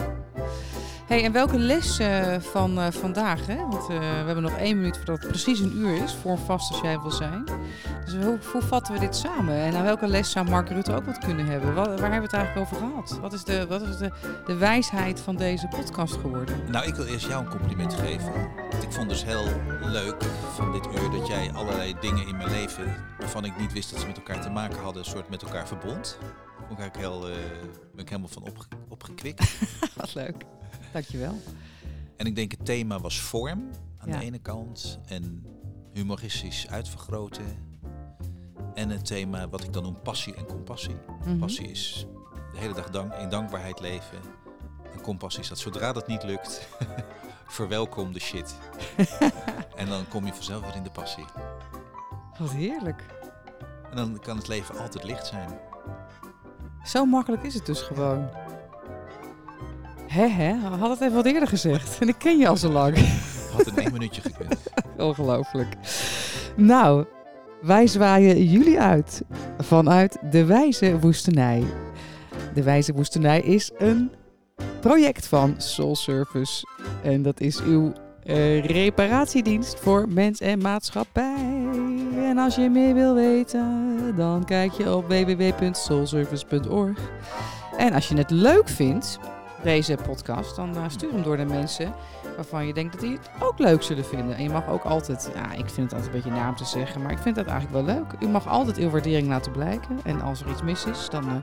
hey, 1.07 1.25
en 1.25 1.33
welke 1.33 1.59
les 1.59 1.99
eh, 1.99 2.37
van 2.41 2.79
eh, 2.79 2.87
vandaag? 2.91 3.47
Hè? 3.47 3.57
Want 3.57 3.83
eh, 3.83 3.99
we 3.99 4.05
hebben 4.05 4.43
nog 4.43 4.57
één 4.57 4.77
minuut 4.77 4.97
voordat 4.97 5.19
het 5.19 5.29
precies 5.29 5.61
een 5.61 5.77
uur 5.77 6.03
is, 6.03 6.15
voor 6.15 6.39
vast 6.39 6.73
als 6.73 6.81
jij 6.81 7.01
wil 7.01 7.11
zijn. 7.11 7.45
Dus 8.05 8.15
hoe, 8.15 8.39
hoe 8.53 8.63
vatten 8.63 8.95
we 8.95 9.01
dit 9.01 9.17
samen? 9.17 9.55
En 9.55 9.75
aan 9.75 9.85
welke 9.85 10.07
les 10.07 10.31
zou 10.31 10.49
Mark 10.49 10.69
Rutte 10.69 10.95
ook 10.95 11.05
wat 11.05 11.19
kunnen 11.19 11.47
hebben? 11.47 11.75
Waar 11.75 11.89
hebben 11.89 12.11
we 12.11 12.15
het 12.15 12.33
eigenlijk 12.33 12.73
over 12.73 12.77
gehad? 12.77 13.19
Wat 13.21 13.33
is, 13.33 13.45
de, 13.45 13.67
wat 13.67 13.83
is 13.83 13.97
de, 13.97 14.11
de 14.47 14.57
wijsheid 14.57 15.21
van 15.21 15.37
deze 15.37 15.69
podcast 15.69 16.15
geworden? 16.15 16.61
Nou, 16.71 16.87
ik 16.87 16.95
wil 16.95 17.07
eerst 17.07 17.29
jou 17.29 17.45
een 17.45 17.51
compliment 17.51 17.95
geven. 17.95 18.33
Want 18.71 18.83
ik 18.83 18.93
vond 18.93 19.09
dus 19.09 19.25
heel 19.25 19.47
leuk 19.81 20.25
van 20.55 20.73
dit 20.73 20.87
uur 20.87 21.11
dat 21.11 21.27
jij 21.27 21.51
allerlei 21.55 21.95
dingen 22.01 22.27
in 22.27 22.37
mijn 22.37 22.51
leven 22.51 22.95
waarvan 23.19 23.45
ik 23.45 23.59
niet 23.59 23.73
wist 23.73 23.91
dat 23.91 24.01
ze 24.01 24.07
met 24.07 24.17
elkaar 24.17 24.41
te 24.41 24.51
maken 24.51 24.79
hadden, 24.83 25.03
een 25.03 25.11
soort 25.11 25.29
met 25.29 25.43
elkaar 25.43 25.67
verbond. 25.67 26.19
Vond 26.59 26.71
ik 26.71 26.79
eigenlijk 26.79 26.97
heel, 26.97 27.29
eh, 27.31 27.37
ben 27.93 28.01
ik 28.05 28.09
helemaal 28.09 28.29
van 28.31 28.43
opge 28.43 28.67
opgekwikt. 28.89 29.59
Wat 29.97 30.15
leuk. 30.15 30.45
Dankjewel. 30.93 31.41
en 32.17 32.27
ik 32.27 32.35
denk 32.37 32.51
het 32.51 32.65
thema 32.65 32.99
was 33.01 33.21
vorm. 33.21 33.71
aan 33.99 34.09
Ja. 34.09 34.19
de 34.19 34.25
ene 34.25 34.39
kant. 34.39 34.99
En 35.07 35.47
humoristisch 35.93 36.69
uitvergroten. 36.69 37.45
En 38.75 38.91
het 38.91 39.05
thema 39.07 39.49
wat 39.49 39.63
ik 39.65 39.73
dan 39.73 39.83
noem 39.83 40.01
passie 40.03 40.35
en 40.35 40.47
compassie. 40.47 40.97
Mhm. 41.25 41.39
Passie 41.39 41.67
is 41.71 42.07
de 42.53 42.59
hele 42.59 42.75
dag 42.75 42.91
dank, 42.91 43.15
in 43.15 43.29
dankbaarheid 43.29 43.81
leven. 43.81 44.19
En 44.93 45.01
compassie 45.01 45.43
is 45.43 45.49
dat 45.49 45.59
zodra 45.59 45.93
dat 45.93 46.07
niet 46.07 46.23
lukt, 46.23 46.69
verwelkom 47.47 48.13
de 48.13 48.21
shit. 48.21 48.57
en 49.77 49.89
dan 49.89 50.09
kom 50.09 50.27
je 50.27 50.33
vanzelf 50.33 50.65
weer 50.65 50.77
in 50.77 50.83
de 50.83 50.91
passie. 50.91 51.25
Wat 52.39 52.51
heerlijk. 52.53 53.05
En 53.91 53.97
dan 53.97 54.19
kan 54.21 54.37
het 54.37 54.49
leven 54.49 54.79
altijd 54.79 55.05
licht 55.05 55.27
zijn. 55.27 55.59
Zo 56.87 57.05
makkelijk 57.05 57.43
is 57.43 57.55
het 57.55 57.67
dus 57.67 57.81
gewoon. 57.81 58.29
Hè, 60.07 60.27
hè? 60.27 60.55
Had 60.55 60.91
het 60.91 61.01
even 61.01 61.15
wat 61.15 61.27
eerder 61.27 61.49
gezegd. 61.49 61.99
En 62.01 62.09
ik 62.09 62.15
ken 62.19 62.39
je 62.39 62.49
al 62.49 62.57
zo 62.57 62.71
lang. 62.71 62.97
Had 63.53 63.67
in 63.67 63.77
één 63.77 63.93
minuutje 63.93 64.21
gekund. 64.21 64.57
Ongelooflijk. 64.97 65.75
Nou, 66.57 67.05
wij 67.61 67.87
zwaaien 67.87 68.45
jullie 68.45 68.81
uit 68.81 69.23
vanuit 69.59 70.19
de 70.31 70.45
Wijze 70.45 70.99
Woestenij. 70.99 71.65
De 72.55 72.63
Wijze 72.63 72.93
Woestenij 72.93 73.41
is 73.41 73.71
een 73.79 74.11
project 74.81 75.27
van 75.27 75.55
Soul 75.57 75.97
Service. 75.97 76.67
En 77.03 77.23
dat 77.23 77.41
is 77.41 77.63
uw 77.63 77.93
eh, 78.27 78.65
reparatiedienst 78.65 79.81
voor 79.81 80.09
mens 80.09 80.41
en 80.41 80.59
maatschappij. 80.59 81.69
En 82.17 82.39
als 82.39 82.55
je 82.55 82.71
meer 82.71 82.95
wil 82.95 83.15
weten, 83.15 83.97
dan 84.17 84.45
kijk 84.45 84.73
je 84.73 84.95
op 84.95 85.07
www.soulservice.org. 85.09 86.99
En 87.77 87.93
als 87.93 88.09
je 88.09 88.17
het 88.17 88.31
leuk 88.31 88.69
vindt, 88.69 89.19
deze 89.63 89.99
podcast, 90.07 90.57
dan 90.57 90.77
eh, 90.77 90.85
stuur 90.89 91.13
hem 91.13 91.23
door 91.23 91.37
naar 91.37 91.47
mensen 91.47 91.95
waarvan 92.37 92.67
je 92.67 92.75
denkt 92.75 92.93
dat 92.93 93.01
die 93.01 93.13
het 93.13 93.31
ook 93.41 93.59
leuk 93.59 93.83
zullen 93.83 94.05
vinden. 94.05 94.37
En 94.37 94.43
je 94.43 94.51
mag 94.51 94.69
ook 94.69 94.85
altijd, 94.85 95.31
ja, 95.35 95.53
ik 95.53 95.69
vind 95.71 95.91
het 95.91 95.93
altijd 95.93 96.07
een 96.07 96.13
beetje 96.13 96.31
naam 96.31 96.57
te 96.57 96.65
zeggen, 96.65 97.03
maar 97.03 97.13
ik 97.13 97.19
vind 97.19 97.37
dat 97.37 97.47
eigenlijk 97.47 97.87
wel 97.87 97.97
leuk. 97.97 98.13
U 98.21 98.27
mag 98.27 98.49
altijd 98.49 98.77
uw 98.77 98.91
waardering 98.91 99.29
laten 99.29 99.53
blijken. 99.53 99.99
En 100.05 100.21
als 100.21 100.41
er 100.41 100.51
iets 100.51 100.63
mis 100.63 100.85
is, 100.85 101.09
dan 101.11 101.29
eh, 101.29 101.37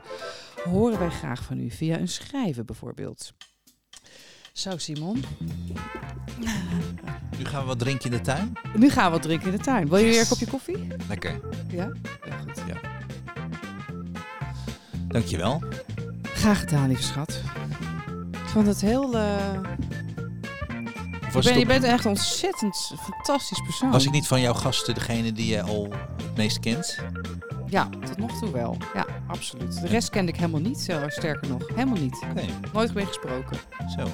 horen 0.72 0.98
wij 0.98 1.10
graag 1.10 1.42
van 1.42 1.60
u 1.60 1.70
via 1.70 1.98
een 1.98 2.08
schrijven 2.08 2.66
bijvoorbeeld. 2.66 3.32
Zo, 4.52 4.78
Simon. 4.78 5.24
Nu 7.38 7.44
gaan 7.44 7.60
we 7.60 7.66
wat 7.66 7.78
drinken 7.78 8.10
in 8.10 8.16
de 8.16 8.22
tuin. 8.22 8.52
Nu 8.74 8.90
gaan 8.90 9.04
we 9.04 9.10
wat 9.10 9.22
drinken 9.22 9.46
in 9.50 9.56
de 9.56 9.62
tuin. 9.62 9.88
Wil 9.88 9.98
je 9.98 10.04
weer 10.04 10.20
een 10.20 10.28
kopje 10.28 10.46
koffie? 10.46 10.86
Lekker. 11.08 11.40
Ja? 11.68 11.90
Heel 12.20 12.32
goed. 12.44 12.62
Dankjewel. 15.08 15.62
Graag 16.22 16.60
gedaan, 16.60 16.86
lieve 16.88 17.02
schat. 17.02 17.40
Ik 18.32 18.48
vond 18.50 18.66
het 18.66 18.80
heel... 18.80 19.16
eh, 19.18 19.60
Of 21.34 21.44
je, 21.44 21.66
bent 21.66 21.84
echt 21.84 22.04
een 22.04 22.10
ontzettend 22.10 22.92
fantastisch 23.00 23.60
persoon. 23.64 23.90
was 23.90 24.04
ik 24.04 24.10
niet 24.10 24.26
van 24.26 24.40
jouw 24.40 24.54
gasten 24.54 24.94
degene 24.94 25.32
die 25.32 25.46
je 25.46 25.62
al 25.62 25.88
het 26.16 26.36
meest 26.36 26.60
kent? 26.60 26.98
Ja, 27.68 27.88
tot 28.06 28.16
nog 28.18 28.38
toe 28.38 28.50
wel. 28.50 28.76
Ja, 28.94 29.06
absoluut. 29.34 29.80
De 29.80 29.86
rest 29.86 30.10
kende 30.10 30.32
ik 30.32 30.38
helemaal 30.38 30.60
niet, 30.60 30.78
zo, 30.80 31.02
sterker 31.08 31.48
nog. 31.48 31.68
Helemaal 31.68 31.98
niet. 32.00 32.22
Nee, 32.34 32.48
Nooit 32.72 32.94
mee 32.94 33.06
gesproken. 33.06 33.56
zo. 33.96 34.06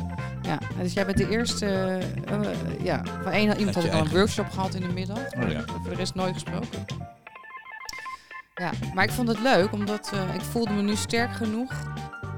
Ja, 0.43 0.59
dus 0.83 0.93
jij 0.93 1.07
bent 1.07 1.16
de 1.18 1.29
eerste... 1.29 1.66
eh, 1.66 2.35
eh, 2.35 2.85
ja, 2.85 3.03
van 3.23 3.33
één 3.33 3.57
iemand 3.57 3.75
had 3.77 3.85
ik 3.85 3.93
al 3.93 4.01
een 4.01 4.09
workshop 4.11 4.51
gehad 4.51 4.75
in 4.75 4.81
de 4.81 4.89
middag. 4.93 5.18
Oh 5.18 5.51
ja. 5.51 5.62
Voor 5.66 5.91
de 5.91 5.95
rest 5.97 6.14
nooit 6.14 6.33
gesproken. 6.33 6.85
Ja, 8.55 8.71
maar 8.95 9.05
ik 9.05 9.11
vond 9.11 9.29
het 9.29 9.41
leuk, 9.41 9.73
omdat 9.73 10.11
eh, 10.14 10.35
ik 10.35 10.41
voelde 10.41 10.73
me 10.73 10.83
nu 10.83 10.97
sterk 10.97 11.33
genoeg 11.33 11.73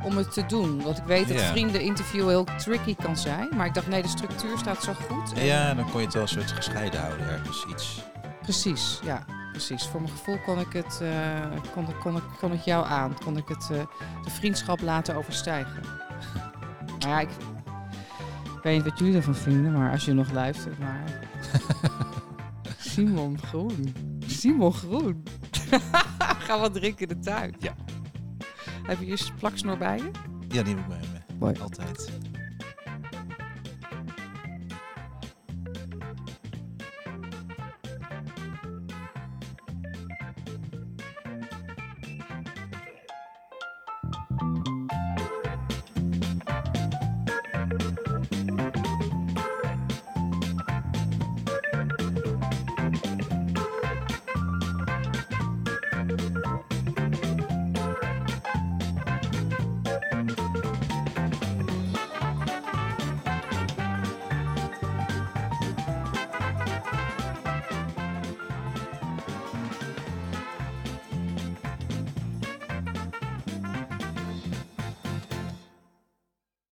om 0.05 0.17
het 0.17 0.33
te 0.33 0.47
doen. 0.47 0.83
Want 0.83 0.99
ik 0.99 1.05
weet 1.05 1.29
dat 1.29 1.39
Ja. 1.41 1.51
vrienden 1.51 1.81
interview 1.81 2.29
heel 2.29 2.45
tricky 2.59 2.95
kan 2.95 3.17
zijn. 3.17 3.49
Maar 3.57 3.67
ik 3.67 3.75
dacht, 3.75 3.87
nee, 3.89 4.03
de 4.03 4.09
structuur 4.09 4.59
staat 4.59 4.83
zo 4.83 4.93
goed. 4.93 5.33
En- 5.33 5.45
Ja, 5.45 5.75
dan 5.75 5.91
kon 5.91 6.01
je 6.01 6.05
het 6.07 6.15
wel 6.15 6.23
een 6.23 6.29
soort 6.29 6.51
gescheiden 6.53 7.01
houden 7.01 7.29
ergens. 7.29 7.67
Iets. 7.71 8.03
Precies, 8.43 8.99
ja. 9.05 9.25
Precies. 9.53 9.87
Voor 9.87 10.01
mijn 10.01 10.13
gevoel 10.13 10.39
kon 10.39 10.59
ik 10.59 10.73
het, 10.73 11.01
eh, 11.03 11.51
kon, 11.73 11.89
ik- 11.89 11.99
kon, 12.01 12.21
kon 12.39 12.53
ik 12.53 12.61
jou 12.61 12.87
aan. 12.87 13.15
Kon 13.25 13.37
ik 13.37 13.49
het, 13.49 13.71
eh, 13.71 13.79
de 14.25 14.31
vriendschap 14.31 14.81
laten 14.81 15.15
overstijgen. 15.17 15.83
maar 17.01 17.09
ja, 17.09 17.21
ik, 17.21 17.31
ik 18.57 18.63
weet 18.63 18.75
niet 18.75 18.85
wat 18.85 18.99
jullie 18.99 19.17
ervan 19.17 19.35
vinden, 19.35 19.73
maar 19.73 19.91
als 19.91 20.05
je 20.05 20.13
nog 20.13 20.33
luistert, 20.33 20.79
maar... 20.79 21.05
Simon 22.79 23.39
Groen. 23.39 23.95
Simon 24.27 24.73
Groen. 24.73 25.23
Ga 26.47 26.61
wat 26.61 26.73
drinken 26.75 27.09
in 27.09 27.17
de 27.17 27.25
tuin. 27.25 27.55
Ja. 27.59 27.75
Heb 28.83 28.99
je 29.01 29.07
je 29.07 29.27
plaksnor 29.39 29.79
bij 29.79 29.97
je? 29.97 30.11
Ja, 30.49 30.63
die 30.63 30.75
heb 30.75 30.79
ik 30.85 30.89
bij 30.89 31.01
me. 31.13 31.35
Mooi. 31.39 31.55
Altijd. 31.61 32.11